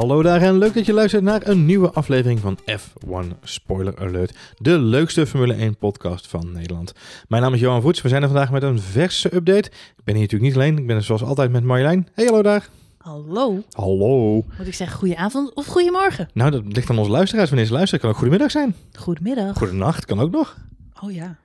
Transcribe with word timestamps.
Hallo 0.00 0.22
daar 0.22 0.42
en 0.42 0.58
leuk 0.58 0.74
dat 0.74 0.86
je 0.86 0.92
luistert 0.92 1.22
naar 1.22 1.46
een 1.46 1.66
nieuwe 1.66 1.90
aflevering 1.90 2.40
van 2.40 2.58
F1 2.78 3.38
Spoiler 3.42 3.98
Alert. 3.98 4.36
De 4.56 4.78
leukste 4.78 5.26
Formule 5.26 5.54
1 5.54 5.76
podcast 5.76 6.26
van 6.26 6.52
Nederland. 6.52 6.92
Mijn 7.28 7.42
naam 7.42 7.54
is 7.54 7.60
Johan 7.60 7.82
Voets. 7.82 8.02
We 8.02 8.08
zijn 8.08 8.22
er 8.22 8.28
vandaag 8.28 8.50
met 8.50 8.62
een 8.62 8.80
verse 8.80 9.34
update. 9.34 9.68
Ik 9.96 10.04
ben 10.04 10.14
hier 10.14 10.22
natuurlijk 10.22 10.42
niet 10.42 10.54
alleen. 10.54 10.78
Ik 10.78 10.86
ben 10.86 10.96
er 10.96 11.02
zoals 11.02 11.22
altijd 11.22 11.50
met 11.50 11.64
Marjolein. 11.64 12.08
Hey, 12.14 12.24
hallo 12.24 12.42
daar. 12.42 12.68
Hallo. 12.98 13.62
Hallo. 13.70 14.34
Moet 14.58 14.66
ik 14.66 14.74
zeggen 14.74 14.98
goedenavond 14.98 15.54
of 15.54 15.66
goedemorgen? 15.66 16.28
Nou, 16.34 16.50
dat 16.50 16.62
ligt 16.64 16.90
aan 16.90 16.98
onze 16.98 17.10
luisteraars. 17.10 17.48
Wanneer 17.48 17.66
ze 17.66 17.72
luisteren, 17.72 18.00
kan 18.00 18.10
ook 18.10 18.16
goedemiddag 18.16 18.50
zijn. 18.50 18.74
Goedemiddag. 18.92 19.56
Goedenacht 19.56 20.04
kan 20.04 20.20
ook 20.20 20.30
nog. 20.30 20.56
Oh 21.00 21.12
ja. 21.12 21.38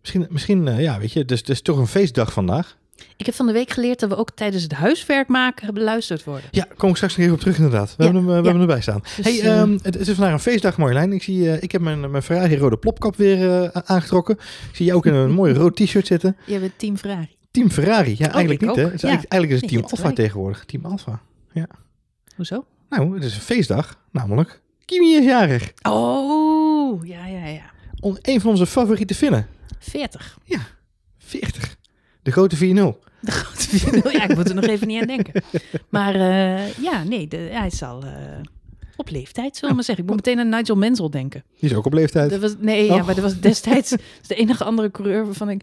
Misschien, 0.00 0.26
misschien 0.30 0.68
eh, 0.68 0.80
ja, 0.80 0.98
weet 0.98 1.12
je, 1.12 1.18
het 1.18 1.30
is, 1.30 1.38
het 1.38 1.48
is 1.48 1.62
toch 1.62 1.78
een 1.78 1.86
feestdag 1.86 2.32
vandaag. 2.32 2.76
Ik 3.16 3.26
heb 3.26 3.34
van 3.34 3.46
de 3.46 3.52
week 3.52 3.70
geleerd 3.70 4.00
dat 4.00 4.08
we 4.08 4.16
ook 4.16 4.30
tijdens 4.30 4.62
het 4.62 4.72
huiswerk 4.72 5.28
maken 5.28 5.74
beluisterd 5.74 6.24
worden. 6.24 6.44
Ja, 6.50 6.66
kom 6.76 6.90
ik 6.90 6.96
straks 6.96 7.12
nog 7.16 7.22
even 7.22 7.34
op 7.34 7.40
terug 7.40 7.56
inderdaad. 7.56 7.96
We 7.96 8.04
Ja, 8.04 8.12
hebben 8.12 8.22
hem, 8.22 8.30
eh, 8.30 8.36
we 8.36 8.42
ja. 8.42 8.50
hebben 8.50 8.60
erbij 8.68 8.80
staan. 8.82 9.00
Dus, 9.16 9.24
hey, 9.24 9.40
eh, 9.40 9.60
ehm, 9.60 9.72
het, 9.72 9.84
het 9.84 10.08
is 10.08 10.14
vandaag 10.14 10.32
een 10.32 10.40
feestdag 10.40 10.76
Marjolein. 10.76 11.12
Ik, 11.12 11.22
zie, 11.22 11.50
eh, 11.52 11.62
ik 11.62 11.72
heb 11.72 11.80
mijn, 11.80 12.10
mijn 12.10 12.22
Ferrari 12.22 12.56
rode 12.58 12.76
plopkap 12.76 13.16
weer 13.16 13.70
aangetrokken. 13.72 14.34
Ik 14.70 14.76
zie 14.76 14.86
jou 14.86 14.98
ook 14.98 15.06
in 15.06 15.14
een 15.14 15.30
mooi 15.40 15.54
rood 15.54 15.76
t-shirt 15.76 16.06
zitten. 16.06 16.36
Je 16.46 16.58
bent 16.58 16.72
team 16.76 16.96
Ferrari. 16.96 17.36
Team 17.50 17.70
Ferrari. 17.70 18.14
Ja, 18.18 18.32
eigenlijk 18.32 18.62
ik 18.62 18.68
niet 18.68 18.76
hè. 18.76 18.84
ook. 18.84 18.90
Het 18.90 18.94
is 18.94 19.00
Ja. 19.02 19.08
eigenlijk, 19.08 19.32
eigenlijk 19.32 19.52
is 19.52 19.60
het 19.60 19.70
Nee, 19.70 19.80
Team 19.90 20.00
Alfa 20.02 20.14
tegenwoordig. 20.14 20.64
Team 20.64 20.84
Alfa. 20.84 21.20
Hoezo? 22.36 22.64
Nou, 22.88 23.14
het 23.14 23.24
is 23.24 23.34
een 23.34 23.40
feestdag. 23.40 23.98
Namelijk, 24.10 24.60
Kimi 24.84 25.14
is 25.14 25.24
jarig. 25.24 25.72
Oh, 25.82 27.06
ja, 27.06 27.26
ja, 27.26 27.46
ja. 27.46 27.70
On, 28.00 28.18
een 28.22 28.40
van 28.40 28.50
onze 28.50 28.66
favoriete 28.66 29.14
Finnen. 29.14 29.46
40. 29.78 30.38
40. 31.18 31.76
De 32.22 32.30
grote 32.32 32.56
4-0. 32.56 32.58
De 33.20 33.30
grote 33.30 33.68
video. 33.68 34.10
Ja, 34.10 34.28
ik 34.28 34.36
moet 34.36 34.48
er 34.48 34.54
nog 34.54 34.64
even 34.64 34.86
niet 34.86 35.00
aan 35.00 35.06
denken. 35.06 35.42
Maar 35.88 36.14
eh, 36.14 36.72
ja, 36.78 37.02
nee, 37.04 37.28
de, 37.28 37.36
hij 37.36 37.66
is 37.66 37.82
al 37.82 38.02
eh, 38.04 38.12
op 38.96 39.10
leeftijd, 39.10 39.54
zullen 39.54 39.68
we 39.68 39.74
maar 39.74 39.84
zeggen. 39.84 40.04
Ik 40.04 40.10
moet 40.10 40.24
meteen 40.26 40.38
aan 40.38 40.48
Nigel 40.48 40.76
Mansell 40.76 41.08
denken. 41.08 41.44
Die 41.60 41.70
is 41.70 41.76
ook 41.76 41.86
op 41.86 41.92
leeftijd. 41.92 42.30
Dat 42.30 42.40
was, 42.40 42.54
nee, 42.58 42.84
ja, 42.86 42.94
Oh. 42.94 43.06
maar 43.06 43.14
dat 43.14 43.24
was 43.24 43.40
destijds 43.40 43.90
de 44.26 44.34
enige 44.34 44.64
andere 44.64 44.90
coureur 44.90 45.24
waarvan 45.24 45.50
ik 45.50 45.62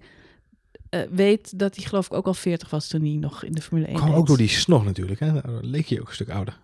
eh, 0.90 1.02
weet 1.12 1.60
dat 1.60 1.76
hij 1.76 1.86
geloof 1.86 2.06
ik 2.06 2.14
ook 2.14 2.26
al 2.28 2.34
40 2.34 2.70
was 2.70 2.88
toen 2.88 3.02
hij 3.02 3.16
nog 3.16 3.44
in 3.44 3.52
de 3.52 3.62
Formule 3.62 3.88
1 3.88 3.96
Kwam 3.96 4.10
reed. 4.10 4.18
ook 4.18 4.28
door 4.28 4.38
die 4.38 4.48
snor 4.50 4.84
natuurlijk. 4.84 5.20
Hè. 5.20 5.34
Dan 5.34 5.60
leek 5.62 5.86
je 5.86 6.02
ook 6.02 6.08
een 6.08 6.14
stuk 6.14 6.30
ouder. 6.30 6.58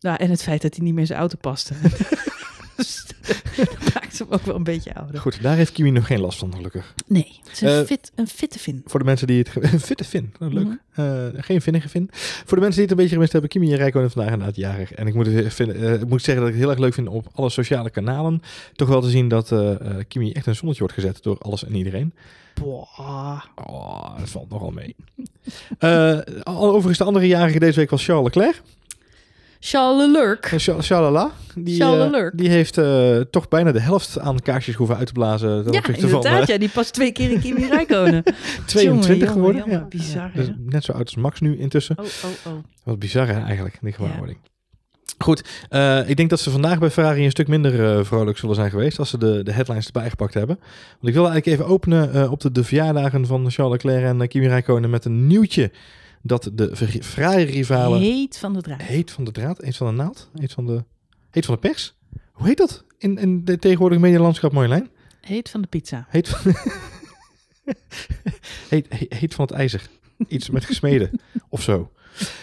Nou, 0.00 0.16
en 0.16 0.30
het 0.30 0.42
feit 0.42 0.62
dat 0.62 0.74
hij 0.74 0.84
niet 0.84 0.92
meer 0.92 1.00
in 1.02 1.06
zijn 1.06 1.18
auto 1.18 1.36
paste. 1.40 1.74
Hem 4.18 4.26
ook 4.30 4.42
wel 4.42 4.54
een 4.54 4.62
beetje 4.64 4.94
ouder. 4.94 5.20
Goed, 5.20 5.42
daar 5.42 5.56
heeft 5.56 5.72
Kimi 5.72 5.90
nog 5.90 6.06
geen 6.06 6.20
last 6.20 6.38
van 6.38 6.54
gelukkig. 6.54 6.94
Nee, 7.06 7.40
het 7.42 7.52
is 7.52 7.60
een, 7.60 7.68
Eh, 7.68 7.84
fit, 7.84 8.12
een 8.14 8.26
fitte 8.28 8.58
vin. 8.58 8.82
Voor 8.86 9.00
de 9.00 9.06
mensen 9.06 9.26
die 9.26 9.38
het... 9.38 9.50
Een 9.72 9.80
fitte 9.80 10.04
Fin. 10.04 10.32
Nou, 10.38 10.52
leuk. 10.52 10.64
Mhm. 10.64 10.76
Eh, 11.34 11.42
geen 11.42 11.60
vinnige 11.62 11.88
Fin. 11.88 12.08
Voor 12.12 12.56
de 12.56 12.62
mensen 12.62 12.70
die 12.72 12.80
het 12.82 12.90
een 12.90 12.96
beetje 12.96 13.12
gemist 13.14 13.32
hebben, 13.32 13.50
Kimi 13.50 13.70
en 13.72 13.76
Rijkonen 13.76 14.10
vandaag 14.10 14.32
inderdaad 14.32 14.56
jarig. 14.56 14.92
En 14.92 15.06
ik 15.06 15.14
moet, 15.14 15.28
vinden, 15.46 15.76
eh, 15.76 16.00
ik 16.00 16.08
moet 16.08 16.22
zeggen 16.22 16.44
dat 16.44 16.52
ik 16.52 16.58
het 16.58 16.62
heel 16.62 16.70
erg 16.70 16.78
leuk 16.78 16.94
vind 16.94 17.08
op 17.08 17.26
alle 17.34 17.50
sociale 17.50 17.90
kanalen. 17.90 18.42
Toch 18.72 18.88
wel 18.88 19.00
te 19.00 19.10
zien 19.10 19.28
dat 19.28 19.54
Kimi 20.08 20.32
echt 20.32 20.46
een 20.46 20.54
zonnetje 20.54 20.82
wordt 20.82 20.94
gezet 20.94 21.22
door 21.22 21.38
alles 21.38 21.64
en 21.64 21.74
iedereen. 21.74 22.14
Boah. 22.54 23.42
Oh, 23.66 24.18
dat 24.18 24.28
valt 24.30 24.50
nogal 24.50 24.70
mee. 24.70 24.96
Overigens 26.44 26.98
de 26.98 27.04
andere 27.04 27.26
jarige 27.26 27.58
deze 27.58 27.78
week 27.78 27.90
was 27.90 28.04
Charles 28.04 28.24
Leclerc. 28.24 28.62
Charles 29.64 30.06
Leclerc. 30.06 30.44
Eh, 30.44 31.34
die, 31.54 31.84
Leclerc. 31.84 32.38
die 32.38 32.48
heeft 32.48 32.78
eh, 32.78 33.20
toch 33.20 33.48
bijna 33.48 33.72
de 33.72 33.80
helft 33.80 34.18
aan 34.18 34.40
kaarsjes 34.40 34.74
hoeven 34.74 34.96
uit 34.96 35.06
te 35.06 35.12
blazen. 35.12 35.64
ten 35.64 35.72
Ja, 35.72 35.82
van, 35.82 35.94
inderdaad. 35.94 36.46
Ja, 36.48 36.58
die 36.58 36.68
past 36.68 36.92
twee 36.92 37.12
keer 37.12 37.30
in 37.30 37.40
Kimi 37.40 37.68
Räikkönen. 37.72 38.22
22 38.66 39.16
Jongen, 39.18 39.28
geworden. 39.28 39.60
jongen, 39.60 39.78
ja. 39.78 39.86
bizar, 39.88 40.30
Dus 40.34 40.46
net 40.58 40.84
zo 40.84 40.92
oud 40.92 41.04
als 41.04 41.16
Max 41.16 41.40
nu 41.40 41.58
intussen. 41.58 41.98
Oh, 41.98 42.04
oh, 42.04 42.52
oh. 42.52 42.58
Wat 42.84 42.98
bizar 42.98 43.26
hè, 43.26 43.40
eigenlijk, 43.40 43.78
die 43.80 43.92
gewaarwording. 43.92 44.38
Goed, 45.18 45.44
eh, 45.68 46.08
ik 46.08 46.16
denk 46.16 46.30
dat 46.30 46.40
ze 46.40 46.50
vandaag 46.50 46.78
bij 46.78 46.90
Ferrari 46.90 47.24
een 47.24 47.30
stuk 47.30 47.48
minder 47.48 47.96
eh, 47.98 48.04
vrolijk 48.04 48.38
zullen 48.38 48.54
zijn 48.54 48.70
geweest 48.70 48.98
als 48.98 49.10
ze 49.10 49.18
de, 49.18 49.42
de 49.42 49.52
headlines 49.52 49.86
erbij 49.86 50.10
gepakt 50.10 50.34
hebben. 50.34 50.56
Want 50.56 51.06
ik 51.08 51.14
wil 51.14 51.28
eigenlijk 51.28 51.46
even 51.46 51.72
openen 51.72 52.30
op 52.30 52.40
de, 52.40 52.52
de 52.52 52.64
verjaardagen 52.64 53.26
van 53.26 53.50
Charles 53.50 53.82
Leclerc 53.82 54.20
en 54.20 54.28
Kimi 54.28 54.48
Räikkönen 54.48 54.90
met 54.90 55.04
een 55.04 55.26
nieuwtje 55.26 55.70
dat 56.22 56.50
de 56.54 56.76
Fer- 56.76 57.02
Ferrari-rivalen 57.02 58.00
Heet 58.00 58.38
van 58.38 58.52
de 58.52 58.62
draad. 58.62 58.82
heet 58.82 59.10
van 59.10 59.24
de 59.24 59.30
draad, 59.30 59.58
heet 59.62 59.76
van 59.76 59.86
de 59.86 59.92
naald, 60.02 60.30
heet 60.34 60.52
van 60.52 60.66
de, 60.66 60.84
heet 61.30 61.44
van 61.44 61.54
de 61.54 61.60
pers. 61.60 61.94
Hoe 62.32 62.46
heet 62.46 62.56
dat 62.56 62.84
in, 62.98 63.18
in 63.18 63.44
de 63.44 63.58
tegenwoordige 63.58 64.00
medialandschap, 64.00 64.52
Marjolein? 64.52 64.90
Heet 65.20 65.50
van 65.50 65.60
de 65.60 65.68
pizza. 65.68 66.06
Heet 66.08 66.28
van, 66.28 66.52
heet, 68.68 68.86
heet, 68.88 69.14
heet 69.14 69.34
van 69.34 69.44
het 69.46 69.54
ijzer. 69.54 69.88
Iets 70.28 70.50
met 70.50 70.64
gesmeden 70.64 71.20
of 71.48 71.62
zo. 71.62 71.90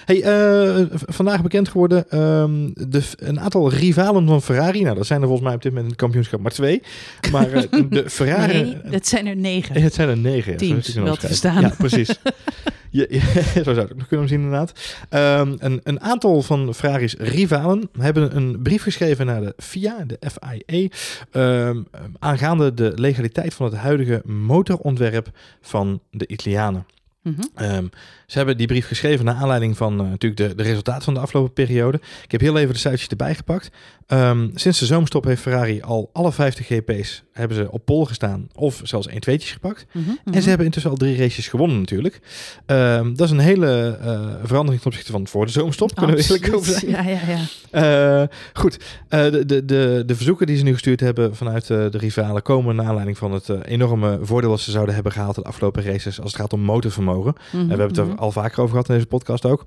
Hey, 0.05 0.23
eh, 0.23 0.85
vandaag 0.91 1.41
bekend 1.41 1.69
geworden 1.69 2.09
ehm, 2.09 2.69
de, 2.73 3.01
een 3.17 3.39
aantal 3.39 3.69
rivalen 3.69 4.27
van 4.27 4.41
Ferrari. 4.41 4.83
Nou, 4.83 4.95
dat 4.95 5.05
zijn 5.05 5.21
er 5.21 5.27
volgens 5.27 5.47
mij 5.47 5.55
op 5.55 5.61
dit 5.61 5.71
moment 5.71 5.91
in 5.91 5.91
het 5.91 6.01
kampioenschap 6.01 6.39
maar 6.39 6.51
twee. 6.51 6.81
Maar 7.31 7.51
eh, 7.51 7.63
de 7.89 8.09
Ferrari... 8.09 8.61
Nee, 8.61 8.77
dat 8.91 9.07
zijn 9.07 9.27
er 9.27 9.35
negen. 9.35 9.81
Het 9.81 9.93
zijn 9.93 10.09
er 10.09 10.17
negen. 10.17 10.51
ja. 10.51 10.57
Teams, 10.57 10.93
wel 10.93 11.15
te 11.15 11.27
verstaan. 11.27 11.61
Ja, 11.61 11.73
precies. 11.77 12.09
Zo 13.53 13.63
zou 13.63 13.79
het 13.79 13.91
ook 13.91 13.97
nog 13.97 14.07
kunnen 14.07 14.27
zien 14.27 14.41
inderdaad. 14.41 14.73
Ehm, 15.09 15.55
een, 15.59 15.79
een 15.83 16.01
aantal 16.01 16.41
van 16.41 16.73
Ferrari's 16.73 17.15
rivalen 17.17 17.89
hebben 17.99 18.35
een 18.35 18.61
brief 18.61 18.83
geschreven 18.83 19.25
naar 19.25 19.41
de 19.41 19.53
FIA, 19.57 20.03
de 20.07 20.19
FIA, 20.31 20.87
ehm, 21.31 21.81
aangaande 22.19 22.73
de 22.73 22.91
legaliteit 22.95 23.53
van 23.53 23.65
het 23.65 23.75
huidige 23.75 24.21
motorontwerp 24.25 25.29
van 25.61 25.99
de 26.11 26.27
Italianen. 26.27 26.85
Mhm. 27.29 27.41
Ehm, 27.55 27.87
ze 28.25 28.37
hebben 28.37 28.57
die 28.57 28.67
brief 28.67 28.87
geschreven 28.87 29.25
naar 29.25 29.35
aanleiding 29.35 29.77
van 29.77 29.99
eh, 29.99 30.09
natuurlijk 30.09 30.41
de, 30.41 30.55
de 30.55 30.63
resultaten 30.63 31.03
van 31.03 31.13
de 31.13 31.19
afgelopen 31.19 31.53
periode. 31.53 31.99
Ik 32.23 32.31
heb 32.31 32.41
heel 32.41 32.57
even 32.57 32.73
de 32.73 32.79
cijfertjes 32.79 33.09
erbij 33.09 33.35
gepakt. 33.35 33.69
Ehm, 34.07 34.49
sinds 34.53 34.79
de 34.79 34.85
zomerstop 34.85 35.23
heeft 35.23 35.41
Ferrari 35.41 35.81
al 35.81 36.09
alle 36.13 36.31
50 36.31 36.67
GP's 36.67 37.23
hebben 37.39 37.57
ze 37.57 37.71
op 37.71 37.85
pol 37.85 38.05
gestaan 38.05 38.47
of 38.55 38.81
zelfs 38.83 39.07
1 39.07 39.19
2tjes 39.29 39.51
gepakt. 39.51 39.85
Mhm, 39.91 40.09
En 40.09 40.17
mhm. 40.25 40.39
ze 40.41 40.47
hebben 40.47 40.65
intussen 40.65 40.91
al 40.91 40.97
drie 40.97 41.17
races 41.17 41.47
gewonnen 41.47 41.79
natuurlijk. 41.79 42.19
Ehm, 42.65 43.13
dat 43.13 43.25
is 43.27 43.31
een 43.31 43.39
hele 43.39 43.97
eh, 44.01 44.19
verandering 44.43 44.81
ten 44.81 44.91
opzichte 44.91 45.11
van 45.11 45.27
voor 45.27 45.45
de 45.45 45.51
zomerstop. 45.51 45.95
Kunnen 45.95 46.15
we 46.15 46.21
eerlijk 46.23 46.55
over 46.55 46.71
zijn. 46.73 46.91
Ja, 46.91 47.01
ja, 47.01 47.19
ja. 47.27 48.21
Eh, 48.21 48.27
goed, 48.53 48.77
Eh, 49.07 49.31
de, 49.31 49.45
de, 49.45 49.65
de, 49.65 50.03
de 50.05 50.15
verzoeken 50.15 50.47
die 50.47 50.57
ze 50.57 50.63
nu 50.63 50.73
gestuurd 50.73 50.99
hebben 50.99 51.35
vanuit 51.35 51.67
de 51.67 51.89
rivalen 51.91 52.41
komen 52.41 52.75
naar 52.75 52.85
aanleiding 52.85 53.17
van 53.17 53.31
het 53.31 53.49
enorme 53.65 54.19
voordeel 54.21 54.49
dat 54.49 54.59
ze 54.59 54.71
zouden 54.71 54.93
hebben 54.93 55.11
gehaald 55.11 55.35
de 55.35 55.43
afgelopen 55.43 55.83
races 55.83 56.21
als 56.21 56.31
het 56.31 56.41
gaat 56.41 56.53
om 56.53 56.59
motorvermogen. 56.61 57.33
Mhm, 57.51 57.57
En 57.61 57.63
we 57.63 57.69
hebben 57.81 57.87
het 57.87 57.97
er 57.97 58.15
al 58.15 58.31
vaker 58.31 58.59
over 58.59 58.69
gehad 58.71 58.89
in 58.89 58.95
deze 58.95 59.07
podcast 59.07 59.45
ook. 59.45 59.65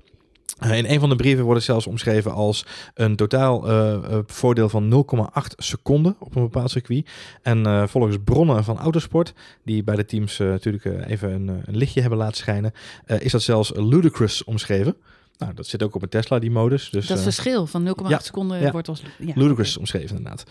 Eh, 0.59 0.77
in 0.77 0.85
een 0.85 0.99
van 0.99 1.09
de 1.09 1.15
brieven 1.15 1.43
wordt 1.43 1.57
het 1.57 1.69
zelfs 1.69 1.87
omschreven 1.87 2.31
als 2.33 2.65
een 2.93 3.15
totaal 3.15 3.67
eh, 3.67 3.93
eh, 3.93 4.19
voordeel 4.25 4.69
van 4.69 4.89
0,8 4.89 5.55
seconden 5.57 6.15
op 6.19 6.35
een 6.35 6.41
bepaald 6.41 6.71
circuit. 6.71 7.09
En 7.41 7.89
volgens 7.89 8.17
bronnen 8.23 8.63
van 8.63 8.77
Autosport, 8.77 9.33
die 9.63 9.83
bij 9.83 9.95
de 9.95 10.05
teams 10.05 10.37
natuurlijk 10.37 10.85
even 10.85 11.31
een, 11.31 11.47
een 11.65 11.77
lichtje 11.77 12.01
hebben 12.01 12.19
laten 12.19 12.37
schijnen, 12.37 12.73
is 13.05 13.31
dat 13.31 13.41
zelfs 13.41 13.71
ludicrous 13.75 14.43
omschreven. 14.43 14.95
Nou, 15.37 15.53
dat 15.53 15.67
zit 15.67 15.83
ook 15.83 15.95
op 15.95 16.01
een 16.01 16.09
Tesla, 16.09 16.39
die 16.39 16.51
modus. 16.51 16.89
Dus, 16.89 17.07
dat 17.07 17.21
verschil 17.21 17.67
van 17.67 17.87
0,8 17.87 18.07
ja, 18.07 18.19
seconden 18.19 18.61
ja. 18.61 18.71
wordt 18.71 18.87
als... 18.87 19.03
Ja, 19.19 19.33
ludicrous 19.35 19.77
omschreven 19.77 20.17
inderdaad. 20.17 20.45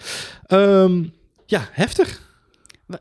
Ehm, 0.46 1.02
ja, 1.46 1.68
heftig. 1.72 2.31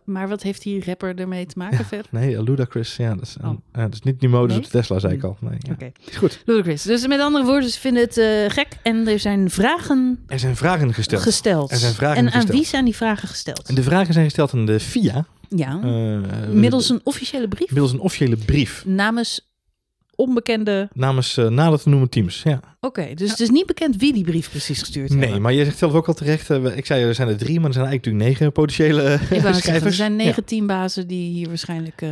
Maar 0.05 0.27
wat 0.27 0.41
heeft 0.43 0.61
die 0.63 0.83
rapper 0.85 1.15
ermee 1.19 1.45
te 1.45 1.53
maken 1.57 1.85
verder? 1.85 2.07
Nee, 2.11 2.43
ludicrous, 2.43 2.95
ja, 2.95 3.13
dat 3.15 3.21
is, 3.23 3.35
Oh. 3.43 3.53
ja, 3.73 3.81
dat 3.81 3.93
is 3.93 4.01
niet 4.01 4.19
die 4.19 4.29
modus 4.29 4.47
Nee? 4.49 4.57
op 4.57 4.63
de 4.63 4.69
Tesla, 4.71 4.99
zei 4.99 5.13
ik 5.13 5.23
al. 5.23 5.37
Nee, 5.39 5.57
ja. 5.59 5.75
Is 6.09 6.15
goed. 6.17 6.41
Ludicrous. 6.45 6.83
Dus 6.83 7.07
met 7.07 7.19
andere 7.19 7.45
woorden, 7.45 7.69
ze 7.69 7.79
vinden 7.79 8.03
het 8.03 8.17
eh, 8.17 8.25
gek 8.47 8.67
en 8.83 9.07
er 9.07 9.19
zijn 9.19 9.49
vragen 9.49 10.19
Er 10.27 10.39
zijn 10.39 10.55
vragen 10.55 10.93
gesteld. 10.93 11.21
gesteld. 11.21 11.71
Er 11.71 11.77
zijn 11.77 11.93
vragen 11.93 12.17
en 12.27 12.31
aan 12.33 12.45
wie 12.45 12.65
zijn 12.65 12.85
die 12.85 12.95
vragen 12.95 13.27
gesteld? 13.27 13.67
En 13.69 13.75
de 13.75 13.83
vragen 13.83 14.13
zijn 14.13 14.25
gesteld 14.25 14.53
aan 14.53 14.65
de 14.65 14.79
FIA. 14.79 15.25
Ja, 15.55 15.79
eh, 15.83 16.49
middels 16.49 16.89
een 16.89 17.01
officiële 17.03 17.47
brief 17.47 17.69
middels 17.69 17.91
een 17.91 17.99
officiële 17.99 18.37
brief. 18.37 18.83
namens 18.85 19.49
onbekende... 20.15 20.89
Namens 20.93 21.37
uh, 21.37 21.47
nader 21.47 21.79
te 21.81 21.89
noemen 21.89 22.09
teams. 22.09 22.41
Ja. 22.43 22.59
Oké, 22.87 23.13
dus 23.15 23.29
het 23.29 23.39
is 23.39 23.49
niet 23.49 23.65
bekend 23.65 23.95
wie 23.95 24.13
die 24.13 24.23
brief 24.23 24.49
precies 24.49 24.79
gestuurd 24.79 25.09
Nee, 25.09 25.19
hebben. 25.21 25.41
maar 25.41 25.53
je 25.53 25.63
zegt 25.65 25.77
zelf 25.77 25.93
ook 25.93 26.07
al 26.07 26.13
terecht. 26.13 26.49
eh, 26.49 26.77
ik 26.77 26.85
zei 26.85 27.03
er 27.03 27.15
zijn 27.15 27.27
er 27.27 27.37
drie, 27.37 27.59
maar 27.59 27.67
er 27.67 27.73
zijn 27.73 27.85
eigenlijk 27.85 28.05
natuurlijk 28.17 28.39
negen 28.39 28.51
potentiële 28.51 29.01
eh, 29.01 29.13
Ik 29.13 29.19
wou 29.19 29.29
net 29.29 29.41
zeggen, 29.41 29.53
er 29.53 29.61
schrijvers. 29.61 29.95
zijn 29.95 30.11
Ja. 30.11 30.17
negen 30.23 30.45
teambazen 30.45 31.07
die 31.07 31.31
hier 31.33 31.47
waarschijnlijk... 31.47 32.01
eh, 32.01 32.09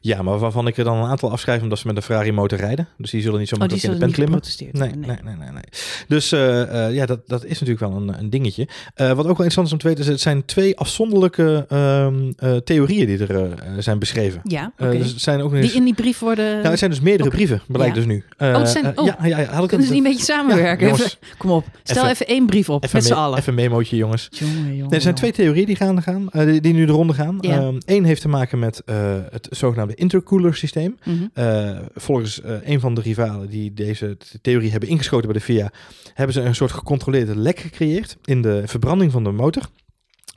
Ja, 0.00 0.22
maar 0.22 0.38
waarvan 0.38 0.66
ik 0.66 0.76
er 0.76 0.84
dan 0.84 0.96
een 0.96 1.08
aantal 1.10 1.30
afschrijf 1.30 1.62
omdat 1.62 1.78
ze 1.78 1.86
met 1.86 1.96
een 1.96 2.02
Ferrari 2.02 2.32
motor 2.32 2.58
rijden. 2.58 2.88
Dus 2.96 3.10
die 3.10 3.20
zullen 3.22 3.38
niet 3.38 3.48
zo 3.48 3.54
oh, 3.54 3.60
die 3.60 3.70
makkelijk 3.70 4.02
in 4.02 4.08
de 4.14 4.24
pen 4.28 4.34
niet 4.40 4.56
klimmen. 4.56 4.80
Nee, 4.80 5.06
hebben. 5.08 5.24
nee, 5.24 5.34
nee, 5.36 5.44
nee, 5.44 5.52
nee. 5.52 5.62
Dus 6.08 6.32
eh, 6.32 6.86
eh, 6.86 6.94
ja, 6.94 7.06
dat, 7.06 7.28
dat 7.28 7.44
is 7.44 7.60
natuurlijk 7.60 7.80
wel 7.80 7.92
een, 7.92 8.18
een 8.18 8.30
dingetje. 8.30 8.68
Eh, 8.94 9.06
wat 9.06 9.26
ook 9.26 9.36
wel 9.36 9.46
interessant 9.46 9.66
is 9.66 9.72
om 9.72 9.78
te 9.78 9.86
weten, 9.88 10.02
is 10.04 10.08
het 10.10 10.20
zijn 10.20 10.44
twee 10.44 10.76
afzonderlijke 10.76 11.64
ehm, 11.68 12.32
eh, 12.36 12.56
theorieën 12.56 13.06
die 13.06 13.18
er 13.18 13.42
eh, 13.44 13.52
zijn 13.78 13.98
beschreven. 13.98 14.40
Ja, 14.44 14.72
Eh, 14.76 14.86
oké. 14.88 14.98
dus 14.98 15.10
het 15.10 15.20
zijn 15.20 15.40
ook 15.40 15.52
eens... 15.52 15.66
Die 15.66 15.76
in 15.76 15.84
die 15.84 15.94
brief 15.94 16.18
worden... 16.18 16.54
Nou, 16.56 16.68
het 16.68 16.78
zijn 16.78 16.90
dus 16.90 17.00
meerdere 17.00 17.30
brieven, 17.30 17.62
blijkt 17.66 17.94
Ja. 17.94 18.00
dus 18.00 18.10
nu. 18.10 18.24
Eh, 18.36 18.48
Oh, 18.48 18.58
het 18.58 18.68
zijn- 18.68 18.98
oh. 18.98 19.06
ja, 19.06 19.16
ja, 19.22 19.38
ja, 19.38 19.44
had 19.52 19.64
ik 19.72 19.78
ze 19.88 19.94
niet 19.94 20.04
een 20.04 20.10
beetje 20.10 20.24
samenwerken? 20.24 20.86
Ja, 20.86 20.92
jongens. 20.92 21.18
Even- 21.22 21.36
kom 21.38 21.50
op, 21.50 21.64
stel 21.82 21.96
Even- 22.02 22.10
even, 22.10 22.26
één 22.26 22.46
brief 22.46 22.68
op, 22.68 22.84
Even, 22.84 22.96
met 22.96 23.06
z'n 23.06 23.12
allen. 23.12 23.38
even 23.38 23.48
een 23.48 23.54
memootje, 23.58 23.96
jongens. 23.96 24.28
Jongen, 24.30 24.54
jongen, 24.56 24.76
Nee, 24.76 24.88
er 24.90 25.00
zijn 25.00 25.14
twee 25.14 25.32
theorieën 25.32 25.66
die, 25.66 25.76
gaan, 25.76 26.02
gaan, 26.02 26.30
eh, 26.30 26.44
die, 26.46 26.60
die 26.60 26.72
nu 26.74 26.84
de 26.86 26.92
ronde 26.92 27.12
gaan. 27.14 27.38
Ja. 27.40 27.72
Eén 27.84 28.04
heeft 28.04 28.20
te 28.20 28.28
maken 28.28 28.58
met 28.58 28.82
eh, 28.84 28.96
het 29.30 29.48
zogenaamde 29.50 29.94
intercooler 29.94 30.54
systeem. 30.54 30.98
Mhm. 31.04 31.14
Eh, 31.32 31.78
volgens 31.94 32.40
eh, 32.40 32.52
een 32.64 32.80
van 32.80 32.94
de 32.94 33.00
rivalen 33.00 33.48
die 33.48 33.74
deze 33.74 34.16
theorie 34.42 34.70
hebben 34.70 34.88
ingeschoten 34.88 35.28
bij 35.30 35.38
de 35.38 35.44
FIA, 35.44 35.70
hebben 36.14 36.34
ze 36.34 36.40
een 36.40 36.54
soort 36.54 36.72
gecontroleerde 36.72 37.36
lek 37.38 37.58
gecreëerd 37.58 38.16
in 38.24 38.42
de 38.42 38.62
verbranding 38.66 39.12
van 39.12 39.24
de 39.24 39.30
motor. 39.30 39.62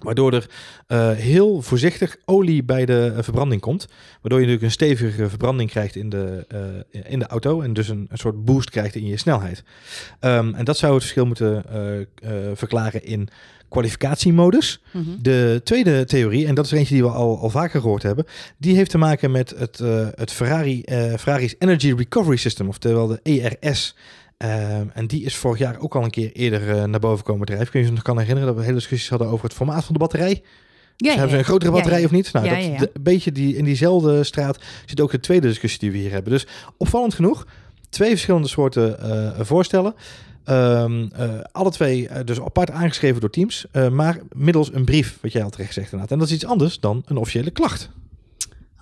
Waardoor 0.03 0.33
er 0.33 0.49
eh, 0.87 1.11
heel 1.11 1.61
voorzichtig 1.61 2.17
olie 2.25 2.63
bij 2.63 2.85
de 2.85 3.13
eh, 3.15 3.23
verbranding 3.23 3.61
komt. 3.61 3.87
Waardoor 4.21 4.39
je 4.39 4.45
natuurlijk 4.45 4.63
een 4.63 4.71
stevige 4.71 5.29
verbranding 5.29 5.69
krijgt 5.69 5.95
in 5.95 6.09
de, 6.09 6.45
eh, 6.47 7.01
in 7.11 7.19
de 7.19 7.27
auto. 7.27 7.61
En 7.61 7.73
dus 7.73 7.89
een, 7.89 8.07
een 8.09 8.17
soort 8.17 8.45
boost 8.45 8.69
krijgt 8.69 8.95
in 8.95 9.05
je 9.05 9.17
snelheid. 9.17 9.63
Ehm, 10.19 10.53
en 10.53 10.65
dat 10.65 10.77
zou 10.77 10.93
het 10.93 11.01
verschil 11.01 11.25
moeten 11.25 11.65
verklaren 12.53 13.05
in 13.05 13.29
kwalificatiemodus. 13.69 14.81
Mhm. 14.91 15.03
De 15.21 15.61
tweede 15.63 16.05
theorie, 16.05 16.47
en 16.47 16.55
dat 16.55 16.65
is 16.65 16.71
eentje 16.71 16.93
die 16.93 17.03
we 17.03 17.09
al, 17.09 17.39
al 17.39 17.49
vaker 17.49 17.81
gehoord 17.81 18.03
hebben, 18.03 18.25
die 18.57 18.75
heeft 18.75 18.91
te 18.91 18.97
maken 18.97 19.31
met 19.31 19.53
het, 19.57 19.77
het 20.15 20.31
Ferrari, 20.31 20.83
Ferrari's 21.17 21.55
Energy 21.59 21.93
Recovery 21.93 22.37
System, 22.37 22.67
oftewel 22.67 23.07
de 23.07 23.19
ERS. 23.23 23.95
Ehm, 24.41 24.87
en 24.93 25.07
die 25.07 25.23
is 25.23 25.35
vorig 25.35 25.59
jaar 25.59 25.79
ook 25.79 25.95
al 25.95 26.03
een 26.03 26.09
keer 26.09 26.31
eerder 26.31 26.69
eh, 26.69 26.83
naar 26.83 26.99
boven 26.99 27.25
komen 27.25 27.45
drijven. 27.45 27.69
Kun 27.69 27.79
je 27.79 27.85
je 27.85 27.91
nog 27.91 28.01
kan 28.01 28.17
herinneren 28.17 28.47
dat 28.47 28.57
we 28.57 28.63
hele 28.63 28.75
discussies 28.75 29.09
hadden 29.09 29.27
over 29.27 29.43
het 29.45 29.53
formaat 29.53 29.83
van 29.83 29.93
de 29.93 29.99
batterij? 29.99 30.41
Ja, 30.97 31.11
hebben 31.11 31.29
ze 31.29 31.37
een 31.37 31.43
grotere 31.43 31.71
batterij 31.71 31.99
ja. 31.99 32.05
of 32.05 32.11
niet? 32.11 32.33
Nou, 32.33 32.49
dat, 32.49 32.79
de- 32.79 32.89
een 32.93 33.03
beetje 33.03 33.31
die, 33.31 33.55
in 33.55 33.65
diezelfde 33.65 34.23
straat 34.23 34.59
zit 34.85 35.01
ook 35.01 35.11
de 35.11 35.19
tweede 35.19 35.47
discussie 35.47 35.79
die 35.79 35.91
we 35.91 35.97
hier 35.97 36.11
hebben. 36.11 36.31
Dus 36.31 36.47
opvallend 36.77 37.13
genoeg, 37.13 37.47
twee 37.89 38.09
verschillende 38.09 38.47
soorten 38.47 38.99
eh, 38.99 39.39
voorstellen. 39.45 39.93
Eh, 40.43 40.85
alle 41.51 41.71
twee 41.71 42.23
dus 42.25 42.41
apart 42.41 42.71
aangeschreven 42.71 43.21
door 43.21 43.29
teams, 43.29 43.65
maar 43.91 44.19
middels 44.31 44.73
een 44.73 44.85
brief, 44.85 45.17
wat 45.21 45.31
jij 45.31 45.43
al 45.43 45.49
terecht 45.49 45.73
zegt 45.73 45.91
inderdaad. 45.91 46.11
En 46.11 46.19
dat 46.19 46.27
is 46.27 46.33
iets 46.33 46.45
anders 46.45 46.79
dan 46.79 47.03
een 47.05 47.17
officiële 47.17 47.51
klacht. 47.51 47.89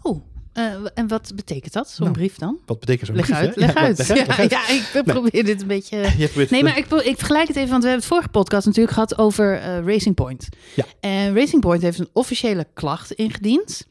Oh, 0.02 0.22
eh, 0.54 0.64
en 0.94 1.08
wat 1.08 1.32
betekent 1.36 1.74
dat, 1.74 1.90
zo'n 1.90 2.06
Nou, 2.06 2.18
brief 2.18 2.36
dan? 2.38 2.60
Wat 2.66 2.80
betekent 2.80 3.08
zo'n 3.08 3.16
Leg 3.16 3.26
brief? 3.26 3.38
uit, 3.38 3.56
leg 3.56 3.74
Ja, 3.74 3.82
uit. 3.82 3.98
leg 3.98 4.10
uit, 4.10 4.28
leg 4.28 4.40
uit. 4.40 4.52
Ja, 4.52 4.70
ik 4.70 5.04
probeer 5.06 5.44
dit 5.46 5.62
een 5.62 5.68
beetje... 5.68 5.98
Nee, 6.50 6.64
maar 6.64 6.78
ik, 6.78 6.86
ik 6.92 7.18
vergelijk 7.18 7.48
het 7.48 7.58
even, 7.58 7.70
want 7.70 7.84
we 7.84 7.90
hebben 7.90 8.06
het 8.06 8.06
vorige 8.06 8.30
podcast 8.30 8.66
natuurlijk 8.66 8.94
gehad 8.94 9.18
over 9.18 9.60
eh, 9.60 9.86
Racing 9.86 10.16
Point. 10.16 10.48
Ja. 10.76 10.86
En 11.00 11.36
Racing 11.36 11.62
Point 11.62 11.82
heeft 11.82 12.00
een 12.00 12.10
officiële 12.14 12.68
klacht 12.74 13.12
ingediend 13.12 13.86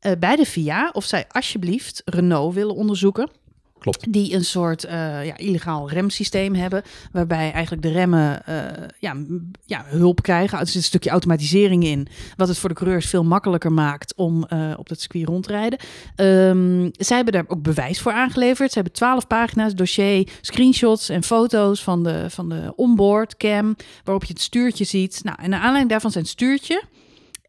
eh, 0.00 0.12
bij 0.18 0.36
de 0.36 0.46
FIA 0.46 0.90
of 0.92 1.04
zij 1.04 1.24
alsjeblieft 1.28 2.02
Renault 2.04 2.54
willen 2.54 2.74
onderzoeken. 2.74 3.30
Klopt. 3.80 4.12
Die 4.12 4.34
een 4.34 4.44
soort 4.44 4.84
eh, 4.84 5.26
ja, 5.26 5.36
illegaal 5.36 5.90
remsysteem 5.90 6.54
hebben, 6.54 6.82
waarbij 7.12 7.52
eigenlijk 7.52 7.82
de 7.82 7.90
remmen 7.90 8.46
eh, 8.46 8.54
ja, 8.98 9.16
ja, 9.66 9.84
hulp 9.86 10.22
krijgen. 10.22 10.58
Er 10.58 10.66
zit 10.66 10.74
een 10.74 10.82
stukje 10.82 11.10
automatisering 11.10 11.84
in, 11.84 12.08
wat 12.36 12.48
het 12.48 12.58
voor 12.58 12.68
de 12.68 12.74
coureurs 12.74 13.06
veel 13.06 13.24
makkelijker 13.24 13.72
maakt 13.72 14.14
om 14.16 14.44
eh, 14.44 14.72
op 14.76 14.88
dat 14.88 15.00
circuit 15.00 15.28
rond 15.28 15.44
te 15.44 15.52
rijden. 15.52 15.78
Ehm, 16.16 16.88
zij 16.92 17.16
hebben 17.16 17.34
daar 17.34 17.44
ook 17.46 17.62
bewijs 17.62 18.00
voor 18.00 18.12
aangeleverd. 18.12 18.68
Ze 18.68 18.74
hebben 18.74 18.92
twaalf 18.92 19.26
pagina's 19.26 19.74
dossier, 19.74 20.28
screenshots 20.40 21.08
en 21.08 21.22
foto's 21.22 21.82
van 21.82 22.02
de, 22.02 22.30
van 22.30 22.48
de 22.48 22.72
onboard 22.76 23.36
cam, 23.36 23.76
waarop 24.04 24.24
je 24.24 24.32
het 24.32 24.42
stuurtje 24.42 24.84
ziet. 24.84 25.20
Nou, 25.22 25.36
en 25.40 25.50
naar 25.50 25.58
aanleiding 25.60 25.90
daarvan 25.90 26.10
zijn 26.10 26.26
stuurtje 26.26 26.82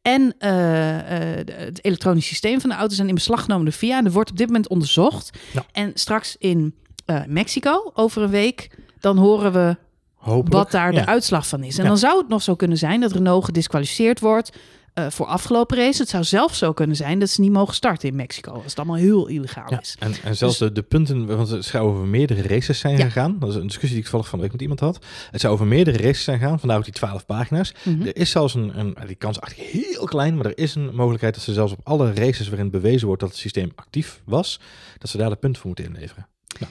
en 0.01 0.33
eh, 0.37 1.31
eh, 1.39 1.47
het 1.47 1.83
elektronisch 1.85 2.27
systeem 2.27 2.61
van 2.61 2.69
de 2.69 2.75
auto 2.75 2.95
zijn 2.95 3.07
in 3.07 3.15
beslag 3.15 3.41
genomen 3.41 3.65
door 3.65 3.73
VIA. 3.73 3.97
En 3.97 4.05
er 4.05 4.11
wordt 4.11 4.29
op 4.31 4.37
dit 4.37 4.47
moment 4.47 4.67
onderzocht. 4.67 5.37
Ja. 5.53 5.65
En 5.71 5.91
straks 5.93 6.35
in 6.39 6.75
eh, 7.05 7.21
Mexico, 7.27 7.91
over 7.93 8.21
een 8.21 8.29
week, 8.29 8.69
dan 8.99 9.17
horen 9.17 9.51
we 9.53 9.75
Hopelijk. 10.15 10.53
wat 10.53 10.71
daar 10.71 10.93
Ja. 10.93 10.99
de 10.99 11.05
uitslag 11.05 11.47
van 11.47 11.63
is. 11.63 11.77
En 11.77 11.83
Ja. 11.83 11.89
dan 11.89 11.97
zou 11.97 12.17
het 12.17 12.27
nog 12.27 12.41
zo 12.41 12.55
kunnen 12.55 12.77
zijn 12.77 12.99
dat 13.01 13.11
Renault 13.11 13.45
gedisqualificeerd 13.45 14.19
wordt 14.19 14.57
eh, 14.93 15.09
voor 15.09 15.25
afgelopen 15.25 15.77
race. 15.77 16.01
Het 16.01 16.09
zou 16.09 16.23
zelfs 16.23 16.57
zo 16.57 16.73
kunnen 16.73 16.95
zijn 16.95 17.19
dat 17.19 17.29
ze 17.29 17.41
niet 17.41 17.51
mogen 17.51 17.73
starten 17.73 18.09
in 18.09 18.15
Mexico. 18.15 18.51
Als 18.51 18.63
het 18.63 18.77
allemaal 18.77 18.95
heel 18.95 19.27
illegaal 19.27 19.69
Ja, 19.69 19.79
is. 19.79 19.95
en, 19.99 20.13
en 20.23 20.35
zelfs 20.37 20.57
de, 20.57 20.71
de 20.71 20.81
punten, 20.81 21.25
want 21.37 21.49
het 21.49 21.65
zou 21.65 21.87
over 21.89 22.05
meerdere 22.05 22.41
races 22.41 22.79
zijn 22.79 22.95
Dus- 22.95 23.03
Ja. 23.03 23.09
gegaan. 23.09 23.39
Dat 23.39 23.49
is 23.49 23.55
een 23.55 23.61
discussie 23.61 23.89
die 23.89 23.97
ik 23.97 24.03
toevallig 24.03 24.27
van 24.27 24.37
de 24.37 24.43
week 24.43 24.51
met 24.53 24.61
iemand 24.61 24.79
had. 24.79 25.05
Het 25.31 25.41
zou 25.41 25.53
over 25.53 25.65
meerdere 25.65 25.97
races 25.97 26.23
zijn 26.23 26.39
gegaan, 26.39 26.59
vandaar 26.59 26.77
ook 26.77 26.83
die 26.83 26.93
twaalf 26.93 27.25
pagina's. 27.25 27.73
Mhm. 27.83 28.01
Er 28.01 28.15
is 28.15 28.29
zelfs 28.29 28.53
een, 28.53 28.79
een, 28.79 28.95
die 29.07 29.15
kans 29.15 29.37
is 29.37 29.43
eigenlijk 29.43 29.71
heel 29.87 30.05
klein, 30.05 30.35
maar 30.37 30.45
er 30.45 30.57
is 30.57 30.75
een 30.75 30.95
mogelijkheid 30.95 31.33
dat 31.33 31.43
ze 31.43 31.53
zelfs 31.53 31.71
op 31.71 31.79
alle 31.83 32.13
races 32.13 32.47
waarin 32.49 32.69
bewezen 32.69 33.05
wordt 33.07 33.21
dat 33.21 33.29
het 33.31 33.39
systeem 33.39 33.71
actief 33.75 34.21
was, 34.25 34.59
dat 34.97 35.09
ze 35.09 35.17
daar 35.17 35.29
de 35.29 35.35
punten 35.35 35.61
voor 35.61 35.67
moeten 35.75 35.85
inleveren. 35.93 36.27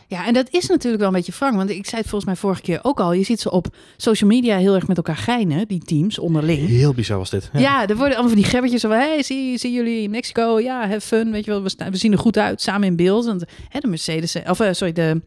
Ja, 0.06 0.26
en 0.26 0.34
dat 0.34 0.48
is 0.50 0.66
natuurlijk 0.66 1.02
wel 1.02 1.08
een 1.08 1.16
beetje 1.16 1.32
wrang. 1.38 1.56
Want 1.56 1.70
ik 1.70 1.86
zei 1.86 2.00
het 2.00 2.10
volgens 2.10 2.24
mij 2.24 2.36
vorige 2.40 2.62
keer 2.62 2.78
ook 2.82 3.00
al. 3.00 3.12
Je 3.12 3.24
ziet 3.24 3.40
ze 3.40 3.50
op 3.50 3.76
social 3.96 4.30
media 4.30 4.56
heel 4.56 4.74
erg 4.74 4.86
met 4.86 4.96
elkaar 4.96 5.16
geinen, 5.16 5.68
die 5.68 5.84
teams 5.84 6.18
onderling. 6.18 6.68
Heel 6.68 6.94
bizar 6.94 7.18
was 7.18 7.30
dit. 7.30 7.50
Ja, 7.52 7.88
er 7.88 7.96
worden 7.96 8.16
allemaal 8.16 8.32
van 8.32 8.42
die 8.42 8.50
gebbetjes 8.50 8.80
van... 8.80 8.90
Hey, 8.90 9.22
zie, 9.22 9.58
zien 9.58 9.72
jullie 9.72 10.02
in 10.02 10.10
Mexico? 10.10 10.60
Ja, 10.60 10.88
have 10.88 11.00
fun. 11.00 11.30
Weet 11.30 11.44
je 11.44 11.50
wel, 11.50 11.62
we, 11.62 11.96
zien 11.96 12.12
er 12.12 12.18
goed 12.18 12.38
uit, 12.38 12.60
samen 12.60 12.86
in 12.86 12.96
beeld. 12.96 13.24
Want 13.24 13.44
hè, 13.68 13.80
de 13.80 13.88
Mercedes... 13.88 14.36
Of 14.46 14.60
eh, 14.60 14.72
sorry, 14.72 14.92
de... 14.92 15.20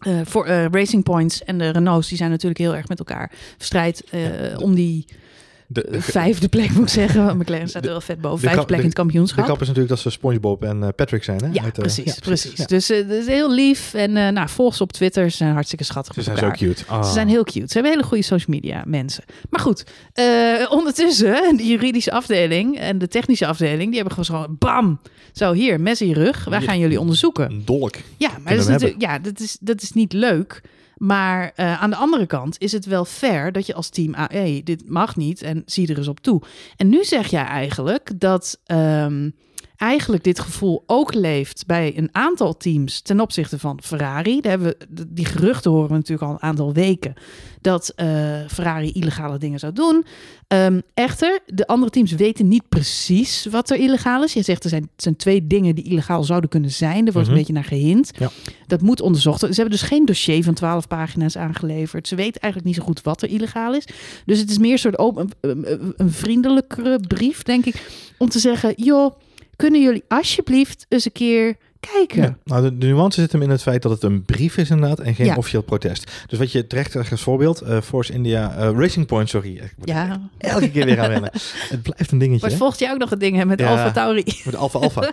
eh, 0.00 0.20
eh, 0.20 0.66
Racing 0.70 1.02
Points 1.02 1.44
en 1.44 1.58
de 1.58 1.70
Renaults, 1.70 2.08
die 2.08 2.16
zijn 2.16 2.30
natuurlijk 2.30 2.60
heel 2.60 2.76
erg 2.76 2.88
met 2.88 2.98
elkaar 2.98 3.32
verstrijd 3.56 4.04
eh, 4.10 4.20
om 4.58 4.74
die 4.74 5.06
De, 5.66 5.86
de, 5.90 6.02
vijfde 6.02 6.48
plek, 6.48 6.70
moet 6.70 6.82
ik 6.82 6.88
zeggen. 6.88 7.24
Want 7.24 7.38
McLaren 7.42 7.68
staat 7.68 7.84
er 7.84 7.90
wel 7.90 8.00
vet 8.00 8.20
boven. 8.20 8.40
de 8.40 8.46
Vijfde 8.46 8.64
plek 8.64 8.78
in 8.78 8.84
het 8.84 8.94
de 8.94 9.00
kampioenschap. 9.00 9.44
grap 9.44 9.60
is 9.60 9.66
natuurlijk 9.66 9.94
dat 9.94 9.98
ze 9.98 10.10
SpongeBob 10.10 10.64
en 10.64 10.82
eh, 10.82 10.88
Patrick 10.96 11.24
zijn. 11.24 11.44
Hè? 11.44 11.48
ja, 11.52 11.64
eh, 11.64 11.70
precies, 11.72 12.04
ja, 12.04 12.14
precies. 12.20 12.56
Ja. 12.56 12.64
Dus 12.64 12.90
eh, 12.90 13.08
dat 13.08 13.18
is 13.18 13.26
heel 13.26 13.52
lief. 13.52 13.94
En 13.94 14.16
eh 14.16 14.28
nou, 14.28 14.48
volg 14.48 14.74
ze 14.74 14.82
op 14.82 14.92
Twitter. 14.92 15.30
Ze 15.30 15.36
zijn 15.36 15.52
hartstikke 15.52 15.84
schattig 15.84 16.14
Ze 16.14 16.22
zijn 16.22 16.36
zo 16.36 16.50
cute. 16.50 16.84
Ah. 16.86 17.04
Ze 17.04 17.12
zijn 17.12 17.28
heel 17.28 17.44
cute. 17.44 17.66
Ze 17.66 17.72
hebben 17.72 17.92
hele 17.92 18.02
goede 18.04 18.22
social 18.22 18.56
media 18.56 18.82
mensen. 18.86 19.24
Maar 19.50 19.60
goed, 19.60 19.84
eh, 20.12 20.24
ondertussen, 20.70 21.42
de 21.56 21.66
juridische 21.66 22.12
afdeling 22.12 22.78
en 22.78 22.98
de 22.98 23.08
technische 23.08 23.46
afdeling, 23.46 23.92
die 23.92 24.00
hebben 24.00 24.24
gewoon 24.24 24.56
bam, 24.58 25.00
zo 25.32 25.52
hier, 25.52 25.80
mes 25.80 26.00
in 26.00 26.08
je 26.08 26.14
rug. 26.14 26.44
Wij 26.44 26.60
gaan 26.60 26.78
jullie 26.78 27.00
onderzoeken. 27.00 27.50
Een 27.50 27.62
dolk. 27.64 27.94
Ja, 28.16 28.30
maar 28.42 28.52
dat 28.52 28.62
is, 28.62 28.68
natuurlijk, 28.68 29.00
ja, 29.00 29.18
dat, 29.18 29.40
is, 29.40 29.56
dat 29.60 29.82
is 29.82 29.92
niet 29.92 30.12
leuk. 30.12 30.62
Maar 30.96 31.52
eh, 31.54 31.82
aan 31.82 31.90
de 31.90 31.96
andere 31.96 32.26
kant 32.26 32.58
is 32.58 32.72
het 32.72 32.84
wel 32.84 33.04
fair 33.04 33.52
dat 33.52 33.66
je 33.66 33.74
als 33.74 33.88
team 33.88 34.14
AE, 34.14 34.60
dit 34.64 34.88
mag 34.88 35.16
niet 35.16 35.42
en 35.42 35.62
zie 35.66 35.88
er 35.88 35.98
eens 35.98 36.08
op 36.08 36.20
toe. 36.20 36.42
En 36.76 36.88
nu 36.88 37.04
zeg 37.04 37.26
jij 37.26 37.44
eigenlijk 37.44 38.20
dat 38.20 38.60
ehm, 38.64 39.30
eigenlijk 39.76 40.24
dit 40.24 40.38
gevoel 40.40 40.82
ook 40.86 41.14
leeft 41.14 41.66
bij 41.66 41.92
een 41.96 42.08
aantal 42.12 42.56
teams 42.56 43.00
ten 43.00 43.20
opzichte 43.20 43.58
van 43.58 43.78
Ferrari. 43.82 44.40
Daar 44.40 44.50
hebben 44.50 44.74
we, 44.88 45.06
die 45.08 45.24
geruchten 45.24 45.70
horen 45.70 45.88
we 45.88 45.94
natuurlijk 45.94 46.22
al 46.28 46.30
een 46.32 46.42
aantal 46.42 46.72
weken 46.72 47.14
dat 47.60 47.92
eh, 47.96 48.06
Ferrari 48.48 48.90
illegale 48.92 49.38
dingen 49.38 49.58
zou 49.58 49.72
doen. 49.72 50.04
Ehm, 50.48 50.80
echter, 50.94 51.40
de 51.46 51.66
andere 51.66 51.90
teams 51.90 52.12
weten 52.12 52.48
niet 52.48 52.68
precies 52.68 53.46
wat 53.50 53.70
er 53.70 53.76
illegaal 53.76 54.22
is. 54.24 54.32
Je 54.32 54.42
zegt 54.42 54.64
er 54.64 54.70
zijn, 54.70 54.88
zijn 54.96 55.16
twee 55.16 55.46
dingen 55.46 55.74
die 55.74 55.84
illegaal 55.84 56.24
zouden 56.24 56.50
kunnen 56.50 56.70
zijn. 56.70 57.06
Er 57.06 57.12
wordt 57.12 57.28
Mhm. 57.28 57.30
een 57.30 57.36
beetje 57.36 57.52
naar 57.52 57.64
gehind. 57.64 58.10
Ja. 58.18 58.30
Dat 58.66 58.80
moet 58.80 59.00
onderzocht 59.00 59.38
worden. 59.40 59.54
Ze 59.56 59.60
hebben 59.62 59.78
dus 59.80 59.88
geen 59.88 60.04
dossier 60.04 60.44
van 60.44 60.54
12 60.54 60.88
pagina's 60.88 61.36
aangeleverd. 61.36 62.08
Ze 62.08 62.14
weten 62.14 62.40
eigenlijk 62.40 62.64
niet 62.72 62.80
zo 62.82 62.86
goed 62.88 63.02
wat 63.02 63.22
er 63.22 63.28
illegaal 63.28 63.74
is. 63.74 63.86
Dus 64.26 64.38
het 64.38 64.50
is 64.50 64.58
meer 64.58 64.72
een 64.72 64.78
soort 64.78 64.98
open, 64.98 65.28
een, 65.40 65.72
een- 65.72 65.92
een 65.96 66.10
vriendelijkere 66.12 67.00
brief, 67.08 67.42
denk 67.42 67.64
ik. 67.66 67.88
Om 68.18 68.28
te 68.28 68.38
zeggen, 68.38 68.72
joh, 68.76 69.14
kunnen 69.56 69.82
jullie 69.82 70.04
alsjeblieft 70.08 70.86
eens 70.88 71.04
een 71.04 71.12
keer 71.12 71.56
kijken? 71.92 72.22
Ja. 72.22 72.36
Nou, 72.44 72.62
de, 72.62 72.78
de 72.78 72.86
nuance 72.86 73.20
zit 73.20 73.32
hem 73.32 73.42
in 73.42 73.50
het 73.50 73.62
feit 73.62 73.82
dat 73.82 73.90
het 73.92 74.02
een 74.02 74.24
brief 74.24 74.56
is 74.56 74.70
inderdaad 74.70 74.98
en 75.00 75.14
geen 75.14 75.26
Ja. 75.26 75.36
officieel 75.36 75.62
protest. 75.62 76.10
Dus 76.26 76.38
wat 76.38 76.52
je 76.52 76.66
terecht 76.66 76.92
zegt 76.92 77.10
als 77.10 77.22
voorbeeld, 77.22 77.60
eh, 77.60 77.80
Force 77.80 78.12
India, 78.12 78.54
eh, 78.56 78.70
Racing 78.76 79.06
Point, 79.06 79.28
sorry. 79.28 79.60
Ja. 79.84 80.20
elke 80.38 80.70
keer 80.70 80.84
weer 80.84 81.00
aan 81.00 81.08
wennen. 81.08 81.30
Het 81.68 81.82
blijft 81.82 82.10
een 82.12 82.18
dingetje. 82.18 82.48
Maar 82.48 82.56
volgt 82.56 82.78
jij 82.78 82.90
ook 82.92 82.98
nog 82.98 83.10
een 83.10 83.18
ding 83.18 83.36
hè, 83.36 83.44
met. 83.44 83.62
Alfa 83.62 83.90
Tauri? 83.90 84.24
Met 84.44 84.56
Alpha 84.56 84.78
Alpha. 84.78 85.12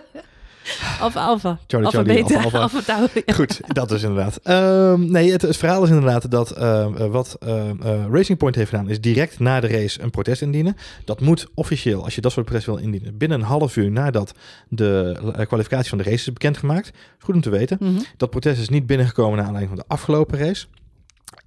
Alfa 1.00 1.20
Alfa. 1.20 1.58
Charlie, 1.66 1.86
Alfa 1.86 2.04
Charlie, 2.04 2.24
Beta. 2.24 2.42
Alpha, 2.42 2.58
Alpha. 2.92 3.20
Goed, 3.34 3.60
dat 3.66 3.90
is 3.90 4.02
inderdaad. 4.02 4.40
Ehm, 4.42 5.10
nee, 5.10 5.32
het, 5.32 5.42
het 5.42 5.56
verhaal 5.56 5.82
is 5.82 5.88
inderdaad 5.88 6.30
dat 6.30 6.50
eh, 6.50 6.84
eh, 6.84 7.10
wat 7.10 7.36
eh, 7.40 7.70
eh, 7.70 7.76
Racing 8.10 8.38
Point 8.38 8.54
heeft 8.54 8.70
gedaan, 8.70 8.88
is 8.88 9.00
direct 9.00 9.38
na 9.38 9.60
de 9.60 9.66
race 9.66 10.02
een 10.02 10.10
protest 10.10 10.42
indienen. 10.42 10.76
Dat 11.04 11.20
moet 11.20 11.46
officieel, 11.54 12.04
als 12.04 12.14
je 12.14 12.20
dat 12.20 12.32
soort 12.32 12.46
protest 12.46 12.66
wil 12.66 12.76
indienen, 12.76 13.16
binnen 13.16 13.40
een 13.40 13.46
half 13.46 13.76
uur 13.76 13.90
nadat 13.90 14.34
de 14.68 15.16
eh, 15.36 15.46
kwalificatie 15.46 15.88
van 15.88 15.98
de 15.98 16.04
race 16.04 16.16
is 16.16 16.32
bekendgemaakt. 16.32 16.90
Goed 17.18 17.34
om 17.34 17.40
te 17.40 17.50
weten. 17.50 17.76
Mhm. 17.80 18.00
Dat 18.16 18.30
protest 18.30 18.60
is 18.60 18.68
niet 18.68 18.86
binnengekomen 18.86 19.36
naar 19.36 19.46
aanleiding 19.46 19.76
van 19.76 19.84
de 19.86 19.94
afgelopen 19.94 20.38
race. 20.38 20.66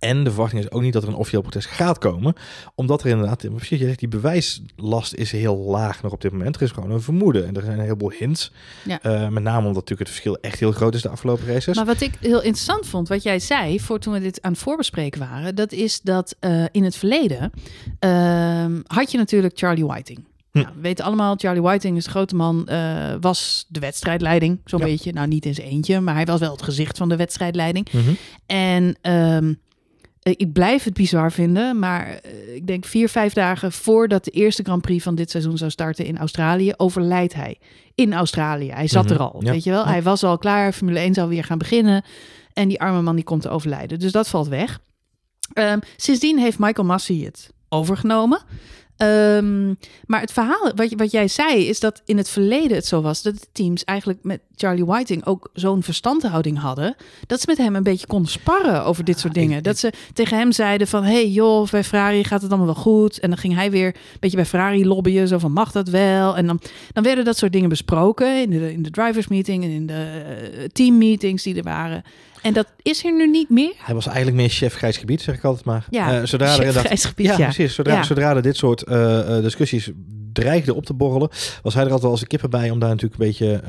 En 0.05 0.23
de 0.23 0.29
verwachting 0.29 0.61
is 0.63 0.71
ook 0.71 0.81
niet 0.81 0.93
dat 0.93 1.03
er 1.03 1.09
een 1.09 1.15
officieel 1.15 1.41
protest 1.41 1.67
gaat 1.67 1.97
komen. 1.97 2.33
Omdat 2.75 3.03
er 3.03 3.09
inderdaad, 3.09 3.37
precies, 3.55 3.79
je 3.79 3.85
zegt, 3.85 3.99
die 3.99 4.07
bewijslast 4.07 5.13
is 5.13 5.31
heel 5.31 5.57
laag 5.57 6.01
nog 6.01 6.11
op 6.11 6.21
dit 6.21 6.31
moment. 6.31 6.55
Er 6.55 6.61
is 6.61 6.71
gewoon 6.71 6.91
een 6.91 7.01
vermoeden. 7.01 7.47
En 7.47 7.55
er 7.55 7.61
zijn 7.61 7.77
een 7.77 7.83
heleboel 7.83 8.11
hints. 8.11 8.51
Ja. 8.85 9.01
Eh, 9.01 9.27
met 9.27 9.43
name 9.43 9.57
omdat 9.67 9.73
natuurlijk 9.73 9.99
het 9.99 10.09
verschil 10.09 10.37
echt 10.41 10.59
heel 10.59 10.71
groot 10.71 10.95
is 10.95 11.01
de 11.01 11.09
afgelopen 11.09 11.47
races. 11.47 11.75
Maar 11.75 11.85
wat 11.85 12.01
ik 12.01 12.13
heel 12.19 12.41
interessant 12.41 12.87
vond, 12.87 13.07
wat 13.07 13.23
jij 13.23 13.39
zei 13.39 13.79
voor 13.79 13.99
toen 13.99 14.13
we 14.13 14.19
dit 14.19 14.41
aan 14.41 14.51
het 14.51 14.61
voorbespreken 14.61 15.19
waren, 15.19 15.55
dat 15.55 15.71
is 15.71 16.01
dat 16.01 16.35
eh, 16.39 16.63
in 16.71 16.83
het 16.83 16.95
verleden 16.95 17.51
ehm, 17.99 18.79
had 18.87 19.11
je 19.11 19.17
natuurlijk 19.17 19.57
Charlie 19.57 19.85
Whiting. 19.85 20.23
Hm. 20.51 20.61
Nou, 20.61 20.73
we 20.75 20.81
weten 20.81 21.05
allemaal, 21.05 21.35
Charlie 21.37 21.61
Whiting 21.61 21.97
is 21.97 22.03
de 22.03 22.09
grote 22.09 22.35
man, 22.35 22.67
eh, 22.67 23.13
was 23.21 23.65
de 23.69 23.79
wedstrijdleiding, 23.79 24.59
zo'n 24.65 24.79
Ja. 24.79 24.85
beetje. 24.85 25.13
Nou, 25.13 25.27
niet 25.27 25.45
in 25.45 25.53
zijn 25.55 25.67
eentje, 25.67 25.99
maar 25.99 26.15
hij 26.15 26.25
was 26.25 26.39
wel 26.39 26.51
het 26.51 26.61
gezicht 26.61 26.97
van 26.97 27.09
de 27.09 27.15
wedstrijdleiding. 27.15 27.91
Mhm. 27.91 28.13
En 28.45 28.95
eh, 29.01 29.37
ik 30.31 30.53
blijf 30.53 30.83
het 30.83 30.93
bizar 30.93 31.31
vinden, 31.31 31.79
maar 31.79 32.07
eh, 32.07 32.55
ik 32.55 32.67
denk 32.67 32.85
vier, 32.85 33.09
vijf 33.09 33.33
dagen 33.33 33.71
voordat 33.71 34.23
de 34.23 34.31
eerste 34.31 34.63
Grand 34.63 34.81
Prix 34.81 35.03
van 35.03 35.15
dit 35.15 35.29
seizoen 35.31 35.57
zou 35.57 35.71
starten 35.71 36.05
in 36.05 36.17
Australië, 36.17 36.73
overlijdt 36.77 37.33
hij. 37.33 37.57
In 37.95 38.13
Australië. 38.13 38.71
Hij 38.71 38.87
zat 38.87 39.03
Mhm, 39.03 39.13
er 39.13 39.19
al, 39.19 39.41
ja. 39.43 39.51
weet 39.51 39.63
je 39.63 39.69
wel. 39.69 39.83
Ja. 39.83 39.89
Hij 39.89 40.03
was 40.03 40.23
al 40.23 40.37
klaar, 40.37 40.73
Formule 40.73 40.99
1 40.99 41.13
zou 41.13 41.29
weer 41.29 41.43
gaan 41.43 41.57
beginnen. 41.57 42.03
En 42.53 42.67
die 42.67 42.81
arme 42.81 43.01
man 43.01 43.15
die 43.15 43.23
komt 43.23 43.41
te 43.41 43.49
overlijden. 43.49 43.99
Dus 43.99 44.11
dat 44.11 44.27
valt 44.27 44.47
weg. 44.47 44.79
Ehm, 45.53 45.79
sindsdien 45.95 46.37
heeft 46.39 46.59
Michael 46.59 46.87
Massey 46.87 47.15
het 47.15 47.49
overgenomen. 47.69 48.41
Ehm, 48.97 49.73
maar 50.05 50.21
het 50.21 50.31
verhaal, 50.31 50.71
wat, 50.75 50.93
wat 50.93 51.11
jij 51.11 51.27
zei, 51.27 51.67
is 51.67 51.79
dat 51.79 52.01
in 52.05 52.17
het 52.17 52.29
verleden 52.29 52.77
het 52.77 52.85
zo 52.85 53.01
was 53.01 53.21
dat 53.21 53.33
de 53.33 53.47
teams 53.51 53.83
eigenlijk 53.83 54.19
met 54.21 54.39
Charlie 54.55 54.85
Whiting 54.85 55.25
ook 55.25 55.49
zo'n 55.53 55.83
verstandhouding 55.83 56.59
hadden. 56.59 56.95
Dat 57.27 57.39
ze 57.39 57.45
met 57.49 57.57
hem 57.57 57.75
een 57.75 57.83
beetje 57.83 58.07
konden 58.07 58.31
sparren 58.31 58.83
over 58.83 59.03
dit 59.03 59.19
soort 59.19 59.33
dingen. 59.33 59.63
dat 59.63 59.77
ze 59.77 59.93
tegen 60.13 60.37
hem 60.37 60.51
zeiden 60.51 60.87
van, 60.87 61.03
hey 61.03 61.27
joh, 61.27 61.69
bij 61.69 61.83
Ferrari 61.83 62.23
gaat 62.23 62.41
het 62.41 62.51
allemaal 62.51 62.73
wel 62.73 62.83
goed. 62.83 63.19
En 63.19 63.29
dan 63.29 63.37
ging 63.37 63.55
hij 63.55 63.71
weer 63.71 63.87
een 63.87 64.19
beetje 64.19 64.37
bij 64.37 64.45
Ferrari 64.45 64.87
lobbyen, 64.87 65.27
zo 65.27 65.37
van, 65.37 65.51
mag 65.51 65.71
dat 65.71 65.89
wel? 65.89 66.37
En 66.37 66.47
dan, 66.47 66.59
dan 66.93 67.03
werden 67.03 67.25
dat 67.25 67.37
soort 67.37 67.51
dingen 67.51 67.69
besproken 67.69 68.41
in 68.41 68.49
de, 68.49 68.71
in 68.71 68.83
de 68.83 68.89
drivers 68.89 69.27
meeting 69.27 69.63
en 69.63 69.69
in 69.69 69.85
de 69.87 70.23
eh, 70.53 70.63
team 70.71 70.97
meetings 70.97 71.43
die 71.43 71.55
er 71.55 71.63
waren. 71.63 72.03
En 72.45 72.53
dat 72.53 72.67
is 72.81 73.05
er 73.05 73.13
nu 73.13 73.27
niet 73.29 73.49
meer. 73.49 73.73
Hij 73.77 73.93
was 73.95 74.05
eigenlijk 74.05 74.37
meer 74.37 74.49
chef 74.49 74.73
grijs 74.75 74.97
gebied, 74.97 75.21
zeg 75.21 75.35
ik 75.35 75.43
altijd 75.43 75.65
maar. 75.65 75.85
Ja, 75.89 76.19
Eh, 76.19 76.25
zodra 76.25 76.47
er 76.57 76.63
chef 76.63 76.75
grijs 76.75 77.05
gebied, 77.05 77.25
ja, 77.25 77.37
ja. 77.37 77.43
precies. 77.43 77.75
Zodra, 77.75 77.93
Ja. 77.93 78.03
zodra 78.03 78.35
er 78.35 78.41
dit 78.41 78.57
soort 78.57 78.83
eh, 78.83 79.37
eh, 79.37 79.43
discussies 79.43 79.91
dreigden 80.33 80.75
op 80.75 80.85
te 80.85 80.93
borrelen, 80.93 81.29
was 81.61 81.73
hij 81.73 81.83
er 81.83 81.91
altijd 81.91 82.01
wel 82.01 82.11
als 82.11 82.21
een 82.21 82.27
kippen 82.27 82.49
bij 82.49 82.69
om 82.69 82.79
daar 82.79 82.89
natuurlijk 82.89 83.21
een 83.21 83.27
beetje, 83.27 83.61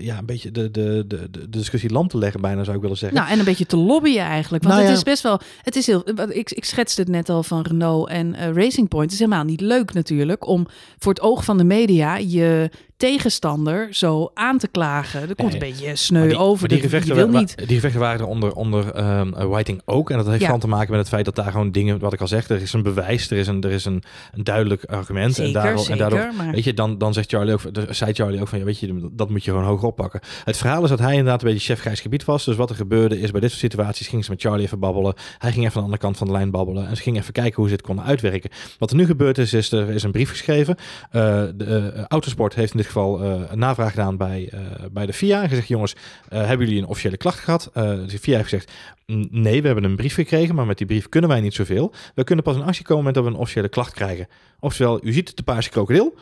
ja, 0.00 0.18
een 0.18 0.26
beetje 0.26 0.50
de, 0.50 0.70
de, 0.70 1.04
de, 1.06 1.30
de 1.30 1.48
discussie 1.50 1.90
lam 1.90 2.08
te 2.08 2.18
leggen, 2.18 2.40
bijna 2.40 2.64
zou 2.64 2.76
ik 2.76 2.82
willen 2.82 2.96
zeggen. 2.96 3.18
Nou, 3.18 3.30
en 3.30 3.38
een 3.38 3.44
beetje 3.44 3.66
te 3.66 3.76
lobbyen 3.76 4.24
eigenlijk. 4.24 4.62
Want 4.62 4.74
Nou 4.74 4.86
het 4.86 4.92
ja. 4.92 4.98
is 4.98 5.10
best 5.12 5.22
wel. 5.22 5.40
Het 5.62 5.76
is 5.76 5.86
heel. 5.86 6.04
Ik, 6.30 6.50
ik 6.50 6.64
schetste 6.64 7.00
het 7.00 7.10
net 7.10 7.28
al 7.28 7.42
van 7.42 7.62
Renault 7.62 8.08
en 8.08 8.54
Racing 8.54 8.88
Point. 8.88 9.04
Het 9.10 9.12
is 9.12 9.18
helemaal 9.26 9.44
niet 9.44 9.60
leuk 9.60 9.92
natuurlijk 9.92 10.46
om 10.46 10.66
voor 10.98 11.12
het 11.12 11.22
oog 11.22 11.44
van 11.44 11.58
de 11.58 11.64
media 11.64 12.16
je 12.16 12.70
tegenstander 13.04 13.88
zo 13.90 14.30
aan 14.34 14.58
te 14.58 14.68
klagen. 14.68 15.28
Dat 15.28 15.36
komt 15.36 15.52
Nee, 15.52 15.62
een 15.62 15.68
beetje 15.68 15.96
sneu 15.96 16.28
die, 16.28 16.38
over. 16.38 16.68
die 16.68 16.80
gevechten, 16.80 17.14
wil 17.14 17.28
niet. 17.28 17.56
die 17.56 17.74
gevechten 17.74 18.00
waren 18.00 18.20
er 18.20 18.26
onder, 18.26 18.52
onder 18.52 18.92
ehm, 18.92 19.34
eh, 19.34 19.46
Whiting 19.46 19.82
ook. 19.84 20.10
En 20.10 20.16
dat 20.16 20.26
heeft 20.26 20.38
Ja. 20.40 20.44
gewoon 20.44 20.60
te 20.60 20.68
maken 20.68 20.90
met 20.90 21.00
het 21.00 21.08
feit 21.08 21.24
dat 21.24 21.34
daar 21.34 21.50
gewoon 21.50 21.70
dingen, 21.70 21.98
wat 21.98 22.12
ik 22.12 22.20
al 22.20 22.28
zeg, 22.28 22.48
er 22.48 22.62
is 22.62 22.72
een 22.72 22.82
bewijs, 22.82 23.30
er 23.30 23.36
is 23.36 23.46
een, 23.46 23.62
er 23.62 23.70
is 23.70 23.84
een, 23.84 24.02
een 24.32 24.44
duidelijk 24.44 24.84
argument. 24.84 25.34
Zeker, 25.34 25.56
en 25.56 25.62
daardoor, 25.62 25.78
zeker. 25.84 25.92
en 25.92 25.98
daardoor 25.98 26.34
maar... 26.36 26.52
Weet 26.54 26.64
je, 26.64 26.74
dan, 26.74 26.98
dan 26.98 27.12
zegt 27.12 27.30
Charlie 27.30 27.52
ook, 27.52 27.60
zei 27.90 28.12
Charlie 28.12 28.40
ook 28.40 28.48
van, 28.48 28.58
ja, 28.58 28.64
weet 28.64 28.78
je, 28.78 29.08
dat 29.12 29.30
moet 29.30 29.44
je 29.44 29.50
gewoon 29.50 29.66
hoger 29.66 29.88
oppakken. 29.88 30.20
Het 30.44 30.56
verhaal 30.56 30.82
is 30.82 30.88
dat 30.88 30.98
hij 30.98 31.10
inderdaad 31.10 31.42
een 31.42 31.48
beetje 31.48 31.64
chef 31.74 31.80
grijs 31.80 32.00
gebied 32.00 32.24
was. 32.24 32.44
Dus 32.44 32.56
wat 32.56 32.70
er 32.70 32.76
gebeurde 32.76 33.20
is, 33.20 33.30
bij 33.30 33.40
dit 33.40 33.50
soort 33.50 33.62
situaties 33.72 34.08
ging 34.08 34.24
ze 34.24 34.30
met 34.30 34.40
Charlie 34.40 34.64
even 34.64 34.78
babbelen. 34.78 35.14
Hij 35.38 35.52
ging 35.52 35.64
even 35.64 35.76
aan 35.76 35.80
de 35.80 35.84
andere 35.84 36.02
kant 36.02 36.16
van 36.16 36.26
de 36.26 36.32
lijn 36.32 36.50
babbelen. 36.50 36.88
En 36.88 36.96
ze 36.96 37.02
gingen 37.02 37.20
even 37.20 37.32
kijken 37.32 37.54
hoe 37.56 37.66
ze 37.68 37.72
het 37.72 37.82
konden 37.82 38.04
uitwerken. 38.04 38.50
Wat 38.78 38.90
er 38.90 38.96
nu 38.96 39.06
gebeurd 39.06 39.38
is, 39.38 39.52
is 39.52 39.72
er 39.72 39.90
is 39.90 40.02
een 40.02 40.12
brief 40.12 40.30
geschreven. 40.30 40.76
Eh, 41.10 41.42
de 41.54 41.92
eh, 41.94 42.02
Autosport 42.08 42.54
heeft 42.54 42.70
in 42.70 42.76
dit 42.76 42.86
geval 42.86 42.93
eh, 43.02 43.40
een 43.50 43.58
navraag 43.58 43.90
gedaan 43.90 44.16
bij, 44.16 44.48
eh, 44.52 44.60
bij 44.92 45.06
de 45.06 45.12
FIA. 45.12 45.42
En 45.42 45.48
gezegd, 45.48 45.68
jongens, 45.68 45.94
eh, 46.28 46.46
hebben 46.46 46.66
jullie 46.66 46.82
een 46.82 46.88
officiële 46.88 47.16
klacht 47.16 47.38
gehad? 47.38 47.70
Eh, 47.74 47.82
de 48.06 48.18
FIA 48.18 48.36
heeft 48.36 48.48
gezegd, 48.48 48.72
"N- 49.12 49.28
nee, 49.30 49.60
we 49.60 49.66
hebben 49.66 49.84
een 49.84 49.96
brief 49.96 50.14
gekregen, 50.14 50.54
maar 50.54 50.66
met 50.66 50.78
die 50.78 50.86
brief 50.86 51.08
kunnen 51.08 51.30
wij 51.30 51.40
niet 51.40 51.54
zoveel. 51.54 51.92
We 52.14 52.24
kunnen 52.24 52.44
pas 52.44 52.56
in 52.56 52.62
actie 52.62 52.84
komen 52.84 53.04
met 53.04 53.14
dat 53.14 53.24
we 53.24 53.30
een 53.30 53.36
officiële 53.36 53.68
klacht 53.68 53.92
krijgen. 53.94 54.28
Oftewel, 54.60 55.04
u 55.04 55.12
ziet 55.12 55.36
de 55.36 55.42
paarse 55.42 55.70
krokodil, 55.70 56.14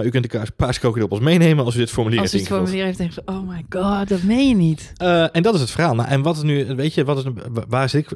maar 0.00 0.08
u 0.08 0.12
kunt 0.12 0.30
de 0.30 0.38
ka- 0.38 0.44
paarse 0.56 0.80
krokodil 0.80 1.06
pas 1.06 1.18
meenemen 1.20 1.64
als 1.64 1.74
u 1.74 1.78
dit 1.78 1.90
formulier 1.90 2.20
Als 2.20 2.32
heeft 2.32 2.48
hij 2.48 2.56
het 2.56 2.64
formulier 2.64 2.86
heeft 2.86 2.98
tegen, 2.98 3.22
oh 3.26 3.48
my 3.48 3.64
god, 3.68 4.08
dat 4.08 4.22
meen 4.22 4.48
je 4.48 4.54
niet. 4.54 4.92
Eh, 4.96 5.36
en 5.36 5.42
dat 5.42 5.54
is 5.54 5.60
het 5.60 5.70
verhaal. 5.70 5.94
Nou, 5.94 6.08
en 6.08 6.22
wat 6.22 6.36
is 6.36 6.42
nu, 6.42 6.74
weet 6.74 6.94
je, 6.94 7.04
wat 7.04 7.18
is, 7.18 7.24
waar 7.68 7.94
ik 7.94 8.08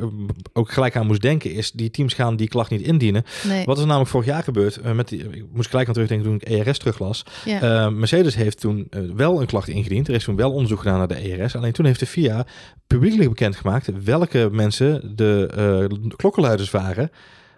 ook 0.53 0.73
gelijk 0.73 0.97
aan 0.97 1.07
moest 1.07 1.21
denken, 1.23 1.53
is 1.53 1.71
die 1.73 1.91
teams 1.91 2.15
gaan 2.15 2.37
die 2.37 2.49
klacht 2.49 2.71
niet 2.71 2.81
indienen. 2.81 3.25
Nee. 3.49 3.65
Wat 3.65 3.75
is 3.77 3.81
er 3.83 3.87
namelijk 3.89 4.11
vorig 4.11 4.27
jaar 4.27 4.43
gebeurd? 4.43 4.77
eh, 4.77 4.93
met 4.93 5.09
die, 5.09 5.19
ik 5.31 5.45
moest 5.53 5.69
gelijk 5.71 5.87
aan 5.87 5.93
terugdenken 5.95 6.27
toen 6.27 6.41
ik 6.41 6.67
ERS 6.67 6.79
teruglas. 6.79 7.25
Ja. 7.45 7.61
Eh, 7.61 7.89
Mercedes 7.93 8.35
heeft 8.35 8.61
toen 8.61 8.87
eh, 8.91 9.01
wel 9.15 9.41
een 9.41 9.47
klacht 9.47 9.69
ingediend. 9.69 10.09
Er 10.09 10.15
is 10.15 10.25
toen 10.25 10.37
wel 10.37 10.53
onderzoek 10.53 10.79
gedaan 10.79 10.99
naar 10.99 11.09
de 11.09 11.15
ERS. 11.39 11.57
Alleen 11.57 11.73
toen 11.73 11.85
heeft 11.87 12.01
de 12.01 12.07
FIA 12.07 12.47
publiekelijk 12.87 13.29
bekendgemaakt 13.29 13.89
welke 14.05 14.49
mensen 14.53 15.13
de 15.17 15.49
eh, 15.91 15.99
klokkenluiders 16.17 16.71
waren 16.71 17.11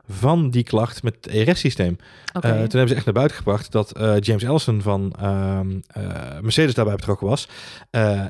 van 0.09 0.51
die 0.51 0.63
klacht 0.63 1.03
met 1.03 1.17
het 1.21 1.27
ERS-systeem. 1.27 1.97
Eh, 2.33 2.51
toen 2.51 2.51
hebben 2.59 2.89
ze 2.89 2.95
echt 2.95 3.05
naar 3.05 3.15
buiten 3.15 3.37
gebracht 3.37 3.73
dat 3.73 3.91
eh, 3.91 4.15
James 4.21 4.43
Ellison 4.43 4.83
van 4.83 5.13
ehm, 5.21 5.81
eh, 5.87 6.03
Mercedes 6.41 6.75
daarbij 6.75 6.95
betrokken 6.95 7.27
was. 7.27 7.49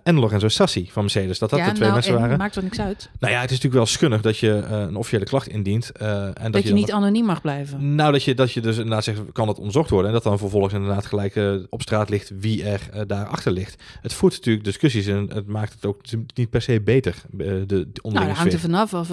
en 0.02 0.14
Lorenzo 0.14 0.48
Sassi 0.48 0.88
van 0.92 1.02
Mercedes. 1.02 1.38
Dat 1.38 1.50
dat 1.50 1.58
ja, 1.58 1.64
de 1.64 1.70
twee 1.70 1.82
nou, 1.82 1.92
mensen 1.92 2.14
en 2.14 2.20
waren. 2.20 2.38
maakt 2.38 2.56
er 2.56 2.62
niks 2.62 2.80
uit. 2.80 3.10
Nou 3.18 3.32
ja, 3.32 3.40
het 3.40 3.50
is 3.50 3.56
natuurlijk 3.56 3.84
wel 3.84 3.86
schunnig 3.86 4.20
dat 4.20 4.38
je 4.38 4.50
een 4.50 4.96
officiële 4.96 5.24
klacht 5.24 5.48
indient. 5.48 5.90
en 5.92 6.34
dat, 6.34 6.52
Dat, 6.52 6.62
je 6.62 6.72
niet 6.72 6.92
anoniem 6.92 7.24
mag 7.24 7.40
blijven. 7.40 7.94
nou, 7.94 8.12
dat 8.12 8.22
je, 8.22 8.34
dat 8.34 8.52
je 8.52 8.60
dus 8.60 8.76
inderdaad 8.76 9.04
zegt, 9.04 9.20
kan 9.32 9.46
dat 9.46 9.58
onderzocht 9.58 9.90
worden? 9.90 10.08
En 10.08 10.14
dat 10.14 10.24
dan 10.24 10.38
vervolgens 10.38 10.74
inderdaad 10.74 11.06
gelijk 11.06 11.40
op 11.68 11.82
straat 11.82 12.08
ligt 12.08 12.32
wie 12.38 12.64
er 12.64 13.06
daarachter 13.06 13.52
ligt. 13.52 13.82
Het 14.00 14.12
voert 14.12 14.32
natuurlijk 14.32 14.64
discussies 14.64 15.06
en 15.06 15.30
het 15.34 15.46
maakt 15.46 15.72
het 15.72 15.86
ook 15.86 16.00
niet 16.34 16.50
per 16.50 16.62
se 16.62 16.80
beter, 16.80 17.22
de, 17.30 17.64
de 17.66 17.86
Nou, 18.02 18.26
dat 18.26 18.36
hangt 18.36 18.52
er 18.52 18.58
vanaf. 18.58 18.94
Of, 18.94 19.08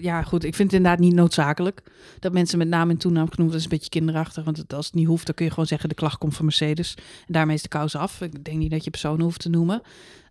ja, 0.00 0.22
goed. 0.22 0.44
Ik 0.44 0.54
vind 0.54 0.70
het 0.70 0.80
inderdaad 0.80 1.00
niet 1.00 1.14
noodzakelijk 1.14 1.82
dat 2.18 2.32
mensen 2.32 2.58
met 2.58 2.68
naam 2.68 2.90
en 2.90 2.96
toenaam 2.96 3.30
genoemd. 3.30 3.50
Dat 3.50 3.58
is 3.58 3.64
een 3.64 3.70
beetje 3.70 3.88
kinderachtig. 3.88 4.44
Want 4.44 4.74
als 4.74 4.86
het 4.86 4.94
niet 4.94 5.06
hoeft, 5.06 5.26
dan 5.26 5.34
kun 5.34 5.44
je 5.44 5.50
gewoon 5.50 5.66
zeggen: 5.66 5.88
de 5.88 5.94
klacht 5.94 6.18
komt 6.18 6.34
van 6.34 6.44
Mercedes. 6.44 6.94
En 6.96 7.32
daarmee 7.32 7.54
is 7.54 7.62
de 7.62 7.68
kous 7.68 7.96
af. 7.96 8.20
Ik 8.20 8.44
denk 8.44 8.58
niet 8.58 8.70
dat 8.70 8.84
je 8.84 8.90
personen 8.90 9.24
hoeft 9.24 9.40
te 9.40 9.48
noemen. 9.48 9.82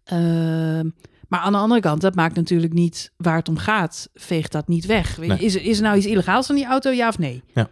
Ehm, 0.04 0.90
maar 1.28 1.40
aan 1.40 1.52
de 1.52 1.58
andere 1.58 1.82
kant, 1.82 2.02
dat 2.02 2.16
maakt 2.16 2.36
natuurlijk 2.36 2.74
niet 2.74 3.12
waar 3.18 3.38
het 3.38 3.50
om 3.50 3.58
gaat. 3.58 4.10
Veegt 4.14 4.52
dat 4.52 4.68
niet 4.68 4.86
weg. 4.86 5.18
Nee. 5.18 5.40
Is, 5.40 5.56
is 5.56 5.78
er 5.78 5.84
nou 5.84 5.98
iets 5.98 6.06
illegaals 6.06 6.50
aan 6.50 6.56
die 6.56 6.66
auto, 6.66 6.90
ja 6.90 7.08
of 7.08 7.18
nee? 7.18 7.44
Ja. 7.54 7.70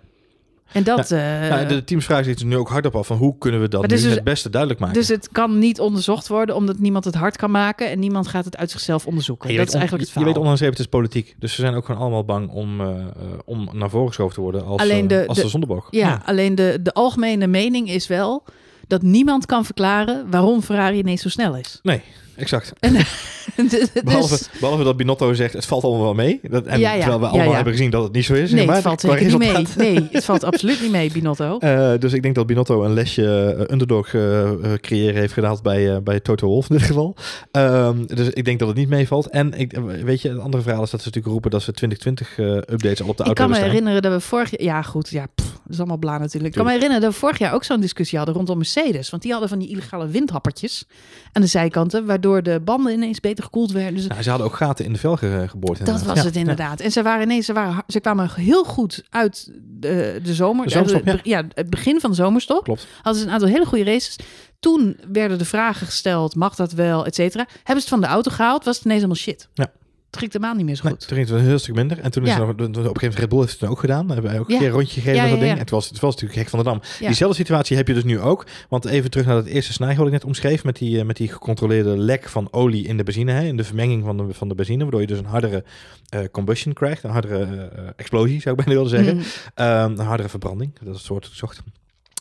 En 0.73 0.83
dat. 0.83 1.11
eh, 1.11 1.19
Nou, 1.49 1.65
de 1.67 1.83
teams 1.83 2.05
vragen 2.05 2.25
zich 2.25 2.33
dus 2.33 2.43
nu 2.43 2.57
ook 2.57 2.69
hardop 2.69 2.95
af 2.95 3.07
van 3.07 3.17
hoe 3.17 3.37
kunnen 3.37 3.61
we 3.61 3.67
dat 3.67 3.81
nu 3.81 3.87
dus 3.87 4.03
het 4.03 4.23
beste 4.23 4.49
duidelijk 4.49 4.79
maken? 4.81 4.95
dus 4.97 5.07
het 5.07 5.29
kan 5.31 5.59
niet 5.59 5.79
onderzocht 5.79 6.27
worden 6.27 6.55
omdat 6.55 6.79
niemand 6.79 7.05
het 7.05 7.15
hard 7.15 7.37
kan 7.37 7.51
maken 7.51 7.89
en 7.89 7.99
niemand 7.99 8.27
gaat 8.27 8.45
het 8.45 8.57
uit 8.57 8.71
zichzelf 8.71 9.05
onderzoeken. 9.05 9.49
En 9.49 9.55
Dat 9.55 9.67
is 9.67 9.73
on- 9.73 9.79
eigenlijk 9.79 10.09
het 10.09 10.13
je, 10.13 10.19
je 10.19 10.25
verhaal. 10.25 10.43
weet 10.45 10.53
onderaan 10.59 10.69
het 10.69 10.79
is 10.79 10.99
politiek. 10.99 11.35
Dus 11.39 11.53
ze 11.55 11.61
zijn 11.61 11.73
ook 11.75 11.85
gewoon 11.85 12.01
allemaal 12.01 12.25
bang 12.25 12.49
om, 12.49 12.81
eh, 12.81 12.87
eh, 12.89 13.03
om 13.45 13.69
naar 13.73 13.89
voren 13.89 14.07
geschoven 14.07 14.33
te 14.35 14.41
worden 14.41 14.65
als, 14.65 14.81
Alleen 14.81 15.07
de- 15.07 15.27
als 15.27 15.37
de- 15.37 15.43
de 15.43 15.49
zondeboog. 15.49 15.87
Ja, 15.91 16.21
alleen 16.25 16.55
de, 16.55 16.79
de 16.81 16.93
algemene 16.93 17.47
mening 17.47 17.89
is 17.89 18.07
wel 18.07 18.43
dat 18.87 19.01
niemand 19.01 19.45
kan 19.45 19.65
verklaren 19.65 20.25
waarom 20.29 20.61
Ferrari 20.61 20.97
ineens 20.97 21.21
zo 21.21 21.29
snel 21.29 21.55
is. 21.55 21.79
Nee, 21.83 22.01
exact. 22.39 22.73
dus, 23.69 23.87
Behalve, 24.03 24.39
behalve 24.59 24.83
dat 24.83 24.97
Binotto 24.97 25.33
zegt, 25.33 25.53
het 25.53 25.65
valt 25.65 25.83
allemaal 25.83 26.03
wel 26.03 26.13
mee. 26.13 26.39
Dat, 26.49 26.65
en 26.65 26.79
Ja, 26.79 26.91
ja. 26.93 26.99
terwijl 26.99 27.19
we 27.19 27.25
allemaal 27.27 27.47
ja. 27.47 27.55
hebben 27.55 27.73
gezien 27.73 27.89
dat 27.91 28.03
het 28.03 28.11
niet 28.13 28.25
zo 28.25 28.33
is. 28.33 28.51
nee, 28.51 28.65
maar, 28.65 28.75
het 28.75 28.83
valt 28.83 29.01
zeker 29.01 29.25
niet 29.25 29.37
mee. 29.37 29.65
Nee, 29.77 30.07
het 30.11 30.25
valt 30.25 30.43
absoluut 30.43 30.81
niet 30.81 30.91
mee, 30.91 31.11
Binotto. 31.11 31.57
Eh, 31.69 31.91
dus 31.99 32.13
ik 32.13 32.21
denk 32.21 32.35
dat 32.35 32.45
Binotto 32.47 32.83
een 32.83 32.93
lesje 32.93 33.55
eh, 33.59 33.71
underdog 33.73 34.13
eh, 34.13 34.49
eh, 34.49 34.55
creëren 34.81 35.15
heeft 35.15 35.33
gedaan 35.33 35.57
bij, 35.63 35.93
eh, 35.95 35.97
bij 36.01 36.19
Toto 36.19 36.47
Wolff 36.47 36.69
in 36.69 36.75
dit 36.77 36.85
geval. 36.85 37.15
Ehm, 37.51 38.05
dus 38.05 38.29
ik 38.29 38.45
denk 38.45 38.59
dat 38.59 38.67
het 38.67 38.77
niet 38.77 38.89
meevalt. 38.89 39.27
En 39.27 39.53
ik, 39.53 39.73
eh, 39.73 39.83
weet 40.03 40.21
je, 40.21 40.29
het 40.29 40.39
andere 40.39 40.63
verhaal 40.63 40.83
is 40.83 40.89
dat 40.89 40.99
ze 41.01 41.05
natuurlijk 41.05 41.33
roepen 41.33 41.51
dat 41.51 41.61
ze 41.61 41.71
2020 41.71 42.37
eh, 42.39 42.73
updates 42.73 43.01
al 43.01 43.07
op 43.09 43.17
de 43.17 43.23
Ik 43.23 43.27
auto 43.27 43.33
kan 43.33 43.49
me 43.49 43.55
hebben 43.55 43.55
staan. 43.55 43.69
herinneren 43.69 44.01
dat 44.01 44.11
we 44.11 44.19
vorig 44.19 44.49
jaar... 44.51 44.61
Ja, 44.61 44.81
goed. 44.81 45.09
Ja, 45.09 45.25
pff, 45.35 45.48
is 45.69 45.77
allemaal 45.77 45.97
bla 45.97 46.17
natuurlijk. 46.17 46.45
Ik 46.45 46.53
kan 46.53 46.65
me 46.65 46.71
herinneren 46.71 47.01
dat 47.01 47.13
we 47.13 47.19
vorig 47.19 47.37
jaar 47.37 47.53
ook 47.53 47.63
zo'n 47.63 47.79
discussie 47.81 48.17
hadden 48.17 48.35
rondom 48.35 48.57
Mercedes. 48.57 49.09
Want 49.09 49.21
die 49.21 49.31
hadden 49.31 49.49
van 49.49 49.59
die 49.59 49.69
illegale 49.69 50.07
windhappertjes 50.07 50.85
aan 51.33 51.41
de 51.41 51.47
zijkanten... 51.47 52.05
waardoor 52.05 52.43
de 52.43 52.59
banden 52.59 52.93
ineens 52.93 53.19
beter 53.19 53.43
gekoeld 53.43 53.71
werden. 53.71 53.95
Dus 53.95 54.07
Nou, 54.07 54.21
ze 54.21 54.29
hadden 54.29 54.47
ook 54.47 54.55
gaten 54.55 54.85
in 54.85 54.93
de 54.93 54.99
velgen 54.99 55.41
eh, 55.41 55.49
geboord. 55.49 55.85
Dat 55.85 56.03
was 56.03 56.23
het 56.23 56.35
inderdaad. 56.35 56.79
En 56.79 56.91
ze 56.91 57.01
waren 57.03 57.23
ineens, 57.23 57.45
ze, 57.45 57.53
waren, 57.53 57.83
ze 57.87 57.99
kwamen 57.99 58.29
heel 58.33 58.63
goed 58.63 59.03
uit 59.09 59.51
de, 59.79 60.19
de 60.23 60.33
zomer. 60.33 60.65
De 60.65 60.71
zomerstop, 60.71 61.19
ja, 61.23 61.43
het 61.53 61.69
begin 61.69 61.99
van 61.99 62.09
de 62.09 62.15
zomerstop. 62.15 62.63
Klopt. 62.63 62.87
Hadden 63.01 63.21
ze 63.21 63.27
een 63.27 63.33
aantal 63.33 63.49
hele 63.49 63.65
goede 63.65 63.83
races. 63.83 64.15
Toen 64.59 64.97
werden 65.11 65.37
de 65.37 65.45
vragen 65.45 65.85
gesteld, 65.85 66.35
mag 66.35 66.55
dat 66.55 66.71
wel, 66.71 67.05
et 67.05 67.15
cetera. 67.15 67.45
Hebben 67.47 67.65
ze 67.65 67.73
het 67.73 67.89
van 67.89 68.01
de 68.01 68.07
auto 68.07 68.31
gehaald, 68.31 68.63
was 68.63 68.75
het 68.75 68.85
ineens 68.85 69.01
helemaal 69.01 69.23
shit. 69.23 69.47
Ja. 69.53 69.71
Het 70.09 70.19
ging 70.19 70.31
helemaal 70.31 70.55
niet 70.55 70.65
meer 70.65 70.75
zo 70.75 70.83
Nee, 70.83 70.91
goed. 70.93 71.07
toen 71.07 71.17
ging 71.17 71.29
het 71.29 71.39
een 71.39 71.45
heel 71.45 71.59
stuk 71.59 71.75
minder. 71.75 71.99
En 71.99 72.11
toen 72.11 72.23
is 72.23 72.29
Ja. 72.29 72.35
er 72.39 72.45
nog, 72.45 72.49
op 72.51 72.59
een 72.59 72.65
gegeven 72.75 72.91
moment 73.01 73.19
Red 73.19 73.29
Bull 73.29 73.39
heeft 73.39 73.51
het 73.51 73.59
toen 73.59 73.69
ook 73.69 73.79
gedaan. 73.79 74.07
Dan 74.07 74.13
hebben 74.13 74.31
wij 74.31 74.39
ook 74.39 74.49
een 74.49 74.57
keer 74.57 74.67
een 74.67 74.73
rondje 74.73 75.01
gegeven 75.01 75.23
Ja, 75.23 75.29
dat 75.29 75.39
ding. 75.39 75.51
En 75.51 75.57
het 75.57 75.69
was, 75.69 75.89
het 75.89 75.99
was 75.99 76.13
natuurlijk 76.13 76.39
gek 76.39 76.49
van 76.49 76.59
de 76.59 76.65
dam. 76.65 76.81
Diezelfde 76.99 77.35
situatie 77.37 77.77
heb 77.77 77.87
je 77.87 77.93
dus 77.93 78.03
nu 78.03 78.19
ook. 78.19 78.45
Want 78.69 78.85
even 78.85 79.09
terug 79.11 79.25
naar 79.25 79.35
het 79.35 79.45
eerste 79.45 79.73
snijhol 79.73 79.97
dat 79.97 80.05
ik 80.07 80.11
net 80.11 80.23
omschreef. 80.25 80.63
Met 80.63 80.77
die, 80.77 80.99
eh, 80.99 81.05
met 81.05 81.17
die 81.17 81.27
gecontroleerde 81.27 81.97
lek 81.97 82.29
van 82.29 82.47
olie 82.51 82.87
in 82.87 82.97
de 82.97 83.03
benzine. 83.03 83.31
Hè, 83.31 83.43
in 83.43 83.57
de 83.57 83.63
vermenging 83.63 84.03
van 84.03 84.17
de, 84.17 84.33
van 84.33 84.47
de 84.47 84.55
benzine. 84.55 84.81
Waardoor 84.81 85.01
je 85.01 85.07
dus 85.07 85.19
een 85.19 85.25
hardere 85.25 85.63
eh, 86.09 86.19
combustion 86.31 86.73
krijgt. 86.73 87.03
Een 87.03 87.09
hardere 87.11 87.43
eh, 87.45 87.83
explosie 87.95 88.41
zou 88.41 88.55
ik 88.55 88.65
bijna 88.65 88.81
willen 88.81 88.97
zeggen. 88.97 89.15
Mm. 89.15 89.23
Ehm, 89.55 89.99
een 89.99 90.05
hardere 90.05 90.29
verbranding. 90.29 90.71
Dat 90.83 90.93
is 90.93 90.99
het 90.99 91.09
woord 91.09 91.27
gezocht. 91.27 91.61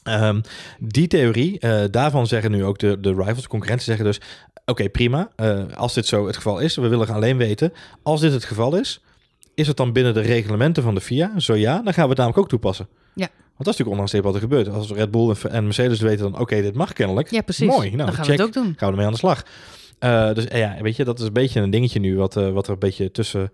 Ehm, 0.03 0.41
die 0.79 1.07
theorie, 1.07 1.59
daarvan 1.91 2.27
zeggen 2.27 2.51
nu 2.51 2.65
ook 2.65 2.79
de, 2.79 3.01
de 3.01 3.09
rivals, 3.15 3.43
de 3.43 3.49
concurrenten 3.49 3.87
zeggen 3.87 4.05
dus... 4.05 4.21
Oké, 4.69 4.89
prima. 4.89 5.31
Eh, 5.37 5.61
als 5.75 5.95
dit 5.95 6.07
zo 6.07 6.27
het 6.27 6.37
geval 6.37 6.59
is, 6.59 6.77
we 6.77 6.89
willen 6.89 7.09
alleen 7.09 7.37
weten... 7.37 7.73
Als 8.03 8.21
dit 8.21 8.33
het 8.33 8.45
geval 8.45 8.77
is, 8.77 9.01
is 9.55 9.67
het 9.67 9.77
dan 9.77 9.93
binnen 9.93 10.15
de 10.15 10.21
reglementen 10.21 10.83
van 10.83 10.95
de 10.95 11.01
FIA? 11.01 11.39
Zo 11.39 11.55
ja, 11.55 11.81
dan 11.83 11.93
gaan 11.93 12.03
we 12.03 12.09
het 12.09 12.19
namelijk 12.19 12.39
ook 12.39 12.49
toepassen. 12.49 12.89
Ja. 13.15 13.29
Want 13.29 13.65
dat 13.65 13.67
is 13.75 13.79
natuurlijk 13.79 13.91
onlangs 13.91 14.13
wat 14.13 14.35
er 14.35 14.41
gebeurt. 14.41 14.69
Als 14.69 14.91
Red 14.93 15.11
Bull 15.11 15.35
en- 15.51 15.65
Mercedes 15.65 16.01
weten 16.01 16.33
dan, 16.33 16.41
oké, 16.41 16.63
dit 16.63 16.75
mag 16.75 16.93
kennelijk. 16.93 17.31
Ja, 17.31 17.41
precies. 17.41 17.67
Mooi, 17.67 17.91
nou, 17.91 17.97
dan 18.05 18.15
gaan 18.15 18.25
check. 18.25 18.37
we 18.37 18.43
het 18.43 18.57
ook 18.57 18.65
doen. 18.65 18.75
Gaan 18.77 18.77
we 18.77 18.87
ermee 18.87 19.07
aan 19.07 19.13
de 19.13 19.19
slag. 19.19 19.45
Eh, 19.99 20.35
dus 20.35 20.47
eh, 20.47 20.59
ja, 20.59 20.77
weet 20.81 20.97
je, 20.97 21.05
dat 21.05 21.19
is 21.19 21.27
een 21.27 21.33
beetje 21.33 21.61
een 21.61 21.71
dingetje 21.71 22.01
nu, 22.01 22.17
wat, 22.17 22.35
wat 22.35 22.67
er 22.67 22.73
een 22.73 22.79
beetje 22.79 23.11
tussen 23.11 23.53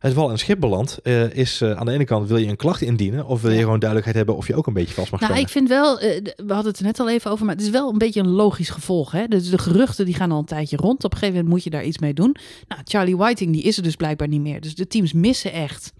het 0.00 0.14
wal 0.14 0.30
en 0.30 0.38
schip 0.38 0.60
belandt. 0.60 0.98
eh, 1.02 1.34
is 1.34 1.60
eh, 1.60 1.72
aan 1.72 1.86
de 1.86 1.92
ene 1.92 2.04
kant, 2.04 2.28
wil 2.28 2.36
je 2.36 2.46
een 2.48 2.56
klacht 2.56 2.80
indienen? 2.80 3.26
Of 3.26 3.42
wil 3.42 3.50
je 3.50 3.58
gewoon 3.58 3.78
duidelijkheid 3.78 4.16
hebben 4.16 4.36
of 4.36 4.46
je 4.46 4.54
ook 4.54 4.66
een 4.66 4.72
beetje 4.72 4.94
vast 4.94 5.10
mag 5.10 5.20
Nou, 5.20 5.32
spannen? 5.32 5.46
ik 5.46 5.52
vind 5.52 5.68
wel, 5.68 6.00
eh, 6.00 6.22
we 6.46 6.52
hadden 6.52 6.70
het 6.70 6.78
er 6.80 6.86
net 6.86 7.00
al 7.00 7.10
even 7.10 7.30
over, 7.30 7.44
maar 7.46 7.54
het 7.54 7.64
is 7.64 7.70
wel 7.70 7.90
een 7.92 7.98
beetje 7.98 8.20
een 8.20 8.28
logisch 8.30 8.70
gevolg. 8.70 9.12
Hè? 9.12 9.26
Dus 9.26 9.50
de 9.50 9.58
geruchten 9.58 10.04
die 10.04 10.14
gaan 10.14 10.32
al 10.32 10.38
een 10.38 10.44
tijdje 10.44 10.76
rond. 10.76 11.04
Op 11.04 11.12
een 11.12 11.18
gegeven 11.18 11.34
moment 11.34 11.54
moet 11.54 11.64
je 11.64 11.70
daar 11.70 11.84
iets 11.84 11.98
mee 11.98 12.14
doen. 12.14 12.36
Nou, 12.68 12.80
Charlie 12.84 13.16
Whiting, 13.16 13.52
die 13.52 13.62
is 13.62 13.76
er 13.76 13.82
dus 13.82 13.96
blijkbaar 13.96 14.28
niet 14.28 14.40
meer. 14.40 14.60
Dus 14.60 14.74
de 14.74 14.86
teams 14.86 15.12
missen 15.12 15.52
echt 15.52 15.92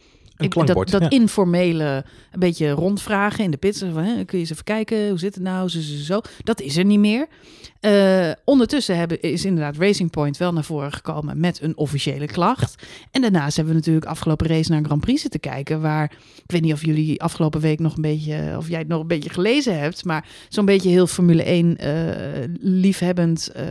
klankbord. 0.48 0.90
dat, 0.90 1.00
dat 1.00 1.12
ja. 1.12 1.18
informele, 1.18 2.04
een 2.32 2.40
beetje 2.40 2.70
rondvragen 2.70 3.44
in 3.44 3.50
de 3.50 3.56
pits. 3.56 3.78
Van, 3.78 3.96
hè, 3.96 4.24
kun 4.24 4.38
je 4.38 4.44
eens 4.44 4.50
even 4.50 4.64
kijken, 4.64 5.08
hoe 5.08 5.18
zit 5.18 5.34
het 5.34 5.42
nou, 5.42 5.68
zo, 5.68 5.80
zo, 5.80 5.94
zo. 5.94 6.20
Dat 6.44 6.60
is 6.60 6.76
er 6.76 6.84
niet 6.84 6.98
meer. 6.98 7.28
Eh, 7.80 8.30
ondertussen 8.44 8.96
hebben, 8.96 9.20
is 9.20 9.44
inderdaad 9.44 9.76
Racing 9.76 10.10
Point 10.10 10.36
wel 10.36 10.52
naar 10.52 10.64
voren 10.64 10.92
gekomen 10.92 11.40
met 11.40 11.62
een 11.62 11.76
officiële 11.76 12.26
klacht. 12.26 12.82
En 13.10 13.20
daarnaast 13.20 13.56
hebben 13.56 13.74
we 13.74 13.80
natuurlijk 13.80 14.06
afgelopen 14.06 14.46
race 14.46 14.70
naar 14.70 14.78
een 14.78 14.84
Grand 14.84 15.00
Prix 15.00 15.22
zitten 15.22 15.40
kijken. 15.40 15.80
Waar, 15.80 16.12
ik 16.36 16.50
weet 16.50 16.62
niet 16.62 16.72
of 16.72 16.84
jullie 16.84 17.22
afgelopen 17.22 17.60
week 17.60 17.78
nog 17.78 17.96
een 17.96 18.02
beetje, 18.02 18.54
of 18.56 18.68
jij 18.68 18.78
het 18.78 18.88
nog 18.88 19.00
een 19.00 19.06
beetje 19.06 19.30
gelezen 19.30 19.78
hebt. 19.78 20.04
Maar 20.04 20.28
zo'n 20.48 20.64
beetje 20.64 20.90
heel 20.90 21.06
Formule 21.06 21.42
1 21.42 21.76
eh, 21.76 22.44
liefhebbend, 22.60 23.48
eh, 23.48 23.64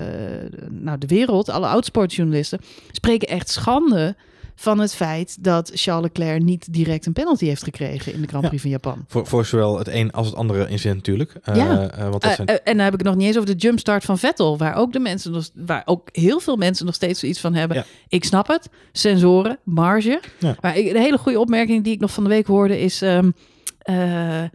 nou 0.70 0.98
de 0.98 1.08
wereld, 1.08 1.50
alle 1.50 1.68
oudsportjournalisten, 1.68 2.60
spreken 2.92 3.28
echt 3.28 3.50
schande 3.50 4.16
van 4.62 4.80
het 4.80 4.96
feit 4.96 5.44
dat 5.44 5.72
Charles 5.74 6.04
Leclerc 6.04 6.44
niet 6.44 6.74
direct 6.74 7.06
een 7.06 7.14
penalty 7.14 7.46
heeft 7.46 7.64
gekregen 7.64 8.14
in 8.14 8.22
de 8.22 8.28
Grand 8.28 8.44
Ja. 8.44 8.48
Prix 8.50 8.62
van 8.64 8.72
Japan. 8.72 9.06
Voor, 9.08 9.28
voor 9.28 9.46
zowel 9.46 9.78
het 9.78 9.88
een 9.88 10.12
als 10.12 10.28
het 10.28 10.36
andere 10.36 10.68
incident 10.70 10.96
natuurlijk. 10.96 11.34
Eh, 11.44 11.56
Ja. 11.56 11.90
eh, 11.90 12.00
want 12.10 12.22
dat 12.22 12.24
Eh, 12.32 12.36
zijn... 12.36 12.48
en 12.48 12.60
dan 12.64 12.78
heb 12.86 12.94
ik 12.94 13.00
het 13.00 13.08
nog 13.08 13.16
niet 13.18 13.28
eens 13.28 13.38
over 13.38 13.50
de 13.56 13.62
jumpstart 13.62 14.04
van 14.06 14.18
Vettel, 14.18 14.58
waar 14.58 14.76
ook 14.76 14.94
de 14.94 15.00
mensen, 15.00 15.32
nog, 15.32 15.50
waar 15.54 15.82
ook 15.86 16.10
heel 16.12 16.40
veel 16.40 16.56
mensen 16.56 16.86
nog 16.86 16.96
steeds 16.96 17.20
zoiets 17.20 17.40
van 17.40 17.54
hebben. 17.54 17.78
Ja. 17.78 17.86
Ik 18.08 18.24
snap 18.24 18.48
het, 18.48 18.70
sensoren, 18.92 19.60
marge. 19.64 20.22
Ja. 20.40 20.56
Maar 20.62 20.78
ik, 20.78 20.92
de 20.94 21.00
hele 21.00 21.18
goede 21.18 21.40
opmerking 21.40 21.84
die 21.84 21.94
ik 21.94 22.00
nog 22.00 22.12
van 22.12 22.24
de 22.24 22.30
week 22.30 22.48
hoorde 22.48 22.80
is, 22.80 23.02
ehm, 23.02 23.32
eh, 23.80 23.96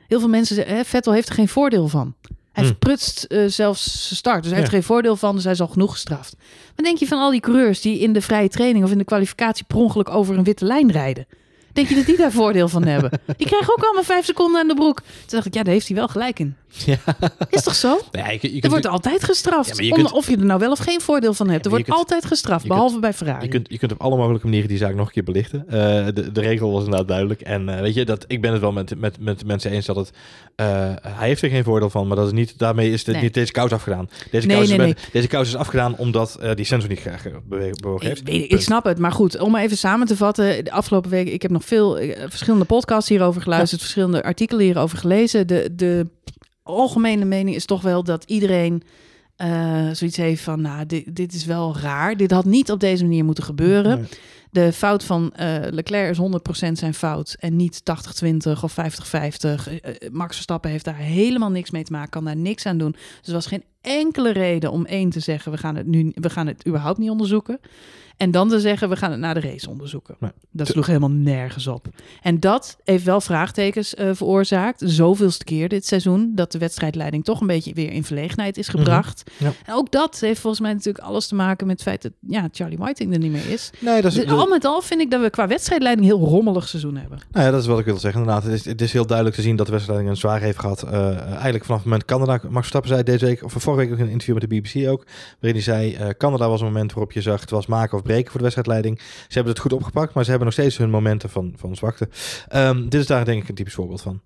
heel 0.09 0.21
veel 0.21 0.29
mensen 0.29 0.55
zeggen, 0.57 0.77
hè, 0.77 0.85
Vettel 0.85 1.13
heeft 1.13 1.29
er 1.29 1.35
geen 1.35 1.49
voordeel 1.49 1.89
van. 1.89 2.15
Hij 2.55 2.65
Hmm. 2.65 2.73
verprutst 2.73 3.25
eh, 3.25 3.45
zelfs 3.47 4.07
zijn 4.07 4.17
start, 4.17 4.43
dus 4.43 4.51
hij 4.51 4.61
heeft 4.61 4.71
Ja. 4.71 4.77
er 4.77 4.83
geen 4.83 4.93
voordeel 4.95 5.17
van, 5.17 5.35
dus 5.35 5.45
hij 5.45 5.53
is 5.53 5.61
al 5.61 5.67
genoeg 5.67 5.93
gestraft. 5.93 6.37
Wat 6.77 6.85
denk 6.85 6.99
je 6.99 7.07
van 7.07 7.19
al 7.19 7.31
die 7.31 7.41
coureurs 7.41 7.81
die 7.81 7.99
in 7.99 8.13
de 8.13 8.21
vrije 8.21 8.49
training 8.49 8.85
of 8.85 8.91
in 8.91 8.99
de 8.99 9.05
kwalificatie 9.05 9.65
per 9.65 9.77
ongeluk 9.77 10.09
over 10.09 10.39
een 10.39 10.45
witte 10.45 10.65
lijn 10.65 10.91
rijden? 10.93 11.27
Denk 11.75 11.89
je 11.89 11.95
dat 11.95 12.07
die 12.07 12.17
daar 12.17 12.33
voordeel 12.33 12.69
van 12.69 12.85
hebben? 12.85 13.11
Die 13.37 13.47
krijgen 13.47 13.73
ook 13.73 13.85
allemaal 13.85 14.03
vijf 14.03 14.25
seconden 14.25 14.61
aan 14.61 14.69
de 14.69 14.75
broek. 14.75 15.01
Toen 15.01 15.07
dacht 15.27 15.47
ik, 15.47 15.55
ja, 15.55 15.63
daar 15.63 15.73
heeft 15.73 15.87
hij 15.89 15.97
wel 15.97 16.09
gelijk 16.09 16.39
in. 16.39 16.55
Ja. 16.87 16.97
Is 17.51 17.63
toch 17.63 17.75
zo? 17.75 18.01
Ja, 18.11 18.31
je, 18.31 18.39
je 18.41 18.49
Er 18.49 18.61
kunt, 18.61 18.73
wordt 18.73 18.87
altijd 18.87 19.25
gestraft. 19.25 19.77
Ja, 19.79 19.85
Om- 19.91 19.95
kunt- 19.95 20.13
of 20.13 20.29
je 20.29 20.37
er 20.37 20.45
nou 20.45 20.61
wel 20.61 20.71
of 20.71 20.79
geen 20.79 21.01
voordeel 21.01 21.35
van 21.35 21.49
hebt. 21.49 21.65
Er 21.65 21.71
wordt 21.71 21.85
kunt- 21.85 21.97
altijd 21.97 22.25
gestraft, 22.25 22.61
kunt- 22.61 22.73
behalve 22.75 22.99
bij 22.99 23.13
Ferrari. 23.13 23.43
je, 23.45 23.49
kunt, 23.51 23.67
je 23.71 23.79
kunt 23.79 23.93
op 23.93 24.01
alle 24.01 24.17
mogelijke 24.17 24.45
manieren 24.47 24.69
die 24.69 24.79
zaak 24.79 24.95
nog 24.95 25.07
een 25.07 25.13
keer 25.13 25.25
belichten. 25.25 25.65
Eh, 25.69 25.75
de, 26.15 26.33
de 26.33 26.41
regel 26.41 26.71
was 26.73 26.85
inderdaad 26.85 27.09
duidelijk. 27.09 27.41
En 27.41 27.69
eh, 27.69 27.81
weet 27.81 27.95
je, 27.95 28.05
dat, 28.05 28.25
ik 28.29 28.41
ben 28.41 28.53
het 28.53 28.61
wel 28.61 28.73
met, 28.73 28.99
met, 29.01 29.21
met 29.21 29.39
de 29.39 29.45
mensen 29.47 29.71
eens 29.71 29.87
dat 29.87 29.97
het... 29.97 30.11
eh, 30.57 30.67
hij 31.03 31.27
heeft 31.29 31.43
er 31.43 31.49
geen 31.51 31.65
voordeel 31.65 31.91
van, 31.91 32.07
maar 32.07 32.17
dat 32.17 32.27
is 32.27 32.33
niet, 32.33 32.59
daarmee 32.59 32.91
is 32.93 33.05
dit, 33.05 33.15
Nee. 33.15 33.23
niet 33.25 33.35
deze 33.35 33.53
kous 33.53 33.73
afgedaan. 33.73 34.09
Deze, 34.31 34.47
Nee, 34.47 34.57
kous 34.57 34.71
is, 34.71 34.77
nee, 34.77 34.95
deze 35.13 35.27
kous 35.29 35.49
is 35.49 35.57
afgedaan 35.57 35.97
omdat 35.97 36.39
die 36.55 36.65
sensor 36.65 36.89
niet 36.89 37.01
graag 37.01 37.23
bewogen 37.49 38.07
heeft. 38.07 38.29
Ik, 38.29 38.61
snap 38.61 38.85
het, 38.85 38.99
maar 38.99 39.13
goed, 39.13 39.39
om 39.41 39.51
maar 39.51 39.63
even 39.63 39.77
samen 39.77 40.07
te 40.07 40.17
vatten. 40.17 40.65
De 40.65 40.73
afgelopen 40.73 41.11
week, 41.11 41.29
ik 41.29 41.43
heb 41.43 41.51
nog 41.51 41.64
veel 41.65 41.99
eh, 41.99 42.23
verschillende 42.29 42.65
podcasts 42.65 43.09
hierover 43.09 43.43
geluisterd, 43.43 43.81
verschillende 43.81 44.23
artikelen 44.23 44.65
hierover 44.65 44.99
gelezen. 44.99 45.47
De, 45.47 45.75
de 45.75 46.07
algemene 46.63 47.25
mening 47.25 47.57
is 47.57 47.65
toch 47.65 47.83
wel 47.83 48.05
dat 48.05 48.25
iedereen 48.25 48.83
eh, 49.37 49.89
zoiets 49.93 50.17
heeft 50.17 50.43
van, 50.43 50.61
nou, 50.61 50.87
dit, 50.87 51.17
dit 51.17 51.33
is 51.35 51.45
wel 51.45 51.77
raar. 51.79 52.17
Dit 52.17 52.31
had 52.31 52.45
niet 52.45 52.71
op 52.71 52.81
deze 52.81 53.03
manier 53.05 53.25
moeten 53.25 53.45
gebeuren. 53.45 53.99
Nee. 53.99 54.09
De 54.55 54.73
fout 54.73 55.05
van 55.05 55.33
eh, 55.33 55.57
Leclerc 55.71 56.11
is 56.11 56.19
100% 56.69 56.73
zijn 56.73 56.95
fout 56.95 57.37
en 57.39 57.57
niet 57.57 57.83
80-20 58.25 58.63
of 58.63 58.73
50-50. 58.73 58.75
Eh, 58.81 59.53
eh, 59.65 59.95
Max 60.13 60.35
Verstappen 60.35 60.71
heeft 60.71 60.85
daar 60.85 60.97
helemaal 60.97 61.51
niks 61.51 61.71
mee 61.71 61.85
te 61.85 61.93
maken, 61.93 62.11
kan 62.11 62.25
daar 62.25 62.37
niks 62.37 62.67
aan 62.67 62.79
doen. 62.79 62.91
Dus 62.93 63.27
er 63.27 63.33
was 63.33 63.47
geen 63.47 63.65
enkele 63.85 64.31
reden 64.31 64.71
om 64.71 64.85
één 64.85 65.11
te 65.11 65.21
zeggen, 65.21 65.53
we 65.53 65.59
gaan 65.59 65.77
het 65.77 65.87
nu 65.87 66.13
we 66.15 66.31
gaan 66.31 66.47
het 66.47 66.67
überhaupt 66.67 66.99
niet 66.99 67.11
onderzoeken. 67.11 67.61
En 68.17 68.31
dan 68.31 68.49
te 68.49 68.61
zeggen, 68.61 68.89
we 68.89 68.97
gaan 68.97 69.11
het 69.11 69.21
na 69.21 69.35
de 69.35 69.41
race 69.41 69.71
onderzoeken. 69.71 70.17
Nee. 70.19 70.31
Dat 70.51 70.67
sloeg 70.67 70.87
helemaal 70.87 71.11
nergens 71.11 71.67
op. 71.67 71.87
En 72.23 72.41
dat 72.41 72.77
heeft 72.85 73.05
wel 73.05 73.21
vraagtekens 73.21 73.95
eh, 73.95 74.11
veroorzaakt. 74.13 74.83
Zoveelste 74.85 75.45
keer 75.45 75.69
dit 75.69 75.87
seizoen. 75.87 76.33
Dat 76.35 76.53
de 76.53 76.59
wedstrijdleiding 76.59 77.25
toch 77.25 77.41
een 77.41 77.47
beetje 77.47 77.75
weer 77.75 77.93
in 77.93 78.05
verlegenheid 78.05 78.59
is 78.59 78.69
gebracht. 78.69 79.23
Mhm. 79.35 79.45
Ja. 79.45 79.53
En 79.67 79.75
ook 79.75 79.91
dat 79.91 80.21
heeft 80.21 80.41
volgens 80.41 80.63
mij 80.63 80.73
natuurlijk 80.73 81.05
alles 81.05 81.27
te 81.27 81.35
maken 81.35 81.67
met 81.67 81.77
het 81.77 81.89
feit 81.89 82.03
dat 82.03 82.13
ja, 82.21 82.49
Charlie 82.53 82.79
Whiting 82.79 83.13
er 83.13 83.19
niet 83.19 83.33
meer 83.33 83.51
is. 83.51 83.71
Nee, 83.81 84.03
dat 84.03 84.13
is, 84.13 84.19
Dus 84.19 84.31
al 84.31 84.49
met 84.49 84.65
al 84.65 84.81
vind 84.81 85.01
ik 85.01 85.11
dat 85.11 85.21
we 85.21 85.31
qua 85.31 85.47
wedstrijdleiding 85.47 86.07
heel 86.07 86.19
rommelig 86.19 86.69
seizoen 86.69 86.97
hebben. 86.97 87.19
Nou 87.31 87.45
ja, 87.45 87.51
dat 87.51 87.61
is 87.61 87.67
wat 87.67 87.79
ik 87.79 87.85
wil 87.85 87.99
zeggen. 87.99 88.21
Inderdaad, 88.21 88.45
het 88.45 88.53
is, 88.53 88.65
het 88.65 88.81
is 88.81 88.93
heel 88.93 89.07
duidelijk 89.07 89.37
te 89.37 89.43
zien 89.43 89.57
dat 89.57 89.67
de 89.67 89.73
wedstrijd 89.73 90.07
een 90.07 90.17
zwaar 90.17 90.41
heeft 90.41 90.59
gehad. 90.59 90.83
Eh, 90.83 91.21
eigenlijk 91.33 91.65
vanaf 91.65 91.81
het 91.81 91.91
moment 91.91 92.05
Canada. 92.05 92.33
Max 92.33 92.53
Verstappen 92.53 92.91
zei 92.91 93.03
deze 93.03 93.25
week, 93.25 93.45
of 93.45 93.53
vorige 93.75 93.91
week 93.91 93.93
ook 93.93 93.99
in 93.99 94.05
een 94.05 94.21
interview 94.21 94.41
met 94.41 94.51
de 94.51 94.81
BBC 94.81 94.89
ook, 94.89 95.05
waarin 95.41 95.63
hij 95.63 95.75
zei, 95.75 95.95
eh, 95.95 96.09
Canada 96.09 96.49
was 96.49 96.61
een 96.61 96.67
moment 96.67 96.93
waarop 96.93 97.13
je 97.13 97.23
zag, 97.23 97.41
het 97.41 97.51
was 97.51 97.67
maken 97.67 97.97
of 97.97 98.03
breken 98.03 98.31
voor 98.31 98.37
de 98.37 98.43
wedstrijdleiding. 98.43 98.99
Ze 98.99 99.35
hebben 99.35 99.53
het 99.53 99.63
goed 99.63 99.73
opgepakt, 99.73 100.15
maar 100.15 100.25
ze 100.25 100.31
hebben 100.31 100.49
nog 100.49 100.59
steeds 100.59 100.77
hun 100.77 100.91
momenten 100.91 101.31
van, 101.31 101.53
van 101.57 101.77
zwakte. 101.77 102.09
Ehm, 102.49 102.89
dit 102.89 103.01
is 103.01 103.07
daar 103.07 103.25
denk 103.25 103.43
ik 103.43 103.49
een 103.49 103.55
typisch 103.55 103.75
voorbeeld 103.75 104.01
van. 104.01 104.21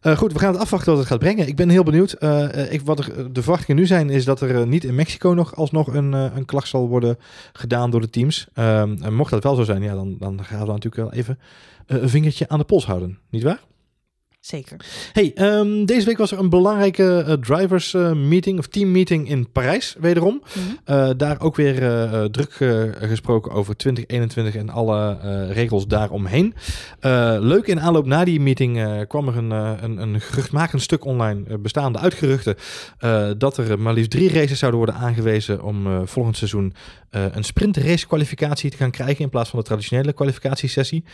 Eh, 0.00 0.16
goed, 0.16 0.32
we 0.32 0.38
gaan 0.38 0.52
het 0.52 0.60
afwachten 0.60 0.90
wat 0.90 0.98
het 0.98 1.08
gaat 1.08 1.18
brengen. 1.18 1.48
Ik 1.48 1.56
ben 1.56 1.68
heel 1.68 1.82
benieuwd. 1.82 2.12
Eh, 2.12 2.72
ik, 2.72 2.80
wat 2.82 2.98
er, 2.98 3.32
de 3.32 3.42
verwachtingen 3.42 3.80
nu 3.80 3.86
zijn, 3.86 4.10
is 4.10 4.24
dat 4.24 4.40
er 4.40 4.66
niet 4.66 4.84
in 4.84 4.94
Mexico 4.94 5.30
nog 5.30 5.56
alsnog 5.56 5.86
een, 5.86 6.12
een 6.12 6.44
klacht 6.44 6.68
zal 6.68 6.88
worden 6.88 7.18
gedaan 7.52 7.90
door 7.90 8.00
de 8.00 8.10
teams. 8.10 8.46
Ehm, 8.54 9.14
mocht 9.14 9.30
dat 9.30 9.42
wel 9.42 9.54
zo 9.54 9.62
zijn, 9.62 9.82
ja, 9.82 9.94
dan, 9.94 10.16
dan 10.18 10.44
gaan 10.44 10.60
we 10.60 10.66
natuurlijk 10.66 10.96
wel 10.96 11.12
even 11.12 11.38
een 11.86 12.08
vingertje 12.08 12.48
aan 12.48 12.58
de 12.58 12.64
pols 12.64 12.86
houden. 12.86 13.18
Niet 13.30 13.42
waar? 13.42 13.60
Zeker. 14.46 14.76
Hey, 15.12 15.32
ehm, 15.34 15.84
deze 15.84 16.06
week 16.06 16.18
was 16.18 16.32
er 16.32 16.38
een 16.38 16.50
belangrijke 16.50 17.24
eh, 17.26 17.32
drivers 17.32 17.94
eh, 17.94 18.12
meeting 18.12 18.58
of 18.58 18.66
team 18.66 18.90
meeting 18.90 19.28
in 19.28 19.52
Parijs, 19.52 19.96
wederom. 19.98 20.42
Eh, 20.84 21.10
daar 21.16 21.40
ook 21.40 21.56
weer 21.56 21.74
druk 22.30 22.52
gesproken 23.00 23.52
over 23.52 23.76
2021 23.76 24.54
en 24.54 24.70
alle 24.70 25.18
regels 25.52 25.86
daaromheen. 25.86 26.54
Leuk 27.40 27.66
in 27.66 27.80
aanloop 27.80 28.06
na 28.06 28.24
die 28.24 28.40
meeting 28.40 29.04
kwam 29.08 29.28
er 29.28 29.36
een, 29.36 29.50
een, 29.50 29.98
een 29.98 30.20
geruchtmakend 30.20 30.82
stuk 30.82 31.04
online 31.04 31.58
bestaande 31.58 31.98
uit 31.98 32.14
geruchten 32.14 32.56
eh, 32.98 33.30
dat 33.38 33.56
er 33.56 33.78
maar 33.78 33.94
liefst 33.94 34.10
drie 34.10 34.32
races 34.32 34.58
zouden 34.58 34.80
worden 34.80 35.00
aangewezen 35.00 35.62
om 35.62 36.06
volgend 36.06 36.36
seizoen 36.36 36.74
een 37.10 37.44
sprintrace 37.44 38.06
kwalificatie 38.06 38.70
te 38.70 38.76
gaan 38.76 38.90
krijgen 38.90 39.24
in 39.24 39.28
plaats 39.28 39.50
van 39.50 39.58
de 39.58 39.64
traditionele 39.64 40.12
kwalificatiesessie. 40.12 41.04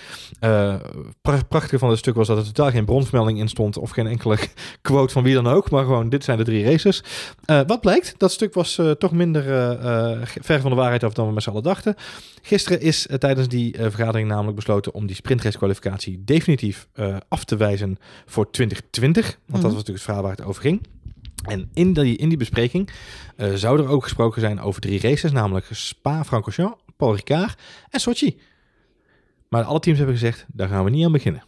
Pra 1.20 1.38
prachtige 1.48 1.78
van 1.78 1.90
het 1.90 1.98
stuk 1.98 2.14
was 2.14 2.26
dat 2.26 2.38
er 2.38 2.44
totaal 2.44 2.70
geen 2.70 2.84
bronvermelding 2.84 3.21
in 3.28 3.48
stond 3.48 3.76
of 3.76 3.90
geen 3.90 4.06
enkele 4.06 4.38
quote 4.82 5.12
van 5.12 5.22
wie 5.22 5.34
dan 5.34 5.46
ook, 5.46 5.70
maar 5.70 5.84
gewoon 5.84 6.08
dit 6.08 6.24
zijn 6.24 6.38
de 6.38 6.44
drie 6.44 6.64
races. 6.64 7.02
Eh, 7.44 7.60
wat 7.66 7.80
blijkt? 7.80 8.14
Dat 8.16 8.32
stuk 8.32 8.54
was 8.54 8.78
eh, 8.78 8.90
toch 8.90 9.12
minder 9.12 9.52
eh, 9.52 10.18
ver 10.22 10.60
van 10.60 10.70
de 10.70 10.76
waarheid 10.76 11.04
af 11.04 11.12
dan 11.12 11.26
we 11.26 11.32
met 11.32 11.42
z'n 11.42 11.50
allen 11.50 11.62
dachten. 11.62 11.94
Gisteren 12.42 12.80
is 12.80 13.06
tijdens 13.18 13.48
die 13.48 13.74
vergadering 13.78 14.28
namelijk 14.28 14.56
besloten 14.56 14.94
om 14.94 15.06
die 15.06 15.16
sprintrace 15.16 15.58
kwalificatie 15.58 16.22
definitief 16.24 16.88
af 17.28 17.44
te 17.44 17.56
wijzen 17.56 17.96
voor 18.26 18.50
2020, 18.50 19.24
want 19.24 19.38
dat 19.46 19.46
Mhm. 19.46 19.62
was 19.62 19.72
natuurlijk 19.72 19.88
het 19.88 20.02
verhaal 20.04 20.22
waar 20.22 20.36
het 20.36 20.44
over 20.44 20.62
ging. 20.62 20.86
En 21.42 21.70
in 21.74 21.92
die, 21.92 22.16
in 22.16 22.28
die 22.28 22.38
bespreking 22.38 22.90
zou 23.54 23.80
er 23.80 23.88
ook 23.88 24.02
gesproken 24.02 24.40
zijn 24.40 24.60
over 24.60 24.80
drie 24.80 25.00
races, 25.00 25.32
namelijk 25.32 25.66
Spa, 25.70 26.24
Francorchamps, 26.24 26.82
Paul 26.96 27.14
Ricard 27.14 27.60
en 27.90 28.00
Sochi. 28.00 28.38
Maar 29.48 29.62
alle 29.64 29.80
teams 29.80 29.98
hebben 29.98 30.16
gezegd, 30.16 30.44
daar 30.48 30.68
gaan 30.68 30.84
we 30.84 30.90
niet 30.90 31.04
aan 31.04 31.12
beginnen. 31.12 31.42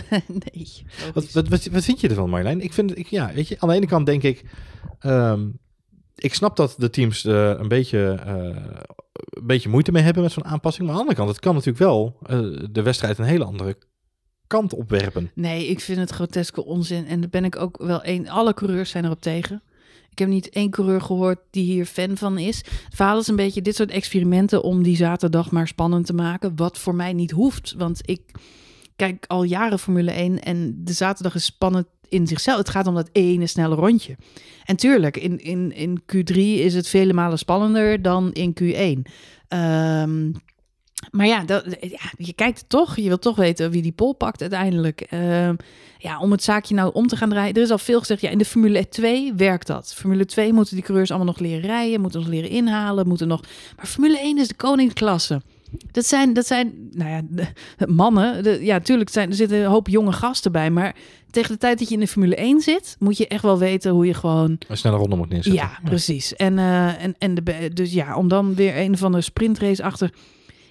nee. 0.44 0.82
Wat, 1.14 1.32
wat, 1.32 1.48
wat, 1.48 1.64
wat 1.64 1.84
vind 1.84 2.00
je 2.00 2.08
ervan, 2.08 2.30
Marjolein? 2.30 2.60
Ik 2.60 2.72
vind, 2.72 2.98
ik, 2.98 3.06
ja, 3.06 3.32
weet 3.34 3.48
je, 3.48 3.56
aan 3.58 3.68
de 3.68 3.74
ene 3.74 3.86
kant 3.86 4.06
denk 4.06 4.22
ik, 4.22 4.44
ehm, 4.98 5.48
ik 6.14 6.34
snap 6.34 6.56
dat 6.56 6.74
de 6.78 6.90
teams 6.90 7.24
eh, 7.24 7.48
een, 7.48 7.68
beetje, 7.68 8.20
eh, 8.26 8.34
een 9.12 9.46
beetje 9.46 9.68
moeite 9.68 9.92
mee 9.92 10.02
hebben 10.02 10.22
met 10.22 10.32
zo'n 10.32 10.44
aanpassing. 10.44 10.86
Maar 10.86 10.96
aan 10.96 11.02
de 11.02 11.08
andere 11.08 11.24
kant, 11.24 11.36
het 11.36 11.44
kan 11.44 11.54
natuurlijk 11.54 11.84
wel 11.84 12.16
eh, 12.22 12.68
de 12.70 12.82
wedstrijd 12.82 13.18
een 13.18 13.24
hele 13.24 13.44
andere 13.44 13.76
kant 14.46 14.74
opwerpen. 14.74 15.30
Nee, 15.34 15.66
ik 15.66 15.80
vind 15.80 15.98
het 15.98 16.10
groteske 16.10 16.64
onzin. 16.64 17.06
En 17.06 17.20
daar 17.20 17.30
ben 17.30 17.44
ik 17.44 17.56
ook 17.56 17.82
wel 17.82 18.02
één. 18.02 18.28
Alle 18.28 18.54
coureurs 18.54 18.90
zijn 18.90 19.04
erop 19.04 19.20
tegen. 19.20 19.62
Ik 20.10 20.18
heb 20.18 20.28
niet 20.28 20.48
één 20.48 20.70
coureur 20.70 21.00
gehoord 21.00 21.38
die 21.50 21.64
hier 21.64 21.86
fan 21.86 22.16
van 22.16 22.38
is. 22.38 22.56
Het 22.56 22.94
verhaal 22.94 23.18
is 23.18 23.26
een 23.26 23.36
beetje 23.36 23.62
dit 23.62 23.76
soort 23.76 23.90
experimenten 23.90 24.62
om 24.62 24.82
die 24.82 24.96
zaterdag 24.96 25.50
maar 25.50 25.68
spannend 25.68 26.06
te 26.06 26.14
maken. 26.14 26.56
Wat 26.56 26.78
voor 26.78 26.94
mij 26.94 27.12
niet 27.12 27.30
hoeft. 27.30 27.74
Want 27.76 28.00
ik 28.04 28.20
kijk 29.06 29.24
al 29.26 29.42
jaren 29.42 29.78
Formule 29.78 30.10
1 30.10 30.42
en 30.42 30.74
de 30.84 30.92
zaterdag 30.92 31.34
is 31.34 31.44
spannend 31.44 31.86
in 32.08 32.26
zichzelf. 32.26 32.58
Het 32.58 32.68
gaat 32.68 32.86
om 32.86 32.94
dat 32.94 33.08
ene 33.12 33.46
snelle 33.46 33.74
rondje. 33.74 34.16
En 34.64 34.76
tuurlijk, 34.76 35.16
in, 35.16 35.38
in, 35.38 35.72
in 35.72 36.00
Q3 36.00 36.36
is 36.36 36.74
het 36.74 36.88
vele 36.88 37.12
malen 37.12 37.38
spannender 37.38 38.02
dan 38.02 38.32
in 38.32 38.54
Q1. 38.62 39.10
Ehm, 39.48 40.30
maar 41.10 41.26
ja, 41.26 41.44
dat, 41.44 41.64
ja, 41.80 42.12
je 42.16 42.32
kijkt 42.32 42.64
toch. 42.68 42.96
Je 42.96 43.08
wilt 43.08 43.22
toch 43.22 43.36
weten 43.36 43.70
wie 43.70 43.82
die 43.82 43.92
pol 43.92 44.12
pakt 44.12 44.40
uiteindelijk. 44.40 45.00
Ehm, 45.00 45.54
ja, 45.98 46.18
om 46.18 46.30
het 46.30 46.42
zaakje 46.42 46.74
nou 46.74 46.90
om 46.92 47.06
te 47.06 47.16
gaan 47.16 47.28
draaien. 47.28 47.54
Er 47.54 47.62
is 47.62 47.70
al 47.70 47.78
veel 47.78 47.98
gezegd, 47.98 48.20
ja, 48.20 48.30
in 48.30 48.38
de 48.38 48.44
Formule 48.44 48.88
2 48.88 49.34
werkt 49.34 49.66
dat. 49.66 49.94
Formule 49.94 50.24
2 50.24 50.52
moeten 50.52 50.74
die 50.74 50.84
coureurs 50.84 51.10
allemaal 51.10 51.28
nog 51.28 51.38
leren 51.38 51.60
rijden, 51.60 52.00
moeten 52.00 52.20
nog 52.20 52.28
leren 52.28 52.50
inhalen, 52.50 53.08
moeten 53.08 53.28
nog... 53.28 53.40
Maar 53.76 53.86
Formule 53.86 54.18
1 54.18 54.38
is 54.38 54.48
de 54.48 54.54
koningsklasse. 54.54 55.42
Dat 55.90 56.06
zijn, 56.06 56.32
dat 56.32 56.46
zijn, 56.46 56.88
nou 56.92 57.10
ja, 57.10 57.20
de- 57.28 57.86
mannen. 57.86 58.42
De, 58.42 58.64
ja, 58.64 58.80
tuurlijk 58.80 59.10
zijn, 59.10 59.28
er 59.28 59.34
zitten 59.36 59.58
een 59.58 59.66
hoop 59.66 59.88
jonge 59.88 60.12
gasten 60.12 60.52
bij. 60.52 60.70
Maar 60.70 60.94
tegen 61.30 61.52
de 61.52 61.58
tijd 61.58 61.78
dat 61.78 61.88
je 61.88 61.94
in 61.94 62.00
de 62.00 62.06
Formule 62.06 62.34
1 62.36 62.60
zit, 62.60 62.96
moet 62.98 63.16
je 63.16 63.28
echt 63.28 63.42
wel 63.42 63.58
weten 63.58 63.90
hoe 63.92 64.06
je 64.06 64.14
gewoon 64.14 64.56
Een 64.68 64.76
snelle 64.76 64.96
ronde 64.96 65.16
moet 65.16 65.28
neerzetten. 65.28 65.62
ja, 65.62 65.78
precies. 65.84 66.34
En, 66.36 66.58
eh, 66.58 67.02
en, 67.04 67.14
en 67.18 67.34
de, 67.34 67.70
dus 67.72 67.92
ja, 67.92 68.16
om 68.16 68.28
dan 68.28 68.54
weer 68.54 68.78
een 68.78 68.98
van 68.98 69.12
de 69.12 69.20
sprintrace 69.20 69.82
achter. 69.82 70.10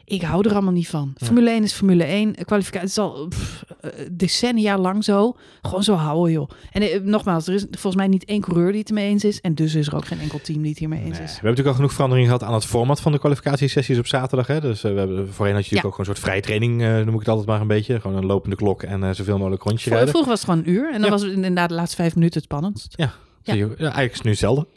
Ik 0.06 0.22
hou 0.22 0.48
er 0.48 0.54
allemaal 0.54 0.72
niet 0.74 0.88
van. 0.90 1.14
Formule 1.18 1.50
1 1.50 1.64
is 1.64 1.74
Formule 1.74 2.04
1. 2.04 2.36
Kwalificatie 2.46 2.88
is 2.88 2.98
al 2.98 3.28
pff, 3.28 3.64
eh, 3.82 3.90
decennia 4.12 4.78
lang 4.78 5.04
zo. 5.04 5.36
Gewoon 5.62 5.84
zo 5.84 5.94
houden, 5.94 6.32
joh. 6.34 6.50
En 6.72 6.82
eh, 6.82 7.02
nogmaals, 7.02 7.48
er 7.48 7.54
is 7.54 7.62
volgens 7.72 7.96
mij 7.96 8.08
niet 8.08 8.26
één 8.26 8.42
coureur 8.42 8.70
die 8.72 8.80
het 8.80 8.88
ermee 8.90 9.10
eens 9.10 9.24
is. 9.24 9.42
En 9.42 9.56
dus 9.56 9.76
is 9.76 9.88
er 9.88 9.96
ook 9.96 10.06
geen 10.06 10.20
enkel 10.20 10.40
team 10.42 10.60
die 10.62 10.70
het 10.70 10.80
hiermee 10.80 11.00
eens 11.00 11.10
Nee, 11.10 11.18
we 11.18 11.24
is. 11.24 11.32
hebben 11.32 11.50
natuurlijk 11.50 11.68
al 11.68 11.76
genoeg 11.76 11.94
verandering 11.94 12.26
gehad 12.28 12.44
aan 12.44 12.54
het 12.54 12.66
format 12.66 13.02
van 13.02 13.12
de 13.12 13.20
kwalificatiesessies 13.20 13.98
op 13.98 14.08
zaterdag. 14.08 14.48
Hè? 14.48 14.62
Dus 14.62 14.84
eh, 14.84 14.92
we 14.94 14.98
hebben, 15.00 15.34
voorheen 15.34 15.56
had 15.56 15.66
je 15.66 15.72
natuurlijk 15.76 15.82
Ja. 15.82 15.88
ook 15.88 15.96
gewoon 15.96 16.00
een 16.00 16.06
soort 16.16 16.20
vrije 16.20 16.42
training, 16.42 16.82
eh, 16.82 17.06
noem 17.06 17.14
ik 17.14 17.20
het 17.20 17.28
altijd 17.30 17.48
maar 17.48 17.62
een 17.62 17.68
beetje. 17.68 18.00
Gewoon 18.02 18.18
een 18.18 18.26
lopende 18.26 18.56
klok 18.56 18.84
en 18.84 19.04
eh, 19.04 19.10
zoveel 19.12 19.38
mogelijk 19.38 19.64
rondje 19.64 19.90
rijden. 19.90 20.10
vroeger 20.10 20.30
was 20.30 20.40
het 20.42 20.50
gewoon 20.50 20.66
een 20.66 20.72
uur. 20.74 20.86
En 20.86 20.94
dan 20.94 21.04
Ja. 21.04 21.10
was 21.10 21.22
het 21.22 21.32
inderdaad 21.32 21.70
de 21.70 21.76
laatste 21.76 21.96
vijf 21.96 22.16
minuten 22.16 22.36
het 22.36 22.44
spannendst. 22.50 22.94
Ja. 22.98 23.12
Ja. 23.44 23.54
Je, 23.54 23.76
eigenlijk 23.78 24.12
is 24.12 24.18
het 24.18 24.24
nu 24.24 24.30
hetzelfde. 24.30 24.68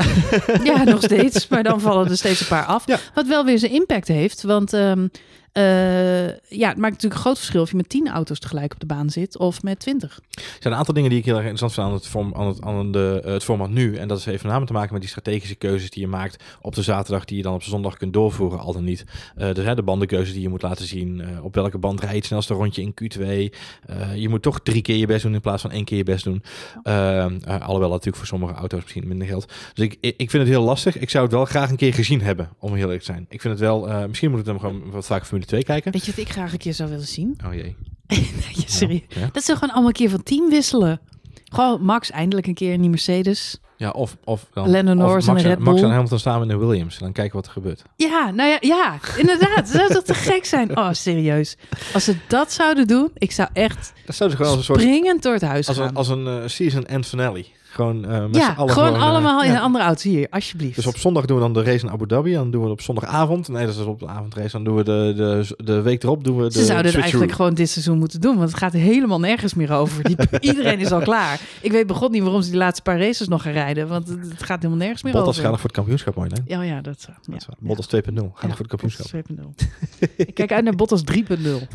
Ja, 0.65 0.85
nog 0.85 1.03
steeds. 1.11 1.49
Maar 1.49 1.63
dan 1.63 1.81
vallen 1.81 2.11
er 2.11 2.17
steeds 2.17 2.41
een 2.41 2.47
paar 2.47 2.65
af. 2.65 2.87
Ja. 2.87 2.99
Wat 3.15 3.27
wel 3.27 3.45
weer 3.45 3.59
zijn 3.59 3.73
impact 3.73 4.09
heeft. 4.09 4.43
Want 4.43 4.73
ehm, 4.73 5.07
eh, 5.55 6.27
ja, 6.29 6.69
het 6.69 6.77
maakt 6.77 6.93
natuurlijk 6.93 7.15
een 7.15 7.21
groot 7.21 7.39
verschil 7.39 7.63
of 7.63 7.71
je 7.71 7.77
met 7.77 7.89
10 7.89 8.09
auto's 8.09 8.39
tegelijk 8.39 8.73
op 8.73 8.81
de 8.81 8.87
baan 8.87 9.11
zit 9.11 9.39
of 9.39 9.63
met 9.63 9.79
20. 9.79 10.21
Er 10.31 10.43
zijn 10.61 10.73
een 10.73 10.79
aantal 10.79 10.95
dingen 10.95 11.11
die 11.11 11.19
ik 11.19 11.25
heel 11.25 11.37
erg 11.37 11.47
interessant 11.47 11.73
vind 11.73 11.87
aan 11.87 11.93
het, 11.93 12.07
vorm, 12.07 12.35
aan 12.35 12.47
het, 12.47 12.63
aan 12.63 12.93
de, 12.93 13.21
eh, 13.25 13.33
het 13.33 13.45
format 13.45 13.71
nu. 13.71 13.97
En 13.97 14.09
dat 14.09 14.19
is 14.19 14.25
met 14.25 14.43
name 14.43 14.67
te 14.67 14.73
maken 14.73 14.93
met 14.93 15.01
die 15.01 15.11
strategische 15.11 15.55
keuzes 15.55 15.91
die 15.91 16.03
je 16.03 16.09
maakt 16.09 16.45
op 16.61 16.75
de 16.75 16.83
zaterdag, 16.83 17.25
die 17.25 17.37
je 17.37 17.43
dan 17.43 17.55
op 17.55 17.63
zondag 17.63 17.97
kunt 17.97 18.13
doorvoeren, 18.13 18.59
al 18.59 18.73
dan 18.73 18.85
niet. 18.85 19.05
Er 19.37 19.63
zijn 19.63 19.77
de 19.77 19.83
bandenkeuze 19.83 20.33
die 20.33 20.43
je 20.43 20.49
moet 20.49 20.63
laten 20.63 20.87
zien. 20.87 21.23
op 21.43 21.55
welke 21.55 21.79
band 21.79 22.01
rijdt 22.01 22.17
het 22.17 22.25
snelste 22.25 22.55
rondje 22.55 22.83
in 22.83 22.95
Q2. 22.95 23.55
Eh, 23.87 24.17
je 24.17 24.29
moet 24.29 24.43
toch 24.43 24.61
drie 24.61 24.83
keer 24.83 24.97
je 24.97 25.07
best 25.07 25.23
doen 25.23 25.35
in 25.35 25.41
plaats 25.41 25.63
van 25.63 25.71
één 25.71 25.85
keer 25.85 25.97
je 25.97 26.05
best 26.05 26.25
doen. 26.25 26.43
Eh, 26.83 27.25
eh, 27.25 27.61
alhoewel 27.61 27.89
natuurlijk 27.89 28.17
voor 28.17 28.27
sommige 28.27 28.55
auto's 28.55 28.83
misschien 28.83 29.09
minder 29.09 29.27
geldt. 29.27 29.53
Dus 29.75 29.85
ik, 29.85 29.97
ik 30.01 30.31
vind 30.31 30.33
het 30.33 30.49
heel 30.49 30.63
lastig. 30.63 30.99
Ik 30.99 31.11
zou 31.11 31.25
het 31.25 31.33
wel 31.33 31.45
graag 31.45 31.71
een 31.71 31.77
keer 31.77 31.95
gezien 31.95 32.21
hebben, 32.21 32.49
om 32.59 32.75
heel 32.75 32.83
eerlijk 32.83 32.99
te 32.99 33.13
zijn. 33.13 33.27
Ik 33.29 33.41
vind 33.41 33.53
het 33.53 33.63
wel, 33.63 34.09
misschien 34.09 34.31
moet 34.31 34.41
ik 34.41 34.47
hem 34.47 34.59
gewoon 34.59 34.91
wat 34.91 35.07
vaker 35.07 35.27
Formule 35.45 35.65
2 35.65 35.65
kijken. 35.65 35.93
Weet 35.93 36.05
je 36.05 36.11
wat 36.11 36.21
ik 36.21 36.33
graag 36.33 36.53
een 36.53 36.59
keer 36.59 36.75
zou 36.75 36.91
willen 36.91 37.07
zien? 37.07 37.39
Oh 37.47 37.55
jee. 37.55 37.77
nee, 38.07 38.65
serieus. 38.67 39.01
Ja. 39.09 39.29
Dat 39.33 39.45
ze 39.45 39.55
gewoon 39.55 39.71
allemaal 39.71 39.89
een 39.89 39.95
keer 39.95 40.11
van 40.11 40.23
team 40.23 40.51
wisselen. 40.51 41.01
Gewoon 41.45 41.83
Max 41.83 42.11
eindelijk 42.11 42.47
een 42.47 42.55
keer 42.55 42.73
in 42.73 42.81
die 42.81 42.91
Mercedes. 42.91 43.59
Ja, 43.77 43.91
of, 43.91 44.17
of 44.25 44.47
dan, 44.53 44.69
Lennon 44.69 44.97
Norris 44.97 45.27
en 45.27 45.33
Max, 45.33 45.45
Red 45.45 45.59
Max 45.59 45.75
Bull. 45.75 45.85
en 45.85 45.95
Hamilton 45.95 46.19
staan 46.19 46.43
in 46.43 46.49
de 46.49 46.57
Williams. 46.57 46.99
Dan 46.99 47.13
kijken 47.13 47.37
wat 47.37 47.47
er 47.47 47.53
gebeurt. 47.53 47.83
Ja, 47.97 48.31
nou 48.31 48.51
ja, 48.51 48.57
ja 48.61 48.99
inderdaad. 49.17 49.57
Dat 49.57 49.67
zou 49.67 49.93
toch 49.93 50.03
te 50.03 50.15
gek 50.15 50.45
zijn? 50.45 50.77
Oh, 50.77 50.93
serieus. 50.93 51.57
Als 51.95 52.05
ze 52.05 52.17
dat 52.29 52.53
zouden 52.53 52.87
doen, 52.87 53.11
ik 53.15 53.33
zou 53.33 53.49
echt 53.53 53.93
Dat 54.07 54.15
zou 54.15 54.31
ze 54.31 54.37
gewoon 54.37 54.51
als 54.51 54.61
een 54.61 54.65
soort 54.65 54.81
springend 54.81 55.23
door 55.23 55.33
het 55.33 55.43
huis 55.43 55.69
als 55.69 55.77
gaan. 55.77 55.89
een, 55.89 55.95
als 55.95 56.09
een 56.09 56.27
eh, 56.27 56.43
season 56.47 56.87
end 56.87 57.07
finale. 57.07 57.45
Gewoon 57.75 58.05
eh 58.05 58.21
met 58.21 58.37
ja, 58.37 58.55
allen 58.57 58.73
gewoon, 58.73 58.95
eh, 58.95 59.03
allemaal 59.03 59.43
in 59.43 59.51
ja. 59.51 59.57
een 59.57 59.63
andere 59.63 59.85
auto. 59.85 60.11
Hier, 60.11 60.27
alsjeblieft. 60.31 60.77
Dus 60.77 60.87
op 60.87 60.97
zondag 60.97 61.25
doen 61.25 61.37
we 61.37 61.43
dan 61.43 61.53
de 61.53 61.63
race 61.63 61.87
in 61.87 61.93
Abu 61.93 62.07
Dhabi. 62.07 62.33
Dan 62.33 62.51
doen 62.51 62.61
we 62.61 62.69
het 62.69 62.79
op 62.79 62.85
zondagavond. 62.85 63.49
Nee, 63.49 63.67
dat 63.67 63.75
is 63.75 63.81
op 63.81 64.01
de 64.01 64.07
avondrace. 64.07 64.51
Dan 64.51 64.65
doen 64.65 64.77
we 64.77 64.83
de, 64.83 65.13
de, 65.17 65.65
de 65.65 65.81
week 65.81 66.03
erop 66.03 66.25
doen 66.25 66.37
we 66.37 66.43
de 66.43 66.59
Ze 66.59 66.65
zouden 66.65 66.93
het 66.93 67.01
eigenlijk 67.01 67.33
gewoon 67.33 67.55
dit 67.55 67.71
seizoen 67.71 67.99
moeten 67.99 68.21
doen, 68.21 68.37
want 68.37 68.49
het 68.49 68.59
gaat 68.59 68.73
helemaal 68.73 69.21
nergens 69.21 69.55
meer 69.55 69.73
over. 69.73 70.05
Die, 70.05 70.17
iedereen 70.41 70.79
is 70.79 70.93
al 70.93 71.01
klaar. 71.01 71.41
Ik 71.61 71.73
weet 71.73 71.87
begon 71.87 72.11
niet 72.11 72.23
waarom 72.23 72.43
ze 72.43 72.51
die 72.51 72.59
laatste 72.59 72.83
paar 72.83 72.99
races 72.99 73.29
nog 73.29 73.43
gaan 73.43 73.53
rijden, 73.53 73.89
want 73.89 74.09
het, 74.09 74.19
het 74.29 74.43
gaat 74.43 74.57
helemaal 74.57 74.79
nergens 74.79 75.03
meer 75.03 75.13
Bottas 75.13 75.31
over. 75.31 75.43
gaat 75.43 75.51
nog 75.51 75.61
voor 75.61 75.69
het 75.69 75.79
kampioenschap, 75.79 76.15
mooi, 76.15 76.31
hè? 76.33 76.55
Ja, 76.55 76.63
ja, 76.63 76.81
dat, 76.81 77.05
ja. 77.09 77.17
Dat 77.27 77.41
is. 77.41 77.47
Bottas 77.59 77.87
2.0 77.87 78.15
gaat 78.15 78.15
nog 78.15 78.35
voor 78.41 78.51
het 78.57 78.67
kampioenschap. 78.67 79.07
Bottas 79.13 79.69
2.0. 79.99 80.17
Ik 80.17 80.35
kijk 80.35 80.53
uit 80.53 80.65
naar 80.65 80.75
Bottas 80.75 81.03
3.0 81.13 81.17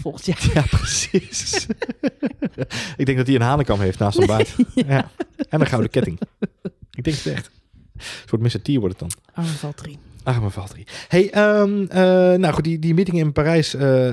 volgend 0.02 0.26
jaar. 0.26 0.50
Ja, 0.54 0.64
precies. 0.78 1.68
ik 2.98 3.06
denk 3.06 3.18
dat 3.18 3.28
hij 3.28 3.36
een 3.36 3.42
hanenkam 3.42 3.80
heeft 3.80 4.00
naast 4.00 4.16
zijn 4.16 4.28
baard. 4.38 4.56
ja. 4.74 5.12
En 5.50 5.62
een 5.62 5.68
ketting. 5.90 6.20
Ik 6.98 7.04
denk 7.04 7.18
het 7.18 7.34
echt. 7.34 7.50
Een 7.96 8.04
soort 8.26 8.42
Mr. 8.42 8.62
T 8.62 8.76
wordt 8.76 9.00
het 9.00 9.10
dan. 9.10 9.22
Arme 9.34 9.50
Valtteri. 9.50 10.00
Mijn 10.24 10.52
Valtteri. 10.52 10.84
Hey, 11.08 11.30
ehm, 11.32 11.84
eh, 11.90 12.00
nou 12.40 12.54
goed, 12.54 12.64
die, 12.64 12.80
die 12.80 12.94
meeting 12.94 13.18
in 13.18 13.32
Parijs 13.32 13.74
eh, 13.74 14.10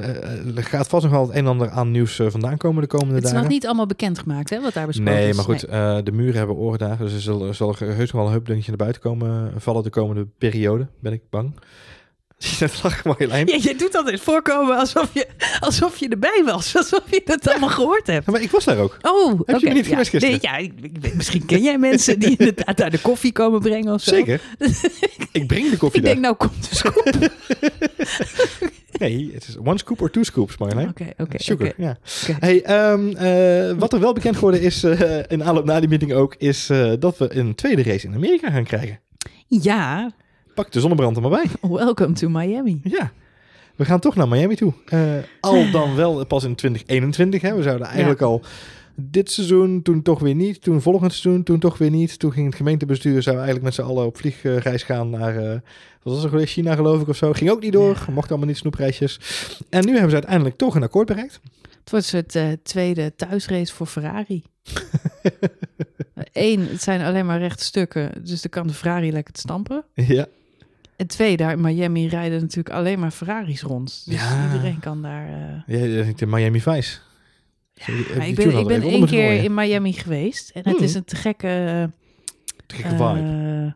gaat 0.54 0.88
vast 0.88 1.02
nog 1.02 1.12
wel 1.12 1.22
het 1.22 1.30
een 1.30 1.36
en 1.36 1.46
ander 1.46 1.70
aan 1.70 1.90
nieuws 1.90 2.20
vandaan 2.28 2.56
komen 2.56 2.82
de 2.82 2.88
komende 2.88 3.14
Het 3.14 3.24
is 3.24 3.30
dagen. 3.30 3.44
nog 3.44 3.52
niet 3.52 3.66
allemaal 3.66 3.86
bekendgemaakt, 3.86 4.50
hè, 4.50 4.60
wat 4.60 4.72
daar 4.74 4.86
besproken 4.86 5.14
Nee, 5.14 5.28
is. 5.28 5.36
maar 5.36 5.44
goed, 5.44 5.62
eh, 5.62 5.98
de 6.04 6.12
muren 6.12 6.36
hebben 6.36 6.56
oren 6.56 6.78
daar. 6.78 6.98
Dus 6.98 7.12
er 7.12 7.20
zal, 7.20 7.54
zal 7.54 7.74
er 7.78 7.86
heus 7.86 8.12
nog 8.12 8.12
wel 8.12 8.26
een 8.26 8.32
heus 8.32 8.42
dingetje 8.44 8.68
naar 8.68 8.76
buiten 8.76 9.02
komen, 9.02 9.52
vallen 9.56 9.82
de 9.82 9.90
komende 9.90 10.26
periode, 10.38 10.86
ben 11.00 11.12
ik 11.12 11.22
bang. 11.30 11.54
Dat 12.58 12.82
lag 12.82 13.04
Marjolein. 13.04 13.46
Ja, 13.46 13.56
jij 13.56 13.76
doet 13.76 13.94
altijd 13.94 14.20
voorkomen 14.20 14.76
alsof 14.78 15.10
je, 15.12 15.26
alsof 15.60 15.98
je 15.98 16.08
erbij 16.08 16.42
was. 16.44 16.76
Alsof 16.76 17.02
je 17.10 17.20
het 17.24 17.48
allemaal 17.48 17.68
gehoord 17.68 18.06
hebt. 18.06 18.26
Ja, 18.26 18.32
maar 18.32 18.40
ik 18.42 18.50
was 18.50 18.64
daar 18.64 18.78
ook. 18.78 18.96
Oh, 19.02 19.40
je 19.46 19.54
oké. 19.54 19.64
me 19.68 19.72
niet 19.72 19.86
ja. 19.86 19.96
gisteren? 19.96 20.30
Nee, 20.30 20.38
ja, 20.40 20.56
ik, 20.56 20.72
ik 20.82 20.96
weet- 21.00 21.14
misschien 21.14 21.44
ken 21.44 21.62
jij 21.62 21.78
mensen 21.78 22.18
die 22.18 22.36
inderdaad 22.38 22.76
daar 22.76 22.90
de 22.90 22.98
koffie 23.00 23.32
komen 23.32 23.60
brengen 23.60 23.92
of 23.92 24.02
zo. 24.02 24.10
Zeker. 24.14 24.40
ik 25.32 25.46
breng 25.46 25.70
de 25.70 25.76
koffie 25.76 26.00
Ik 26.00 26.06
denk, 26.06 26.20
nou 26.20 26.34
komt 26.34 26.70
de 26.70 26.76
scoop. 26.76 27.04
Nee, 28.98 29.30
het 29.34 29.48
is 29.48 29.56
one 29.58 29.78
scoop 29.78 30.00
or 30.00 30.10
two 30.10 30.22
scoops, 30.22 30.56
Marjolein. 30.56 30.88
Oké, 30.88 31.06
oké, 31.16 31.42
Sugar, 31.42 31.68
oké. 31.68 31.82
ja. 31.82 31.96
Hey, 32.38 32.62
ehm, 32.62 33.08
eh, 33.16 33.78
wat 33.78 33.92
er 33.92 34.00
wel 34.00 34.12
bekend 34.12 34.34
geworden 34.34 34.60
is, 34.60 34.82
eh, 34.82 35.18
in 35.28 35.44
aanloop 35.44 35.64
naar 35.64 35.80
die 35.80 35.88
meeting 35.88 36.12
ook, 36.12 36.34
is 36.38 36.70
eh, 36.70 36.92
dat 36.98 37.18
we 37.18 37.36
een 37.36 37.54
tweede 37.54 37.82
race 37.82 38.06
in 38.06 38.14
Amerika 38.14 38.50
gaan 38.50 38.64
krijgen. 38.64 39.00
Ja, 39.48 40.12
Pak 40.56 40.72
de 40.72 40.80
zonnebrand 40.80 41.16
er 41.16 41.22
maar 41.22 41.30
bij. 41.30 41.70
welcome 41.70 42.12
to 42.12 42.28
Miami. 42.28 42.80
Ja. 42.84 43.12
We 43.74 43.84
gaan 43.84 44.00
toch 44.00 44.14
naar 44.14 44.28
Miami 44.28 44.54
toe. 44.54 44.72
Eh, 44.86 45.00
al 45.40 45.70
dan 45.70 45.94
wel 45.94 46.26
pas 46.26 46.44
in 46.44 46.54
2021. 46.54 47.42
Hè. 47.42 47.54
We 47.54 47.62
zouden 47.62 47.86
eigenlijk 47.86 48.20
al 48.20 48.42
dit 48.94 49.30
seizoen, 49.30 49.82
toen 49.82 50.02
toch 50.02 50.18
weer 50.20 50.34
niet. 50.34 50.62
Toen 50.62 50.80
volgend 50.80 51.12
seizoen, 51.12 51.42
toen 51.42 51.58
toch 51.58 51.78
weer 51.78 51.90
niet. 51.90 52.18
Toen 52.18 52.32
ging 52.32 52.46
het 52.46 52.54
gemeentebestuur, 52.54 53.22
zou 53.22 53.36
eigenlijk 53.36 53.64
met 53.64 53.74
z'n 53.74 53.82
allen 53.82 54.06
op 54.06 54.16
vliegreis 54.16 54.82
gaan 54.82 55.10
naar... 55.10 55.36
eh, 55.36 55.58
wat 56.02 56.14
was 56.14 56.24
geweest? 56.24 56.52
China 56.52 56.74
geloof 56.74 57.00
ik 57.00 57.08
of 57.08 57.16
zo. 57.16 57.32
Ging 57.32 57.50
ook 57.50 57.60
niet 57.62 57.72
door. 57.72 58.02
Ja. 58.06 58.12
Mocht 58.12 58.28
allemaal 58.30 58.48
niet 58.48 58.56
snoepreisjes. 58.56 59.20
En 59.68 59.84
nu 59.84 59.90
hebben 59.92 60.10
ze 60.10 60.16
uiteindelijk 60.16 60.56
toch 60.56 60.74
een 60.74 60.82
akkoord 60.82 61.06
bereikt. 61.06 61.40
Het 61.80 61.90
wordt 61.90 62.12
een 62.12 62.18
soort 62.20 62.34
eh, 62.34 62.48
tweede 62.62 63.14
thuisrace 63.16 63.74
voor 63.74 63.86
Ferrari. 63.86 64.42
Eén, 66.32 66.60
het 66.60 66.82
zijn 66.82 67.00
alleen 67.00 67.26
maar 67.26 67.38
rechte 67.38 67.64
stukken, 67.64 68.24
dus 68.24 68.42
dan 68.42 68.50
kan 68.50 68.66
de 68.66 68.72
Ferrari 68.72 69.12
lekker 69.12 69.34
stampen. 69.36 69.84
ja. 69.94 70.26
En 70.96 71.06
twee, 71.06 71.36
daar 71.36 71.52
in 71.52 71.60
Miami 71.60 72.08
rijden 72.08 72.40
natuurlijk 72.40 72.74
alleen 72.74 72.98
maar 72.98 73.10
Ferraris 73.10 73.62
rond. 73.62 74.02
Dus 74.06 74.14
Ja. 74.14 74.44
iedereen 74.52 74.78
kan 74.80 75.02
daar... 75.02 75.28
eh, 75.66 75.78
Ja, 76.06 76.12
de 76.16 76.26
Miami 76.26 76.60
Vice. 76.60 76.98
Ja, 77.74 77.84
maar 78.16 78.28
ik 78.28 78.34
ben, 78.34 78.58
ik 78.58 78.66
ben 78.66 78.82
één 78.82 79.06
keer 79.06 79.42
in 79.44 79.54
Miami 79.54 79.92
geweest. 79.92 80.50
En 80.50 80.62
het 80.64 80.74
Hmm. 80.76 80.84
is 80.84 80.94
een 80.94 81.04
te 81.04 81.16
gekke... 81.16 81.90
Te 82.66 82.74
gekke 82.74 82.88
vibe. 82.90 83.04
eh, 83.20 83.72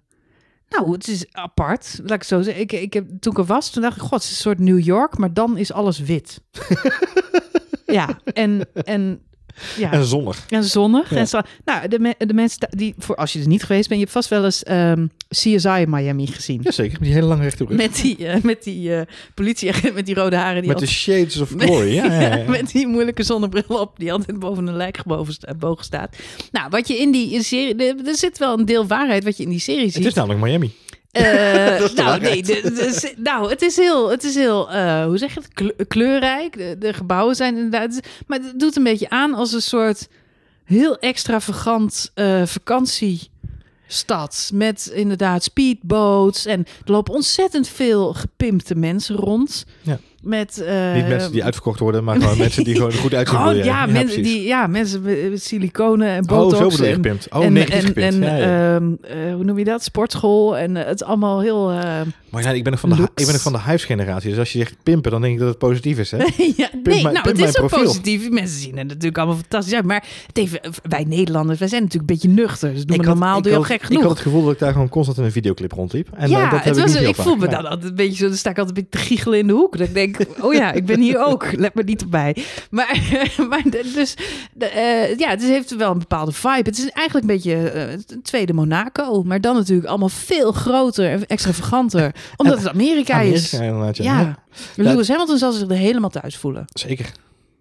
nou, 0.78 0.92
het 0.92 1.08
is 1.08 1.32
apart. 1.32 1.94
Laat 1.98 2.10
ik 2.10 2.18
het 2.18 2.26
zo 2.26 2.42
zeggen. 2.42 2.62
Ik, 2.62 2.72
ik 2.72 2.92
heb, 2.92 3.06
toen 3.20 3.32
ik 3.32 3.38
er 3.38 3.44
was, 3.44 3.70
toen 3.70 3.82
dacht 3.82 3.96
ik... 3.96 4.02
God, 4.02 4.10
het 4.12 4.22
is 4.22 4.30
een 4.30 4.36
soort 4.36 4.58
New 4.58 4.80
York, 4.80 5.18
maar 5.18 5.32
dan 5.34 5.56
is 5.58 5.72
alles 5.72 5.98
wit. 5.98 6.40
ja, 7.86 8.20
en... 8.34 8.68
en 8.84 9.20
ja, 9.78 9.92
En 9.92 10.04
zonnig. 10.04 10.44
en 10.48 10.64
zonnig. 10.64 11.10
Ja. 11.10 11.16
En 11.16 11.28
zo, 11.28 11.40
nou, 11.64 11.88
de, 11.88 11.98
me- 11.98 12.14
de 12.18 12.34
mensen 12.34 12.68
die, 12.70 12.94
voor 12.98 13.16
als 13.16 13.32
je 13.32 13.40
er 13.40 13.46
niet 13.48 13.62
geweest 13.62 13.88
bent, 13.88 14.00
je 14.00 14.06
hebt 14.06 14.16
vast 14.16 14.28
wel 14.28 14.44
eens 14.44 14.62
ehm, 14.62 15.06
CSI 15.28 15.84
Miami 15.88 16.26
gezien. 16.26 16.60
Jazeker, 16.62 16.92
met 16.92 17.02
die 17.02 17.12
hele 17.12 17.26
lange 17.26 17.42
rechte 17.42 17.64
brug. 17.64 17.76
Met, 17.76 17.86
Met 17.90 18.00
die, 18.02 18.26
eh, 18.26 18.42
met 18.42 18.62
die 18.64 18.94
eh, 18.96 19.00
politieagent 19.34 19.94
met 19.94 20.06
die 20.06 20.14
rode 20.14 20.36
haren. 20.36 20.62
Die 20.62 20.74
de 20.74 20.86
Shades 20.86 21.40
of 21.40 21.52
Glory. 21.56 21.94
Ja, 22.00 22.20
ja, 22.36 22.44
met 22.50 22.70
die 22.72 22.86
moeilijke 22.86 23.22
zonnebril 23.22 23.78
op, 23.80 23.92
die 23.98 24.12
altijd 24.12 24.38
boven 24.38 24.66
een 24.66 24.76
lijk 24.76 25.02
boven 25.06 25.32
sta- 25.32 25.54
bogen 25.54 25.84
staat. 25.84 26.16
Nou, 26.52 26.66
wat 26.70 26.88
je 26.88 26.98
in 26.98 27.10
die 27.10 27.42
serie, 27.42 27.74
er 28.06 28.16
zit 28.16 28.38
wel 28.38 28.58
een 28.58 28.64
deel 28.64 28.86
waarheid 28.86 29.24
wat 29.24 29.36
je 29.36 29.42
in 29.42 29.48
die 29.48 29.58
serie 29.58 29.84
Het 29.84 29.92
ziet. 29.94 30.06
is 30.06 30.14
namelijk 30.14 30.40
Miami. 30.40 30.72
Eh, 31.10 31.22
nou, 31.24 31.80
nee, 31.94 32.04
waarheid. 32.04 32.46
de- 32.46 32.60
de- 32.62 33.14
nou, 33.16 33.50
het 33.50 33.62
is 33.62 33.76
heel, 33.76 34.10
het 34.10 34.24
is 34.24 34.34
heel 34.34 34.70
eh, 34.70 35.04
hoe 35.04 35.18
zeg 35.18 35.34
je 35.34 35.40
het, 35.40 35.48
Kleur- 35.52 35.86
kleurrijk. 35.88 36.56
De, 36.56 36.76
de 36.78 36.92
gebouwen 36.92 37.34
zijn 37.36 37.56
inderdaad, 37.56 38.00
maar 38.26 38.38
het 38.38 38.60
doet 38.60 38.76
een 38.76 38.82
beetje 38.82 39.10
aan 39.10 39.34
als 39.34 39.52
een 39.52 39.62
soort 39.62 40.08
heel 40.64 40.98
extravagant 40.98 42.10
eh 42.14 42.42
vakantiestad 42.46 44.50
met 44.54 44.90
inderdaad 44.94 45.42
speedboats 45.44 46.46
en 46.46 46.60
er 46.84 46.92
lopen 46.92 47.14
ontzettend 47.14 47.68
veel 47.68 48.14
gepimpte 48.14 48.74
mensen 48.74 49.16
rond. 49.16 49.64
Ja. 49.82 49.98
Met, 50.20 50.62
uh, 50.62 50.94
Niet 50.94 51.08
mensen 51.08 51.32
die 51.32 51.44
uitverkocht 51.44 51.78
worden, 51.78 52.04
maar 52.04 52.20
gewoon 52.20 52.38
mensen 52.38 52.64
die 52.64 52.74
gewoon 52.74 52.92
goed 52.92 53.14
uitzien. 53.14 53.38
Oh, 53.38 53.44
wil 53.44 53.56
je. 53.56 53.64
ja, 53.64 53.86
mensen 53.86 54.22
die, 54.22 54.42
ja, 54.42 54.66
mensen 54.66 55.02
met 55.02 55.42
siliconen 55.42 56.08
en 56.08 56.22
Oh, 56.22 56.28
botox. 56.28 56.58
zo 56.58 56.68
bedoel 56.68 56.82
je 56.84 56.88
en, 56.88 56.94
gepimpt. 56.94 57.26
Oh, 57.30 57.44
en, 57.44 57.52
negatief 57.52 57.80
en, 57.82 57.86
gepimpt. 57.86 58.14
en 58.14 58.22
Ja, 58.22 58.36
ja. 58.36 58.74
ehm, 58.74 58.92
eh, 59.02 59.34
hoe 59.34 59.44
noem 59.44 59.58
je 59.58 59.64
dat? 59.64 59.82
Sportschool. 59.82 60.58
En 60.58 60.76
eh, 60.76 60.86
het 60.86 61.00
is 61.00 61.06
allemaal 61.06 61.40
heel... 61.40 61.70
eh, 61.70 61.76
Maar 62.30 62.42
ja, 62.42 62.50
ik 62.50 62.62
ben 62.62 62.72
nog 62.72 62.80
van 62.80 62.90
de, 62.90 62.96
ik 63.02 63.10
ben 63.24 63.32
nog 63.32 63.40
van 63.42 63.52
de 63.52 63.58
huisgeneratie. 63.58 64.30
Dus 64.30 64.38
als 64.38 64.52
je 64.52 64.58
zegt 64.58 64.76
pimpen, 64.82 65.10
dan 65.10 65.20
denk 65.20 65.32
ik 65.34 65.38
dat 65.40 65.48
het 65.48 65.58
positief 65.58 65.98
is, 65.98 66.10
hè? 66.10 66.16
ja, 66.56 66.68
nee, 66.82 67.02
mijn- 67.02 67.02
nou, 67.14 67.28
het 67.28 67.38
is 67.38 67.46
ook 67.48 67.66
profiel. 67.68 67.84
positief. 67.84 68.30
Mensen 68.30 68.60
zien 68.60 68.78
er 68.78 68.84
natuurlijk 68.86 69.18
allemaal 69.18 69.36
fantastisch 69.36 69.74
uit. 69.74 69.84
Maar 69.84 70.04
het 70.26 70.38
even, 70.38 70.60
wij 70.82 71.04
Nederlanders, 71.04 71.58
wij 71.58 71.68
zijn 71.68 71.82
natuurlijk 71.82 72.10
een 72.10 72.16
beetje 72.16 72.42
nuchter. 72.42 72.68
Dus 72.72 72.78
doen 72.84 72.96
we 72.96 73.02
Ik 73.02 73.08
had- 73.08 73.18
normaal, 73.18 73.36
ik 73.36 73.42
doe 73.42 73.52
je 73.52 73.58
al 73.58 73.64
had- 73.64 73.72
gek 73.72 73.82
genoeg. 73.82 74.02
Ik 74.02 74.08
had 74.08 74.16
het 74.16 74.26
gevoel 74.26 74.44
dat 74.44 74.52
ik 74.52 74.58
daar 74.58 74.72
gewoon 74.72 74.88
constant 74.88 75.18
in 75.18 75.24
een 75.24 75.32
videoclip 75.32 75.72
rondliep. 75.72 76.08
En 76.14 76.28
ja, 76.30 76.36
eh, 76.36 76.50
dat 76.50 76.64
heb 76.64 76.74
het 76.74 76.76
ik 76.86 76.92
was, 76.94 77.02
ik 77.02 77.14
voel 77.16 77.36
me 77.36 77.44
Ja. 77.44 77.50
dan 77.50 77.64
altijd 77.66 77.84
een 77.90 77.94
beetje 77.96 78.16
zo. 78.16 78.26
Dan 78.28 78.36
sta 78.36 78.50
ik 78.50 78.58
altijd 78.58 78.76
een 78.76 78.82
beetje 78.84 78.98
te 79.00 79.06
giechelen 79.08 79.38
in 79.38 79.46
de 79.46 79.52
hoek. 79.52 79.78
Dat 79.78 79.86
ik 79.88 79.94
denk, 79.94 80.09
oh 80.40 80.54
ja, 80.54 80.72
ik 80.72 80.86
ben 80.86 81.00
hier 81.00 81.24
ook. 81.24 81.52
Let 81.52 81.74
me 81.74 81.82
niet 81.82 82.00
erbij. 82.00 82.36
Maar, 82.70 83.00
maar 83.50 83.62
dus, 83.92 84.14
eh, 84.58 85.16
ja, 85.18 85.28
het 85.28 85.42
heeft 85.42 85.76
wel 85.76 85.90
een 85.90 85.98
bepaalde 85.98 86.32
vibe. 86.32 86.68
Het 86.68 86.78
is 86.78 86.90
eigenlijk 86.90 87.28
een 87.28 87.34
beetje 87.34 87.70
eh, 87.70 87.92
een 87.92 88.22
tweede 88.22 88.52
Monaco. 88.52 89.22
Maar 89.22 89.40
dan 89.40 89.56
natuurlijk 89.56 89.88
allemaal 89.88 90.08
veel 90.08 90.52
groter 90.52 91.10
en 91.10 91.26
extravaganter. 91.26 92.14
Omdat 92.36 92.58
het 92.58 92.68
Amerika, 92.68 93.20
is. 93.20 93.52
Inderdaad, 93.52 93.96
ja. 93.96 94.20
Ja. 94.20 94.44
Ja. 94.74 94.82
Lewis 94.82 95.08
Hamilton 95.08 95.38
zal 95.38 95.52
zich 95.52 95.68
er 95.68 95.76
helemaal 95.76 96.10
thuis 96.10 96.36
voelen. 96.36 96.64
Zeker. 96.66 97.12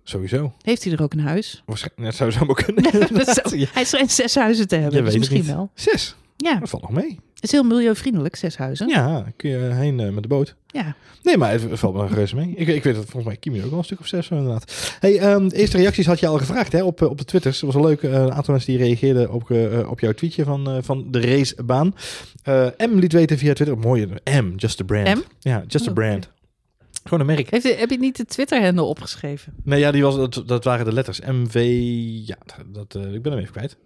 Sowieso. 0.04 0.54
Heeft 0.62 0.84
hij 0.84 0.94
er 0.94 1.02
ook 1.02 1.14
een 1.14 1.20
huis? 1.20 1.64
Waarschijnlijk, 1.66 2.06
dat 2.06 2.16
zou 2.16 2.32
zo 2.32 2.46
maar 2.46 2.64
kunnen. 2.64 2.84
Dat 3.26 3.42
zo. 3.44 3.56
Ja. 3.56 3.68
Hij 3.74 3.86
schijnt 3.86 4.12
zes 4.12 4.36
huizen 4.36 4.68
te 4.68 4.76
hebben. 4.76 5.04
Dus 5.04 5.18
misschien 5.18 5.46
wel. 5.46 5.70
Zes. 5.74 6.16
Ja, 6.44 6.60
Dat 6.60 6.70
valt 6.70 6.82
nog 6.82 6.92
mee. 6.92 7.20
het 7.34 7.44
is 7.44 7.52
heel 7.52 7.64
milieuvriendelijk, 7.64 8.36
zes 8.36 8.58
huizen. 8.58 8.88
Ja, 8.88 9.26
kun 9.36 9.50
je 9.50 9.58
heen 9.58 10.00
eh, 10.00 10.10
met 10.10 10.22
de 10.24 10.30
boot. 10.30 10.56
Ja. 10.68 10.96
Nee, 11.24 11.38
maar 11.38 11.52
het 11.52 11.64
valt 11.80 11.96
me 11.96 12.08
reuze 12.08 12.36
mee. 12.36 12.54
Ik, 12.56 12.68
ik 12.68 12.84
weet 12.84 12.96
dat 12.96 13.04
volgens 13.04 13.26
mij 13.26 13.36
Kimi 13.38 13.64
ook 13.64 13.70
wel 13.70 13.80
een 13.80 13.86
stuk 13.86 14.00
of 14.00 14.08
zes 14.08 14.30
inderdaad. 14.30 14.96
Hey, 15.00 15.20
ehm, 15.20 15.48
de 15.48 15.56
eerste 15.56 15.78
reacties 15.78 16.06
had 16.06 16.20
je 16.20 16.28
al 16.28 16.38
gevraagd 16.38 16.72
hè, 16.72 16.84
op, 16.84 17.02
eh, 17.02 17.10
op 17.10 17.18
de 17.18 17.26
Twitters. 17.26 17.62
Het 17.62 17.66
was 17.66 17.82
wel 17.82 17.90
leuk. 17.90 18.02
eh, 18.04 18.12
een 18.12 18.34
aantal 18.34 18.54
mensen 18.54 18.74
die 18.78 18.84
reageerden 18.86 19.32
op, 19.34 19.52
op 19.90 20.00
jouw 20.00 20.12
tweetje 20.14 20.44
van, 20.44 20.84
van 20.84 21.12
de 21.12 21.22
racebaan. 21.22 21.94
M 22.78 22.94
liet 23.00 23.14
weten 23.14 23.38
via 23.38 23.54
Twitter. 23.54 23.78
Mooi. 23.78 24.06
M, 24.24 24.54
just 24.56 24.82
a 24.82 24.84
brand. 24.84 25.18
M? 25.18 25.22
Ja, 25.40 25.64
just 25.68 25.86
a 25.86 25.90
Oh, 25.90 25.96
brand. 25.96 26.30
Gewoon 27.04 27.20
een 27.20 27.36
merk. 27.36 27.50
Heeft, 27.50 27.80
heb 27.80 27.90
je 27.90 27.98
niet 28.00 28.18
de 28.18 28.26
Twitter-handle 28.26 28.84
opgeschreven? 28.84 29.54
Nee, 29.64 29.80
ja, 29.80 29.92
die 29.92 30.04
was, 30.04 30.16
dat, 30.16 30.44
dat 30.46 30.64
waren 30.64 30.86
de 30.86 30.94
letters. 30.94 31.20
MV. 31.22 31.56
Ja, 32.26 32.38
dat, 32.72 32.96
ik 32.96 33.22
ben 33.22 33.32
hem 33.32 33.42
even 33.42 33.54
kwijt. 33.54 33.78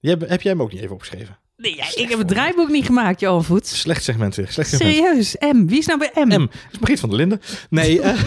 Heb, 0.00 0.28
heb 0.28 0.42
jij 0.42 0.52
hem 0.52 0.62
ook 0.62 0.72
niet 0.72 0.80
even 0.82 0.94
opgeschreven? 0.94 1.38
Nee, 1.60 1.76
ja, 1.76 1.84
ik 1.94 2.08
heb 2.08 2.18
het 2.18 2.28
draaiboek 2.28 2.68
niet 2.68 2.86
gemaakt, 2.86 3.20
Johan 3.20 3.44
Voets. 3.44 3.80
Slecht 3.80 4.04
segment 4.04 4.34
weer. 4.34 4.48
Slecht 4.48 4.68
segment. 4.68 4.94
Serieus, 4.94 5.36
M. 5.54 5.66
Wie 5.66 5.78
is 5.78 5.86
nou 5.86 5.98
bij 5.98 6.10
M? 6.14 6.28
M. 6.28 6.28
Dat 6.28 6.48
is 6.72 6.78
Margriet 6.78 7.00
van 7.00 7.08
der 7.08 7.18
Linden. 7.18 7.40
Nee, 7.70 8.00
eh, 8.00 8.20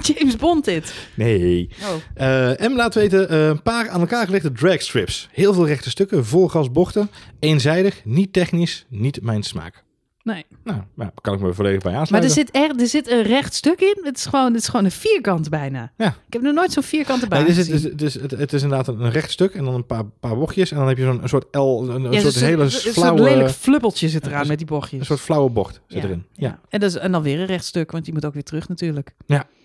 James 0.06 0.36
Bond 0.36 0.64
dit. 0.64 0.94
nee. 1.14 1.68
Oh. 1.82 2.50
Eh, 2.50 2.68
M 2.68 2.74
laat 2.74 2.94
weten, 2.94 3.28
eh, 3.28 3.46
een 3.46 3.62
paar 3.62 3.88
aan 3.88 4.00
elkaar 4.00 4.24
gelegde 4.24 4.52
dragstrips. 4.52 5.28
Heel 5.32 5.54
veel 5.54 5.66
rechte 5.66 5.90
stukken, 5.90 6.26
vol 6.26 6.48
gas 6.48 6.70
bochten. 6.70 7.10
Eenzijdig, 7.40 8.00
niet 8.04 8.32
technisch, 8.32 8.86
niet 8.88 9.22
mijn 9.22 9.42
smaak. 9.42 9.84
Nee. 10.26 10.44
Nou, 10.64 10.80
nou, 10.94 11.10
kan 11.20 11.34
ik 11.34 11.40
me 11.40 11.52
volledig 11.54 11.82
bij 11.82 11.92
Maar 11.92 12.00
aansluiten. 12.00 12.30
er 12.30 12.36
zit, 12.36 12.56
er, 12.56 12.80
er 12.80 12.86
zit 12.86 13.10
een 13.10 13.22
recht 13.22 13.54
stuk 13.54 13.80
in. 13.80 13.98
Het 14.02 14.16
is 14.16 14.26
gewoon, 14.26 14.52
het 14.52 14.62
is 14.62 14.68
gewoon 14.68 14.84
een 14.84 14.90
vierkant 14.90 15.48
bijna. 15.50 15.92
Ja. 15.96 16.06
Ik 16.26 16.32
heb 16.32 16.42
nog 16.42 16.54
nooit 16.54 16.72
zo'n 16.72 16.82
vierkante 16.82 17.26
baan 17.26 17.38
Nee, 17.44 17.48
dit 17.54 17.56
is, 17.66 17.70
gezien. 17.72 17.90
het, 17.90 18.02
is, 18.02 18.14
het, 18.14 18.22
is, 18.24 18.30
het, 18.30 18.40
het 18.40 18.52
is 18.52 18.62
inderdaad 18.62 18.88
een, 18.88 19.00
een 19.00 19.10
recht 19.10 19.30
stuk 19.30 19.54
en 19.54 19.64
dan 19.64 19.74
een 19.74 19.86
paar, 19.86 20.04
paar 20.20 20.36
bochtjes. 20.38 20.70
En 20.70 20.76
dan 20.78 20.88
heb 20.88 20.96
je 20.96 21.04
zo'n 21.04 21.22
een 21.22 21.28
soort 21.28 21.54
L, 21.56 21.58
een, 21.58 22.04
een 22.04 22.12
Ja, 22.12 22.20
soort 22.20 22.34
hele 22.34 22.68
zo'n 22.68 22.92
flauwe, 22.92 23.22
lelijk 23.22 23.50
flubbeltje 23.50 24.08
zit 24.08 24.26
eraan 24.26 24.40
een- 24.40 24.48
met 24.48 24.58
die 24.58 24.66
bochtjes. 24.66 25.00
een 25.00 25.06
soort 25.06 25.20
flauwe 25.20 25.50
bocht 25.50 25.80
zit 25.86 26.02
Ja, 26.02 26.08
erin. 26.08 26.24
Ja. 26.32 26.48
Ja. 26.48 26.58
En, 26.68 26.80
dat 26.80 26.90
is, 26.90 26.96
en 26.96 27.12
dan 27.12 27.22
weer 27.22 27.40
een 27.40 27.46
rechtstuk, 27.46 27.90
want 27.92 28.04
die 28.04 28.14
moet 28.14 28.24
ook 28.24 28.34
weer 28.34 28.42
terug 28.44 28.68
natuurlijk. 28.68 29.14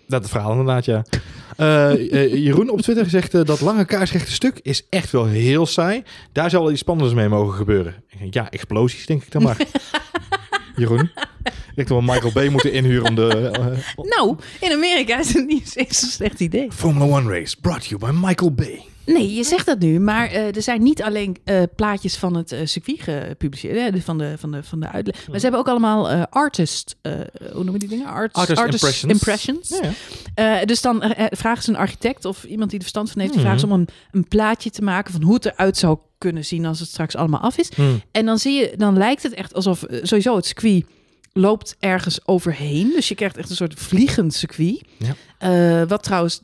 Dat 0.06 0.28
verhaal 0.28 0.50
inderdaad, 0.50 0.84
ja. 0.84 1.04
Eh, 1.56 1.92
eh, 1.92 2.34
Jeroen 2.34 2.70
op 2.70 2.80
Twitter 2.80 3.08
zegt 3.10 3.34
eh, 3.34 3.44
dat 3.44 3.60
lange 3.60 3.84
kaarsrechte 3.84 4.32
stuk 4.32 4.58
is 4.62 4.86
echt 4.88 5.10
wel 5.10 5.26
heel 5.26 5.66
saai. 5.66 6.02
Daar 6.32 6.50
zal 6.50 6.62
wel 6.62 6.70
iets 6.70 6.80
spannends 6.80 7.14
mee 7.14 7.28
mogen 7.28 7.54
gebeuren. 7.56 7.94
Ja, 8.30 8.50
explosies 8.50 9.06
denk 9.06 9.22
ik 9.22 9.30
dan 9.30 9.42
maar. 9.42 9.56
Jeroen. 10.76 11.10
Ik 11.74 11.88
we 11.88 12.02
Michael 12.02 12.32
Bay 12.32 12.48
moeten 12.48 12.72
inhuren 12.72 13.08
om 13.08 13.14
de 13.14 13.50
eh, 13.52 13.66
Nou, 14.16 14.36
in 14.60 14.72
Amerika 14.72 15.18
is 15.18 15.32
het 15.34 15.46
niet 15.46 15.76
eens 15.76 15.98
zo'n 15.98 16.08
slecht 16.08 16.40
idee. 16.40 16.72
Formula 16.72 17.04
One 17.18 17.38
race 17.38 17.56
brought 17.60 17.88
to 17.88 17.96
you 17.96 18.12
by 18.12 18.26
Michael 18.26 18.52
Bay. 18.52 18.84
Nee, 19.06 19.34
je 19.34 19.42
zegt 19.44 19.66
dat 19.66 19.78
nu, 19.78 20.00
maar 20.00 20.26
eh, 20.30 20.56
er 20.56 20.62
zijn 20.62 20.82
niet 20.82 21.02
alleen 21.02 21.36
eh, 21.44 21.62
plaatjes 21.76 22.16
van 22.16 22.36
het 22.36 22.52
eh, 22.52 22.60
circuit 22.64 23.00
gepubliceerd, 23.02 23.78
hè, 23.78 23.90
de- 23.90 24.02
van 24.02 24.18
de, 24.18 24.34
van 24.38 24.50
de, 24.50 24.62
van 24.62 24.80
de 24.80 24.88
uitleg. 24.88 25.16
Maar 25.28 25.36
ze 25.36 25.42
hebben 25.42 25.60
ook 25.60 25.68
allemaal 25.68 26.10
eh, 26.10 26.22
artist, 26.30 26.96
eh, 27.02 27.12
hoe 27.52 27.62
noemen 27.64 27.78
die 27.78 27.88
dingen? 27.88 28.06
Art- 28.06 28.34
Artist 28.34 28.60
impressions. 28.62 29.12
impressions. 29.12 29.68
Ja, 29.68 29.90
ja. 30.34 30.60
Eh, 30.60 30.66
dus 30.66 30.80
dan 30.80 31.14
vragen 31.30 31.62
ze 31.62 31.70
een 31.70 31.76
architect 31.76 32.24
of 32.24 32.44
iemand 32.44 32.70
die 32.70 32.78
er 32.78 32.84
verstand 32.84 33.10
van 33.10 33.20
heeft, 33.20 33.32
die 33.32 33.42
Mhm. 33.42 33.50
vragen 33.50 33.68
ze 33.68 33.74
om 33.74 33.80
een, 33.80 33.88
een 34.10 34.28
plaatje 34.28 34.70
te 34.70 34.82
maken 34.82 35.12
van 35.12 35.22
hoe 35.22 35.34
het 35.34 35.44
eruit 35.46 35.76
zou 35.76 35.98
kunnen 36.22 36.44
zien 36.44 36.66
als 36.66 36.80
het 36.80 36.88
straks 36.88 37.16
allemaal 37.16 37.40
af 37.40 37.58
is. 37.58 37.68
Hmm. 37.74 38.00
En 38.12 38.26
dan 38.26 38.38
zie 38.38 38.52
je, 38.60 38.72
dan 38.76 38.96
lijkt 38.98 39.22
het 39.22 39.34
echt 39.34 39.54
alsof 39.54 39.82
eh, 39.82 39.98
sowieso 40.02 40.36
het 40.36 40.46
circuit 40.46 40.84
loopt 41.32 41.76
ergens 41.80 42.26
overheen. 42.26 42.92
Dus 42.94 43.08
je 43.08 43.14
krijgt 43.14 43.36
echt 43.36 43.50
een 43.50 43.56
soort 43.56 43.74
vliegend 43.74 44.34
circuit. 44.34 44.82
Ja. 44.98 45.14
Eh, 45.38 45.88
wat 45.88 46.02
trouwens 46.02 46.42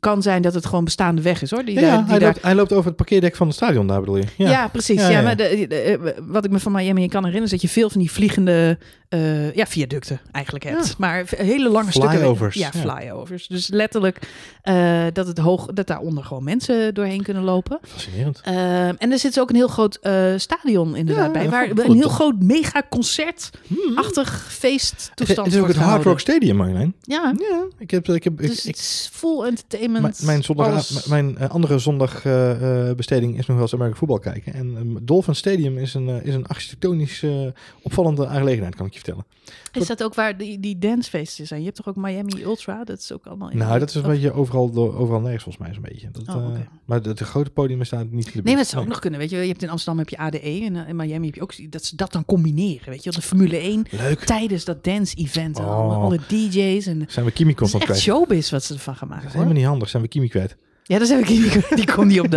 kan 0.00 0.22
zijn 0.22 0.42
dat 0.42 0.54
het 0.54 0.66
gewoon 0.66 0.84
bestaande 0.84 1.22
weg 1.22 1.42
is 1.42 1.50
hoor. 1.50 1.64
Die 1.64 1.74
Ja, 1.74 1.80
daar, 1.80 1.98
die 1.98 2.06
hij, 2.10 2.18
daar... 2.18 2.28
loopt, 2.28 2.42
hij 2.42 2.54
loopt 2.54 2.72
over 2.72 2.86
het 2.86 2.96
parkeerdek 2.96 3.36
van 3.36 3.46
het 3.46 3.56
stadion 3.56 3.86
daar 3.86 4.00
bedoel 4.00 4.16
je? 4.16 4.24
Ja, 4.36 4.68
precies. 4.68 4.96
Ja, 5.00 5.02
Ja, 5.02 5.10
ja, 5.10 5.16
ja. 5.18 5.22
maar 5.24 5.36
de, 5.36 5.66
de- 5.68 5.76
eh, 5.76 6.12
wat 6.26 6.44
ik 6.44 6.50
me 6.50 6.58
van 6.58 6.72
Miami 6.72 7.08
kan 7.08 7.24
herinneren 7.24 7.44
is 7.44 7.50
dat 7.50 7.62
je 7.62 7.68
veel 7.68 7.90
van 7.90 8.00
die 8.00 8.10
vliegende 8.10 8.78
eh, 9.10 9.54
ja, 9.54 9.66
viaducten 9.66 10.20
eigenlijk 10.32 10.64
hebt. 10.64 10.86
Ja. 10.86 10.94
Maar 10.98 11.24
hele 11.36 11.68
lange 11.68 11.90
stukken. 11.90 12.18
Flyovers, 12.18 12.54
Ja, 12.54 12.70
ja. 12.72 12.80
flyovers. 12.80 13.46
Dus 13.46 13.68
letterlijk 13.68 14.18
eh, 14.62 15.04
dat, 15.12 15.26
het 15.26 15.38
hoog, 15.38 15.66
dat 15.66 15.86
daaronder 15.86 16.24
gewoon 16.24 16.44
mensen 16.44 16.94
doorheen 16.94 17.22
kunnen 17.22 17.42
lopen. 17.42 17.78
Fascinerend. 17.82 18.40
Ehm, 18.44 18.94
en 18.98 19.12
er 19.12 19.18
zit 19.18 19.40
ook 19.40 19.50
een 19.50 19.56
heel 19.56 19.68
groot 19.68 19.94
eh, 19.94 20.32
stadion 20.36 20.96
inderdaad 20.96 21.26
Ja, 21.26 21.32
bij. 21.32 21.50
Waar 21.50 21.70
een 21.70 21.92
heel 21.92 22.08
groot 22.08 22.42
mega 22.42 22.82
concertachtig 22.90 24.28
Hmm. 24.30 24.48
Feesttoestand 24.48 25.46
het 25.46 25.54
is 25.54 25.60
ook 25.60 25.68
het 25.68 25.76
Hard 25.76 26.04
Rock. 26.04 26.20
Stadium, 26.20 26.56
Marjolein. 26.56 26.94
Ja, 27.00 27.34
Ja, 27.38 27.66
ik 27.78 27.90
heb, 27.90 28.08
ik 28.08 28.24
heb, 28.24 28.40
ik, 28.40 28.48
dus 28.48 28.66
ik, 28.66 28.74
het 28.74 28.84
is 28.84 29.08
full 29.12 29.44
entertainment. 29.44 30.02
mijn, 30.02 30.14
mijn, 30.24 30.42
zondag, 30.42 31.06
mijn 31.06 31.38
eh, 31.38 31.50
andere 31.50 31.78
zondagbesteding 31.78 33.38
is 33.38 33.46
nog 33.46 33.56
wel 33.56 33.60
eens 33.60 33.74
Amerika 33.74 33.96
voetbal 33.96 34.18
kijken. 34.18 34.54
En 34.54 34.76
ehm, 34.76 35.04
Dolphin 35.04 35.34
Stadium 35.34 35.78
is 35.78 35.94
een, 35.94 36.08
eh, 36.08 36.26
is 36.26 36.34
een 36.34 36.46
architectonisch 36.46 37.22
eh, 37.22 37.46
opvallende 37.82 38.26
aangelegenheid, 38.26 38.74
kan 38.74 38.86
ik 38.86 38.92
je 38.92 38.99
vertellen. 39.04 39.26
Is 39.72 39.86
dat 39.86 40.02
ook 40.02 40.14
waar 40.14 40.36
die, 40.36 40.60
die 40.60 40.78
dancefeesten 40.78 41.46
zijn? 41.46 41.60
Je 41.60 41.64
hebt 41.66 41.76
toch 41.76 41.88
ook 41.88 41.96
Miami 41.96 42.42
Ultra? 42.42 42.84
Dat 42.84 42.98
is 42.98 43.12
ook 43.12 43.26
allemaal... 43.26 43.50
in- 43.50 43.56
Nou, 43.58 43.78
dat 43.78 43.88
is 43.88 43.94
een 43.94 44.00
of- 44.04 44.06
beetje 44.08 44.32
overal, 44.32 44.70
door, 44.70 44.96
overal 44.96 45.20
nergens 45.20 45.42
volgens 45.42 45.64
mij 45.64 45.74
zo'n 45.74 45.82
beetje. 45.82 46.08
Dat, 46.10 46.36
Oh, 46.36 46.54
eh, 46.54 46.60
maar 46.84 47.02
de, 47.02 47.14
de 47.14 47.24
grote 47.24 47.50
podium 47.50 47.84
staat 47.84 48.10
niet 48.10 48.34
Nee, 48.34 48.42
maar 48.44 48.56
het 48.56 48.68
zou 48.68 48.82
ook 48.82 48.88
nog 48.88 48.98
kunnen. 48.98 49.20
Weet 49.20 49.30
je, 49.30 49.36
je 49.36 49.46
hebt 49.48 49.62
in 49.62 49.68
Amsterdam 49.70 49.98
heb 49.98 50.08
je 50.08 50.16
ADE 50.18 50.38
en 50.40 50.76
eh, 50.76 50.88
in 50.88 50.96
Miami 50.96 51.26
heb 51.26 51.34
je 51.34 51.42
ook 51.42 51.72
dat 51.72 51.84
ze 51.84 51.96
dat 51.96 52.12
dan 52.12 52.24
combineren. 52.24 52.90
Weet 52.90 53.04
je, 53.04 53.10
de 53.10 53.22
Formule 53.22 53.56
1 53.56 53.86
Leuk. 53.90 54.24
tijdens 54.24 54.64
dat 54.64 54.84
dance-event. 54.84 55.58
en 55.58 55.64
Oh. 55.64 56.02
Alle, 56.02 56.18
DJ's 56.28 56.86
en 56.86 57.04
Zijn 57.08 57.24
we 57.24 57.30
Kimi 57.32 57.54
het 57.56 57.78
kwijt? 57.78 58.00
showbiz 58.00 58.50
wat 58.50 58.64
ze 58.64 58.74
ervan 58.74 58.94
gaan 58.96 59.08
Dat 59.08 59.16
maken. 59.16 59.28
is 59.28 59.34
Hoor. 59.34 59.42
helemaal 59.42 59.62
niet 59.62 59.70
handig. 59.70 59.88
Zijn 59.88 60.02
we 60.02 60.08
Kimi 60.08 60.28
kwijt? 60.28 60.56
Ja, 60.84 60.98
daar 60.98 61.06
zijn 61.06 61.20
we 61.20 61.26
die, 61.26 61.50
die 61.84 61.92
komt 61.94 62.06
niet 62.06 62.20
op. 62.20 62.30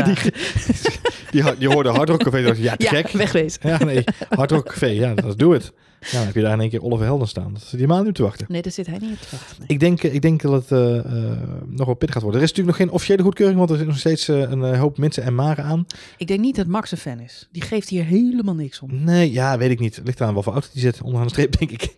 Die, 1.31 1.43
ha- 1.43 1.55
die 1.55 1.67
hoorde 1.67 1.89
Hard 1.89 2.09
Rock 2.09 2.23
Café. 2.23 2.37
Ja, 2.37 2.53
te 2.53 2.61
Ja, 2.83 2.89
gek. 2.89 3.07
wegwezen. 3.09 3.59
Ja, 3.69 3.83
nee. 3.83 4.03
Hard 4.29 4.51
Rock 4.51 4.65
Café. 4.65 4.85
Ja, 4.85 5.13
dat 5.13 5.39
doe 5.39 5.53
het. 5.53 5.71
Ja, 6.11 6.17
dan 6.17 6.25
heb 6.25 6.35
je 6.35 6.41
daar 6.41 6.53
in 6.53 6.59
één 6.59 6.69
keer 6.69 6.83
Oliver 6.83 7.05
Helden 7.05 7.27
staan. 7.27 7.53
Dat 7.53 7.61
is 7.61 7.69
die 7.69 7.87
maand 7.87 8.05
nu 8.05 8.13
te 8.13 8.23
wachten. 8.23 8.45
Nee, 8.49 8.61
daar 8.61 8.71
zit 8.71 8.87
hij 8.87 8.97
niet 8.97 9.11
op 9.11 9.21
te 9.21 9.27
wachten. 9.31 9.55
nee. 9.59 9.67
Ik 9.67 9.79
denk, 9.79 10.03
ik 10.03 10.21
denk 10.21 10.41
dat 10.41 10.51
het 10.51 10.71
eh, 10.71 10.97
eh, 10.97 11.37
nog 11.65 11.85
wel 11.85 11.95
pittig 11.95 12.13
gaat 12.13 12.23
worden. 12.23 12.41
Er 12.41 12.47
is 12.47 12.53
natuurlijk 12.53 12.77
nog 12.77 12.87
geen 12.87 12.95
officiële 12.95 13.23
goedkeuring, 13.23 13.57
want 13.57 13.69
er 13.69 13.79
is 13.79 13.85
nog 13.85 13.97
steeds 13.97 14.27
eh, 14.27 14.39
een 14.39 14.63
eh, 14.63 14.79
hoop 14.79 14.97
mensen 14.97 15.23
en 15.23 15.35
maren 15.35 15.63
aan. 15.63 15.85
Ik 16.17 16.27
denk 16.27 16.39
niet 16.39 16.55
dat 16.55 16.67
Max 16.67 16.91
een 16.91 16.97
fan 16.97 17.19
is. 17.19 17.47
Die 17.51 17.61
geeft 17.61 17.89
hier 17.89 18.03
helemaal 18.03 18.55
niks 18.55 18.79
om. 18.79 19.03
Nee, 19.03 19.31
ja, 19.31 19.57
weet 19.57 19.71
ik 19.71 19.79
niet. 19.79 20.01
Ligt 20.03 20.21
aan 20.21 20.33
wel 20.33 20.43
voor 20.43 20.53
auto 20.53 20.67
die 20.73 20.81
zit 20.81 21.01
onderaan 21.01 21.27
de 21.27 21.33
streep, 21.33 21.57
denk 21.59 21.71
ik. 21.71 21.93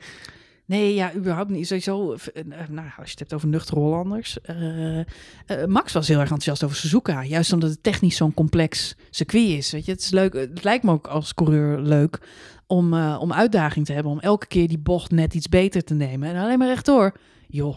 Nee, 0.68 0.94
ja, 0.94 1.14
überhaupt 1.14 1.50
niet. 1.50 1.68
Sowieso, 1.68 2.14
eh, 2.14 2.42
eh, 2.42 2.68
nou, 2.70 2.88
als 2.98 3.06
je 3.06 3.12
het 3.12 3.20
hebt 3.20 3.34
over 3.34 3.48
nuchtere 3.48 3.80
Hollanders. 3.80 4.42
eh, 4.42 5.66
Max 5.66 5.94
was 5.94 6.08
heel 6.08 6.20
erg 6.20 6.30
enthousiast 6.30 6.64
over 6.64 6.76
Suzuka. 6.76 7.24
Juist 7.24 7.54
omdat 7.54 7.70
het 7.70 7.84
technisch 7.84 8.16
zo'n 8.16 8.34
complex 8.34 8.96
circuit 9.10 9.48
is. 9.50 9.72
Weet 9.72 9.86
je, 9.86 9.92
het 9.92 10.02
is 10.02 10.10
leuk. 10.10 10.34
Het 10.34 10.64
lijkt 10.64 10.84
me 10.84 10.92
ook 10.92 11.08
als 11.08 11.34
coureur 11.34 11.80
leuk 11.80 12.20
om, 12.68 12.94
om 12.94 13.34
uitdaging 13.34 13.86
te 13.86 13.94
hebben. 13.94 14.12
Om 14.12 14.20
elke 14.20 14.48
keer 14.48 14.68
die 14.68 14.78
bocht 14.78 15.12
net 15.12 15.34
iets 15.34 15.50
beter 15.50 15.84
te 15.84 15.94
nemen. 15.94 16.30
En 16.30 16.42
alleen 16.44 16.58
maar 16.58 16.68
rechtdoor. 16.68 17.14
Joh, 17.48 17.76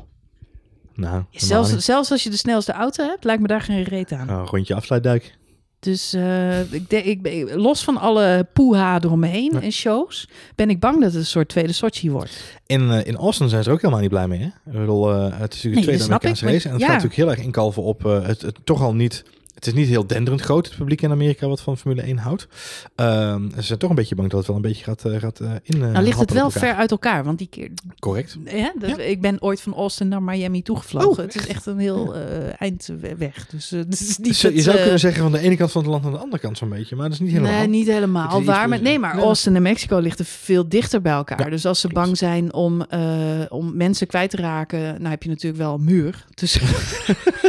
Nou, 0.94 1.24
zelfs, 1.30 1.76
zelfs 1.76 2.10
als 2.10 2.22
je 2.22 2.30
de 2.30 2.36
snelste 2.36 2.72
auto 2.72 3.04
hebt, 3.04 3.24
lijkt 3.24 3.42
me 3.42 3.48
daar 3.48 3.60
geen 3.60 3.82
reet 3.82 4.12
aan. 4.12 4.26
Nou, 4.26 4.40
een 4.40 4.46
rondje 4.46 4.74
afsluitduik. 4.74 5.37
Dus 5.80 6.12
eh, 6.12 6.72
ik 6.88 7.48
los 7.54 7.84
van 7.84 7.96
alle 7.96 8.46
poeha 8.52 9.00
eromheen 9.02 9.52
Ja. 9.52 9.60
en 9.60 9.72
shows, 9.72 10.28
ben 10.54 10.70
ik 10.70 10.80
bang 10.80 11.00
dat 11.00 11.12
het 11.12 11.14
een 11.20 11.26
soort 11.26 11.48
tweede 11.48 11.72
Sochi 11.72 12.10
wordt. 12.10 12.58
In, 12.66 12.90
eh, 12.90 13.06
in 13.06 13.16
Austin 13.16 13.48
zijn 13.48 13.62
ze 13.62 13.68
er 13.68 13.74
ook 13.74 13.80
helemaal 13.80 14.02
niet 14.02 14.10
blij 14.10 14.28
mee. 14.28 14.38
Hè? 14.38 14.46
Ik 14.46 14.78
bedoel, 14.78 15.10
eh, 15.12 15.22
het 15.22 15.54
is 15.54 15.62
natuurlijk 15.62 15.62
Nee, 15.62 15.74
een 15.74 15.82
tweede 15.82 16.04
Amerikaanse 16.04 16.46
ik, 16.46 16.52
race. 16.52 16.66
En 16.68 16.72
het 16.72 16.82
gaat 16.82 16.90
ja. 16.90 16.96
natuurlijk 16.96 17.14
heel 17.14 17.30
erg 17.30 17.38
inkalven 17.40 17.82
op 17.82 18.02
het, 18.02 18.42
het 18.42 18.58
toch 18.64 18.82
al 18.82 18.94
niet 18.94 19.24
Het 19.58 19.66
is 19.66 19.72
niet 19.72 19.88
heel 19.88 20.06
denderend 20.06 20.42
groot, 20.42 20.66
het 20.66 20.76
publiek 20.76 21.02
in 21.02 21.10
Amerika, 21.10 21.46
wat 21.48 21.60
van 21.60 21.78
Formule 21.78 22.02
1 22.02 22.18
houdt. 22.18 22.46
Ehm, 22.94 23.50
ze 23.54 23.62
zijn 23.62 23.78
toch 23.78 23.90
een 23.90 23.96
beetje 23.96 24.14
bang 24.14 24.28
dat 24.30 24.38
het 24.38 24.46
wel 24.48 24.56
een 24.56 24.62
beetje 24.62 24.84
gaat, 24.84 25.04
eh, 25.04 25.20
gaat 25.20 25.40
eh, 25.40 25.50
in. 25.62 25.82
eh, 25.82 25.90
Nou 25.90 26.04
ligt 26.04 26.18
het 26.20 26.32
wel 26.32 26.50
ver 26.50 26.74
uit 26.74 26.90
elkaar, 26.90 27.24
want 27.24 27.38
die 27.38 27.46
keer... 27.50 27.70
Correct. 27.98 28.36
Ja. 28.44 28.72
Ik 28.96 29.20
ben 29.20 29.42
ooit 29.42 29.60
van 29.60 29.74
Austin 29.74 30.08
naar 30.08 30.22
Miami 30.22 30.62
toegevlogen. 30.62 31.08
Oh, 31.10 31.16
het 31.16 31.34
is 31.34 31.46
echt 31.46 31.66
een 31.66 31.78
heel 31.78 32.14
eh, 32.14 32.22
eind 32.58 32.88
we- 33.00 33.16
weg. 33.16 33.46
Dus 33.46 33.70
het 33.86 34.00
is 34.00 34.18
niet 34.18 34.26
Dus, 34.26 34.40
je 34.40 34.60
zou 34.60 34.76
kunnen 34.76 34.98
zeggen 34.98 35.22
van 35.22 35.32
de 35.32 35.38
ene 35.38 35.56
kant 35.56 35.70
van 35.72 35.82
het 35.82 35.90
land 35.90 36.02
naar 36.02 36.12
de 36.12 36.18
andere 36.18 36.42
kant 36.42 36.58
zo'n 36.58 36.68
beetje, 36.68 36.96
maar 36.96 37.04
dat 37.04 37.14
is 37.14 37.20
niet 37.20 37.30
helemaal. 37.32 37.52
Nee, 37.58 37.68
niet 37.68 37.86
helemaal 37.86 38.42
waar. 38.44 38.68
Maar, 38.68 38.82
nee, 38.82 38.98
maar 38.98 39.14
Nee. 39.16 39.24
Austin 39.24 39.56
en 39.56 39.62
Mexico 39.62 39.98
ligt 39.98 40.20
veel 40.24 40.68
dichter 40.68 41.00
bij 41.02 41.12
elkaar. 41.12 41.40
Ja, 41.44 41.50
dus 41.50 41.66
als 41.66 41.80
ze 41.80 41.88
klopt. 41.88 42.04
bang 42.04 42.16
zijn 42.18 42.52
om, 42.52 42.86
om 43.48 43.76
mensen 43.76 44.06
kwijt 44.06 44.30
te 44.30 44.36
raken, 44.36 44.80
nou 44.80 45.08
heb 45.08 45.22
je 45.22 45.28
natuurlijk 45.28 45.62
wel 45.62 45.74
een 45.74 45.84
muur. 45.84 46.24
tussen. 46.34 46.60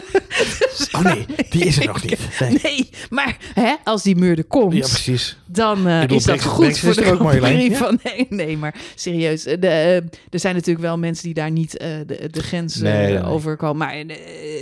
Oh 0.98 1.02
nee, 1.02 1.26
die 1.50 1.66
is 1.66 1.80
er 1.80 1.86
nog 1.86 2.04
niet. 2.04 2.20
Nee. 2.40 2.60
Nee, 2.64 2.90
maar 3.10 3.38
hè, 3.54 3.74
als 3.84 4.04
die 4.04 4.16
muur 4.16 4.38
er 4.38 4.44
komt, 4.46 4.74
Ja, 4.74 4.80
precies. 4.80 5.38
dan 5.48 5.88
eh, 5.88 6.00
bedoel, 6.00 6.18
is 6.18 6.24
dat 6.24 6.36
Brexit- 6.36 6.52
goed 6.54 6.60
Brexit 6.66 6.84
voor 6.84 6.94
de 6.94 7.00
ook, 7.00 7.06
Grand 7.06 7.22
Marjolein. 7.22 7.56
Prix 7.58 7.80
Ja. 7.80 7.86
van 7.86 8.00
nee, 8.04 8.26
nee, 8.30 8.58
maar 8.58 8.76
serieus. 8.96 9.46
eh, 9.46 9.62
De, 9.62 9.68
eh, 9.68 9.96
er 10.30 10.40
zijn 10.40 10.56
natuurlijk 10.56 10.86
wel 10.86 10.98
mensen 10.98 11.24
die 11.24 11.34
daar 11.34 11.52
niet 11.52 11.78
eh, 11.78 11.88
de, 12.06 12.28
de 12.32 12.44
grens 12.44 12.76
Nee, 12.76 13.14
nee. 13.14 13.24
overkomen. 13.24 13.78
Maar 13.78 14.04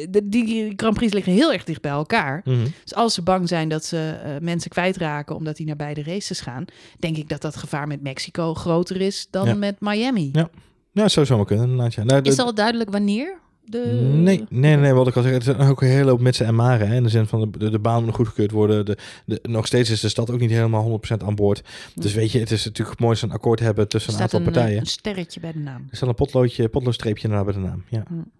de, 0.09 0.21
die 0.23 0.73
Grand 0.75 0.93
Prix 0.95 1.13
liggen 1.13 1.33
heel 1.33 1.53
erg 1.53 1.63
dicht 1.63 1.81
bij 1.81 1.91
elkaar. 1.91 2.41
Mhm. 2.45 2.63
Dus 2.83 2.93
als 2.95 3.13
ze 3.13 3.21
bang 3.21 3.47
zijn 3.47 3.69
dat 3.69 3.85
ze 3.85 4.19
eh, 4.23 4.31
mensen 4.41 4.69
kwijtraken 4.69 5.35
omdat 5.35 5.55
die 5.57 5.65
naar 5.65 5.75
beide 5.75 6.03
races 6.03 6.39
gaan, 6.39 6.65
denk 6.99 7.17
ik 7.17 7.29
dat 7.29 7.41
dat 7.41 7.55
gevaar 7.55 7.87
met 7.87 8.01
Mexico 8.01 8.53
groter 8.53 9.01
is 9.01 9.27
dan 9.31 9.45
Ja. 9.47 9.53
met 9.53 9.75
Miami. 9.79 10.29
Ja. 10.33 10.49
Ja, 10.91 11.07
zou 11.07 11.25
zomaar 11.25 11.45
kunnen. 11.45 11.89
ja. 11.89 12.03
Nou, 12.03 12.21
de- 12.21 12.29
Is 12.29 12.37
al 12.39 12.53
duidelijk 12.53 12.89
wanneer? 12.89 13.37
De... 13.69 14.09
Nee, 14.13 14.45
nee, 14.49 14.75
nee, 14.75 14.93
wat 14.93 15.07
ik 15.07 15.15
al 15.15 15.21
zeg, 15.21 15.33
er 15.33 15.41
zijn 15.41 15.59
ook 15.59 15.81
een 15.81 15.87
hele 15.87 16.09
hoop 16.09 16.19
mitsen 16.19 16.45
en 16.45 16.55
maren. 16.55 16.87
Hè, 16.87 16.95
in 16.95 17.03
de 17.03 17.09
zin 17.09 17.27
van 17.27 17.39
de, 17.39 17.57
de, 17.57 17.69
de 17.69 17.79
baan 17.79 18.05
moet 18.05 18.15
goedgekeurd 18.15 18.51
worden. 18.51 18.85
De, 18.85 18.97
de, 19.25 19.39
nog 19.43 19.67
steeds 19.67 19.89
is 19.89 19.99
de 19.99 20.09
stad 20.09 20.31
ook 20.31 20.39
niet 20.39 20.49
helemaal 20.49 21.01
100% 21.13 21.25
aan 21.25 21.35
boord. 21.35 21.61
Dus 21.95 22.13
weet 22.13 22.31
je, 22.31 22.39
het 22.39 22.51
is 22.51 22.65
natuurlijk 22.65 22.99
mooi 22.99 23.11
als 23.11 23.21
een 23.21 23.31
akkoord 23.31 23.59
hebben 23.59 23.87
tussen 23.87 24.13
een 24.13 24.19
aantal 24.19 24.39
een, 24.39 24.45
partijen. 24.45 24.79
een 24.79 24.85
sterretje 24.85 25.39
bij 25.39 25.51
de 25.51 25.59
naam. 25.59 25.87
Er 25.89 25.95
staat 25.95 26.09
een 26.09 26.15
potloodje, 26.15 26.69
potloodstreepje 26.69 27.27
naar 27.27 27.43
bij 27.43 27.53
de 27.53 27.59
naam. 27.59 27.83
Ja. 27.89 28.03
Mm. 28.09 28.31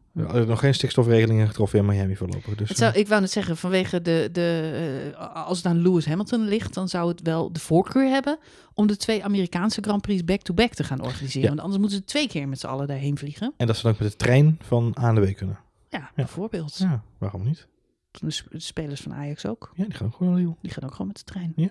Nog 0.48 0.60
geen 0.60 0.74
stikstofregelingen 0.74 1.48
getroffen 1.48 1.80
in 1.80 1.86
Miami 1.86 2.16
voorlopig. 2.16 2.56
Dus, 2.56 2.70
Het 2.70 2.78
zou, 2.78 2.94
eh, 2.94 3.00
ik 3.00 3.08
wou 3.08 3.22
net 3.22 3.32
zeggen, 3.32 3.58
vanwege 3.58 4.02
de, 4.02 4.30
de 4.32 5.12
eh, 5.18 5.46
als 5.46 5.58
het 5.58 5.66
aan 5.66 5.82
Lewis 5.82 6.06
Hamilton 6.06 6.48
ligt, 6.48 6.74
dan 6.74 6.88
zou 6.88 7.10
het 7.10 7.22
wel 7.22 7.52
de 7.52 7.60
voorkeur 7.60 8.10
hebben 8.10 8.38
om 8.78 8.88
de 8.88 8.98
twee 8.98 9.24
Amerikaanse 9.24 9.82
Grand 9.82 10.02
Prix 10.02 10.24
back-to-back 10.24 10.74
te 10.74 10.84
gaan 10.84 11.02
organiseren. 11.02 11.42
Ja. 11.42 11.48
Want 11.48 11.60
anders 11.60 11.80
moeten 11.80 11.98
ze 11.98 12.04
twee 12.06 12.28
keer 12.28 12.48
met 12.48 12.60
z'n 12.60 12.68
allen 12.68 12.88
daarheen 12.88 13.18
vliegen. 13.18 13.54
en 13.58 13.68
dat 13.68 13.76
ze 13.76 13.82
dan 13.82 13.92
ook 13.92 14.00
met 14.00 14.12
de 14.12 14.16
trein 14.18 14.58
van 14.62 14.96
A 15.00 15.12
naar 15.12 15.32
B 15.32 15.36
kunnen. 15.36 15.60
Ja, 15.90 16.12
bijvoorbeeld. 16.16 16.78
Ja, 16.78 17.04
waarom 17.18 17.44
niet? 17.44 17.68
De 18.12 18.32
sp- 18.32 18.52
de 18.52 18.60
spelers 18.60 19.02
van 19.02 19.14
Ajax 19.14 19.46
ook. 19.46 19.72
Ja, 19.76 19.84
die 19.84 19.94
gaan 19.94 20.08
ook 20.08 20.16
gewoon 20.16 20.44
naar. 20.44 20.54
Die 20.62 20.72
gaan 20.72 20.84
ook 20.84 20.92
gewoon 20.92 21.08
met 21.08 21.18
de 21.18 21.24
trein. 21.24 21.54
Ja. 21.56 21.70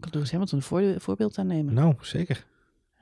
Kan 0.00 0.10
Lewis 0.12 0.30
Hamilton 0.30 0.58
een 0.58 0.64
voor- 0.64 0.94
voorbeeld 1.00 1.38
aan 1.38 1.46
nemen. 1.46 1.74
Nou, 1.74 1.94
zeker. 2.00 2.46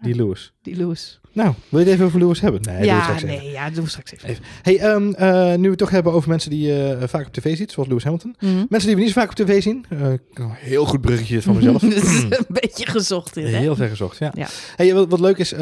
Die 0.03 0.15
Lewis. 0.15 0.53
Die 0.63 0.77
Lewis. 0.77 1.21
Nou, 1.35 1.55
wil 1.69 1.81
je 1.81 1.85
het 1.87 1.95
even 1.95 2.07
over 2.07 2.19
Lewis 2.21 2.41
hebben? 2.41 2.61
Nee, 2.61 2.85
ja, 2.85 3.03
straks 3.03 3.23
even. 3.23 3.37
nee, 3.37 3.51
ja, 3.51 3.65
dat 3.65 3.75
doen 3.75 3.85
we 3.85 3.91
straks 3.91 4.13
even. 4.13 4.29
Even. 4.29 4.43
Hey, 4.63 4.79
ehm, 4.79 5.13
eh, 5.13 5.55
nu 5.57 5.63
we 5.63 5.69
het 5.69 5.79
toch 5.79 5.91
hebben 5.91 6.13
over 6.13 6.29
mensen 6.29 6.51
die 6.51 6.67
je 6.67 6.97
eh, 7.01 7.09
vaak 7.09 7.27
op 7.27 7.33
tv 7.33 7.57
ziet, 7.57 7.71
zoals 7.73 7.89
Lewis 7.89 8.05
Hamilton. 8.05 8.37
Mhm. 8.41 8.65
Mensen 8.69 8.89
die 8.89 8.97
we 8.97 9.03
niet 9.03 9.13
zo 9.13 9.21
vaak 9.21 9.31
op 9.31 9.37
tv 9.47 9.63
zien. 9.63 9.85
eh, 9.89 10.45
heel 10.55 10.85
goed 10.85 11.01
bruggetje 11.01 11.43
van 11.43 11.55
mezelf. 11.57 11.83
Een 11.83 12.31
beetje 12.49 12.87
gezocht 12.87 13.37
in, 13.37 13.45
hè? 13.47 13.57
Heel 13.59 13.77
ver 13.77 13.89
gezocht, 13.89 14.19
ja. 14.19 14.33
Ja. 14.35 14.47
Hey, 14.77 14.95
wat, 14.95 15.09
wat 15.11 15.21
leuk 15.21 15.39
is, 15.39 15.51
wat 15.51 15.61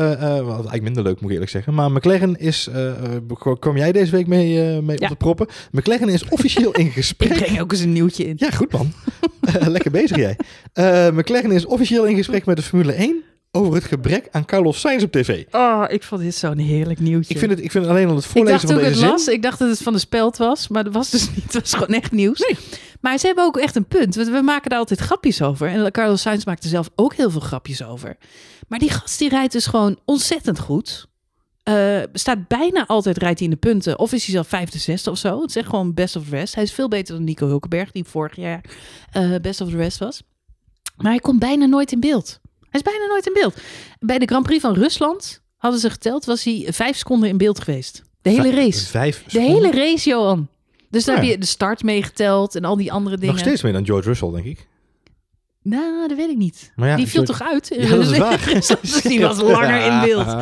eigenlijk 0.49 0.83
minder 0.83 1.03
leuk 1.03 1.15
moet 1.15 1.25
ik 1.25 1.31
eerlijk 1.33 1.51
zeggen. 1.51 1.75
Maar 1.75 1.93
McLaren 1.93 2.37
is, 2.39 2.69
kwam 3.59 3.77
jij 3.77 3.93
deze 3.93 4.11
week 4.11 4.27
mee, 4.27 4.81
mee 4.83 4.97
Ja. 4.99 5.03
op 5.05 5.09
de 5.09 5.17
proppen. 5.17 5.47
McLaren 5.71 6.09
is 6.09 6.29
officieel 6.29 6.73
in 6.73 6.87
Ik 6.91 6.93
gesprek. 6.93 7.33
breng 7.33 7.61
ook 7.61 7.73
eens 7.73 7.81
een 7.81 7.93
nieuwtje 7.93 8.25
in. 8.25 8.35
Ja, 8.37 8.51
goed 8.51 8.73
man. 8.73 8.93
Lekker 9.75 9.91
bezig 9.91 10.17
jij. 10.17 10.37
McLaren 11.13 11.51
is 11.53 11.67
officieel 11.67 12.05
in 12.07 12.17
gesprek 12.17 12.45
met 12.47 12.57
de 12.57 12.63
Formule 12.63 12.93
1 12.93 13.23
over 13.53 13.75
het 13.75 13.85
gebrek 13.85 14.29
aan 14.31 14.45
Carlos 14.45 14.81
Sainz 14.81 15.03
op 15.03 15.13
tv. 15.13 15.45
Oh, 15.51 15.85
ik 15.89 16.03
vond 16.03 16.21
dit 16.21 16.35
zo'n 16.35 16.59
heerlijk 16.59 17.01
nieuwtje. 17.01 17.35
Ik 17.35 17.41
vind 17.41 17.51
het, 17.51 17.61
ik 17.61 17.71
vind 17.71 17.87
alleen 17.87 18.09
al 18.09 18.17
het 18.17 18.27
voorlezen 18.27 18.69
van 18.69 18.77
deze 18.77 18.89
het 18.89 18.99
zin. 18.99 19.09
las, 19.09 19.29
ik 19.29 19.43
dacht 19.43 19.59
dat 19.59 19.69
het 19.69 19.83
van 19.83 19.93
de 19.93 19.99
speld 19.99 20.37
was, 20.37 20.69
maar 20.69 20.85
dat 20.85 20.93
was 20.93 21.11
dus 21.11 21.35
niet. 21.35 21.45
Het 21.45 21.53
was 21.53 21.73
gewoon 21.73 21.95
echt 21.95 22.13
nieuws. 22.13 22.55
Maar 23.01 23.19
ze 23.19 23.27
hebben 23.27 23.45
ook 23.45 23.57
echt 23.57 23.77
een 23.77 23.87
punt. 23.87 24.15
want 24.15 24.29
We 24.29 24.43
maken 24.43 24.71
daar 24.71 24.79
altijd 24.79 25.01
grapjes 25.01 25.43
over. 25.43 25.69
En 25.69 25.93
Carlos 25.93 26.21
Sainz 26.21 26.45
maakt 26.45 26.63
er 26.63 26.69
zelf 26.69 26.91
ook 26.95 27.15
heel 27.15 27.31
veel 27.31 27.41
grapjes 27.41 27.83
over. 27.83 28.17
Maar 28.69 28.79
die 28.79 28.91
gast 28.91 29.19
die 29.19 29.29
rijdt 29.29 29.53
dus 29.53 29.67
gewoon 29.67 29.99
ontzettend 30.05 30.59
goed. 30.59 31.09
Eh, 31.63 32.03
staat 32.13 32.49
bijna 32.49 32.87
altijd 32.87 33.19
rijdt 33.19 33.39
hij 33.39 33.49
in 33.49 33.55
de 33.55 33.61
punten. 33.61 33.99
Of 33.99 34.13
is 34.13 34.25
hij 34.25 34.35
zelf 34.35 34.49
vijfde, 34.49 34.79
zesde 34.79 35.11
of 35.11 35.19
zo. 35.19 35.41
Het 35.41 35.51
is 35.51 35.57
echt 35.57 35.69
gewoon 35.69 35.95
best 35.95 36.17
of 36.17 36.25
the 36.25 36.31
rest. 36.31 36.55
Hij 36.55 36.65
is 36.65 36.73
veel 36.73 36.89
beter 36.89 37.15
dan 37.15 37.25
Nico 37.25 37.47
Hulkenberg, 37.47 37.91
die 37.91 38.05
vorig 38.05 38.37
jaar 38.37 38.65
eh, 39.11 39.35
best 39.43 39.61
of 39.61 39.69
the 39.71 39.77
rest 39.77 39.99
was. 39.99 40.23
Maar 40.97 41.11
hij 41.11 41.21
komt 41.21 41.39
bijna 41.39 41.67
nooit 41.67 41.93
in 41.93 42.01
beeld. 42.01 42.41
Hij 42.71 42.81
is 42.81 42.83
bijna 42.83 43.07
nooit 43.07 43.27
in 43.27 43.33
beeld. 43.33 43.55
Bij 43.99 44.19
de 44.19 44.27
Grand 44.27 44.47
Prix 44.47 44.61
van 44.61 44.75
Rusland 44.75 45.41
hadden 45.57 45.81
ze 45.81 45.91
geteld, 45.91 46.25
was 46.25 46.45
hij 46.45 46.67
vijf 46.71 46.97
seconden 46.97 47.29
in 47.29 47.37
beeld 47.37 47.61
geweest. 47.61 48.03
De 48.23 48.31
hele 48.31 48.51
race. 48.51 48.87
Vijf 48.87 49.25
De 49.29 49.41
hele 49.41 49.71
race, 49.71 50.09
Johan. 50.09 50.49
Dus 50.91 51.05
daar 51.05 51.17
Ja. 51.17 51.23
heb 51.23 51.31
je 51.31 51.39
de 51.39 51.47
start 51.47 51.83
meegeteld 51.83 52.55
en 52.55 52.65
al 52.65 52.77
die 52.77 52.93
andere 52.93 53.17
dingen. 53.17 53.35
Nog 53.35 53.45
steeds 53.45 53.63
meer 53.63 53.73
dan 53.73 53.85
George 53.87 54.09
Russell, 54.09 54.31
denk 54.31 54.45
ik. 54.45 54.69
Nou, 55.63 56.09
dat 56.09 56.17
weet 56.17 56.31
ik 56.31 56.37
niet. 56.37 56.73
Maar 56.77 56.89
ja, 56.89 56.97
die 56.97 57.07
viel 57.07 57.25
George- 57.25 57.43
toch 57.43 57.53
uit? 57.53 57.71
Ja, 57.89 57.97
dat 57.97 58.11
is 58.11 58.19
waar. 58.29 58.51
dus 58.83 59.03
die 59.03 59.21
was 59.21 59.41
langer 59.57 59.85
in 59.93 60.01
beeld. 60.01 60.27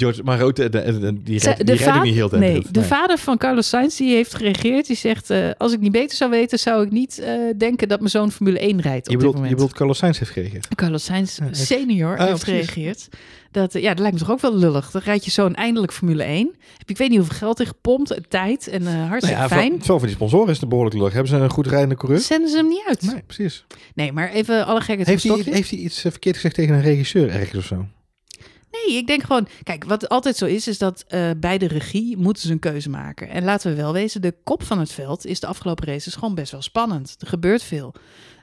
George, 0.00 0.22
maar 0.22 0.40
ook 0.42 0.56
de, 0.56 0.68
de, 0.68 0.98
de- 0.98 1.22
die, 1.22 1.38
Ze- 1.38 1.44
rijdt, 1.46 1.66
die 1.66 1.76
rijdt 1.76 2.02
niet 2.02 2.14
heel 2.14 2.28
de 2.28 2.38
nee, 2.38 2.62
de 2.70 2.82
vader 2.82 3.18
van 3.18 3.36
Carlos 3.38 3.68
Sainz 3.68 3.96
die 3.96 4.14
heeft 4.14 4.34
gereageerd. 4.34 4.86
Die 4.86 4.96
zegt, 4.96 5.30
eh, 5.30 5.48
als 5.58 5.72
ik 5.72 5.80
niet 5.80 5.92
beter 5.92 6.16
zou 6.16 6.30
weten, 6.30 6.58
zou 6.58 6.84
ik 6.84 6.90
niet 6.90 7.18
eh, 7.18 7.32
denken 7.58 7.88
dat 7.88 7.98
mijn 7.98 8.10
zoon 8.10 8.32
Formule 8.32 8.58
1 8.58 8.80
rijdt 8.80 8.84
op 8.86 8.92
Je 8.92 9.00
dit 9.10 9.16
bedoelt, 9.16 9.34
moment. 9.34 9.50
je 9.50 9.54
bedoelt 9.56 9.72
Carlos 9.76 9.98
Sainz 9.98 10.18
heeft 10.18 10.30
gereageerd. 10.30 10.74
Carlos 10.74 11.04
Sainz 11.04 11.38
Ja, 11.38 11.46
echt. 11.46 11.56
senior 11.56 12.18
Ah, 12.18 12.26
heeft 12.28 12.44
precies. 12.44 12.68
gereageerd. 12.68 13.08
Dat, 13.50 13.74
eh, 13.74 13.82
ja, 13.82 13.88
dat 13.88 13.98
lijkt 13.98 14.14
me 14.14 14.20
toch 14.22 14.30
ook 14.30 14.40
wel 14.40 14.56
lullig. 14.56 14.90
Dan 14.90 15.02
rijd 15.04 15.24
je 15.24 15.30
zo'n 15.30 15.54
eindelijk 15.54 15.92
Formule 15.92 16.24
1. 16.24 16.54
Heb 16.78 16.90
ik 16.90 16.96
weet 16.96 17.08
niet 17.08 17.18
hoeveel 17.18 17.36
geld 17.36 17.60
in 17.60 17.66
gepompt, 17.66 18.10
eh, 18.10 18.18
tijd 18.28 18.68
en 18.68 18.86
eh 18.86 18.92
Nou 18.94 19.08
hartstikke 19.08 19.40
ja, 19.40 19.48
fijn. 19.48 19.72
voor, 19.84 19.98
voor 19.98 20.06
die 20.06 20.16
sponsoren 20.16 20.48
is 20.50 20.60
het 20.60 20.68
behoorlijk 20.68 20.96
lullig. 20.96 21.12
Hebben 21.12 21.30
ze 21.32 21.36
een 21.38 21.50
goed 21.50 21.66
rijdende 21.66 21.94
coureur? 21.96 22.20
Zenden 22.20 22.50
ze 22.50 22.56
hem 22.56 22.68
niet 22.68 22.82
uit. 22.88 23.02
Nee, 23.02 23.22
precies. 23.26 23.64
Nee, 23.94 24.12
maar 24.12 24.30
even 24.30 24.66
alle 24.66 24.80
gekheid 24.80 25.06
Heeft 25.06 25.22
hij, 25.22 25.42
heeft 25.44 25.70
hij 25.70 25.78
iets 25.78 26.04
eh, 26.04 26.10
verkeerd 26.10 26.34
gezegd 26.34 26.54
tegen 26.54 26.74
een 26.74 26.82
regisseur 26.82 27.28
ergens 27.30 27.58
of 27.58 27.64
zo? 27.64 27.86
Nee, 28.86 28.96
ik 28.96 29.06
denk 29.06 29.22
gewoon... 29.22 29.48
Kijk, 29.62 29.84
wat 29.84 30.08
altijd 30.08 30.36
zo 30.36 30.44
is, 30.44 30.68
is 30.68 30.78
dat 30.78 31.04
eh, 31.08 31.30
bij 31.36 31.58
de 31.58 31.66
regie 31.66 32.16
moeten 32.16 32.42
ze 32.42 32.52
een 32.52 32.58
keuze 32.58 32.90
maken. 32.90 33.28
En 33.28 33.44
laten 33.44 33.70
we 33.70 33.76
wel 33.76 33.92
wezen, 33.92 34.22
de 34.22 34.34
kop 34.44 34.62
van 34.62 34.78
het 34.78 34.92
veld 34.92 35.26
is 35.26 35.40
de 35.40 35.46
afgelopen 35.46 35.86
races 35.86 36.14
gewoon 36.14 36.34
best 36.34 36.52
wel 36.52 36.62
spannend. 36.62 37.16
Er 37.18 37.26
gebeurt 37.26 37.62
veel. 37.62 37.94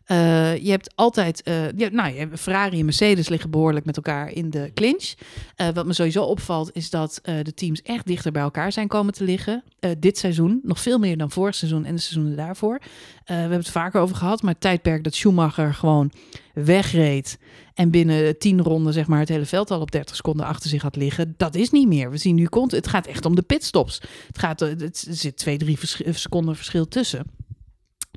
Eh, 0.07 0.57
je 0.57 0.69
hebt 0.69 0.95
altijd, 0.95 1.43
eh, 1.43 1.71
je, 1.71 1.89
nou, 1.91 2.37
Ferrari 2.37 2.79
en 2.79 2.85
Mercedes 2.85 3.29
liggen 3.29 3.49
behoorlijk 3.49 3.85
met 3.85 3.95
elkaar 3.95 4.31
in 4.31 4.49
de 4.49 4.71
clinch. 4.73 5.13
Eh, 5.55 5.67
wat 5.73 5.85
me 5.85 5.93
sowieso 5.93 6.23
opvalt 6.23 6.69
is 6.73 6.89
dat 6.89 7.19
de 7.23 7.53
teams 7.53 7.81
echt 7.81 8.05
dichter 8.05 8.31
bij 8.31 8.41
elkaar 8.41 8.71
zijn 8.71 8.87
komen 8.87 9.13
te 9.13 9.23
liggen. 9.23 9.63
Dit 9.99 10.17
seizoen, 10.17 10.59
nog 10.63 10.79
veel 10.79 10.99
meer 10.99 11.17
dan 11.17 11.31
vorig 11.31 11.55
seizoen 11.55 11.85
en 11.85 11.95
de 11.95 12.01
seizoenen 12.01 12.37
daarvoor. 12.37 12.79
We 13.25 13.33
hebben 13.33 13.57
het 13.57 13.69
vaker 13.69 14.01
over 14.01 14.15
gehad, 14.15 14.41
maar 14.41 14.51
het 14.51 14.61
tijdperk 14.61 15.03
dat 15.03 15.15
Schumacher 15.15 15.73
gewoon 15.73 16.11
wegreed 16.53 17.37
en 17.73 17.89
binnen 17.89 18.37
10 18.37 18.61
ronden 18.61 18.93
zeg 18.93 19.07
maar 19.07 19.19
het 19.19 19.29
hele 19.29 19.45
veld 19.45 19.71
al 19.71 19.81
op 19.81 19.91
30 19.91 20.15
seconden 20.15 20.45
achter 20.45 20.69
zich 20.69 20.81
had 20.81 20.95
liggen, 20.95 21.33
dat 21.37 21.55
is 21.55 21.69
niet 21.69 21.87
meer. 21.87 22.11
We 22.11 22.17
zien 22.17 22.35
nu 22.35 22.45
komt, 22.45 22.71
het 22.71 22.87
gaat 22.87 23.07
echt 23.07 23.25
om 23.25 23.35
de 23.35 23.41
pitstops. 23.41 24.01
Het 24.27 24.39
gaat, 24.39 24.59
het 24.59 25.07
zit 25.09 25.37
twee, 25.37 25.57
drie 25.57 25.77
vers- 25.77 26.01
seconden 26.21 26.55
verschil 26.55 26.87
tussen. 26.87 27.25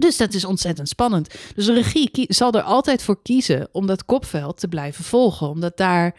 Dus 0.00 0.16
dat 0.16 0.34
is 0.34 0.44
ontzettend 0.44 0.88
spannend. 0.88 1.34
Dus 1.54 1.66
de 1.66 1.74
regie 1.74 2.26
zal 2.28 2.52
er 2.52 2.62
altijd 2.62 3.02
voor 3.02 3.22
kiezen 3.22 3.68
om 3.72 3.86
dat 3.86 4.04
kopveld 4.04 4.60
te 4.60 4.68
blijven 4.68 5.04
volgen. 5.04 5.48
Omdat 5.48 5.76
daar 5.76 6.14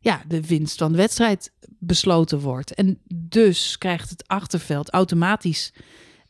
ja, 0.00 0.22
de 0.28 0.46
winst 0.46 0.78
van 0.78 0.92
de 0.92 0.98
wedstrijd 0.98 1.52
besloten 1.78 2.40
wordt. 2.40 2.74
En 2.74 2.98
dus 3.14 3.78
krijgt 3.78 4.10
het 4.10 4.28
achterveld 4.28 4.90
automatisch 4.90 5.72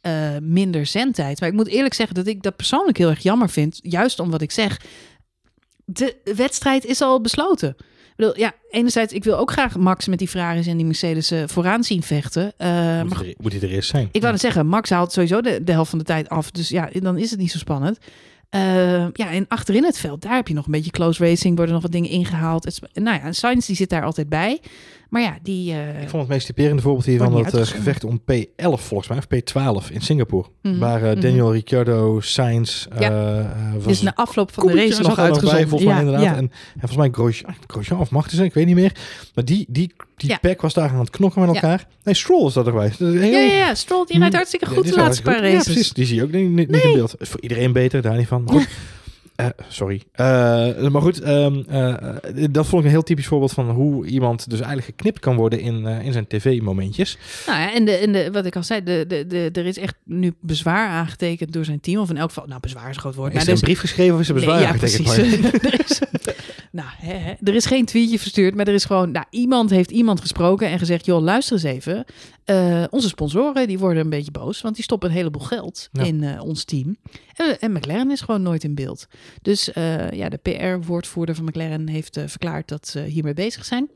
eh, 0.00 0.36
minder 0.42 0.86
zendtijd. 0.86 1.40
Maar 1.40 1.48
ik 1.48 1.54
moet 1.54 1.68
eerlijk 1.68 1.94
zeggen 1.94 2.14
dat 2.14 2.26
ik 2.26 2.42
dat 2.42 2.56
persoonlijk 2.56 2.98
heel 2.98 3.10
erg 3.10 3.22
jammer 3.22 3.50
vind. 3.50 3.78
Juist 3.82 4.18
om 4.18 4.30
wat 4.30 4.42
ik 4.42 4.50
zeg. 4.50 4.80
De 5.84 6.16
wedstrijd 6.36 6.84
is 6.84 7.00
al 7.00 7.20
besloten. 7.20 7.76
Bedoel, 8.16 8.38
ja, 8.38 8.52
enerzijds, 8.70 9.12
ik 9.12 9.24
wil 9.24 9.36
ook 9.36 9.50
graag 9.50 9.76
Max 9.76 10.06
met 10.06 10.18
die 10.18 10.28
Ferraris 10.28 10.66
en 10.66 10.76
die 10.76 10.86
Mercedes 10.86 11.30
eh, 11.30 11.42
vooraan 11.46 11.84
zien 11.84 12.02
vechten. 12.02 12.52
Eh, 12.56 13.02
moet, 13.02 13.18
hij 13.18 13.28
er, 13.28 13.34
moet 13.38 13.52
hij 13.52 13.60
er 13.60 13.70
eerst 13.70 13.90
zijn? 13.90 14.08
ik 14.12 14.20
wou 14.20 14.32
net 14.32 14.40
zeggen, 14.40 14.66
Max 14.66 14.90
haalt 14.90 15.12
sowieso 15.12 15.40
de, 15.40 15.64
de 15.64 15.72
helft 15.72 15.90
van 15.90 15.98
de 15.98 16.04
tijd 16.04 16.28
af. 16.28 16.50
Dus 16.50 16.68
ja, 16.68 16.88
dan 16.92 17.18
is 17.18 17.30
het 17.30 17.40
niet 17.40 17.50
zo 17.50 17.58
spannend. 17.58 17.98
Eh, 18.54 19.06
ja, 19.12 19.30
en 19.30 19.44
achterin 19.48 19.84
het 19.84 19.98
veld, 19.98 20.22
daar 20.22 20.34
heb 20.34 20.48
je 20.48 20.54
nog 20.54 20.66
een 20.66 20.72
beetje 20.72 20.90
close 20.90 21.24
racing. 21.24 21.56
Worden 21.56 21.74
nog 21.74 21.82
wat 21.82 21.92
dingen 21.92 22.10
ingehaald. 22.10 22.64
Het, 22.64 22.80
nou 22.92 23.16
ja, 23.16 23.22
en 23.22 23.34
Sainz 23.34 23.66
die 23.66 23.76
zit 23.76 23.90
daar 23.90 24.04
altijd 24.04 24.28
bij. 24.28 24.60
Maar 25.14 25.22
ja, 25.22 25.36
die... 25.42 25.72
eh, 25.72 26.02
Ik 26.02 26.08
vond 26.08 26.22
het 26.22 26.30
meest 26.32 26.46
typerende 26.46 26.82
voorbeeld 26.82 27.04
hiervan 27.06 27.32
dat 27.32 27.54
eh, 27.54 27.66
gevecht 27.66 28.04
om 28.04 28.20
P11 28.32 28.54
volgens 28.56 29.08
mij, 29.08 29.18
of 29.18 29.24
P12 29.24 29.92
in 29.92 30.00
Singapore. 30.00 30.48
Mhm, 30.62 30.78
Waar 30.78 31.02
eh, 31.02 31.10
mhm. 31.10 31.20
Daniel 31.20 31.52
Ricciardo, 31.52 32.20
Sainz, 32.20 32.86
Ja. 32.98 33.46
was 33.78 33.86
is 33.92 34.02
na 34.02 34.14
afloop 34.14 34.52
van 34.54 34.66
de 34.66 34.74
race 34.74 35.02
nog 35.02 35.16
er 35.16 35.22
uitgezonden. 35.24 35.68
volgens 35.68 35.90
mij 35.90 35.94
Ja, 35.94 35.98
inderdaad. 36.06 36.24
ja. 36.24 36.36
En, 36.36 36.50
en 36.74 36.78
volgens 36.88 36.96
mij 36.96 37.08
Grosjean, 37.10 37.54
Grosjean 37.66 38.00
of 38.00 38.10
Magnussen, 38.10 38.44
ik 38.44 38.54
weet 38.54 38.66
niet 38.66 38.74
meer. 38.74 38.92
Maar 39.34 39.44
die, 39.44 39.66
die 39.68 39.92
Die 40.16 40.30
Ja. 40.30 40.38
pack 40.40 40.60
was 40.60 40.74
daar 40.74 40.90
aan 40.90 40.98
het 40.98 41.10
knokken 41.10 41.40
met 41.46 41.54
elkaar. 41.54 41.86
Nee, 42.04 42.14
Stroll 42.14 42.46
is 42.46 42.52
dat. 42.52 42.64
Dat 42.64 42.74
is 42.84 42.98
heel... 42.98 43.10
Ja, 43.30 43.38
ja, 43.38 43.52
ja. 43.56 43.74
Stroll, 43.74 44.04
die 44.06 44.18
rijdt 44.18 44.34
hartstikke 44.34 44.66
Ja, 44.68 44.72
goed 44.74 44.84
de 44.88 44.94
laatste 44.96 45.22
paar 45.22 45.32
hartstikke 45.32 45.56
races. 45.56 45.66
Ja, 45.66 45.72
precies. 45.72 45.92
Die 45.92 46.04
zie 46.06 46.16
je 46.16 46.22
ook 46.22 46.32
niet, 46.32 46.50
niet, 46.50 46.82
in 46.84 46.92
beeld. 46.92 47.14
Voor 47.18 47.40
iedereen 47.40 47.72
beter, 47.72 48.02
daar 48.02 48.16
niet 48.16 48.26
van. 48.26 48.44
Goed. 48.50 48.68
Eh, 49.36 49.46
sorry. 49.68 50.02
Eh, 50.12 50.88
maar 50.88 51.02
goed, 51.02 51.20
ehm, 51.20 51.62
eh, 51.68 51.94
dat 52.50 52.66
vond 52.66 52.80
ik 52.80 52.86
een 52.86 52.94
heel 52.94 53.02
typisch 53.02 53.26
voorbeeld 53.26 53.52
van 53.52 53.70
hoe 53.70 54.06
iemand 54.06 54.50
dus 54.50 54.60
eigenlijk 54.60 54.88
geknipt 54.88 55.18
kan 55.18 55.36
worden 55.36 55.60
in, 55.60 55.86
in 55.86 56.12
zijn 56.12 56.26
tv-momentjes. 56.26 57.18
Nou 57.46 57.60
ja, 57.60 57.74
en, 57.74 57.84
de, 57.84 57.92
en 57.92 58.12
de, 58.12 58.30
wat 58.30 58.46
ik 58.46 58.56
al 58.56 58.62
zei, 58.62 58.82
de, 58.82 59.04
de, 59.08 59.26
de, 59.26 59.50
er 59.52 59.66
is 59.66 59.78
echt 59.78 59.94
nu 60.04 60.34
bezwaar 60.40 60.88
aangetekend 60.88 61.52
door 61.52 61.64
zijn 61.64 61.80
team. 61.80 62.00
Of 62.00 62.10
in 62.10 62.16
elk 62.16 62.28
geval, 62.28 62.46
nou 62.46 62.60
bezwaar 62.60 62.88
is 62.88 62.94
een 62.94 63.00
groot 63.00 63.14
woord. 63.14 63.28
Is 63.28 63.34
maar 63.34 63.42
er 63.42 63.48
er 63.48 63.54
een 63.54 63.64
brief 63.64 63.80
geschreven 63.80 64.14
of 64.14 64.20
is 64.20 64.28
er 64.28 64.34
bezwaar 64.34 64.54
Nee, 64.54 64.64
ja, 64.64 64.72
aangetekend? 64.72 65.14
precies. 65.14 65.42
Er, 65.72 65.80
is, 65.84 66.00
nou, 66.74 66.88
er 67.42 67.54
is 67.54 67.66
geen 67.66 67.84
tweetje 67.84 68.18
verstuurd, 68.18 68.54
maar 68.54 68.68
er 68.68 68.74
is 68.74 68.84
gewoon... 68.84 69.10
Nou, 69.10 69.26
iemand 69.30 69.70
heeft 69.70 69.90
iemand 69.90 70.20
gesproken 70.20 70.68
en 70.68 70.78
gezegd... 70.78 71.06
joh, 71.06 71.22
luister 71.22 71.54
eens 71.54 71.62
even. 71.62 72.04
Eh, 72.44 72.84
onze 72.90 73.08
sponsoren 73.08 73.68
die 73.68 73.78
worden 73.78 74.02
een 74.02 74.10
beetje 74.10 74.30
boos... 74.30 74.60
want 74.60 74.74
die 74.74 74.84
stoppen 74.84 75.08
een 75.08 75.14
heleboel 75.16 75.42
geld 75.42 75.88
Ja. 75.92 76.02
in 76.02 76.22
eh, 76.22 76.42
ons 76.42 76.64
team. 76.64 76.96
En, 77.34 77.60
en 77.60 77.72
McLaren 77.72 78.10
is 78.10 78.20
gewoon 78.20 78.42
nooit 78.42 78.64
in 78.64 78.74
beeld. 78.74 79.06
Dus 79.42 79.72
eh, 79.72 80.10
ja, 80.10 80.28
de 80.28 80.36
PR-woordvoerder 80.36 81.34
van 81.34 81.44
McLaren 81.44 81.88
heeft 81.88 82.20
verklaard... 82.26 82.68
dat 82.68 82.88
ze 82.88 83.00
hiermee 83.00 83.34
bezig 83.34 83.64
zijn. 83.64 83.88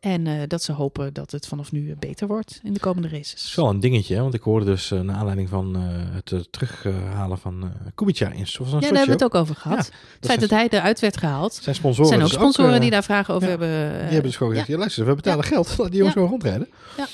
En 0.00 0.26
eh, 0.26 0.34
dat 0.46 0.62
ze 0.62 0.72
hopen 0.72 1.12
dat 1.14 1.30
het 1.30 1.46
vanaf 1.46 1.72
nu 1.72 1.90
eh, 1.90 1.96
beter 1.98 2.26
wordt 2.26 2.60
in 2.62 2.72
de 2.72 2.80
komende 2.80 3.08
Het 3.08 3.16
is 3.18 3.32
races. 3.32 3.54
wel 3.54 3.68
een 3.68 3.80
dingetje, 3.80 4.14
hè, 4.14 4.20
want 4.20 4.34
ik 4.34 4.42
hoorde 4.42 4.64
dus 4.66 4.90
uh, 4.90 5.00
naar 5.00 5.16
aanleiding 5.16 5.48
van 5.48 5.76
uh, 5.76 5.82
het 6.12 6.52
terughalen 6.52 7.38
van 7.38 7.72
Kubica 7.94 8.30
in 8.30 8.46
Sochi. 8.46 8.70
Ja, 8.70 8.78
daar 8.80 8.88
hebben 8.88 9.06
we 9.06 9.12
het 9.12 9.24
ook 9.24 9.34
over 9.34 9.54
gehad. 9.54 9.90
Ja, 9.92 9.98
het 10.16 10.26
feit 10.26 10.40
dat 10.40 10.50
hij 10.50 10.68
eruit 10.68 11.00
werd 11.00 11.16
gehaald. 11.16 11.54
Zijn 11.54 11.74
sponsoren. 11.74 12.08
zijn 12.08 12.20
ook 12.22 12.28
dus 12.28 12.36
sponsoren 12.36 12.74
ook, 12.74 12.80
die 12.80 12.90
daar 12.90 13.04
vragen 13.04 13.34
over 13.34 13.48
ja, 13.48 13.58
hebben. 13.58 13.90
die 13.90 14.00
hebben 14.00 14.22
dus 14.22 14.36
gewoon 14.36 14.52
gezegd, 14.52 14.70
ja. 14.70 14.78
luister, 14.78 15.06
we 15.06 15.14
betalen 15.14 15.44
geld. 15.44 15.74
Laat 15.78 15.86
die 15.88 15.96
jongens 15.96 16.14
gewoon 16.14 16.28
rondrijden. 16.28 16.68
Ja. 16.96 17.06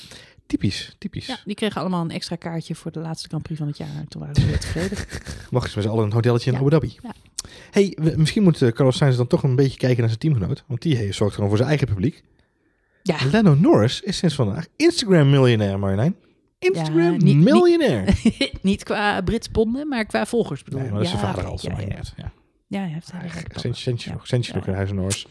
Typisch, 0.47 0.95
typisch. 0.97 1.25
Ja, 1.25 1.37
die 1.45 1.55
kregen 1.55 1.81
allemaal 1.81 2.01
een 2.01 2.11
extra 2.11 2.35
kaartje 2.35 2.75
voor 2.75 2.91
de 2.91 2.99
laatste 2.99 3.27
Grand 3.27 3.43
Prix 3.43 3.59
van 3.59 3.67
het 3.67 3.77
jaar. 3.77 3.95
En 3.97 4.07
toen 4.07 4.21
waren 4.21 4.35
ze 4.35 4.45
weer 4.45 4.59
tevreden. 4.59 4.97
Mochten 5.51 5.71
ze 5.71 5.77
met 5.77 5.85
z'n 5.85 5.91
allen 5.91 6.05
een 6.05 6.13
hotelletje 6.13 6.51
in. 6.51 6.57
Abu 6.57 6.69
Dhabi. 6.69 6.97
Ja. 7.03 7.13
Hey, 7.71 7.97
we- 8.01 8.13
misschien 8.17 8.43
moet 8.43 8.57
Carlos 8.73 8.97
Sainz 8.97 9.17
dan 9.17 9.27
toch 9.27 9.43
een 9.43 9.55
beetje 9.55 9.77
kijken 9.77 9.99
naar 9.99 10.07
zijn 10.07 10.19
teamgenoot. 10.19 10.63
Want 10.67 10.81
die 10.81 11.11
zorgt 11.11 11.33
gewoon 11.35 11.49
voor 11.49 11.57
zijn 11.57 11.69
eigen 11.69 11.87
publiek. 11.87 12.23
Ja, 13.07 13.15
Lando 13.31 13.55
Norris 13.55 14.01
is 14.01 14.17
sinds 14.17 14.35
vandaag 14.35 14.65
Instagram-miljonair, 14.75 15.79
Marjolein. 15.79 16.15
Ja, 16.59 16.69
niet- 16.69 16.77
Instagram-miljonair. 16.77 18.19
niet 18.61 18.83
qua 18.83 19.21
Brits 19.21 19.47
ponden, 19.47 19.87
maar 19.87 20.05
qua 20.05 20.25
volgers 20.25 20.63
bedoel 20.63 20.79
Nee, 20.79 20.87
ik. 20.87 20.93
maar 20.95 21.03
dat 21.03 21.13
is 21.13 21.19
Ja, 21.19 21.23
zijn 21.25 21.35
vader 21.35 21.51
al, 21.51 21.59
ja, 21.61 21.79
ja. 21.79 22.01
Ja. 22.17 22.31
Ja, 22.67 22.79
hij 22.81 22.89
heeft 22.89 23.11
Centje, 23.59 23.81
centje, 23.81 24.09
Ja. 24.09 24.15
nog, 24.15 24.27
centje 24.27 24.53
nog 24.53 24.67
in 24.67 24.73
huis 24.73 24.89
en 24.89 24.95
Norris. 24.95 25.27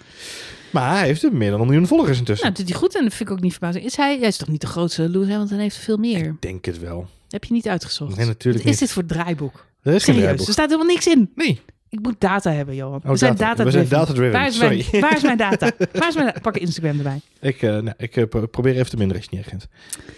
Maar 0.73 0.97
hij 0.97 1.07
heeft 1.07 1.23
er 1.23 1.33
meer 1.35 1.51
dan 1.51 1.61
een 1.61 1.67
miljoen 1.67 1.87
volgers 1.87 2.19
intussen. 2.19 2.45
Nou, 2.47 2.57
dat 2.57 2.67
doet 2.67 2.75
hij 2.75 2.85
goed 2.85 2.97
en 2.97 3.03
dat 3.05 3.15
vind 3.15 3.29
ik 3.29 3.35
ook 3.37 3.43
niet 3.43 3.53
verbazing. 3.53 3.85
Is 3.85 3.97
hij, 3.97 4.19
hij 4.19 4.29
is 4.29 4.37
toch 4.37 4.49
niet 4.49 4.61
de 4.61 4.67
grootste 4.67 5.09
Lewis 5.09 5.29
Hamilton 5.29 5.59
heeft 5.59 5.77
veel 5.77 5.97
meer. 5.97 6.25
Ik 6.25 6.41
denk 6.43 6.65
het 6.65 6.79
wel. 6.79 7.07
Heb 7.29 7.45
je 7.45 7.53
niet 7.53 7.69
uitgezocht? 7.69 8.17
Nee, 8.17 8.27
natuurlijk 8.27 8.65
Wat 8.65 8.73
is 8.75 8.81
niet. 8.81 8.89
dit 8.89 8.91
voor 8.91 9.07
draaiboek? 9.07 9.53
Er 9.55 9.59
is 9.61 9.65
geen 9.93 10.01
Serieus, 10.01 10.21
draaiboek. 10.23 10.47
er 10.47 10.53
staat 10.53 10.67
helemaal 10.71 10.93
niks 10.93 11.07
in. 11.07 11.31
Nee. 11.35 11.61
Ik 11.95 12.01
moet 12.03 12.15
data 12.19 12.51
hebben, 12.51 12.75
Johan. 12.75 13.01
Oh, 13.05 13.11
we 13.11 13.17
zijn 13.17 13.33
data. 13.37 13.49
data 13.49 13.65
We 13.65 13.71
zijn 13.71 13.89
data-driven, 13.89 14.33
Waar, 14.33 14.47
is 14.47 14.59
mijn- 14.59 14.83
sorry. 14.83 15.01
waar 15.01 15.17
is 15.17 15.23
mijn 15.23 15.37
data? 15.37 15.71
Waar 15.93 16.09
is 16.09 16.15
mijn 16.15 16.27
data? 16.27 16.41
Pak 16.41 16.57
Instagram 16.57 16.97
erbij. 16.97 17.21
Ik, 17.41 17.63
nou, 17.63 17.91
ik 17.97 18.17
eh, 18.17 18.25
pro- 18.29 18.47
probeer 18.47 18.75
even 18.75 18.91
te 18.91 18.97
minderen 18.97 19.23
als 19.23 19.31
je 19.31 19.37
niet 19.37 19.47
erg 19.47 19.49
vindt. 19.59 19.69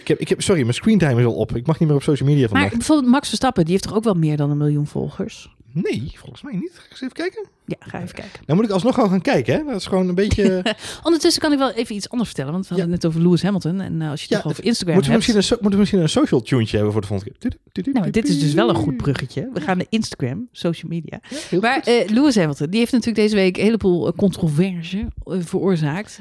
Ik 0.00 0.08
heb, 0.08 0.18
ik 0.18 0.28
heb, 0.28 0.42
sorry, 0.42 0.60
mijn 0.62 0.74
screentime 0.74 1.20
is 1.20 1.26
al 1.26 1.34
op. 1.34 1.56
Ik 1.56 1.66
mag 1.66 1.78
niet 1.78 1.88
meer 1.88 1.96
op 1.96 2.02
social 2.02 2.28
media 2.28 2.46
vandaag. 2.48 2.66
Maar 2.68 2.76
bijvoorbeeld 2.76 3.10
Max 3.10 3.28
Verstappen, 3.28 3.62
die 3.64 3.72
heeft 3.72 3.84
toch 3.84 3.94
ook 3.96 4.04
wel 4.04 4.14
meer 4.14 4.36
dan 4.36 4.50
een 4.50 4.56
miljoen 4.56 4.86
volgers? 4.86 5.54
Nee, 5.82 6.12
volgens 6.14 6.42
mij 6.42 6.52
niet. 6.54 6.70
Ga 6.74 6.82
ik 6.84 6.90
eens 6.90 7.00
even 7.00 7.14
kijken. 7.14 7.46
Ja, 7.64 7.76
ga 7.78 8.02
even 8.02 8.14
kijken. 8.14 8.40
Nou 8.46 8.58
moet 8.58 8.68
ik 8.68 8.74
alsnog 8.74 8.94
gewoon 8.94 9.10
gaan 9.10 9.20
kijken, 9.20 9.54
hè. 9.54 9.64
Dat 9.64 9.80
is 9.80 9.86
gewoon 9.86 10.08
een 10.08 10.14
beetje... 10.14 10.74
Ondertussen 11.02 11.42
kan 11.42 11.52
ik 11.52 11.58
wel 11.58 11.70
even 11.70 11.94
iets 11.94 12.08
anders 12.08 12.28
vertellen, 12.28 12.52
want 12.52 12.68
we 12.68 12.74
hadden 12.74 12.92
het 12.92 13.02
net 13.02 13.12
over 13.12 13.26
Lewis 13.26 13.42
Hamilton. 13.42 13.80
En 13.80 14.02
eh, 14.02 14.10
als 14.10 14.24
je 14.24 14.34
het 14.34 14.44
Ja, 14.44 14.50
over 14.50 14.64
Instagram 14.64 14.94
moeten, 14.94 15.12
we 15.12 15.18
hebt... 15.18 15.36
misschien 15.36 15.56
een 15.56 15.62
moeten 15.62 15.72
we 15.72 15.78
misschien 15.78 16.00
een 16.00 16.08
social 16.08 16.42
tuentje 16.42 16.74
hebben 16.76 16.92
voor 16.92 17.02
de 17.02 17.06
volgende 17.06 17.32
keer? 17.72 17.92
Nou, 17.92 18.10
dit 18.10 18.28
is 18.28 18.40
dus 18.40 18.54
wel 18.54 18.68
een 18.68 18.74
goed 18.74 18.96
bruggetje. 18.96 19.50
We 19.52 19.60
gaan 19.60 19.76
naar 19.76 19.86
Instagram, 19.88 20.48
social 20.52 20.90
media. 20.90 21.20
Ja, 21.50 21.58
Maar 21.60 21.80
eh, 21.80 22.08
Lewis 22.08 22.36
Hamilton, 22.36 22.70
die 22.70 22.78
heeft 22.78 22.92
natuurlijk 22.92 23.18
deze 23.18 23.34
week 23.34 23.56
een 23.56 23.64
heleboel 23.64 24.06
eh, 24.06 24.12
controverse 24.16 25.08
veroorzaakt. 25.24 26.20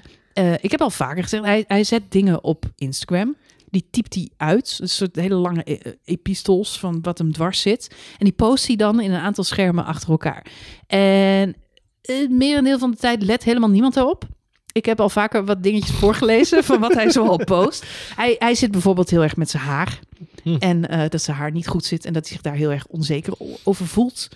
Ik 0.61 0.71
heb 0.71 0.81
al 0.81 0.89
vaker 0.89 1.23
gezegd, 1.23 1.43
hij, 1.43 1.63
hij 1.67 1.83
zet 1.83 2.01
dingen 2.09 2.43
op 2.43 2.65
Instagram. 2.75 3.35
Die 3.75 3.87
typt 3.91 4.13
hij 4.13 4.29
uit. 4.37 4.77
Een 4.81 4.89
soort 4.89 5.15
hele 5.15 5.35
lange 5.35 5.61
e- 5.63 5.73
eh, 5.73 5.91
epistels 6.05 6.79
van 6.79 6.99
wat 7.01 7.17
hem 7.17 7.31
dwars 7.33 7.61
zit. 7.61 7.95
En 8.17 8.25
die 8.25 8.33
post 8.33 8.67
hij 8.67 8.75
dan 8.75 8.99
in 9.01 9.11
een 9.11 9.21
aantal 9.21 9.43
schermen 9.43 9.85
achter 9.85 10.09
elkaar. 10.09 10.45
En 10.87 11.55
het 12.01 12.29
merendeel 12.31 12.79
van 12.79 12.91
de 12.91 12.97
tijd 12.97 13.23
let 13.23 13.43
helemaal 13.43 13.69
niemand 13.69 13.93
daarop. 13.93 14.23
Ik 14.71 14.85
heb 14.85 14.99
al 14.99 15.09
vaker 15.09 15.45
wat 15.45 15.63
dingetjes 15.63 15.95
voorgelezen 16.03 16.63
van 16.63 16.79
wat 16.79 16.93
hij 16.93 17.11
zoal 17.11 17.37
post. 17.37 17.85
Hij, 18.15 18.35
hij 18.39 18.55
zit 18.55 18.71
bijvoorbeeld 18.71 19.09
heel 19.09 19.23
erg 19.23 19.35
met 19.35 19.49
zijn 19.49 19.63
haar. 19.63 19.99
Hm. 20.43 20.55
En 20.59 20.89
eh, 20.89 21.09
dat 21.09 21.21
zijn 21.21 21.37
haar 21.37 21.51
niet 21.51 21.67
goed 21.67 21.85
zit 21.85 22.05
en 22.05 22.13
dat 22.13 22.23
hij 22.23 22.31
zich 22.33 22.41
daar 22.41 22.55
heel 22.55 22.71
erg 22.71 22.85
onzeker 22.87 23.33
over 23.63 23.87
voelt. 23.87 24.29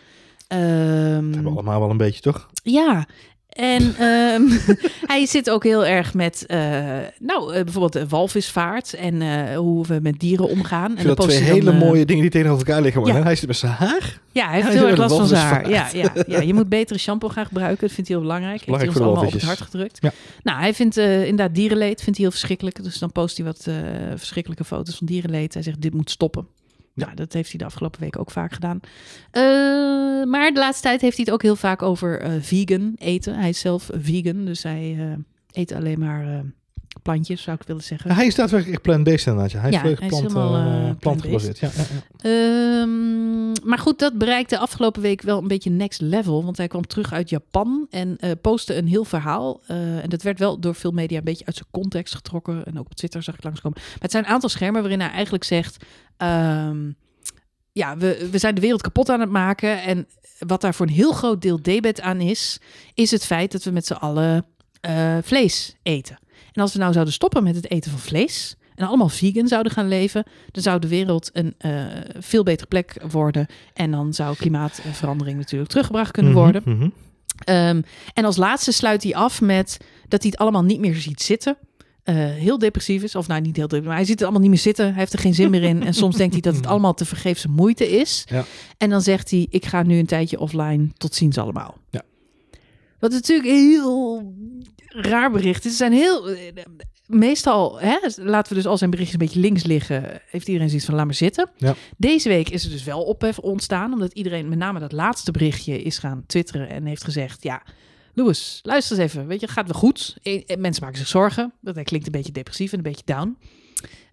Ehm, 0.48 0.62
Dat 0.62 1.34
hebben 1.34 1.44
we 1.44 1.50
allemaal 1.50 1.80
wel 1.80 1.90
een 1.90 1.98
beetje, 1.98 2.22
toch? 2.22 2.50
ja, 2.64 3.08
en 3.60 3.96
ehm, 3.98 4.44
hij 5.14 5.26
zit 5.26 5.50
ook 5.50 5.64
heel 5.64 5.86
erg 5.86 6.14
met, 6.14 6.46
eh, 6.46 6.60
nou, 7.20 7.54
eh, 7.54 7.64
bijvoorbeeld 7.64 7.94
de 7.94 8.08
walvisvaart 8.08 8.94
en 8.94 9.22
eh, 9.22 9.58
hoe 9.58 9.86
we 9.86 10.00
met 10.02 10.20
dieren 10.20 10.50
omgaan. 10.50 10.92
Ik 10.92 10.98
en 10.98 11.06
dan 11.06 11.16
twee 11.16 11.38
hele 11.38 11.74
mooie 11.74 12.06
dingen 12.06 12.22
die 12.22 12.32
tegenover 12.32 12.68
elkaar 12.68 12.82
liggen. 12.82 13.02
Maar 13.02 13.16
ja. 13.16 13.24
Hij 13.24 13.36
zit 13.36 13.48
met 13.48 13.58
zijn 13.58 13.72
haar. 13.72 14.20
Ja, 14.32 14.46
hij 14.46 14.56
heeft 14.56 14.68
hij 14.68 14.78
heel 14.78 14.88
erg 14.88 14.98
last 14.98 15.12
de 15.12 15.18
van 15.18 15.28
zijn 15.28 15.46
haar. 15.46 15.70
Ja, 15.70 15.90
ja, 15.94 16.14
ja, 16.28 16.40
je 16.40 16.54
moet 16.54 16.70
betere 16.70 17.00
shampoo 17.00 17.30
gaan 17.30 17.46
gebruiken. 17.46 17.88
Dat 17.88 17.96
vindt 17.96 18.10
hij 18.10 18.20
heel 18.20 18.28
belangrijk. 18.28 18.62
Heeft 18.62 18.78
hij 18.78 18.88
ons 18.88 18.98
de 18.98 19.04
allemaal 19.04 19.26
op 19.26 19.32
het 19.32 19.42
hart 19.42 19.62
gedrukt. 19.62 19.98
Ja. 20.02 20.12
Nou, 20.44 20.60
hij 20.60 20.74
vindt 20.74 20.98
inderdaad 20.98 21.56
dierenleed 21.56 22.02
vindt 22.02 22.06
hij 22.06 22.14
heel 22.20 22.32
verschrikkelijk. 22.32 22.84
Dus 22.84 23.00
dan 23.00 23.12
post 23.12 23.38
hij 23.38 23.46
wat 23.46 23.68
verschrikkelijke 24.16 24.64
foto's 24.64 24.96
van 24.96 25.08
dierenleed. 25.08 25.54
Hij 25.54 25.64
zegt, 25.64 25.82
dit 25.82 25.94
moet 25.94 26.10
stoppen. 26.10 26.48
Nou, 26.94 27.16
dat 27.16 27.34
heeft 27.34 27.50
hij 27.50 27.58
de 27.58 27.66
afgelopen 27.66 28.02
week 28.02 28.20
ook 28.20 28.32
vaak 28.32 28.54
gedaan. 28.54 28.80
Eh, 29.32 29.42
maar 30.30 30.54
de 30.54 30.60
laatste 30.60 30.84
tijd 30.84 31.02
heeft 31.02 31.16
hij 31.16 31.26
het 31.26 31.34
ook 31.34 31.42
heel 31.42 31.56
vaak 31.56 31.82
over 31.82 32.22
eh, 32.22 32.32
vegan 32.40 32.94
eten. 32.98 33.36
Hij 33.36 33.50
is 33.50 33.60
zelf 33.60 33.90
vegan, 33.94 34.46
dus 34.46 34.64
hij 34.64 34.96
eh, 35.00 35.62
eet 35.62 35.72
alleen 35.72 36.00
maar 36.00 36.44
plantjes, 37.10 37.42
zou 37.42 37.58
ik 37.62 37.68
willen 37.68 37.84
zeggen. 37.84 38.12
Hij 38.12 38.26
is 38.26 38.36
daadwerkelijk 38.36 38.76
echt 38.76 38.86
plant-based 38.86 39.26
inderdaad. 39.28 39.52
ja. 39.52 39.60
Hij 39.60 39.70
is 39.70 39.76
Ja, 39.76 39.82
volledig 39.82 40.00
hij 40.00 40.10
is 40.10 40.16
plant, 40.18 40.34
helemaal, 40.34 40.96
plant 40.96 41.22
gebaseerd. 41.22 41.60
Ja, 41.60 41.70
ja, 41.76 41.84
ja. 42.22 42.82
Ehm, 42.82 43.68
maar 43.70 43.78
goed, 43.78 44.00
dat 44.00 44.18
bereikte 44.18 44.58
afgelopen 44.58 45.02
week 45.02 45.22
wel 45.22 45.38
een 45.42 45.48
beetje 45.48 45.70
next 45.70 46.02
level. 46.02 46.44
Want 46.44 46.58
hij 46.58 46.68
kwam 46.68 46.88
terug 46.88 47.14
uit 47.14 47.30
Japan 47.30 47.88
en 47.90 48.18
eh, 48.18 48.32
postte 48.42 48.76
een 48.76 48.88
heel 48.88 49.04
verhaal. 49.04 49.62
En 49.68 50.10
dat 50.10 50.22
werd 50.22 50.40
wel 50.40 50.60
door 50.60 50.76
veel 50.76 50.92
media 50.92 51.18
een 51.18 51.24
beetje 51.24 51.46
uit 51.46 51.56
zijn 51.56 51.68
context 51.72 52.16
getrokken. 52.16 52.66
En 52.66 52.80
ook 52.80 52.86
op 52.86 52.96
Twitter 52.96 53.24
zag 53.24 53.36
ik 53.36 53.44
langskomen. 53.44 53.78
Maar 53.82 53.98
het 54.00 54.12
zijn 54.12 54.24
een 54.24 54.30
aantal 54.30 54.50
schermen 54.50 54.82
waarin 54.82 55.00
hij 55.00 55.10
eigenlijk 55.10 55.44
zegt... 55.44 55.86
ehm, 56.18 56.92
ja, 57.72 57.98
we, 57.98 58.28
we 58.32 58.38
zijn 58.38 58.56
de 58.56 58.62
wereld 58.62 58.82
kapot 58.82 59.10
aan 59.10 59.20
het 59.20 59.30
maken. 59.30 59.82
En 59.84 60.08
wat 60.40 60.62
daar 60.62 60.74
voor 60.74 60.86
een 60.88 60.94
heel 60.94 61.14
groot 61.14 61.42
deel 61.42 61.62
debet 61.62 62.02
aan 62.02 62.22
is... 62.22 62.60
is 62.94 63.12
het 63.12 63.26
feit 63.26 63.52
dat 63.52 63.64
we 63.64 63.72
met 63.72 63.86
z'n 63.86 63.94
allen 63.94 64.46
vlees 65.22 65.76
eten. 65.84 66.18
En 66.60 66.66
als 66.66 66.74
we 66.74 66.80
nou 66.80 66.94
zouden 66.94 67.14
stoppen 67.14 67.44
met 67.44 67.56
het 67.56 67.72
eten 67.72 67.92
van 67.92 68.00
vlees... 68.00 68.56
en 68.76 68.88
allemaal 68.88 69.10
vegan 69.10 69.48
zouden 69.48 69.72
gaan 69.72 69.88
leven... 69.88 70.24
dan 70.52 70.64
zou 70.64 70.80
de 70.80 70.88
wereld 70.88 71.30
een 71.34 71.54
eh, 71.58 71.86
veel 72.20 72.44
betere 72.44 72.68
plek 72.68 72.96
worden. 73.12 73.46
En 73.74 73.92
dan 73.92 74.14
zou 74.14 74.36
klimaatverandering 74.36 75.38
natuurlijk 75.38 75.70
teruggebracht 75.70 76.12
kunnen 76.12 76.32
Mhm, 76.32 76.42
worden. 76.42 76.62
mhm. 76.66 76.90
Ehm, 77.44 77.82
en 78.14 78.26
als 78.26 78.38
laatste 78.38 78.72
sluit 78.72 79.04
hij 79.04 79.16
af 79.16 79.42
met 79.42 79.78
dat 80.08 80.22
hij 80.22 80.32
het 80.32 80.40
allemaal 80.40 80.64
niet 80.64 80.80
meer 80.80 80.96
ziet 80.96 81.22
zitten. 81.22 81.58
Eh, 82.04 82.16
heel 82.16 82.58
depressief 82.58 83.04
is, 83.04 83.16
of 83.16 83.28
nou 83.28 83.42
niet 83.42 83.56
heel 83.56 83.64
depressief, 83.68 83.88
maar 83.88 83.98
hij 83.98 84.06
ziet 84.06 84.14
het 84.20 84.24
allemaal 84.24 84.42
niet 84.42 84.50
meer 84.50 84.60
zitten. 84.60 84.86
Hij 84.86 85.00
heeft 85.00 85.14
er 85.14 85.20
geen 85.20 85.34
zin 85.34 85.50
meer 85.50 85.64
in. 85.64 85.84
En 85.84 85.94
soms 85.94 86.16
denkt 86.16 86.34
hij 86.34 86.42
dat 86.42 86.56
het 86.56 86.68
allemaal 86.72 86.94
te 86.94 87.06
vergeefse 87.06 87.50
moeite 87.50 87.90
is. 87.90 88.24
Ja. 88.30 88.46
En 88.78 88.90
dan 88.90 89.02
zegt 89.02 89.30
hij: 89.32 89.48
Ik 89.50 89.66
ga 89.66 89.84
nu 89.84 89.98
een 90.00 90.06
tijdje 90.06 90.40
offline. 90.40 90.88
Tot 90.98 91.16
ziens 91.16 91.38
allemaal. 91.38 91.78
Ja. 91.90 92.02
Wat 93.00 93.12
natuurlijk 93.12 93.50
heel 93.50 94.24
raar 94.90 95.32
bericht. 95.32 95.64
Ze 95.64 95.70
zijn 95.70 95.92
heel. 95.92 96.30
eh, 96.30 96.64
Meestal, 97.06 97.80
hè, 97.80 97.98
laten 98.16 98.52
we 98.52 98.58
dus 98.58 98.68
al 98.68 98.78
zijn 98.78 98.90
berichtjes 98.90 99.20
een 99.20 99.26
beetje 99.26 99.40
links 99.42 99.64
liggen. 99.64 100.22
Heeft 100.30 100.48
iedereen 100.48 100.68
zoiets 100.70 100.86
van: 100.86 100.96
laat 100.96 101.06
maar 101.06 101.14
zitten. 101.14 101.50
Ja. 101.58 101.76
Deze 101.98 102.30
week 102.30 102.50
is 102.50 102.64
er 102.66 102.72
dus 102.72 102.84
wel 102.84 103.04
ophef 103.04 103.40
ontstaan. 103.40 103.94
Omdat 103.94 104.14
iedereen, 104.14 104.50
met 104.50 104.58
name 104.58 104.80
dat 104.80 104.92
laatste 104.92 105.32
berichtje, 105.32 105.82
is 105.82 105.98
gaan 105.98 106.24
twitteren. 106.28 106.70
En 106.70 106.86
heeft 106.86 107.04
gezegd: 107.04 107.44
Ja, 107.44 107.64
Louis, 108.14 108.60
luister 108.64 109.00
eens 109.00 109.12
even. 109.12 109.28
Weet 109.28 109.40
je, 109.40 109.48
gaat 109.48 109.68
wel 109.72 109.80
goed. 109.80 110.18
Eh, 110.24 110.42
eh, 110.46 110.58
Mensen 110.58 110.84
maken 110.84 111.00
zich 111.00 111.08
zorgen. 111.08 111.54
Dat 111.62 111.76
hij 111.76 111.84
klinkt 111.84 112.06
een 112.06 112.12
beetje 112.12 112.32
depressief 112.32 112.72
en 112.72 112.78
een 112.78 112.84
beetje 112.84 113.06
down. 113.06 113.38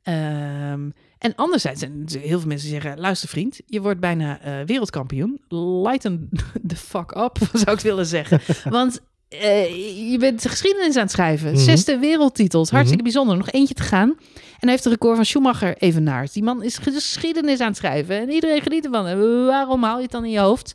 Ehm, 0.03 0.91
en 1.19 1.35
anderzijds 1.35 1.81
zijn 1.81 2.03
er 2.15 2.21
heel 2.21 2.39
veel 2.39 2.49
mensen 2.49 2.71
die 2.71 2.81
zeggen: 2.81 3.01
luister, 3.01 3.29
vriend, 3.29 3.61
je 3.67 3.81
wordt 3.81 4.01
bijna 4.01 4.41
wereldkampioen. 4.67 5.41
Lighten 5.49 6.29
the 6.67 6.77
fuck 6.77 7.17
up, 7.17 7.39
zou 7.65 7.77
ik 7.77 7.83
willen 7.83 8.07
zeggen. 8.07 8.41
Want 8.73 9.01
eh, 9.29 10.11
je 10.11 10.19
bent 10.19 10.43
de 10.43 10.49
geschiedenis 10.49 10.97
aan 10.97 11.03
het 11.03 11.11
schrijven. 11.11 11.53
Mhm. 11.53 11.61
Zesde 11.61 11.99
wereldtitels, 11.99 12.71
hartstikke 12.71 13.03
bijzonder. 13.03 13.37
Nog 13.37 13.51
eentje 13.51 13.75
te 13.75 13.83
gaan. 13.83 14.09
En 14.35 14.63
hij 14.63 14.71
heeft 14.71 14.83
de 14.83 14.89
record 14.91 15.17
van 15.17 15.25
Schumacher 15.25 15.77
evenaard. 15.77 16.33
Die 16.33 16.43
man 16.43 16.63
is 16.63 16.79
geschiedenis 16.79 17.61
aan 17.61 17.69
het 17.69 17.77
schrijven. 17.77 18.21
En 18.21 18.31
iedereen 18.31 18.63
geniet 18.63 18.85
ervan. 18.85 19.07
En 19.07 19.47
waarom 19.47 19.83
haal 19.83 19.97
je 19.97 20.03
het 20.03 20.13
dan 20.13 20.25
in 20.25 20.31
je 20.31 20.39
hoofd? 20.39 20.75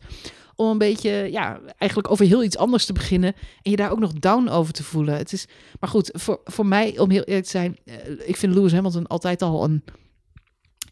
om 0.62 0.70
een 0.70 0.78
beetje, 0.78 1.28
ja, 1.32 1.60
eigenlijk 1.78 2.12
over 2.12 2.26
heel 2.26 2.43
iets 2.43 2.58
anders 2.58 2.86
te 2.86 2.93
beginnen. 2.93 3.34
En 3.62 3.72
je 3.72 3.76
daar 3.78 3.91
ook 3.91 3.99
nog 3.99 4.14
down 4.14 4.47
over 4.47 4.74
te 4.74 4.84
voelen. 4.84 5.18
Het 5.18 5.34
is, 5.34 5.45
maar 5.80 5.89
goed, 5.89 6.10
voor, 6.14 6.41
voor 6.43 6.66
mij, 6.66 6.99
om 6.99 7.10
heel 7.10 7.24
eerlijk 7.24 7.45
te 7.45 7.52
zijn, 7.52 7.78
eh, 7.86 7.95
ik 8.26 8.38
vind 8.38 8.54
Lewis 8.54 8.74
Hamilton 8.74 9.08
altijd 9.08 9.41
al 9.41 9.64
een 9.64 9.84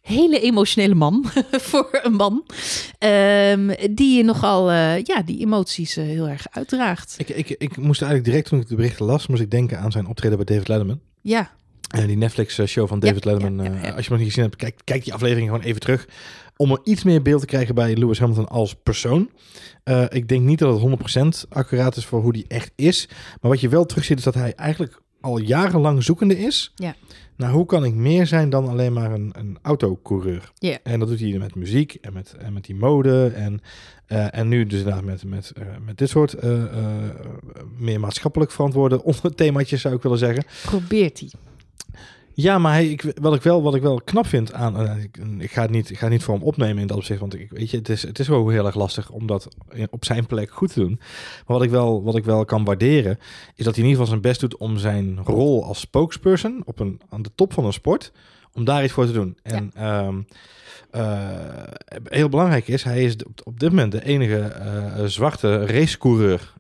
hele 0.10 0.39
emotionele 0.39 0.95
man 0.95 1.26
voor 1.70 1.99
een 2.01 2.14
man. 2.14 2.45
Ehm, 2.97 3.76
die 3.91 4.24
nogal, 4.24 4.72
eh, 4.72 5.03
ja, 5.03 5.22
die 5.22 5.39
emoties 5.39 5.97
eh, 5.97 6.03
heel 6.03 6.28
erg 6.28 6.45
uitdraagt. 6.51 7.16
Ik, 7.18 7.30
ik, 7.30 7.49
ik 7.49 7.78
moest 7.78 8.01
eigenlijk 8.01 8.32
direct 8.32 8.49
toen 8.49 8.60
ik 8.60 8.68
de 8.68 8.76
berichten 8.76 9.05
las, 9.05 9.28
moest 9.28 9.41
ik 9.41 9.51
denken 9.51 9.80
aan 9.80 9.91
zijn 9.91 10.07
optreden 10.07 10.38
bij 10.38 10.45
David 10.45 10.68
Letterman. 10.68 10.99
Ja, 11.22 11.51
Eh, 11.89 12.05
die 12.05 12.18
Netflix-show 12.18 12.88
van 12.88 12.99
David 12.99 13.24
Ja, 13.24 13.32
Letterman. 13.32 13.66
ja, 13.66 13.72
ja, 13.72 13.78
ja. 13.88 13.93
als 13.93 14.05
je 14.05 14.10
hem 14.10 14.10
nog 14.10 14.18
niet 14.18 14.28
gezien 14.28 14.43
hebt, 14.43 14.55
kijk, 14.55 14.80
kijk 14.84 15.03
die 15.03 15.14
aflevering 15.14 15.47
gewoon 15.49 15.64
even 15.64 15.80
terug. 15.82 16.07
Om 16.57 16.72
er 16.72 16.80
iets 16.84 17.03
meer 17.03 17.22
beeld 17.22 17.39
te 17.41 17.45
krijgen 17.47 17.76
bij 17.76 17.95
Lewis 17.95 18.20
Hamilton 18.20 18.47
als 18.47 18.76
persoon. 18.84 19.30
Ik 20.10 20.28
denk 20.28 20.43
niet 20.43 20.60
dat 20.60 20.82
het 20.82 20.82
100% 21.45 21.47
accuraat 21.49 21.95
is 21.95 22.05
voor 22.05 22.22
hoe 22.22 22.34
die 22.34 22.45
echt 22.47 22.72
is. 22.76 23.07
Maar 23.41 23.51
wat 23.51 23.60
je 23.62 23.70
wel 23.70 23.86
terugziet 23.86 24.18
is 24.18 24.24
dat 24.24 24.34
hij 24.34 24.53
eigenlijk 24.55 25.01
al 25.22 25.38
jarenlang 25.39 26.03
zoekende 26.03 26.39
is. 26.39 26.72
Ja. 26.76 26.95
Nou, 27.36 27.53
hoe 27.53 27.65
kan 27.65 27.86
ik 27.86 27.93
meer 27.93 28.28
zijn 28.28 28.49
dan 28.49 28.67
alleen 28.67 28.93
maar 28.93 29.11
een, 29.11 29.34
een 29.38 29.57
autocoureur? 29.61 30.51
Ja. 30.57 30.78
En 30.84 30.99
dat 30.99 31.07
doet 31.07 31.20
hij 31.20 31.38
met 31.38 31.55
muziek 31.55 31.97
en 32.01 32.13
met, 32.13 32.36
en 32.39 32.53
met 32.53 32.65
die 32.65 32.76
mode. 32.76 33.32
En, 33.36 33.61
eh, 34.05 34.38
en 34.38 34.47
nu 34.47 34.65
dus 34.65 34.80
inderdaad 34.80 35.03
met, 35.03 35.24
met, 35.24 35.51
eh, 35.55 35.63
met 35.86 35.97
dit 35.97 36.09
soort 36.09 36.34
eh, 36.34 36.63
meer 37.78 37.99
maatschappelijk 37.99 38.51
verantwoorde 38.51 39.03
onderthemaatjes 39.03 39.82
zou 39.82 39.95
ik 39.95 40.01
willen 40.01 40.17
zeggen. 40.17 40.43
probeert 40.63 41.20
hij. 41.20 41.30
Ja, 42.41 42.57
maar 42.57 42.71
hij, 42.73 42.87
ik, 42.87 43.13
wat, 43.21 43.35
ik 43.35 43.41
wel, 43.41 43.61
wat 43.61 43.75
ik 43.75 43.81
wel 43.81 44.01
knap 44.03 44.27
vind 44.27 44.53
aan. 44.53 44.77
eh, 44.77 45.03
ik, 45.03 45.17
ik, 45.37 45.51
ga 45.51 45.61
het 45.61 45.71
niet, 45.71 45.89
ik 45.89 45.97
ga 45.97 46.03
het 46.03 46.11
niet 46.11 46.23
voor 46.23 46.33
hem 46.33 46.43
opnemen 46.43 46.81
in 46.81 46.87
dat 46.87 46.97
opzicht. 46.97 47.19
Want 47.19 47.33
ik, 47.33 47.51
weet 47.51 47.71
je, 47.71 47.77
het 47.77 47.89
is, 47.89 48.01
het 48.01 48.19
is 48.19 48.27
wel 48.27 48.49
heel 48.49 48.65
erg 48.65 48.75
lastig 48.75 49.09
om 49.09 49.27
dat 49.27 49.47
op 49.89 50.05
zijn 50.05 50.25
plek 50.25 50.51
goed 50.51 50.73
te 50.73 50.79
doen. 50.79 50.95
Maar 50.97 51.57
wat 51.57 51.63
ik, 51.63 51.69
wel, 51.69 52.03
wat 52.03 52.15
ik 52.15 52.25
wel 52.25 52.45
kan 52.45 52.63
waarderen. 52.63 53.17
Is 53.55 53.65
dat 53.65 53.75
hij 53.75 53.83
in 53.83 53.89
ieder 53.89 53.89
geval 53.89 54.05
zijn 54.07 54.21
best 54.21 54.39
doet 54.39 54.57
om 54.57 54.77
zijn 54.77 55.19
rol 55.23 55.63
als 55.65 55.79
spokesperson. 55.79 56.61
Op 56.65 56.79
een, 56.79 57.01
aan 57.09 57.21
de 57.21 57.31
top 57.35 57.53
van 57.53 57.65
een 57.65 57.73
sport. 57.73 58.11
Om 58.53 58.63
daar 58.63 58.83
iets 58.83 58.93
voor 58.93 59.05
te 59.05 59.11
doen. 59.11 59.37
En 59.43 59.71
ehm, 59.75 60.21
eh, 60.91 61.63
heel 62.03 62.29
belangrijk 62.29 62.67
is, 62.67 62.83
hij 62.83 63.03
is 63.03 63.15
op, 63.15 63.41
op 63.43 63.59
dit 63.59 63.69
moment 63.69 63.91
de 63.91 64.05
enige 64.05 64.39
eh, 64.39 65.05
zwarte 65.05 65.65
racecoureur 65.65 66.53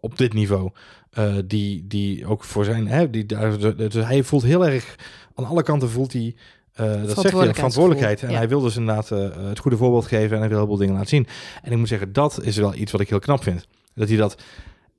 op 0.00 0.18
dit 0.18 0.32
niveau. 0.32 0.70
Eh, 1.10 1.34
die, 1.44 1.86
die 1.86 2.26
ook 2.26 2.44
voor 2.44 2.64
zijn. 2.64 2.88
Hè, 2.88 3.10
die, 3.10 3.26
daar, 3.26 3.58
dus 3.76 3.94
hij 3.94 4.22
voelt 4.22 4.42
heel 4.42 4.66
erg. 4.66 4.94
Aan 5.34 5.44
alle 5.44 5.62
kanten 5.62 5.90
voelt 5.90 6.12
hij. 6.12 6.34
eh 6.72 6.86
dat 7.06 7.20
zegt 7.20 7.34
hij, 7.34 7.54
verantwoordelijkheid. 7.54 8.22
En 8.22 8.30
Ja. 8.30 8.36
hij 8.36 8.48
wil 8.48 8.60
dus 8.60 8.76
inderdaad 8.76 9.10
eh, 9.10 9.28
het 9.48 9.58
goede 9.58 9.76
voorbeeld 9.76 10.06
geven 10.06 10.32
en 10.32 10.38
hij 10.38 10.48
wil 10.48 10.58
heel 10.58 10.66
veel 10.66 10.76
dingen 10.76 10.94
laten 10.94 11.08
zien. 11.08 11.26
En 11.62 11.72
ik 11.72 11.78
moet 11.78 11.88
zeggen, 11.88 12.12
dat 12.12 12.40
is 12.42 12.56
wel 12.56 12.74
iets 12.74 12.92
wat 12.92 13.00
ik 13.00 13.08
heel 13.08 13.18
knap 13.18 13.42
vind. 13.42 13.66
Dat 13.94 14.08
hij 14.08 14.16
dat 14.16 14.36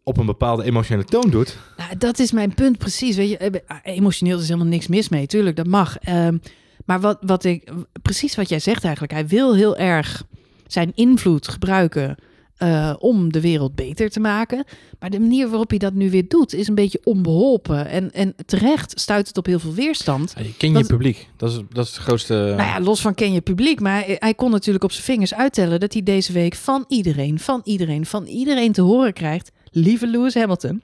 op 0.03 0.17
een 0.17 0.25
bepaalde 0.25 0.63
emotionele 0.63 1.05
toon 1.05 1.29
doet. 1.29 1.57
Nou, 1.77 1.97
dat 1.97 2.19
is 2.19 2.31
mijn 2.31 2.53
punt 2.53 2.77
precies. 2.77 3.15
Weet 3.15 3.29
je, 3.29 3.37
eh, 3.37 3.59
emotioneel 3.83 4.39
is 4.39 4.47
helemaal 4.47 4.67
niks 4.67 4.87
mis 4.87 5.09
mee. 5.09 5.27
Tuurlijk, 5.27 5.55
dat 5.55 5.67
mag. 5.67 5.97
Ehm, 5.97 6.37
maar 6.85 6.99
wat, 6.99 7.17
wat 7.21 7.43
ik, 7.43 7.71
precies 8.01 8.35
wat 8.35 8.49
jij 8.49 8.59
zegt 8.59 8.83
eigenlijk. 8.83 9.13
Hij 9.13 9.27
wil 9.27 9.55
heel 9.55 9.77
erg 9.77 10.23
zijn 10.67 10.91
invloed 10.95 11.47
gebruiken 11.47 12.15
eh, 12.57 12.93
om 12.99 13.31
de 13.31 13.41
wereld 13.41 13.75
beter 13.75 14.09
te 14.09 14.19
maken. 14.19 14.63
Maar 14.99 15.09
de 15.09 15.19
manier 15.19 15.47
waarop 15.49 15.69
hij 15.69 15.79
dat 15.79 15.93
nu 15.93 16.09
weer 16.09 16.27
doet, 16.27 16.53
is 16.53 16.67
een 16.67 16.75
beetje 16.75 16.99
onbeholpen. 17.03 17.87
En, 17.87 18.11
en 18.13 18.35
terecht 18.45 18.99
stuit 18.99 19.27
het 19.27 19.37
op 19.37 19.45
heel 19.45 19.59
veel 19.59 19.73
weerstand. 19.73 20.33
Je 20.37 20.55
ken 20.57 20.69
je 20.71 20.75
Dat- 20.77 20.87
publiek. 20.87 21.27
Dat 21.37 21.51
is, 21.51 21.59
dat 21.69 21.85
is 21.85 21.91
het 21.95 22.01
grootste. 22.03 22.33
Nou 22.33 22.55
ja, 22.69 22.79
los 22.81 23.01
van 23.01 23.13
ken 23.13 23.33
je 23.33 23.41
publiek. 23.41 23.79
Maar 23.79 24.05
hij, 24.05 24.15
hij 24.19 24.33
kon 24.33 24.51
natuurlijk 24.51 24.83
op 24.83 24.91
zijn 24.91 25.03
vingers 25.03 25.33
uittellen 25.33 25.79
dat 25.79 25.93
hij 25.93 26.03
deze 26.03 26.31
week 26.33 26.55
van 26.55 26.85
iedereen, 26.87 27.39
van 27.39 27.61
iedereen, 27.63 28.05
van 28.05 28.25
iedereen 28.25 28.71
te 28.71 28.81
horen 28.81 29.13
krijgt. 29.13 29.51
Lieve 29.71 30.07
Lewis 30.07 30.33
Hamilton. 30.33 30.81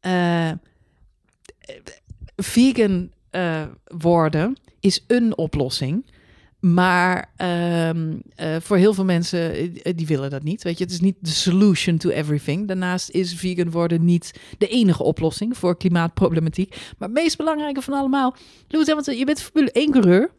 eh, 0.00 0.50
vegan 2.36 3.10
eh, 3.30 3.62
worden 3.84 4.56
is 4.80 5.04
een 5.06 5.36
oplossing. 5.38 6.04
Maar 6.60 7.32
ehm, 7.36 8.14
eh, 8.34 8.56
voor 8.60 8.76
heel 8.76 8.94
veel 8.94 9.04
mensen, 9.04 9.52
eh, 9.52 9.92
die 9.96 10.06
willen 10.06 10.30
dat 10.30 10.42
niet. 10.42 10.62
Weet 10.62 10.78
je, 10.78 10.84
het 10.84 10.92
is 10.92 11.00
niet 11.00 11.16
de 11.20 11.30
solution 11.30 11.96
to 11.96 12.10
everything. 12.10 12.68
Daarnaast 12.68 13.10
is 13.10 13.34
vegan 13.34 13.70
worden 13.70 14.04
niet 14.04 14.40
de 14.58 14.68
enige 14.68 15.02
oplossing 15.02 15.56
voor 15.56 15.76
klimaatproblematiek. 15.76 16.70
Maar 16.98 17.08
het 17.08 17.18
meest 17.18 17.36
belangrijke 17.36 17.82
van 17.82 17.94
allemaal, 17.94 18.36
Lewis 18.68 18.86
Hamilton, 18.86 19.16
je 19.16 19.24
bent 19.24 19.42
Formule 19.42 19.72
1 19.72 19.90
coureur. 19.90 20.30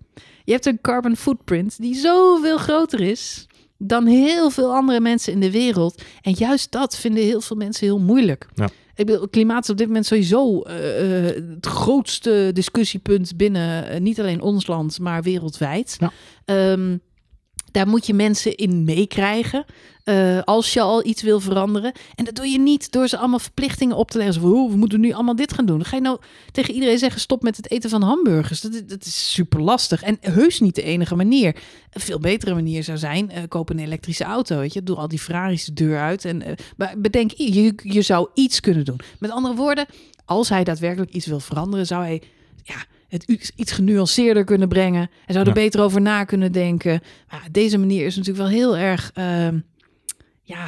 Je 0.44 0.52
hebt 0.52 0.66
een 0.66 0.82
carbon 0.82 1.16
footprint 1.16 1.82
die 1.82 1.96
zoveel 1.96 2.58
groter 2.58 3.02
is 3.02 3.48
dan 3.78 4.06
heel 4.06 4.50
veel 4.50 4.76
andere 4.76 5.00
mensen 5.00 5.34
in 5.34 5.40
de 5.40 5.52
wereld. 5.52 6.02
En 6.22 6.32
juist 6.32 6.72
dat 6.72 6.98
vinden 6.98 7.24
heel 7.24 7.42
veel 7.42 7.58
mensen 7.58 7.86
heel 7.86 8.00
moeilijk. 8.00 8.48
Ja. 8.54 8.70
Ik 8.98 9.06
bedoel, 9.06 9.30
klimaat 9.30 9.64
is 9.64 9.70
op 9.70 9.78
dit 9.78 9.88
moment 9.88 10.06
sowieso 10.06 10.62
eh, 10.62 11.28
eh, 11.28 11.36
het 11.54 11.66
grootste 11.66 12.50
discussiepunt 12.54 13.36
binnen 13.36 13.90
eh, 13.90 14.00
niet 14.00 14.20
alleen 14.20 14.42
ons 14.42 14.68
land, 14.68 15.00
maar 15.00 15.24
wereldwijd. 15.24 15.98
Ja. 16.00 16.12
Ehm, 16.46 16.98
daar 17.78 17.88
moet 17.88 18.06
je 18.06 18.14
mensen 18.14 18.56
in 18.56 18.84
meekrijgen. 18.84 19.66
eh, 20.04 20.42
als 20.44 20.74
je 20.74 20.82
al 20.82 21.06
iets 21.06 21.22
wil 21.22 21.40
veranderen. 21.40 21.92
En 22.16 22.26
dat 22.26 22.36
doe 22.36 22.48
je 22.48 22.60
niet 22.60 22.92
door 22.92 23.08
ze 23.08 23.18
allemaal 23.18 23.40
verplichtingen 23.40 23.96
op 23.96 24.12
te 24.12 24.18
leggen. 24.18 24.36
Zo 24.36 24.42
van, 24.42 24.52
"Oh, 24.54 24.72
we 24.72 24.78
moeten 24.78 25.00
nu 25.00 25.12
allemaal 25.14 25.36
dit 25.36 25.54
gaan 25.54 25.66
doen. 25.66 25.78
Dan 25.78 25.86
ga 25.86 25.96
je 25.96 26.02
nou 26.02 26.20
tegen 26.52 26.74
iedereen 26.74 26.98
zeggen: 26.98 27.22
stop 27.22 27.42
met 27.44 27.58
het 27.58 27.72
eten 27.72 27.90
van 27.90 28.02
hamburgers. 28.02 28.62
Dat, 28.62 28.74
is- 28.74 28.86
dat 28.86 29.06
is 29.06 29.34
super 29.34 29.62
lastig. 29.62 30.04
En 30.04 30.18
heus 30.22 30.60
niet 30.60 30.76
de 30.76 30.82
enige 30.84 31.16
manier. 31.16 31.56
Een 31.92 32.02
veel 32.02 32.20
betere 32.20 32.54
manier 32.54 32.84
zou 32.84 32.98
zijn: 32.98 33.30
eh, 33.32 33.44
koop 33.48 33.70
een 33.70 33.80
elektrische 33.80 34.24
auto. 34.24 34.58
Weet 34.60 34.74
je, 34.74 34.84
doe 34.84 34.96
al 34.96 35.08
die 35.08 35.20
Ferraris 35.20 35.66
de 35.66 35.74
deur 35.74 36.00
uit. 36.00 36.26
En 36.26 36.42
eh, 36.42 36.54
maar 36.78 36.94
bedenk, 36.98 37.32
je, 37.32 37.74
je 37.84 38.02
zou 38.02 38.30
iets 38.34 38.60
kunnen 38.60 38.86
doen. 38.86 39.00
Met 39.20 39.32
andere 39.32 39.56
woorden, 39.56 39.86
als 40.26 40.50
hij 40.50 40.64
daadwerkelijk 40.64 41.12
iets 41.14 41.26
wil 41.26 41.40
veranderen, 41.40 41.86
zou 41.86 42.04
hij 42.04 42.22
ja, 42.64 42.86
het 43.08 43.24
iets- 43.24 43.72
genuanceerder 43.72 44.44
kunnen 44.44 44.68
brengen. 44.68 45.10
Hij 45.26 45.34
zou 45.36 45.40
er 45.40 45.48
Ja. 45.48 45.54
beter 45.64 45.82
over 45.82 46.02
na 46.02 46.24
kunnen 46.24 46.52
denken. 46.52 47.02
Maar 47.30 47.48
deze 47.52 47.78
manier 47.78 48.06
is 48.06 48.16
natuurlijk 48.16 48.50
wel 48.50 48.58
heel 48.58 48.78
erg. 48.78 49.12
ehm, 49.14 49.60
ja, 50.42 50.68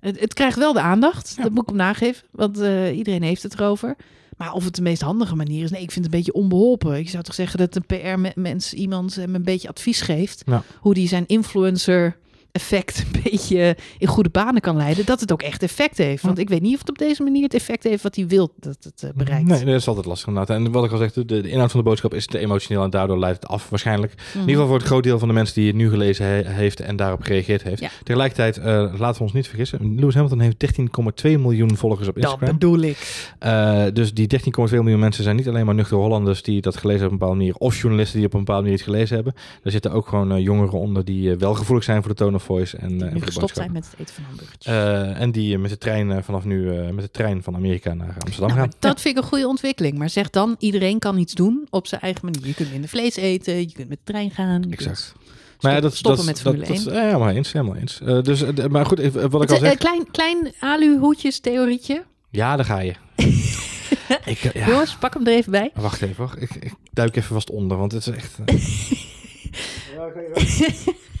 het, 0.00 0.20
het 0.20 0.34
krijgt 0.34 0.58
wel 0.58 0.72
de 0.72 0.80
aandacht. 0.80 1.32
Ja. 1.36 1.42
Dat 1.42 1.52
moet 1.52 1.62
ik 1.62 1.68
hem 1.68 1.76
nageven. 1.76 2.26
Want 2.30 2.60
eh, 2.60 2.96
iedereen 2.96 3.22
heeft 3.22 3.42
het 3.42 3.54
erover. 3.54 3.96
Maar 4.36 4.52
of 4.52 4.64
het 4.64 4.74
de 4.74 4.82
meest 4.82 5.02
handige 5.02 5.36
manier 5.36 5.64
is, 5.64 5.70
nee, 5.70 5.82
ik 5.82 5.90
vind 5.90 6.04
het 6.04 6.14
een 6.14 6.20
beetje 6.20 6.40
onbeholpen. 6.40 6.98
Ik 6.98 7.08
zou 7.08 7.22
toch 7.22 7.34
zeggen 7.34 7.58
dat 7.58 7.76
een 7.76 7.86
PR-mens 7.86 8.72
iemand 8.74 9.14
hem 9.14 9.34
een 9.34 9.42
beetje 9.44 9.68
advies 9.68 10.00
geeft. 10.00 10.42
Ja. 10.46 10.62
Hoe 10.78 10.94
die 10.94 11.08
zijn 11.08 11.26
influencer 11.26 12.16
effect 12.52 13.04
een 13.14 13.20
beetje 13.22 13.76
in 13.98 14.06
goede 14.06 14.28
banen 14.30 14.60
kan 14.60 14.76
leiden. 14.76 15.06
Dat 15.06 15.20
het 15.20 15.32
ook 15.32 15.42
echt 15.42 15.62
effect 15.62 15.98
heeft. 15.98 16.22
Want 16.22 16.38
ik 16.38 16.48
weet 16.48 16.60
niet 16.62 16.72
of 16.74 16.78
het 16.80 16.88
op 16.88 16.98
deze 16.98 17.22
manier 17.22 17.42
het 17.42 17.54
effect 17.54 17.82
heeft 17.84 18.02
wat 18.02 18.16
hij 18.16 18.26
wil 18.26 18.52
dat 18.60 18.76
het 18.84 19.02
eh, 19.02 19.10
bereikt. 19.14 19.46
Nee, 19.48 19.64
dat 19.64 19.74
is 19.74 19.88
altijd 19.88 20.06
lastig 20.06 20.28
inderdaad. 20.28 20.56
En 20.56 20.72
wat 20.72 20.84
ik 20.84 20.90
al 20.92 20.98
zeg, 20.98 21.12
de, 21.12 21.24
de 21.24 21.48
inhoud 21.50 21.70
van 21.70 21.80
de 21.80 21.86
boodschap 21.86 22.14
is 22.14 22.26
te 22.26 22.38
emotioneel 22.38 22.82
en 22.84 22.90
daardoor 22.90 23.18
leidt 23.18 23.42
het 23.42 23.50
af 23.50 23.68
waarschijnlijk. 23.70 24.12
In 24.34 24.40
ieder 24.40 24.50
geval 24.54 24.66
voor 24.66 24.76
het 24.76 24.86
groot 24.86 25.02
deel 25.02 25.18
van 25.18 25.28
de 25.28 25.34
mensen 25.34 25.54
die 25.54 25.66
het 25.66 25.76
nu 25.76 25.88
gelezen 25.90 26.26
he- 26.26 26.42
heeft 26.50 26.80
en 26.80 26.96
daarop 26.96 27.22
gereageerd 27.22 27.62
heeft. 27.62 27.80
Ja. 27.80 27.88
Tegelijkertijd, 28.02 28.56
eh, 28.58 28.64
laten 28.98 29.16
we 29.16 29.22
ons 29.22 29.32
niet 29.32 29.48
vergissen, 29.48 29.94
Lewis 29.94 30.14
Hamilton 30.14 30.40
heeft 30.40 30.58
13,2 30.58 31.38
miljoen 31.38 31.76
volgers 31.76 32.08
op 32.08 32.14
Dat 32.14 32.22
Instagram. 32.24 32.52
bedoel 32.58 32.80
ik. 32.80 33.32
Eh, 33.38 33.84
dus 33.92 34.14
die 34.14 34.26
13,2 34.26 34.82
miljoen 34.82 35.00
mensen 35.00 35.24
zijn 35.24 35.36
niet 35.36 35.48
alleen 35.48 35.66
maar 35.66 35.74
nuchtere 35.74 36.00
Hollanders 36.00 36.42
die 36.42 36.60
dat 36.60 36.76
gelezen 36.76 37.00
hebben 37.00 37.06
op 37.06 37.12
een 37.12 37.18
bepaalde 37.18 37.36
manier, 37.38 37.54
of 37.68 37.80
journalisten 37.80 38.16
die 38.18 38.26
op 38.26 38.32
een 38.34 38.38
bepaalde 38.38 38.62
manier 38.62 38.76
iets 38.78 38.86
gelezen 38.86 39.14
hebben. 39.14 39.34
Er 39.62 39.70
zitten 39.70 39.92
ook 39.92 40.08
gewoon 40.08 40.42
jongeren 40.42 40.78
onder 40.78 41.04
die 41.04 41.36
wel 41.36 41.54
gevoelig 41.54 41.84
zijn 41.84 42.00
voor 42.02 42.10
de 42.10 42.16
tone 42.16 42.34
of 42.36 42.41
voice 42.42 42.76
en, 42.76 42.90
eh, 42.90 42.98
Die 42.98 43.08
en 43.08 43.14
de 43.14 43.20
gestopt 43.20 43.54
zijn 43.54 43.72
met 43.72 43.84
het 43.84 43.94
eten 44.00 44.14
van 44.14 44.24
hamburgertjes. 44.24 44.72
Eh, 44.74 45.20
en 45.20 45.32
die 45.32 45.54
eh, 45.54 45.60
met 45.60 45.70
de 45.70 45.78
trein 45.78 46.24
vanaf 46.24 46.44
nu 46.44 46.76
eh, 46.76 46.88
met 46.88 47.04
de 47.04 47.10
trein 47.10 47.42
van 47.42 47.54
Amerika 47.54 47.94
naar 47.94 48.16
Amsterdam 48.18 48.48
Nou, 48.48 48.50
gaan. 48.50 48.58
maar 48.58 48.76
dat 48.78 49.00
vind 49.00 49.16
ik 49.16 49.22
een 49.22 49.28
goede 49.28 49.48
ontwikkeling. 49.48 49.98
Maar 49.98 50.10
zeg 50.10 50.30
dan, 50.30 50.56
iedereen 50.58 50.98
kan 50.98 51.18
iets 51.18 51.34
doen 51.34 51.66
op 51.70 51.86
zijn 51.86 52.00
eigen 52.00 52.24
manier. 52.24 52.46
Je 52.46 52.54
kunt 52.54 52.70
minder 52.70 52.90
vlees 52.90 53.16
eten, 53.16 53.58
je 53.58 53.72
kunt 53.72 53.88
met 53.88 53.98
de 54.04 54.12
trein 54.12 54.30
gaan. 54.30 54.70
Exact. 54.70 55.14
Maar 55.62 55.72
ja, 55.72 55.80
dat, 55.80 55.96
stoppen 55.96 56.26
dat, 56.26 56.34
met 56.34 56.40
Formule 56.40 56.66
dat, 56.66 56.76
1. 56.76 56.84
Dat, 56.84 56.94
ja, 56.94 57.00
helemaal 57.00 57.28
eens, 57.28 57.52
helemaal 57.52 57.76
eens. 57.76 58.00
Eh, 58.00 58.22
dus, 58.22 58.44
maar 58.68 58.86
goed, 58.86 58.98
even, 58.98 59.30
wat 59.30 59.42
ik 59.42 59.50
al 59.50 59.56
eh, 59.56 59.62
zeg. 59.62 59.76
klein, 59.76 60.10
klein 60.10 60.52
aluhoedjes 60.60 61.40
theorietje. 61.40 62.04
Ja, 62.30 62.56
daar 62.56 62.64
ga 62.64 62.78
je. 62.78 62.94
ik, 64.24 64.52
ja. 64.52 64.66
Jongens, 64.66 64.96
pak 64.96 65.14
hem 65.14 65.26
er 65.26 65.32
even 65.32 65.50
bij. 65.50 65.70
Wacht 65.74 66.02
even 66.02 66.24
hoor. 66.24 66.36
Ik, 66.38 66.54
ik 66.54 66.74
duik 66.92 67.16
even 67.16 67.34
vast 67.34 67.50
onder, 67.50 67.76
want 67.76 67.92
het 67.92 68.06
is 68.06 68.14
echt... 68.14 68.38
ja, 69.96 70.10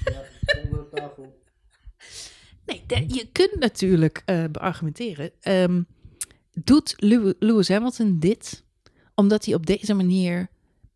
onder 0.64 0.78
de 0.80 0.88
tafel. 0.94 1.40
Nee, 2.66 2.82
de- 2.86 3.04
je 3.14 3.28
kunt 3.32 3.54
natuurlijk 3.58 4.22
eh, 4.24 4.44
beargumenteren. 4.50 5.30
Ehm, 5.40 5.82
doet 6.52 6.94
Lew- 6.96 7.32
Lewis 7.38 7.68
Hamilton 7.68 8.18
dit 8.18 8.64
omdat 9.14 9.44
hij 9.44 9.54
op 9.54 9.66
deze 9.66 9.94
manier 9.94 10.48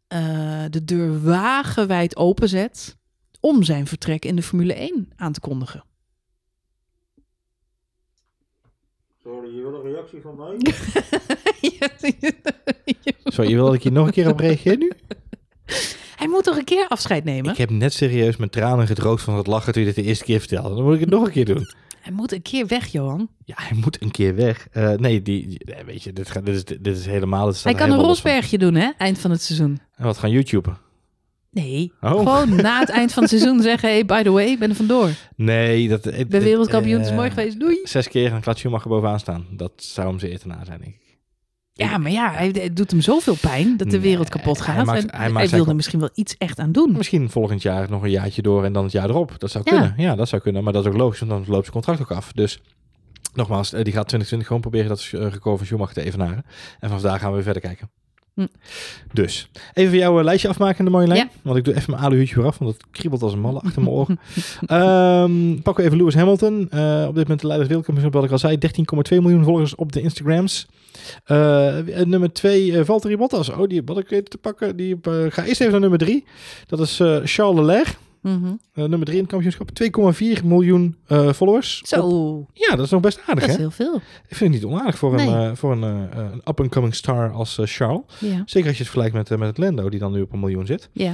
eh, 0.08 0.64
de 0.70 0.84
deur 0.84 1.22
wagenwijd 1.22 2.16
openzet 2.16 2.96
om 3.40 3.62
zijn 3.62 3.86
vertrek 3.86 4.24
in 4.24 4.36
de 4.36 4.42
Formule 4.42 4.74
1 4.74 5.12
aan 5.16 5.32
te 5.32 5.40
kondigen? 5.40 5.84
Sorry, 9.22 9.54
je 9.56 9.60
wil 9.62 9.74
een 9.74 9.82
reactie 9.92 10.20
van 10.20 10.36
mij? 10.36 10.56
Sorry, 13.24 13.50
je 13.50 13.54
wil 13.56 13.64
dat 13.64 13.74
ik 13.74 13.82
hier 13.82 13.92
nog 13.92 14.06
een 14.06 14.12
keer 14.12 14.28
op 14.30 14.38
reageer 14.38 14.76
nu? 14.76 14.92
hij 16.16 16.28
moet 16.28 16.44
toch 16.44 16.56
een 16.56 16.64
keer 16.64 16.86
afscheid 16.88 17.24
nemen. 17.24 17.50
Ik 17.50 17.56
heb 17.56 17.70
net 17.70 17.92
serieus 17.92 18.36
mijn 18.36 18.50
tranen 18.50 18.86
gedroogd 18.86 19.22
van 19.22 19.34
het 19.36 19.46
lachen 19.46 19.72
toen 19.72 19.82
je 19.82 19.88
dit 19.92 20.04
de 20.04 20.08
eerste 20.10 20.24
keer 20.24 20.38
vertelde. 20.38 20.74
Dan 20.74 20.84
moet 20.84 20.94
ik 20.94 21.00
het 21.00 21.10
nog 21.10 21.24
een 21.26 21.32
keer 21.32 21.44
doen. 21.44 21.66
Hij 22.00 22.12
moet 22.14 22.32
een 22.32 22.42
keer 22.42 22.66
weg, 22.66 22.86
Johan. 22.86 23.28
Ja, 23.44 23.54
hij 23.58 23.76
moet 23.76 24.02
een 24.02 24.10
keer 24.10 24.34
weg. 24.34 24.68
Eh, 24.72 24.92
nee, 24.92 25.22
die, 25.22 25.60
weet 25.86 26.02
je, 26.02 26.12
dit, 26.12 26.30
gaat, 26.30 26.46
dit, 26.46 26.54
is, 26.54 26.64
dit 26.80 26.96
is 26.96 27.06
helemaal... 27.06 27.52
Hij 27.62 27.74
kan 27.74 27.90
een. 27.90 27.98
Rosbergje 28.00 28.58
doen, 28.58 28.74
hè? 28.74 28.90
Eind 28.98 29.18
van 29.18 29.30
het 29.30 29.42
seizoen. 29.42 29.80
En 29.94 30.04
wat 30.04 30.18
gaan 30.18 30.30
YouTuben? 30.30 30.78
Nee, 31.50 31.92
Oh. 32.00 32.10
gewoon 32.10 32.54
na 32.54 32.80
het 32.80 32.88
eind 32.88 33.12
van 33.12 33.22
het 33.22 33.32
seizoen 33.32 33.62
zeggen... 33.62 33.88
hey, 33.88 34.04
by 34.06 34.22
the 34.22 34.30
way, 34.30 34.46
ik 34.46 34.58
ben 34.58 34.70
er 34.70 34.76
vandoor. 34.76 35.10
Nee, 35.36 35.88
dat... 35.88 36.06
Ik 36.06 36.28
ben 36.28 36.42
wereldkampioen, 36.42 36.98
het 36.98 37.08
is 37.08 37.14
mooi 37.14 37.30
geweest, 37.30 37.60
doei. 37.60 37.78
Zes 37.84 38.08
keer 38.08 38.32
en 38.32 38.40
Klaas 38.40 38.58
Schumacher 38.58 38.88
bovenaan 38.90 39.20
staan. 39.20 39.46
Dat 39.50 39.72
zou 39.76 40.08
hem 40.08 40.18
zeer 40.18 40.38
te 40.38 40.46
na 40.46 40.64
zijn, 40.64 40.80
denk 40.80 40.94
ik. 40.94 41.05
Ja, 41.78 41.98
maar 41.98 42.10
ja, 42.10 42.32
hij, 42.32 42.48
het 42.60 42.76
doet 42.76 42.90
hem 42.90 43.00
zoveel 43.00 43.36
pijn 43.40 43.76
dat 43.76 43.90
de 43.90 43.96
Nee, 43.96 44.00
wereld 44.08 44.28
kapot 44.28 44.66
hij 44.66 44.74
gaat. 44.74 44.84
maakt- 44.86 45.00
hij 45.10 45.20
hij, 45.20 45.30
maakt 45.30 45.50
wil 45.50 45.58
zijn- 45.58 45.68
er 45.70 45.76
misschien 45.76 46.00
wel 46.00 46.10
iets 46.14 46.36
echt 46.38 46.58
aan 46.58 46.72
doen. 46.72 46.92
Misschien 46.92 47.30
volgend 47.30 47.62
jaar 47.62 47.90
nog 47.90 48.02
een 48.02 48.10
jaartje 48.10 48.42
door 48.42 48.64
en 48.64 48.72
dan 48.72 48.82
het 48.82 48.92
jaar 48.92 49.08
erop. 49.08 49.34
Dat 49.38 49.50
zou 49.50 49.64
Ja. 49.66 49.70
kunnen. 49.70 49.94
Ja, 49.96 50.14
dat 50.14 50.28
zou 50.28 50.42
kunnen. 50.42 50.64
Maar 50.64 50.72
dat 50.72 50.84
is 50.86 50.90
ook 50.92 50.96
logisch, 50.96 51.18
want 51.18 51.30
dan 51.30 51.44
loopt 51.54 51.60
zijn 51.66 51.72
contract 51.82 52.00
ook 52.00 52.10
af. 52.18 52.32
Dus 52.32 52.60
nogmaals, 53.34 53.72
eh, 53.72 53.84
die 53.84 53.92
gaat 53.92 54.08
2020 54.08 54.46
gewoon 54.46 54.62
proberen 54.62 54.88
dat 54.88 55.30
record 55.32 55.56
van 55.56 55.66
Schumacher 55.66 55.94
te 55.94 56.02
evenaren. 56.04 56.44
En 56.80 56.88
vanaf 56.88 57.00
daar 57.02 57.18
gaan 57.18 57.28
we 57.28 57.34
weer 57.34 57.44
verder 57.44 57.62
kijken. 57.62 57.90
Hm. 58.36 58.46
Dus, 59.12 59.48
even 59.74 59.98
jouw 59.98 60.18
eh, 60.18 60.24
lijstje 60.24 60.48
afmaken 60.48 60.78
in 60.78 60.84
de 60.84 60.90
mooie 60.90 61.06
lijn. 61.06 61.20
Ja. 61.20 61.28
Want 61.42 61.56
ik 61.56 61.64
doe 61.64 61.74
even 61.74 61.90
mijn 61.90 62.02
aluhuutje 62.02 62.34
weer 62.34 62.44
af, 62.44 62.58
want 62.58 62.72
het 62.72 62.84
kriebelt 62.90 63.22
als 63.22 63.32
een 63.32 63.40
malle 63.40 63.60
achter 63.60 63.82
mijn 63.82 63.94
oren. 63.94 64.18
Ehm, 64.66 65.60
pakken 65.62 65.82
we 65.82 65.82
even 65.82 65.96
Lewis 65.96 66.14
Hamilton. 66.14 66.68
Eh, 66.70 67.04
op 67.08 67.14
dit 67.14 67.22
moment 67.22 67.40
de 67.40 67.46
leider 67.46 67.66
wereldkampioen, 67.66 68.10
wat 68.10 68.24
ik 68.24 68.30
al 68.30 68.38
zei. 68.38 68.58
13,2 68.58 69.20
miljoen 69.20 69.44
volgers 69.44 69.74
op 69.74 69.92
de 69.92 70.00
Instagrams. 70.00 70.66
Eh, 71.24 71.76
nummer 72.04 72.32
2, 72.32 72.84
Valtteri 72.84 73.16
Bottas. 73.16 73.48
Oh, 73.48 73.68
die 73.68 73.82
had 73.86 73.98
ik 73.98 74.08
weten 74.08 74.30
te 74.30 74.38
pakken. 74.38 74.76
Die, 74.76 74.98
ga 75.02 75.44
eerst 75.44 75.60
even 75.60 75.70
naar 75.72 75.80
nummer 75.80 75.98
3. 75.98 76.24
Dat 76.66 76.80
is 76.80 77.00
Charles 77.24 77.66
Leclerc. 77.66 77.98
Mhm. 78.26 78.46
Eh, 78.72 78.84
nummer 78.84 79.00
3 79.04 79.12
in 79.14 79.22
het 79.22 79.30
kampioenschap. 79.30 79.70
2,4 79.70 80.44
miljoen 80.44 80.96
eh, 81.06 81.32
followers. 81.32 81.80
Op- 81.80 81.86
Zo, 81.86 82.46
ja, 82.52 82.76
dat 82.76 82.84
is 82.84 82.90
nog 82.90 83.00
best 83.00 83.20
aardig, 83.26 83.40
dat 83.40 83.48
is 83.48 83.54
hè? 83.54 83.60
heel 83.60 83.70
veel. 83.70 83.94
Ik 84.28 84.36
vind 84.36 84.54
het 84.54 84.62
niet 84.62 84.72
onaardig 84.72 84.98
voor 84.98 85.14
Nee. 85.14 85.26
een, 85.28 85.50
eh, 85.50 85.56
voor 85.56 85.72
een, 85.72 85.82
een 85.82 86.40
up-and-coming 86.44 86.94
star 86.94 87.30
als 87.30 87.58
Charles. 87.62 88.00
Ja, 88.18 88.42
Zeker 88.46 88.68
als 88.68 88.76
je 88.78 88.82
het 88.84 88.92
vergelijkt 88.92 89.14
met, 89.14 89.38
met 89.38 89.48
het 89.48 89.58
Lando, 89.58 89.88
die 89.88 89.98
dan 90.00 90.12
nu 90.12 90.22
op 90.22 90.32
een 90.32 90.40
miljoen 90.40 90.66
zit. 90.66 90.88
ja, 90.92 91.12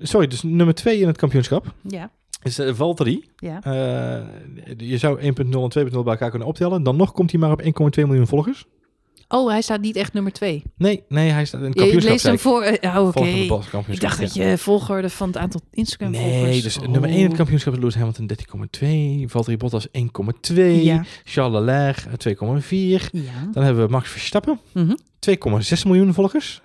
sorry, 0.00 0.26
dus 0.26 0.42
nummer 0.42 0.74
2 0.74 0.98
in 1.00 1.06
het 1.06 1.16
kampioenschap 1.16 1.74
ja. 1.82 2.10
is 2.42 2.58
uh, 2.58 2.74
Valtteri. 2.74 3.24
ja. 3.36 3.62
Eh, 3.62 4.22
je 4.76 4.98
zou 4.98 5.20
1.0 5.20 5.64
en 5.64 5.70
2.0 5.70 6.02
bij 6.02 6.12
elkaar 6.12 6.30
kunnen 6.30 6.48
optellen. 6.48 6.82
Dan 6.82 6.96
nog 6.96 7.12
komt 7.12 7.30
hij 7.30 7.40
maar 7.40 7.52
op 7.52 7.62
1,2 7.62 8.06
miljoen 8.06 8.26
volgers. 8.26 8.64
Oh, 9.34 9.48
hij 9.48 9.62
staat 9.62 9.80
niet 9.80 9.96
echt 9.96 10.12
nummer 10.12 10.32
twee. 10.32 10.62
Nee, 10.76 11.02
nee, 11.08 11.30
hij 11.30 11.44
staat 11.44 11.60
in 11.60 11.66
het 11.66 11.78
Je, 11.78 11.84
je 11.84 11.90
kampioenschap. 11.90 12.12
leest 12.12 12.24
hem 12.44 12.52
voor... 12.52 12.62
eh, 12.62 12.96
oh, 12.96 13.06
oké. 13.06 13.20
Ik 13.24 13.48
kampioenschap, 13.48 14.00
dacht 14.00 14.20
dat 14.20 14.34
je 14.34 14.58
volgorde 14.58 15.10
van 15.10 15.26
het 15.26 15.36
aantal 15.36 15.60
Instagram-volgers... 15.70 16.42
Nee, 16.42 16.62
dus 16.62 16.78
Oh. 16.78 16.86
nummer 16.88 17.10
1 17.10 17.18
in 17.18 17.24
het 17.26 17.36
kampioenschap 17.36 17.72
is 17.72 17.78
Lewis 17.78 17.94
Hamilton 17.94 18.30
13,2. 19.24 19.30
Valtteri 19.30 19.56
Bottas 19.56 19.86
1,2. 19.88 20.54
Ja. 20.82 21.04
Charles 21.24 21.64
Leclerc 21.64 22.24
eh, 22.24 22.98
2,4. 23.02 23.10
Ja. 23.12 23.48
Dan 23.52 23.64
hebben 23.64 23.84
we 23.86 23.90
Max 23.90 24.10
Verstappen, 24.10 24.60
Mhm. 24.72 24.94
2,6 25.18 25.82
miljoen 25.84 26.14
volgers. 26.14 26.62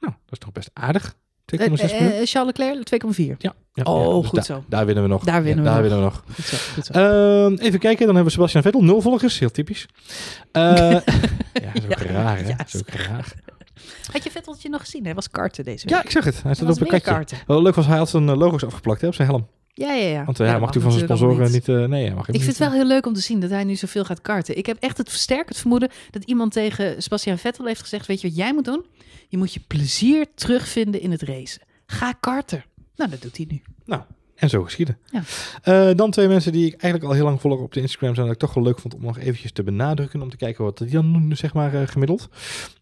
Nou, 0.00 0.12
dat 0.24 0.32
is 0.32 0.38
toch 0.38 0.52
best 0.52 0.70
aardig. 0.72 1.16
2,6 1.56 1.60
Eh, 1.92 2.00
miljoen. 2.00 2.12
eh, 2.20 2.26
Charles 2.26 2.56
Leclerc, 2.56 2.84
2,4. 2.84 3.34
Ja, 3.38 3.54
ja, 3.72 3.82
oh, 3.84 3.98
ja, 4.14 4.20
dus 4.20 4.26
goed 4.26 4.34
daar- 4.34 4.44
zo. 4.44 4.64
Daar 4.68 4.86
winnen 4.86 5.04
we 5.04 5.10
nog. 5.10 5.24
Daar 5.24 5.42
winnen 5.42 5.64
Ja, 5.64 5.82
we 5.82 5.88
daar 5.88 5.98
nog. 6.00 6.22
winnen 6.24 6.24
we 6.26 6.32
nog. 6.32 6.34
Goed 6.36 6.44
zo, 6.44 6.56
goed 6.74 6.86
zo. 6.86 6.92
Ehm, 6.92 7.52
even 7.66 7.78
kijken, 7.78 7.98
dan 8.06 8.14
hebben 8.14 8.24
we 8.24 8.30
Sebastian 8.30 8.62
Vettel, 8.62 8.82
nul 8.82 9.00
volgers. 9.00 9.38
Heel 9.38 9.50
typisch. 9.50 9.86
Eh, 10.52 10.62
ja, 10.90 10.90
dat 10.92 11.02
is 11.74 11.84
ook 11.84 11.98
Ja, 11.98 12.12
raar, 12.12 12.36
hè? 12.38 12.48
ja, 12.48 12.56
dat 12.56 12.66
is 12.74 12.80
ook 12.80 12.88
raar. 12.88 13.32
Had 14.12 14.24
je 14.24 14.30
Vetteltje 14.30 14.68
nog 14.68 14.80
gezien? 14.80 15.04
Hij 15.04 15.14
was 15.14 15.30
karten 15.30 15.64
deze 15.64 15.86
week. 15.86 15.94
Ja, 15.94 16.02
ik 16.04 16.10
zag 16.10 16.24
het. 16.24 16.34
Hij 16.34 16.42
Hij 16.44 16.54
staat 16.54 16.66
was 16.66 16.76
op 16.76 16.82
een 16.82 16.88
katje. 16.88 17.10
karten. 17.12 17.38
Wel 17.46 17.62
leuk 17.62 17.74
was, 17.74 17.86
hij 17.86 17.98
had 17.98 18.08
zijn 18.08 18.36
logo's 18.36 18.64
afgeplakt 18.64 19.00
hè, 19.00 19.06
op 19.06 19.14
zijn 19.14 19.28
helm. 19.28 19.46
Ja, 19.78 19.92
ja, 19.92 20.08
ja. 20.08 20.24
Want 20.24 20.40
eh, 20.40 20.46
Ja, 20.46 20.52
hij 20.52 20.60
mag 20.60 20.72
toen 20.72 20.82
van 20.82 20.92
zijn 20.92 21.04
sponsoren 21.04 21.52
niet... 21.52 21.68
eh, 21.68 21.84
nee, 21.84 22.04
hij 22.04 22.14
mag 22.14 22.18
Ik 22.18 22.24
vind 22.34 22.46
niet, 22.46 22.46
het 22.46 22.58
wel 22.58 22.72
heel 22.72 22.86
leuk 22.86 23.06
om 23.06 23.14
te 23.14 23.20
zien 23.20 23.40
dat 23.40 23.50
hij 23.50 23.64
nu 23.64 23.74
zoveel 23.74 24.04
gaat 24.04 24.20
karten. 24.20 24.56
Ik 24.56 24.66
heb 24.66 24.76
echt 24.80 24.98
het 24.98 25.08
versterkend 25.08 25.56
vermoeden 25.56 25.88
dat 26.10 26.24
iemand 26.24 26.52
tegen 26.52 27.02
Sebastian 27.02 27.38
Vettel 27.38 27.66
heeft 27.66 27.80
gezegd: 27.80 28.06
Weet 28.06 28.20
je 28.20 28.28
wat 28.28 28.36
jij 28.36 28.54
moet 28.54 28.64
doen? 28.64 28.84
Je 29.28 29.38
moet 29.38 29.52
je 29.54 29.60
plezier 29.66 30.26
terugvinden 30.34 31.00
in 31.00 31.10
het 31.10 31.22
racen. 31.22 31.62
Ga 31.86 32.12
karten. 32.12 32.64
Nou, 32.96 33.10
dat 33.10 33.22
doet 33.22 33.36
hij 33.36 33.46
nu. 33.50 33.62
Nou, 33.84 34.02
en 34.38 34.48
zo 34.48 34.62
geschieden. 34.62 34.98
Ja. 35.10 35.22
Eh, 35.62 35.96
dan 35.96 36.10
twee 36.10 36.28
mensen 36.28 36.52
die 36.52 36.66
ik 36.66 36.72
eigenlijk 36.72 37.04
al 37.04 37.12
heel 37.12 37.24
lang 37.24 37.40
volg 37.40 37.60
op 37.60 37.72
de 37.72 37.80
Instagram 37.80 38.14
zijn. 38.14 38.26
Dat 38.26 38.34
ik 38.34 38.40
toch 38.40 38.54
wel 38.54 38.64
leuk 38.64 38.78
vond 38.78 38.94
om 38.94 39.02
nog 39.02 39.18
eventjes 39.18 39.52
te 39.52 39.62
benadrukken. 39.62 40.22
Om 40.22 40.30
te 40.30 40.36
kijken 40.36 40.64
wat 40.64 40.78
die 40.78 40.88
dan 40.90 41.12
doen, 41.12 41.36
zeg 41.36 41.54
maar, 41.54 41.74
eh, 41.74 41.86
gemiddeld. 41.88 42.28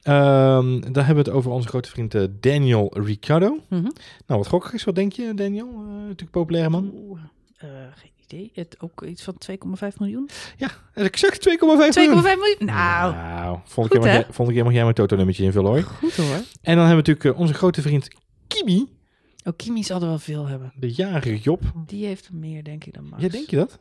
Ehm, 0.02 0.80
daar 0.80 1.06
hebben 1.06 1.24
we 1.24 1.30
het 1.30 1.38
over 1.38 1.50
onze 1.50 1.68
grote 1.68 1.88
vriend 1.90 2.14
eh, 2.14 2.22
Daniel 2.40 2.90
Ricciardo. 2.94 3.58
Mhm. 3.68 3.82
Nou, 4.26 4.40
wat 4.40 4.46
gokkig 4.46 4.72
is, 4.72 4.84
wat 4.84 4.94
denk 4.94 5.12
je, 5.12 5.32
Daniel? 5.34 5.66
Natuurlijk 6.00 6.30
populaire 6.30 6.70
man. 6.70 6.90
Oeh, 6.94 7.20
geen 7.94 8.10
idee. 8.24 8.50
Het, 8.54 8.76
ook 8.80 9.02
iets 9.04 9.22
van 9.22 9.34
2,5 9.38 9.98
miljoen? 9.98 10.28
2,5 10.28 10.54
Ja, 10.56 10.70
ik 10.94 11.16
zeg 11.16 11.38
2,5 11.38 11.60
miljoen. 11.60 12.22
miljoen? 12.22 12.56
Nou, 12.58 13.14
Nou, 13.14 13.58
volgende, 13.64 13.72
Goed, 13.74 13.88
keer 13.90 14.00
mag 14.00 14.46
hè? 14.46 14.52
jij, 14.52 14.62
mag 14.64 14.72
jij 14.72 14.82
mijn 14.82 14.94
Toto-nummertje 14.94 15.44
invullen 15.44 15.70
hoor. 15.70 15.82
goed 15.82 16.16
hoor. 16.16 16.26
En 16.62 16.76
dan 16.76 16.86
hebben 16.86 17.04
we 17.04 17.10
natuurlijk 17.10 17.38
onze 17.38 17.54
grote 17.54 17.82
vriend 17.82 18.08
Kimi. 18.46 18.86
Oh, 19.46 19.52
Kimi 19.56 19.84
zal 19.84 20.00
er 20.00 20.06
wel 20.06 20.18
veel 20.18 20.46
hebben. 20.46 20.72
De 20.76 20.92
jarige 20.92 21.38
Job. 21.38 21.62
Die 21.86 22.06
heeft 22.06 22.26
er 22.26 22.34
meer, 22.34 22.64
denk 22.64 22.84
ik, 22.84 22.94
dan 22.94 23.08
Max. 23.08 23.22
Ja, 23.22 23.28
denk 23.28 23.50
je 23.50 23.56
dat? 23.56 23.78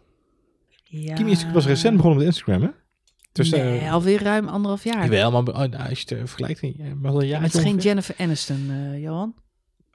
Ja. 0.84 1.14
Kimi 1.16 1.32
is 1.32 1.52
was 1.52 1.66
recent 1.66 1.96
begonnen 1.96 2.18
met 2.20 2.28
Instagram, 2.28 2.62
hè? 2.62 2.70
Dus, 3.32 3.52
eh, 3.52 3.94
alweer 3.94 4.24
ruim 4.24 4.48
anderhalf 4.48 4.84
jaar. 4.84 5.04
Jawel, 5.04 5.32
maar 5.32 5.42
oh, 5.48 5.56
nou, 5.58 5.90
als 5.90 6.02
je 6.02 6.16
het 6.16 6.30
vergelijkt, 6.30 6.60
eh, 6.62 6.70
wel 7.02 7.16
een 7.16 7.22
Ja, 7.22 7.28
jaar. 7.32 7.40
maar 7.42 7.50
het 7.50 7.58
is 7.58 7.64
geen 7.64 7.78
Jennifer 7.78 8.16
Aniston, 8.18 8.68
eh, 8.70 9.02
Johan. 9.02 9.36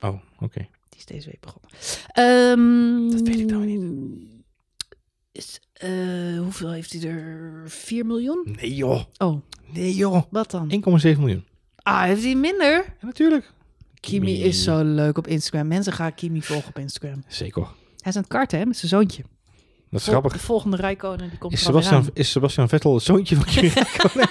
Oh, 0.00 0.20
oké. 0.40 0.68
Die 0.88 0.98
is 0.98 1.06
deze 1.06 1.28
week 1.30 1.40
begonnen. 1.40 1.70
Ehm, 2.12 3.10
Dat 3.10 3.28
weet 3.28 3.40
ik 3.40 3.50
nou 3.50 3.66
niet. 3.66 4.28
Is, 5.32 5.60
eh, 5.72 6.38
hoeveel 6.38 6.70
heeft 6.70 6.92
hij 6.92 7.10
er? 7.10 7.62
4 7.66 8.06
miljoen? 8.06 8.56
Nee 8.60 8.74
joh. 8.74 9.02
Oh, 9.18 9.40
Nee 9.72 9.94
joh. 9.94 10.22
wat 10.30 10.50
dan? 10.50 10.70
1,7 10.70 11.18
miljoen. 11.20 11.44
Ah, 11.82 12.02
heeft 12.02 12.22
hij 12.22 12.34
minder? 12.34 12.84
Ja, 13.00 13.06
natuurlijk. 13.06 13.52
Kimi 14.00 14.42
is 14.42 14.62
zo 14.62 14.82
leuk 14.84 15.18
op 15.18 15.26
Instagram. 15.26 15.66
Mensen 15.68 15.92
gaan 15.92 16.14
Kimi 16.14 16.42
volgen 16.42 16.68
op 16.68 16.78
Instagram. 16.78 17.24
Zeker. 17.28 17.62
Hij 17.62 18.10
is 18.10 18.16
aan 18.16 18.22
het 18.22 18.30
karten, 18.30 18.58
hè, 18.58 18.66
met 18.66 18.76
zijn 18.76 18.90
zoontje. 18.90 19.22
Dat 19.90 20.00
is 20.00 20.04
Vol- 20.04 20.12
grappig. 20.14 20.32
De 20.32 20.38
volgende 20.38 20.76
Rijkonen, 20.76 21.28
die 21.28 21.38
komt 21.38 21.52
Is 21.52 21.62
Sebastian, 21.62 22.10
is 22.12 22.30
Sebastian 22.30 22.68
Vettel 22.68 22.94
het 22.94 23.02
zoontje 23.02 23.36
van 23.36 23.44
Kimi 23.44 23.68
Räikkönen? 23.74 24.28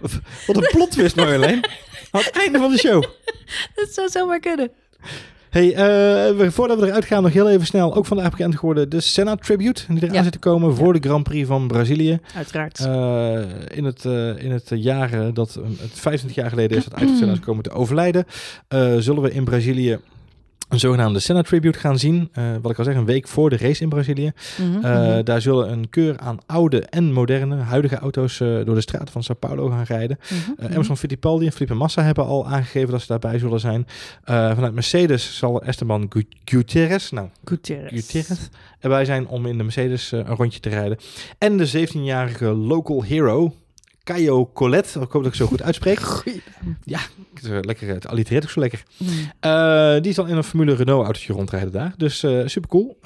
Wat- 0.00 0.20
Wat 0.46 0.56
een 0.56 0.68
plot 0.70 0.90
twist, 0.90 1.16
Marjolein. 1.16 1.64
Aan 2.10 2.20
het 2.20 2.30
einde 2.30 2.58
van 2.58 2.70
de 2.70 2.78
show. 2.78 3.02
Dat 3.74 3.88
zou 3.94 4.08
zomaar 4.08 4.40
kunnen. 4.40 4.70
Hey, 5.52 5.74
eh, 5.74 6.36
we- 6.36 6.50
voordat 6.52 6.80
we 6.80 6.86
eruit 6.86 7.04
gaan, 7.04 7.22
nog 7.22 7.32
heel 7.32 7.50
even 7.50 7.66
snel, 7.66 7.94
ook 7.94 8.06
vandaag 8.06 8.30
bekend 8.30 8.56
geworden, 8.58 8.88
de 8.90 9.00
Senna 9.00 9.36
Tribute, 9.36 9.82
die 9.88 10.02
eraan 10.02 10.14
Ja. 10.14 10.22
zit 10.22 10.32
te 10.32 10.38
komen 10.38 10.74
voor 10.76 10.92
de 10.92 10.98
Grand 11.08 11.22
Prix 11.24 11.46
van 11.48 11.66
Brazilië. 11.68 12.20
Uiteraard. 12.36 12.78
Eh, 12.78 13.76
in 13.76 13.84
het, 13.84 14.04
eh, 14.04 14.44
in 14.44 14.50
het 14.50 14.70
jaar 14.74 15.12
eh, 15.12 15.26
dat 15.32 15.54
het 15.54 15.90
25 15.92 16.34
jaar 16.34 16.50
geleden 16.50 16.76
is 16.78 16.84
dat 16.84 16.94
Ayrton 16.94 17.16
Senna 17.16 17.32
is 17.32 17.40
komen 17.40 17.62
te 17.62 17.70
overlijden, 17.70 18.24
zullen 18.98 19.22
we 19.22 19.32
in 19.32 19.44
Brazilië 19.44 19.98
een 20.72 20.78
zogenaamde 20.78 21.18
Senna 21.20 21.42
Tribute 21.42 21.78
gaan 21.78 21.98
zien. 21.98 22.28
Eh, 22.32 22.44
wat 22.62 22.70
ik 22.72 22.78
al 22.78 22.84
zeg, 22.84 22.94
een 22.94 23.04
week 23.04 23.28
voor 23.28 23.50
de 23.50 23.56
race 23.56 23.82
in 23.82 23.88
Brazilië. 23.88 24.32
Mhm, 24.58 24.84
Eh, 24.84 25.06
mhm. 25.08 25.24
Daar 25.24 25.40
zullen 25.40 25.72
een 25.72 25.88
keur 25.90 26.18
aan 26.18 26.38
oude 26.46 26.80
en 26.80 27.12
moderne, 27.12 27.56
huidige 27.56 27.96
auto's 27.96 28.40
eh, 28.40 28.48
door 28.64 28.74
de 28.74 28.80
straten 28.80 29.12
van 29.12 29.22
Sao 29.22 29.34
Paulo 29.34 29.68
gaan 29.68 29.82
rijden. 29.82 30.18
Mhm. 30.58 30.72
Emerson 30.72 30.96
Fittipaldi 30.96 31.46
en 31.46 31.52
Felipe 31.52 31.74
Massa 31.74 32.02
hebben 32.02 32.24
al 32.24 32.46
aangegeven 32.46 32.90
dat 32.90 33.00
ze 33.00 33.06
daarbij 33.06 33.38
zullen 33.38 33.60
zijn. 33.60 33.86
Vanuit 34.24 34.72
Mercedes 34.74 35.36
zal 35.38 35.62
Esteban 35.62 36.06
Gu- 36.08 36.26
Gutierrez, 36.44 37.10
nou, 37.10 37.28
Gutierrez. 37.44 37.90
Gutierrez 37.90 38.48
erbij 38.80 39.04
zijn 39.04 39.26
om 39.26 39.46
in 39.46 39.56
de 39.56 39.62
Mercedes 39.62 40.12
een 40.12 40.26
rondje 40.26 40.60
te 40.60 40.68
rijden. 40.68 40.98
En 41.38 41.56
de 41.56 41.86
17-jarige 41.86 42.44
local 42.46 43.02
hero, 43.04 43.54
Caio 44.04 44.50
Collet. 44.52 44.86
Ik 44.86 44.94
hoop 44.94 45.22
dat 45.22 45.26
ik 45.26 45.34
zo 45.34 45.46
goed 45.46 45.62
uitspreek. 45.62 46.00
Goeie 46.00 46.42
is, 47.42 47.50
eh, 47.50 47.58
lekker, 47.60 47.88
het 47.88 48.06
allitereert 48.06 48.44
ook 48.44 48.50
zo 48.50 48.60
lekker. 48.60 48.82
Mm. 48.96 49.08
Eh, 49.40 50.00
die 50.00 50.12
zal 50.12 50.26
in 50.26 50.36
een 50.36 50.44
Formule 50.44 50.74
Renault 50.74 51.04
autootje 51.04 51.32
rondrijden 51.32 51.72
daar. 51.72 51.94
Dus 51.96 52.22
eh 52.22 52.46
super 52.46 52.68
cool. 52.68 52.98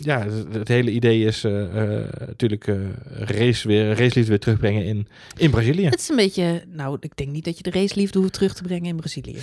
ja, 0.00 0.24
het, 0.24 0.46
het 0.52 0.68
hele 0.68 0.90
idee 0.90 1.24
is 1.24 1.44
eh, 1.44 1.52
natuurlijk 2.26 2.70
race 3.18 3.68
weer, 3.68 3.88
raceliefde 3.88 4.28
weer 4.28 4.38
terugbrengen 4.38 4.84
in, 4.84 5.08
in 5.36 5.50
Brazilië. 5.50 5.84
Het 5.84 6.00
is 6.00 6.08
een 6.08 6.16
beetje, 6.16 6.62
nou, 6.72 6.96
ik 7.00 7.16
denk 7.16 7.30
niet 7.30 7.44
dat 7.44 7.56
je 7.56 7.62
de 7.62 7.70
raceliefde 7.70 8.18
hoeft 8.18 8.32
terug 8.32 8.54
te 8.54 8.62
brengen 8.62 8.88
in 8.88 8.96
Brazilië. 8.96 9.38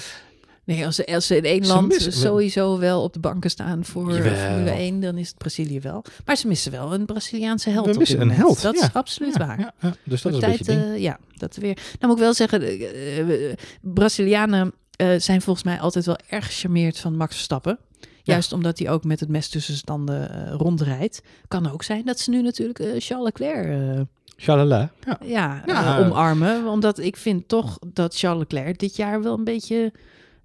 Nee, 0.67 0.85
als 0.85 0.95
ze, 0.95 1.05
als 1.05 1.27
ze 1.27 1.35
in 1.37 1.43
één 1.43 1.65
Ze 1.65 1.73
land 1.73 1.87
missen- 1.87 2.13
sowieso 2.13 2.77
wel 2.79 3.03
op 3.03 3.13
de 3.13 3.19
banken 3.19 3.49
staan 3.49 3.85
voor. 3.85 4.13
Formule 4.13 4.71
1, 4.71 4.99
dan 5.01 5.17
is 5.17 5.27
het 5.27 5.37
Brazilië 5.37 5.79
wel. 5.79 6.03
Maar 6.25 6.35
ze 6.35 6.47
missen 6.47 6.71
wel 6.71 6.93
een 6.93 7.05
Braziliaanse 7.05 7.69
held. 7.69 7.85
We 7.85 7.91
op 7.91 7.97
missen 7.97 8.21
een 8.21 8.31
held, 8.31 8.61
Dat 8.61 8.75
ja. 8.79 8.81
is 8.85 8.93
absoluut 8.93 9.33
Ja, 9.37 9.45
waar. 9.45 9.59
ja. 9.59 9.95
Dus 10.03 10.21
dat 10.21 10.33
is 10.33 10.41
een 10.41 10.49
beetje 10.49 10.73
eh, 10.73 10.97
ja, 11.01 11.19
dat 11.37 11.55
weer. 11.55 11.73
Nou 11.75 11.97
moet 11.99 12.11
ik 12.15 12.17
wel 12.23 12.33
zeggen, 12.33 12.61
eh, 12.61 13.53
Brazilianen 13.81 14.73
zijn 15.17 15.41
volgens 15.41 15.65
mij 15.65 15.79
altijd 15.79 16.05
wel 16.05 16.17
erg 16.29 16.45
gecharmeerd 16.45 16.99
van 16.99 17.15
Max 17.15 17.33
Verstappen. 17.35 17.77
Juist 18.23 18.53
omdat 18.53 18.79
hij 18.79 18.89
ook 18.89 19.03
met 19.03 19.19
het 19.19 19.29
mes 19.29 19.49
tussen 19.49 19.73
zijn 19.73 19.85
tanden 19.85 20.31
eh, 20.47 20.53
rondrijdt. 20.53 21.21
Kan 21.47 21.71
ook 21.71 21.83
zijn 21.83 22.05
dat 22.05 22.19
ze 22.19 22.29
nu 22.29 22.41
natuurlijk 22.41 22.77
Charles 22.97 23.25
Leclerc. 23.25 24.05
Ja. 24.37 24.89
ja, 25.25 25.63
Ja. 25.65 25.99
omarmen. 25.99 26.67
Omdat 26.67 26.99
ik 26.99 27.17
vind 27.17 27.47
toch 27.47 27.79
dat 27.93 28.15
Charles 28.17 28.39
Leclerc 28.39 28.79
dit 28.79 28.95
jaar 28.95 29.23
wel 29.23 29.33
een 29.37 29.43
beetje 29.43 29.91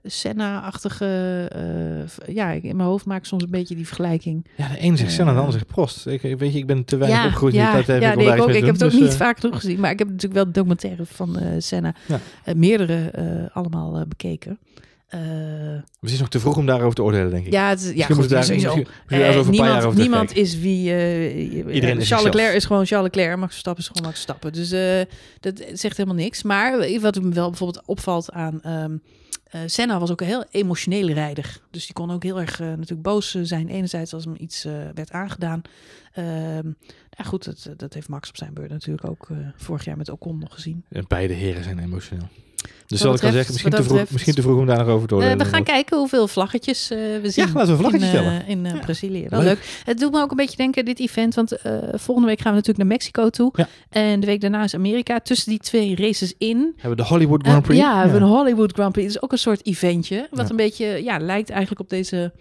Senna-achtige... 0.05 1.07
eh, 2.27 2.35
ja, 2.35 2.51
ik- 2.51 2.63
in 2.63 2.77
mijn 2.77 2.89
hoofd 2.89 3.05
maak 3.05 3.19
ik 3.19 3.25
soms 3.25 3.43
een 3.43 3.51
beetje 3.51 3.75
die 3.75 3.87
vergelijking. 3.87 4.47
ja, 4.57 4.69
de 4.69 4.79
ene 4.79 4.97
zegt 4.97 5.13
Senna 5.13 5.31
en 5.31 5.35
de 5.37 5.41
Eh. 5.41 5.47
ander 5.47 5.53
zegt 5.61 5.67
Prost. 5.73 6.07
Ik, 6.07 6.23
ik 6.23 6.39
weet 6.39 6.53
je, 6.53 6.59
ik 6.59 6.67
ben 6.67 6.85
te 6.85 6.97
weinig 6.97 7.19
ja, 7.21 7.25
opgegroeid 7.27 7.55
ja, 7.55 7.75
die 7.77 7.85
tijd. 7.85 8.03
ja, 8.03 8.09
heb 8.09 8.17
nee, 8.17 8.27
wel 8.27 8.35
ik, 8.37 8.43
ook, 8.43 8.49
ik 8.49 8.65
heb 8.65 8.75
het 8.75 8.85
ook 8.85 8.93
niet 8.93 9.01
Dus, 9.01 9.15
vaak 9.15 9.41
genoeg 9.41 9.57
gezien. 9.61 9.81
Maar 9.81 9.91
ik 9.91 9.99
heb 9.99 10.09
natuurlijk 10.09 10.35
wel 10.35 10.45
de 10.45 10.51
documentaire 10.51 11.05
van 11.07 11.39
eh, 11.39 11.47
Senna. 11.59 11.95
Ja. 12.07 12.19
eh, 12.45 12.55
meerdere 12.55 13.11
eh, 13.11 13.25
allemaal 13.57 13.97
eh, 13.97 14.03
bekeken. 14.09 14.59
Eh, 15.09 15.75
eh, 15.75 15.81
Het 16.01 16.11
is 16.11 16.19
nog 16.19 16.29
te 16.29 16.41
vroeg 16.41 16.57
om 16.57 16.67
daarover 16.67 16.95
te 16.95 17.03
oordelen, 17.03 17.31
denk 17.31 17.47
ik. 17.47 17.53
ja, 17.53 17.69
het 17.69 17.81
is, 17.81 17.93
ja 17.93 18.07
goed, 18.07 18.29
daar 18.29 18.45
sowieso. 18.45 18.75
misschien- 18.75 18.87
misschien 19.09 19.19
daar 19.27 19.33
Eh, 19.33 19.39
over 19.39 19.53
een 19.53 19.59
paar 19.59 19.67
jaar 19.67 19.77
niemand 19.77 19.97
niemand 19.99 20.35
is 20.37 20.59
wie... 20.59 20.91
eh, 20.95 21.75
Iedereen 21.75 21.99
is 21.99 22.09
Charles. 22.09 22.25
Leclerc 22.25 22.55
is 22.55 22.65
gewoon 22.65 22.87
Charles 22.87 23.11
Leclerc. 23.15 23.37
Max 23.39 23.51
Verstappen 23.51 23.83
is 23.83 23.89
gewoon 23.89 24.03
Max 24.07 24.15
Verstappen. 24.25 24.53
Dus 24.53 24.71
eh, 24.71 25.15
dat 25.41 25.63
zegt 25.73 25.97
helemaal 25.97 26.19
niks. 26.19 26.43
Maar 26.43 27.01
wat 27.01 27.21
me 27.23 27.29
wel 27.35 27.49
bijvoorbeeld 27.49 27.83
opvalt 27.87 28.33
aan... 28.33 28.61
ehm, 28.63 28.97
eh, 29.53 29.61
Senna 29.67 29.99
was 29.99 30.11
ook 30.11 30.21
een 30.21 30.27
heel 30.27 30.45
emotionele 30.51 31.13
rijder. 31.13 31.61
Dus 31.71 31.85
die 31.87 31.95
kon 31.95 32.11
ook 32.11 32.23
heel 32.23 32.41
erg 32.41 32.61
eh, 32.61 32.67
natuurlijk 32.67 33.03
boos 33.03 33.35
eh, 33.35 33.43
zijn. 33.45 33.69
Enerzijds 33.69 34.15
als 34.15 34.25
hem 34.25 34.35
iets 34.39 34.63
werd 34.95 35.11
aangedaan. 35.11 35.63
Ja, 37.11 37.25
goed, 37.25 37.45
dat, 37.45 37.69
dat 37.77 37.95
heeft 37.95 38.09
Max 38.09 38.29
op 38.29 38.37
zijn 38.37 38.55
beurt 38.55 38.71
natuurlijk 38.71 39.09
ook 39.09 39.29
vorig 39.57 39.85
jaar 39.85 39.97
met 39.97 40.09
Ocon 40.09 40.39
nog 40.39 40.55
gezien. 40.55 40.85
En 40.89 41.05
beide 41.09 41.35
heren 41.35 41.65
zijn 41.65 41.79
emotioneel. 41.79 42.29
Dus 42.87 43.01
zal 43.01 43.15
ik 43.15 43.23
al 43.23 43.31
zeggen, 43.33 43.53
misschien 43.53 43.73
te, 43.73 43.83
vroeg, 43.83 44.11
misschien 44.11 44.35
te 44.35 44.43
vroeg 44.43 44.59
om 44.59 44.67
daar 44.67 44.79
nog 44.79 44.87
over 44.89 45.09
te 45.09 45.15
oordelen. 45.15 45.39
we 45.39 45.45
gaan 45.45 45.63
kijken 45.63 45.99
hoeveel 45.99 46.29
vlaggetjes 46.29 46.91
eh, 46.91 46.99
we 46.99 47.31
zien. 47.31 47.45
laten 47.53 47.65
we 47.67 47.73
een 47.73 47.79
vlaggetje 47.79 48.07
in, 48.07 48.13
tellen. 48.13 48.47
in 48.47 48.67
eh, 48.67 48.73
Ja. 48.75 48.79
Brazilië. 48.79 49.27
Wel 49.29 49.41
Leuk. 49.41 49.49
leuk. 49.49 49.81
Het 49.85 49.99
doet 49.99 50.13
me 50.13 50.21
ook 50.21 50.31
een 50.31 50.37
beetje 50.37 50.57
denken, 50.57 50.85
dit 50.85 51.01
event. 51.01 51.35
Want 51.35 51.57
volgende 51.93 52.29
week 52.29 52.41
gaan 52.41 52.51
we 52.53 52.59
natuurlijk 52.59 52.79
naar 52.79 52.87
Mexico 52.87 53.31
toe. 53.31 53.53
Ja. 53.57 53.69
En 53.91 54.21
de 54.21 54.27
week 54.27 54.41
daarna 54.41 54.63
is 54.65 54.75
Amerika. 54.75 55.21
Tussen 55.21 55.51
die 55.51 55.59
twee 55.59 55.97
races 55.97 56.35
in. 56.39 56.73
Hebben 56.77 56.91
we 56.91 57.03
de 57.03 57.09
Hollywood 57.09 57.43
Grand 57.43 57.63
Prix? 57.63 57.81
ja, 57.81 57.95
we 57.95 58.01
hebben 58.11 58.23
een 58.23 58.35
Hollywood 58.37 58.73
Grand 58.73 58.93
Prix. 58.93 59.07
Het 59.07 59.17
is 59.17 59.23
ook 59.23 59.33
een 59.33 59.39
soort 59.39 59.67
eventje. 59.67 60.27
Wat 60.31 60.45
Ja. 60.45 60.51
een 60.51 60.57
beetje 60.57 60.87
ja, 61.05 61.19
lijkt 61.19 61.51
eigenlijk 61.51 61.81
op 61.81 61.89
deze 61.91 62.33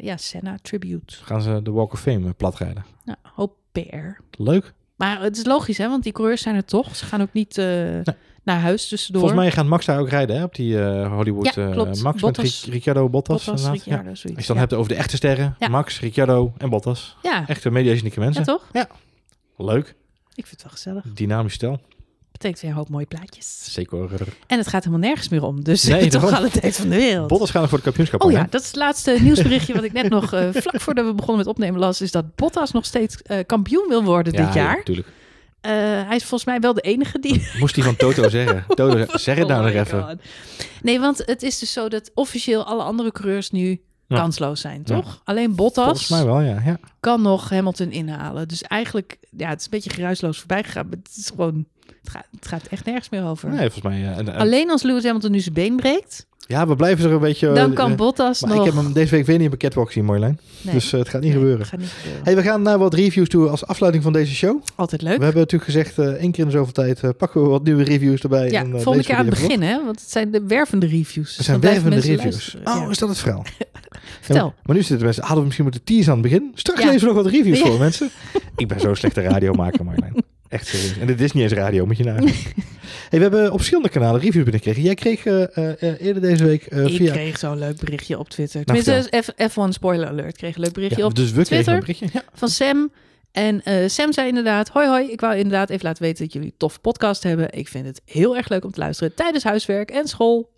ja, 0.00 0.16
Senna 0.16 0.56
Tribute. 0.62 1.14
Gaan 1.22 1.42
ze 1.42 1.60
de 1.62 1.70
Walk 1.70 1.92
of 1.92 2.00
Fame 2.00 2.32
platrijden. 2.32 2.84
Nou, 3.04 3.18
hoop 3.22 3.54
PR. 3.72 4.20
Leuk. 4.30 4.72
Maar 4.96 5.20
het 5.22 5.36
is 5.36 5.44
logisch, 5.44 5.78
hè? 5.78 5.88
Want 5.88 6.02
die 6.02 6.12
coureurs 6.12 6.42
zijn 6.42 6.54
er 6.56 6.64
toch. 6.64 6.96
Ze 6.96 7.04
gaan 7.04 7.22
ook 7.22 7.32
niet 7.32 7.62
naar 8.46 8.60
huis 8.60 8.88
tussendoor. 8.88 9.20
Volgens 9.22 9.40
mij 9.42 9.52
gaat 9.52 9.66
Max 9.66 9.84
daar 9.86 9.98
ook 10.00 10.08
rijden, 10.08 10.36
hè? 10.36 10.42
Op 10.44 10.54
die 10.54 10.80
eh, 10.82 11.12
Hollywood 11.12 11.54
Ja, 11.54 11.66
eh, 11.66 11.70
klopt. 11.72 12.02
Max 12.02 12.20
Bottas. 12.20 12.44
met 12.44 12.64
Ric- 12.64 12.72
Ricciardo 12.72 13.08
Bottas. 13.08 13.44
Bottas. 13.44 13.62
Ja. 13.84 14.02
Als 14.08 14.22
je 14.22 14.28
het 14.34 14.46
dan 14.46 14.56
ja. 14.56 14.62
hebt 14.62 14.74
over 14.74 14.88
de 14.88 14.94
echte 14.98 15.16
sterren, 15.16 15.56
Ja. 15.58 15.68
Max, 15.68 16.00
Ricciardo 16.00 16.52
en 16.58 16.70
Bottas. 16.70 17.16
Ja. 17.22 17.44
Echte 17.46 17.70
mediazieke 17.70 18.20
mensen. 18.20 18.44
ja, 18.46 18.52
toch? 18.52 18.86
Leuk. 19.56 19.86
Ik 20.34 20.46
vind 20.46 20.50
het 20.50 20.62
wel 20.62 20.72
gezellig. 20.72 21.04
Dynamisch 21.14 21.52
stel. 21.54 21.80
Betekent 22.32 22.60
weer 22.60 22.70
een 22.70 22.76
hoop 22.76 22.88
mooie 22.88 23.06
plaatjes. 23.06 23.72
Zeker. 23.72 24.10
En 24.46 24.58
het 24.58 24.66
gaat 24.68 24.84
helemaal 24.84 25.08
nergens 25.08 25.28
meer 25.28 25.42
om. 25.42 25.64
Dus 25.64 25.84
Nee, 25.84 26.08
toch 26.10 26.32
alle 26.32 26.50
tijd 26.50 26.76
van 26.76 26.88
de 26.88 26.96
wereld. 26.96 27.28
Bottas 27.28 27.50
gaat 27.50 27.60
nog 27.60 27.68
voor 27.70 27.78
het 27.78 27.86
kampioenschap. 27.86 28.22
Oh 28.24 28.30
ja, 28.30 28.40
hè? 28.42 28.46
dat 28.50 28.60
is 28.60 28.66
het 28.66 28.76
laatste 28.76 29.16
nieuwsberichtje 29.20 29.74
wat 29.74 29.84
ik 29.84 29.92
net 29.92 30.08
nog 30.08 30.32
eh, 30.32 30.48
vlak 30.52 30.80
voordat 30.80 31.06
we 31.06 31.14
begonnen 31.14 31.36
met 31.38 31.46
opnemen 31.54 31.80
las. 31.80 32.00
Is 32.00 32.10
dat 32.12 32.34
Bottas 32.34 32.72
nog 32.72 32.84
steeds 32.84 33.22
eh, 33.22 33.38
kampioen 33.46 33.86
wil 33.88 34.04
worden 34.04 34.32
Ja, 34.32 34.44
dit 34.44 34.54
jaar. 34.54 34.76
natuurlijk. 34.76 35.08
Eh, 35.60 35.72
hij 36.06 36.16
is 36.16 36.22
volgens 36.24 36.44
mij 36.44 36.60
wel 36.60 36.74
de 36.74 36.80
enige 36.80 37.18
die... 37.18 37.48
Moest 37.58 37.74
hij 37.76 37.84
van 37.84 37.96
Toto 37.96 38.28
zeggen. 38.28 38.64
Toto, 38.74 39.18
zeg 39.18 39.36
het 39.38 39.48
nou 39.48 39.60
Oh 39.60 39.64
nog 39.66 39.74
my 39.74 39.80
even. 39.80 40.02
God. 40.02 40.16
Nee, 40.82 41.00
want 41.00 41.22
het 41.24 41.42
is 41.42 41.58
dus 41.58 41.72
zo 41.72 41.88
dat 41.88 42.10
officieel 42.14 42.64
alle 42.64 42.82
andere 42.82 43.12
coureurs 43.12 43.50
nu 43.50 43.80
Ja. 44.08 44.16
kansloos 44.16 44.60
zijn, 44.60 44.82
Ja. 44.84 44.94
toch? 44.94 45.20
Alleen 45.24 45.54
Bottas 45.54 45.84
Volgens 45.84 46.08
mij 46.08 46.24
wel, 46.24 46.40
ja. 46.40 46.62
ja. 46.64 46.78
kan 47.00 47.22
nog 47.22 47.50
Hamilton 47.50 47.90
inhalen. 47.90 48.48
Dus 48.48 48.62
eigenlijk, 48.62 49.18
ja, 49.36 49.48
het 49.48 49.58
is 49.58 49.64
een 49.64 49.70
beetje 49.70 49.90
geruisloos 49.90 50.38
voorbij 50.38 50.64
gegaan. 50.64 50.88
Maar 50.88 50.98
het 51.02 51.16
is 51.16 51.26
gewoon, 51.26 51.66
het 52.06 52.14
gaat, 52.14 52.26
het 52.40 52.46
gaat 52.48 52.66
echt 52.70 52.84
nergens 52.84 53.08
meer 53.08 53.24
over. 53.24 53.48
Nee, 53.48 53.70
volgens 53.70 53.82
mij. 53.82 54.04
En- 54.04 54.28
en- 54.28 54.34
Alleen 54.34 54.70
als 54.70 54.82
Lewis 54.82 55.04
Hamilton 55.04 55.30
nu 55.30 55.40
zijn 55.40 55.54
been 55.54 55.76
breekt, 55.76 56.26
ja, 56.48 56.66
we 56.66 56.76
blijven 56.76 57.04
er 57.04 57.12
een 57.12 57.20
beetje... 57.20 57.52
dan 57.52 57.70
eh, 57.70 57.76
kan 57.76 57.90
eh, 57.90 57.96
Bottas 57.96 58.40
maar 58.40 58.50
nog... 58.56 58.66
ik 58.66 58.72
heb 58.74 58.82
hem 58.84 58.92
deze 58.92 59.10
week 59.10 59.26
weer 59.26 59.38
niet 59.38 59.52
een 59.52 59.58
catwalk 59.58 59.92
zien, 59.92 60.04
Marjolein. 60.04 60.40
Nee. 60.62 60.74
Dus 60.74 60.92
eh, 60.92 60.98
het 60.98 61.08
gaat 61.08 61.20
niet 61.20 61.30
Nee, 61.30 61.38
gebeuren. 61.40 61.66
gaat 61.66 61.80
niet 61.80 61.88
gebeuren. 61.88 62.24
Hey, 62.24 62.36
we 62.36 62.42
gaan 62.42 62.62
naar 62.62 62.78
wat 62.78 62.94
reviews 62.94 63.28
toe 63.28 63.48
als 63.48 63.66
afsluiting 63.66 64.04
van 64.04 64.12
deze 64.12 64.34
show. 64.34 64.62
Altijd 64.74 65.02
leuk. 65.02 65.16
We 65.18 65.24
hebben 65.24 65.40
natuurlijk 65.42 65.70
gezegd, 65.70 65.98
eh 65.98 66.06
één 66.06 66.30
keer 66.30 66.44
in 66.44 66.50
de 66.50 66.56
zoveel 66.56 66.72
tijd 66.72 67.00
eh, 67.02 67.10
pakken 67.18 67.42
we 67.42 67.48
wat 67.48 67.64
nieuwe 67.64 67.82
reviews 67.84 68.20
erbij. 68.20 68.50
Ja, 68.50 68.60
en, 68.60 68.66
eh, 68.66 68.72
volgende 68.72 69.04
keer 69.04 69.16
aan 69.16 69.26
het 69.26 69.34
begin, 69.40 69.62
hè? 69.62 69.84
Want 69.84 70.00
het 70.00 70.10
zijn 70.10 70.30
de 70.30 70.42
wervende 70.46 70.86
reviews. 70.86 71.36
Het 71.36 71.44
zijn 71.44 71.60
Dan 71.60 71.70
wervende 71.70 71.96
reviews. 71.96 72.22
luisteren. 72.22 72.66
Oh, 72.66 72.74
Ja. 72.82 72.90
is 72.90 72.98
dat 72.98 73.08
het 73.08 73.18
verhaal? 73.18 73.44
Vertel. 74.20 74.44
Ja, 74.56 74.62
maar 74.64 74.76
nu 74.76 74.82
zitten 74.82 75.04
mensen, 75.04 75.22
hadden 75.22 75.38
we 75.38 75.44
misschien 75.44 75.64
moeten 75.64 75.84
teasen 75.84 76.12
aan 76.12 76.18
het 76.18 76.28
begin. 76.30 76.50
Straks 76.54 76.80
Ja. 76.80 76.86
lezen 76.86 77.08
we 77.08 77.14
nog 77.14 77.22
wat 77.22 77.32
reviews 77.32 77.60
voor 77.60 77.78
mensen. 77.78 78.10
Ik 78.56 78.68
ben 78.68 78.80
zo'n 78.80 78.96
slechte 78.96 79.20
radiomaker, 79.20 79.84
Marjolein. 79.84 80.14
Echt 80.48 80.66
serieus. 80.66 80.98
En 80.98 81.06
dit 81.06 81.20
is 81.20 81.32
niet 81.32 81.42
eens 81.42 81.52
radio, 81.52 81.86
moet 81.86 81.96
je 81.96 82.04
nagaan. 82.04 82.24
hey, 83.10 83.18
we 83.18 83.18
hebben 83.18 83.50
op 83.50 83.56
verschillende 83.56 83.88
kanalen 83.88 84.20
reviews 84.20 84.44
binnengekregen. 84.44 84.82
Jij 84.82 84.94
kreeg 84.94 85.26
eh, 85.26 85.42
eh, 85.42 85.82
eh, 85.82 86.00
eerder 86.00 86.22
deze 86.22 86.44
week 86.44 86.64
Ik 86.64 86.96
via... 86.96 87.12
kreeg 87.12 87.38
zo'n 87.38 87.58
leuk 87.58 87.80
berichtje 87.80 88.18
op 88.18 88.28
Twitter. 88.28 88.62
Nou, 88.64 88.82
Tenminste, 88.82 89.22
F, 89.22 89.52
F1 89.52 89.68
spoiler 89.68 90.08
alert. 90.08 90.28
Ik 90.28 90.34
kreeg 90.34 90.54
een 90.54 90.60
leuk 90.60 90.72
berichtje 90.72 91.00
Ja, 91.00 91.06
op 91.06 91.14
dus 91.14 91.30
we 91.30 91.44
kregen 91.44 91.46
Twitter. 91.46 91.74
een 91.74 91.80
berichtje. 91.80 92.08
Ja. 92.12 92.24
van 92.34 92.48
Sam. 92.48 92.92
En 93.32 93.62
Sam 93.90 94.12
zei 94.12 94.28
inderdaad, 94.28 94.68
hoi 94.68 94.88
hoi, 94.88 95.10
ik 95.10 95.20
wou 95.20 95.36
inderdaad 95.36 95.70
even 95.70 95.84
laten 95.84 96.02
weten 96.02 96.24
dat 96.24 96.32
jullie 96.32 96.48
een 96.48 96.56
tof 96.56 96.80
podcast 96.80 97.22
hebben. 97.22 97.52
Ik 97.52 97.68
vind 97.68 97.86
het 97.86 98.00
heel 98.04 98.36
erg 98.36 98.48
leuk 98.48 98.64
om 98.64 98.70
te 98.70 98.80
luisteren 98.80 99.14
tijdens 99.14 99.44
huiswerk 99.44 99.90
en 99.90 100.08
school. 100.08 100.50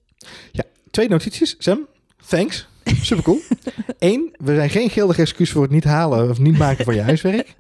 Twee 0.91 1.09
notities. 1.09 1.55
Sam, 1.59 1.87
thanks. 2.27 2.67
Super 3.03 3.25
cool. 3.25 3.41
Eén, 3.99 4.35
we 4.39 4.55
zijn 4.55 4.71
geen 4.71 4.91
geldig 4.91 5.19
excuus 5.19 5.51
voor 5.51 5.63
het 5.63 5.71
niet 5.71 5.85
halen 5.85 6.31
of 6.31 6.39
niet 6.39 6.59
maken 6.59 6.85
van 6.85 6.95
je 6.95 7.01
huiswerk. 7.01 7.55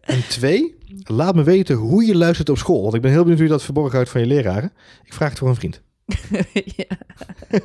En 0.00 0.26
twee, 0.28 0.74
laat 1.04 1.34
me 1.34 1.42
weten 1.42 1.76
hoe 1.76 2.04
je 2.06 2.16
luistert 2.16 2.48
op 2.48 2.58
school. 2.58 2.82
Want 2.82 2.94
ik 2.94 3.00
ben 3.00 3.10
heel 3.10 3.20
benieuwd 3.20 3.38
hoe 3.38 3.46
je 3.48 3.52
dat 3.52 3.62
verborgen 3.62 3.94
houdt 3.94 4.10
van 4.10 4.20
je 4.20 4.26
leraren. 4.26 4.72
Ik 5.04 5.12
vraag 5.12 5.28
het 5.28 5.38
voor 5.38 5.48
een 5.48 5.54
vriend. 5.54 5.80
ja. 6.76 6.84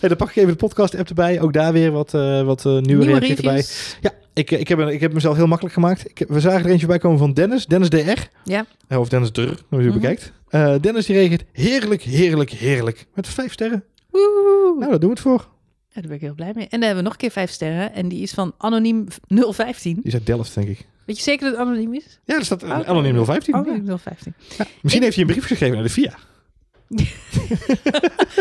Hey, 0.00 0.08
dan 0.08 0.16
pak 0.16 0.28
ik 0.28 0.36
even 0.36 0.50
de 0.50 0.56
podcast-app 0.56 1.08
erbij. 1.08 1.40
Ook 1.40 1.52
daar 1.52 1.72
weer 1.72 1.90
wat, 1.90 2.14
eh, 2.14 2.42
wat 2.42 2.58
eh, 2.58 2.72
nieuwe, 2.72 2.86
Nieuwe 2.86 3.04
reacties 3.04 3.36
erbij. 3.36 3.64
Ja, 4.00 4.10
ik, 4.32 4.50
ik, 4.50 4.68
heb, 4.68 4.78
ik 4.80 5.00
heb 5.00 5.12
mezelf 5.12 5.36
heel 5.36 5.46
makkelijk 5.46 5.74
gemaakt. 5.74 6.08
Ik, 6.10 6.24
we 6.28 6.40
zagen 6.40 6.64
er 6.64 6.70
eentje 6.70 6.86
bij 6.86 6.98
komen 6.98 7.18
van 7.18 7.32
Dennis. 7.32 7.66
Dennis 7.66 7.88
DR. 7.90 8.20
Ja. 8.44 8.66
Eh, 8.88 8.98
Of 9.00 9.08
Dennis 9.08 9.32
Dur, 9.32 9.62
hoe 9.68 9.80
je 9.82 9.86
Mhm. 9.88 9.94
bekijkt. 9.94 10.32
Eh, 10.48 10.74
Dennis 10.80 11.06
die 11.06 11.16
reageert 11.16 11.44
heerlijk, 11.52 12.02
heerlijk, 12.02 12.50
heerlijk. 12.50 13.06
Met 13.14 13.28
vijf 13.28 13.52
sterren. 13.52 13.84
Woehoe. 14.10 14.76
Nou, 14.78 14.90
daar 14.90 15.00
doen 15.00 15.08
we 15.08 15.14
het 15.14 15.20
voor. 15.24 15.48
Ja, 15.88 16.00
daar 16.00 16.02
ben 16.06 16.14
ik 16.14 16.20
heel 16.20 16.34
blij 16.34 16.52
mee. 16.54 16.64
En 16.64 16.70
dan 16.70 16.80
hebben 16.80 16.96
we 16.98 17.02
nog 17.02 17.12
een 17.12 17.18
keer 17.18 17.30
vijf 17.30 17.50
sterren. 17.50 17.94
En 17.94 18.08
die 18.08 18.22
is 18.22 18.30
van 18.32 18.52
Anoniem 18.58 19.06
015. 19.28 19.94
Die 19.94 20.04
is 20.04 20.14
uit 20.14 20.26
Delft, 20.26 20.54
denk 20.54 20.68
ik. 20.68 20.86
Weet 21.06 21.16
je 21.16 21.22
zeker 21.22 21.50
dat 21.50 21.58
het 21.58 21.66
anoniem 21.68 21.94
is? 21.94 22.18
Ja, 22.24 22.34
er 22.36 22.44
staat 22.44 22.62
Oké. 22.62 22.84
anoniem 22.86 23.24
015. 23.24 23.54
Anoniem 23.54 23.98
015. 23.98 24.34
Ja. 24.58 24.64
Misschien 24.80 25.02
heeft 25.02 25.16
hij 25.16 25.24
een 25.24 25.30
brief 25.30 25.46
geschreven 25.46 25.74
naar 25.74 25.84
de 25.84 25.90
VIA. 25.92 26.14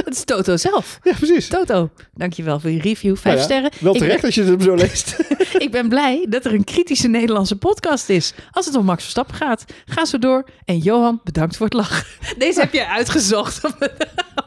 Het 0.06 0.16
is 0.16 0.24
Toto 0.24 0.58
zelf. 0.58 1.00
Ja, 1.04 1.14
precies. 1.14 1.48
Toto, 1.48 1.90
dankjewel 2.14 2.60
voor 2.60 2.70
je 2.70 2.82
review. 2.82 3.16
Vijf 3.18 3.24
Nou 3.24 3.38
ja, 3.38 3.44
sterren. 3.44 3.72
Wel 3.80 3.94
terecht 3.94 4.16
ben- 4.16 4.26
als 4.26 4.36
je 4.36 4.44
het 4.44 4.64
zo 4.64 4.76
leest. 4.86 5.16
Ik 5.58 5.72
ben 5.72 5.90
blij 5.90 6.26
dat 6.30 6.46
er 6.46 6.54
een 6.54 6.64
kritische 6.64 7.08
Nederlandse 7.08 7.56
podcast 7.56 8.10
is. 8.10 8.34
Als 8.52 8.66
het 8.66 8.76
om 8.76 8.86
Max 8.86 9.02
Verstappen 9.02 9.36
gaat, 9.36 9.66
ga 9.86 10.06
zo 10.06 10.18
door. 10.20 10.50
En 10.66 10.78
Johan, 10.78 11.22
bedankt 11.24 11.58
voor 11.58 11.66
het 11.66 11.76
lachen. 11.76 12.06
Deze 12.38 12.60
heb 12.60 12.74
je 12.74 12.88
uitgezocht. 12.88 13.62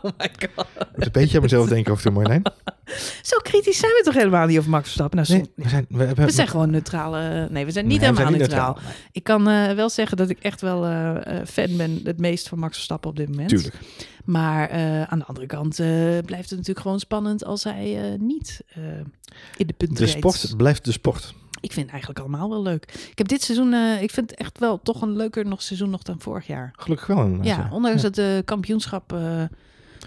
Oh 0.18 0.18
my 0.18 0.30
god. 0.54 0.66
Ik 0.80 0.86
moet 0.96 1.04
een 1.06 1.12
beetje 1.12 1.36
aan 1.36 1.42
mezelf 1.42 1.68
denken 1.68 1.92
over 1.92 2.04
de 2.04 2.10
Marlijn. 2.10 2.42
Zo 3.22 3.36
kritisch 3.42 3.78
zijn 3.78 3.92
we 3.92 4.02
toch 4.04 4.14
helemaal 4.14 4.46
niet 4.46 4.58
over 4.58 4.70
Max 4.70 4.84
Verstappen? 4.84 5.16
Nou, 5.18 5.28
Nee, 5.32 5.50
we 5.56 5.68
zijn, 5.68 5.86
we, 5.88 6.04
hebben, 6.04 6.24
we 6.24 6.30
zijn 6.32 6.48
gewoon 6.48 6.70
neutrale... 6.70 7.48
Nee, 7.50 7.64
we 7.64 7.70
zijn 7.70 7.86
niet 7.86 8.00
Nee, 8.00 8.10
we 8.10 8.16
helemaal 8.16 8.38
zijn 8.38 8.48
niet 8.50 8.50
neutraal. 8.50 8.78
Ik 9.12 9.24
kan 9.24 9.48
eh, 9.48 9.72
wel 9.72 9.88
zeggen 9.90 10.16
dat 10.16 10.30
ik 10.30 10.38
echt 10.38 10.60
wel 10.60 10.84
eh, 10.84 11.40
eh, 11.40 11.46
fan 11.46 11.76
ben 11.76 12.00
het 12.04 12.18
meest 12.20 12.48
van 12.48 12.58
Max 12.58 12.74
Verstappen 12.74 13.10
op 13.10 13.16
dit 13.16 13.28
moment. 13.28 13.48
Tuurlijk. 13.48 13.74
Maar 14.24 14.68
eh, 14.68 15.02
aan 15.02 15.18
de 15.18 15.24
andere 15.24 15.46
kant 15.46 15.78
eh, 15.80 15.86
blijft 16.24 16.50
het 16.50 16.58
natuurlijk 16.58 16.80
gewoon 16.80 17.00
spannend 17.00 17.44
als 17.44 17.64
hij 17.64 18.12
eh, 18.12 18.18
niet 18.18 18.60
eh, 18.68 18.82
in 19.56 19.66
de 19.66 19.72
punten 19.72 19.96
De 20.04 20.06
sport 20.06 20.54
blijft 20.56 20.84
de 20.84 20.92
sport. 20.92 21.34
Ik 21.60 21.72
vind 21.72 21.84
het 21.84 21.90
eigenlijk 21.94 22.20
allemaal 22.20 22.48
wel 22.50 22.62
leuk. 22.62 22.84
Ik 23.10 23.18
heb 23.18 23.28
dit 23.28 23.42
seizoen, 23.42 23.72
eh, 23.72 24.02
ik 24.02 24.10
vind 24.10 24.30
het 24.30 24.38
echt 24.40 24.58
wel 24.58 24.80
toch 24.82 25.02
een 25.02 25.16
leuker 25.16 25.46
nog 25.46 25.62
seizoen 25.62 25.90
nog 25.90 26.02
dan 26.02 26.20
vorig 26.20 26.46
jaar. 26.46 26.72
Gelukkig 26.76 27.06
wel. 27.06 27.38
Ja, 27.42 27.68
ondanks 27.72 28.02
dat 28.02 28.14
de 28.14 28.42
kampioenschap 28.44 29.12
eh, 29.12 29.42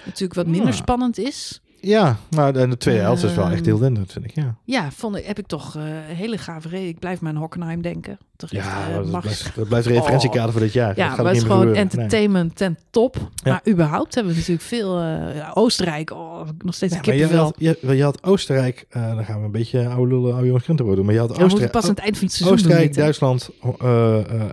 natuurlijk 0.06 0.34
wat 0.34 0.48
minder 0.48 0.68
Ja. 0.70 0.76
spannend 0.76 1.18
is. 1.18 1.62
Ja, 1.82 2.18
maar 2.36 2.54
de, 2.54 2.68
de 2.68 2.78
tweede 2.78 3.02
helft 3.02 3.24
is 3.24 3.36
wel 3.36 3.46
echt 3.46 3.56
Ehm, 3.56 3.64
heel 3.66 3.78
vind 4.08 4.26
ik. 4.26 4.36
Ja, 4.36 4.56
Ja, 4.66 4.92
vond 4.92 5.16
ik, 5.16 5.26
heb 5.26 5.40
ik 5.40 5.48
toch 5.48 5.74
een 5.76 6.16
hele 6.16 6.38
gave 6.38 6.68
reden. 6.68 6.88
Ik 6.88 7.00
blijf 7.00 7.22
maar 7.22 7.32
aan 7.34 7.38
Hockenheim 7.38 7.82
denken. 7.82 8.18
Toch 8.36 8.52
ja 8.52 8.88
eh, 8.90 8.96
dat, 8.96 9.22
blijft, 9.22 9.52
dat 9.56 9.68
blijft 9.68 9.88
een 9.88 9.94
referentiekader 9.94 10.52
voor 10.52 10.62
dit 10.62 10.74
jaar. 10.74 10.98
Ja, 10.98 11.08
dat 11.08 11.18
maar 11.18 11.26
het 11.26 11.36
is 11.36 11.42
gewoon 11.42 11.58
gebeuren. 11.58 11.84
Nee. 11.84 11.92
entertainment 11.92 12.56
ten 12.56 12.78
top. 12.90 13.16
Ja. 13.18 13.52
Maar 13.52 13.62
überhaupt 13.68 14.14
hebben 14.16 14.34
we 14.34 14.40
natuurlijk 14.40 14.68
veel... 14.68 15.00
eh, 15.00 15.36
ja, 15.36 15.52
Oostenrijk, 15.54 16.12
oh, 16.12 16.42
nog 16.58 16.76
steeds 16.76 16.94
Ja, 16.94 17.00
maar 17.06 17.14
je 17.16 17.20
kippenvel. 17.20 17.44
had, 17.46 17.56
je, 17.58 17.96
je 17.96 18.04
had 18.04 18.24
Oostenrijk, 18.24 18.86
dan 18.90 19.26
gaan 19.26 19.40
we 19.40 19.46
een 19.46 19.52
beetje 19.52 19.88
oude 19.88 20.14
lullen, 20.16 20.32
oude 20.32 20.46
jongens 20.46 20.64
krentenbrood 20.64 20.98
doen. 20.98 21.06
Maar 21.06 21.16
je 21.16 21.22
had 21.22 21.38
Ja, 21.38 21.44
Oostenrijk, 21.44 21.72
pas 21.72 21.84
aan 21.84 21.90
het 21.90 22.00
eind 22.00 22.18
van 22.18 22.26
het 22.28 22.36
seizoen 22.36 22.58
Oostenrijk. 22.58 22.94
Duitsland, 22.96 23.50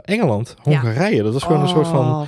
Engeland, 0.04 0.54
Hongarije. 0.62 1.22
Dat 1.22 1.32
was 1.32 1.42
gewoon 1.42 1.60
een 1.62 1.68
soort 1.68 1.88
van 1.88 2.06
Oh, 2.10 2.22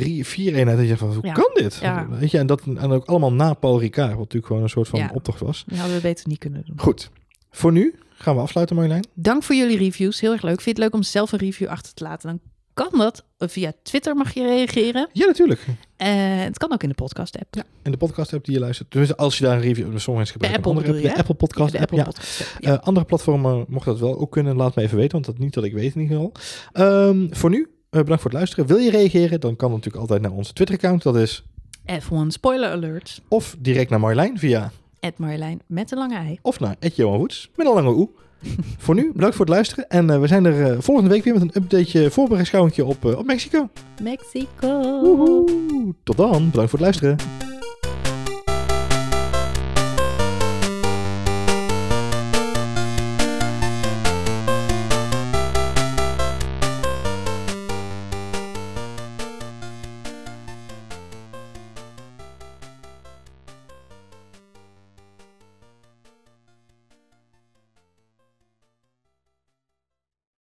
drie, 0.00 0.26
vier 0.26 0.54
eenheid. 0.54 0.78
Dat 0.78 0.88
je 0.88 0.96
van, 0.96 1.12
hoe 1.12 1.26
Ja. 1.26 1.32
kan 1.32 1.50
dit? 1.54 1.78
Ja. 1.82 2.08
Weet 2.10 2.30
je, 2.30 2.38
en 2.38 2.46
dat 2.46 2.62
en 2.76 2.90
ook 2.90 3.04
allemaal 3.06 3.32
na 3.32 3.54
Paul 3.54 3.80
Ricard, 3.80 4.10
wat 4.10 4.18
natuurlijk 4.18 4.46
gewoon 4.46 4.62
een 4.62 4.68
soort 4.68 4.88
van 4.88 4.98
Ja. 4.98 5.10
optocht 5.14 5.40
was. 5.40 5.64
Die 5.66 5.78
hadden 5.78 5.96
we 5.96 6.02
beter 6.02 6.28
niet 6.28 6.38
kunnen 6.38 6.62
doen. 6.66 6.80
Goed, 6.80 7.10
voor 7.50 7.72
nu 7.72 7.94
gaan 8.14 8.34
we 8.34 8.40
afsluiten 8.40 8.76
Marjolein. 8.76 9.06
Dank 9.14 9.42
voor 9.42 9.54
jullie 9.54 9.78
reviews. 9.78 10.20
Heel 10.20 10.32
erg 10.32 10.42
leuk. 10.42 10.60
Vind 10.60 10.64
je 10.76 10.82
het 10.82 10.92
leuk 10.92 10.94
om 10.94 11.02
zelf 11.02 11.32
een 11.32 11.38
review 11.38 11.68
achter 11.68 11.94
te 11.94 12.04
laten? 12.04 12.28
Dan 12.28 12.40
kan 12.74 12.98
dat. 12.98 13.24
Via 13.38 13.72
Twitter 13.82 14.14
mag 14.16 14.34
je 14.34 14.42
reageren. 14.42 15.08
Ja, 15.12 15.26
natuurlijk. 15.26 15.66
En 15.96 16.18
het 16.38 16.58
kan 16.58 16.72
ook 16.72 16.82
in 16.82 16.88
de 16.88 16.94
podcast 16.94 17.38
app. 17.38 17.54
Ja, 17.54 17.62
in 17.82 17.90
de 17.90 17.96
podcast 17.96 18.34
app 18.34 18.44
die 18.44 18.54
je 18.54 18.60
luistert. 18.60 18.92
Dus 18.92 19.16
als 19.16 19.38
je 19.38 19.44
daar 19.44 19.54
een 19.56 19.60
review... 19.62 19.84
Sommige 19.84 20.10
mensen 20.12 20.32
gebruiken 20.32 20.64
Apple 20.64 20.80
andere 20.82 21.02
je, 21.02 21.08
De 21.08 21.16
Apple 21.18 21.34
podcast 21.34 21.72
de 21.72 21.78
app, 21.78 21.90
Apple 21.90 21.98
ja. 21.98 22.04
podcast 22.04 22.40
app. 22.54 22.62
Ja. 22.64 22.72
Eh, 22.72 22.86
andere 22.86 23.06
platformen 23.06 23.64
mochten 23.68 23.92
dat 23.92 24.00
wel 24.00 24.18
ook 24.18 24.30
kunnen. 24.32 24.56
Laat 24.56 24.74
me 24.74 24.82
even 24.82 24.96
weten, 24.96 25.12
want 25.12 25.24
dat 25.24 25.38
niet 25.38 25.54
dat 25.54 25.64
ik 25.64 25.72
weet 25.72 25.94
in 25.94 26.00
ieder 26.00 26.16
geval. 26.16 26.32
Ehm, 26.72 27.26
voor 27.30 27.50
nu, 27.50 27.68
bedankt 28.02 28.22
voor 28.22 28.30
het 28.30 28.38
luisteren. 28.38 28.66
Wil 28.66 28.76
je 28.76 28.90
reageren? 28.90 29.40
Dan 29.40 29.56
kan 29.56 29.70
natuurlijk 29.70 29.96
altijd 29.96 30.22
naar 30.22 30.30
onze 30.30 30.52
Twitter-account. 30.52 31.02
Dat 31.02 31.16
is 31.16 31.42
F1 31.90 32.26
spoiler 32.28 32.70
alert. 32.70 33.22
of 33.28 33.56
direct 33.58 33.90
naar 33.90 34.00
Marjolein 34.00 34.38
via... 34.38 34.70
Marjolein 35.16 35.60
met 35.66 35.90
een 35.90 35.98
lange 35.98 36.16
ei. 36.16 36.38
Of 36.42 36.60
naar 36.60 36.76
Johan 36.94 37.18
Woets 37.18 37.50
met 37.54 37.66
een 37.66 37.74
lange 37.74 37.94
oe. 37.94 38.08
voor 38.84 38.94
nu, 38.94 39.12
bedankt 39.12 39.36
voor 39.36 39.44
het 39.44 39.54
luisteren. 39.54 39.88
En 39.88 40.10
eh, 40.10 40.20
we 40.20 40.26
zijn 40.26 40.44
er 40.44 40.72
eh, 40.72 40.76
volgende 40.80 41.10
week 41.10 41.24
weer 41.24 41.32
met 41.32 41.42
een 41.42 41.62
updateje 41.62 42.10
voorbeschouwingje 42.10 42.84
op, 42.84 43.04
eh, 43.04 43.18
op 43.18 43.26
Mexico. 43.26 43.68
Mexico. 44.02 45.00
Woehoe. 45.00 45.94
Tot 46.02 46.16
dan, 46.16 46.30
bedankt 46.30 46.70
voor 46.70 46.78
het 46.78 46.80
luisteren. 46.80 47.45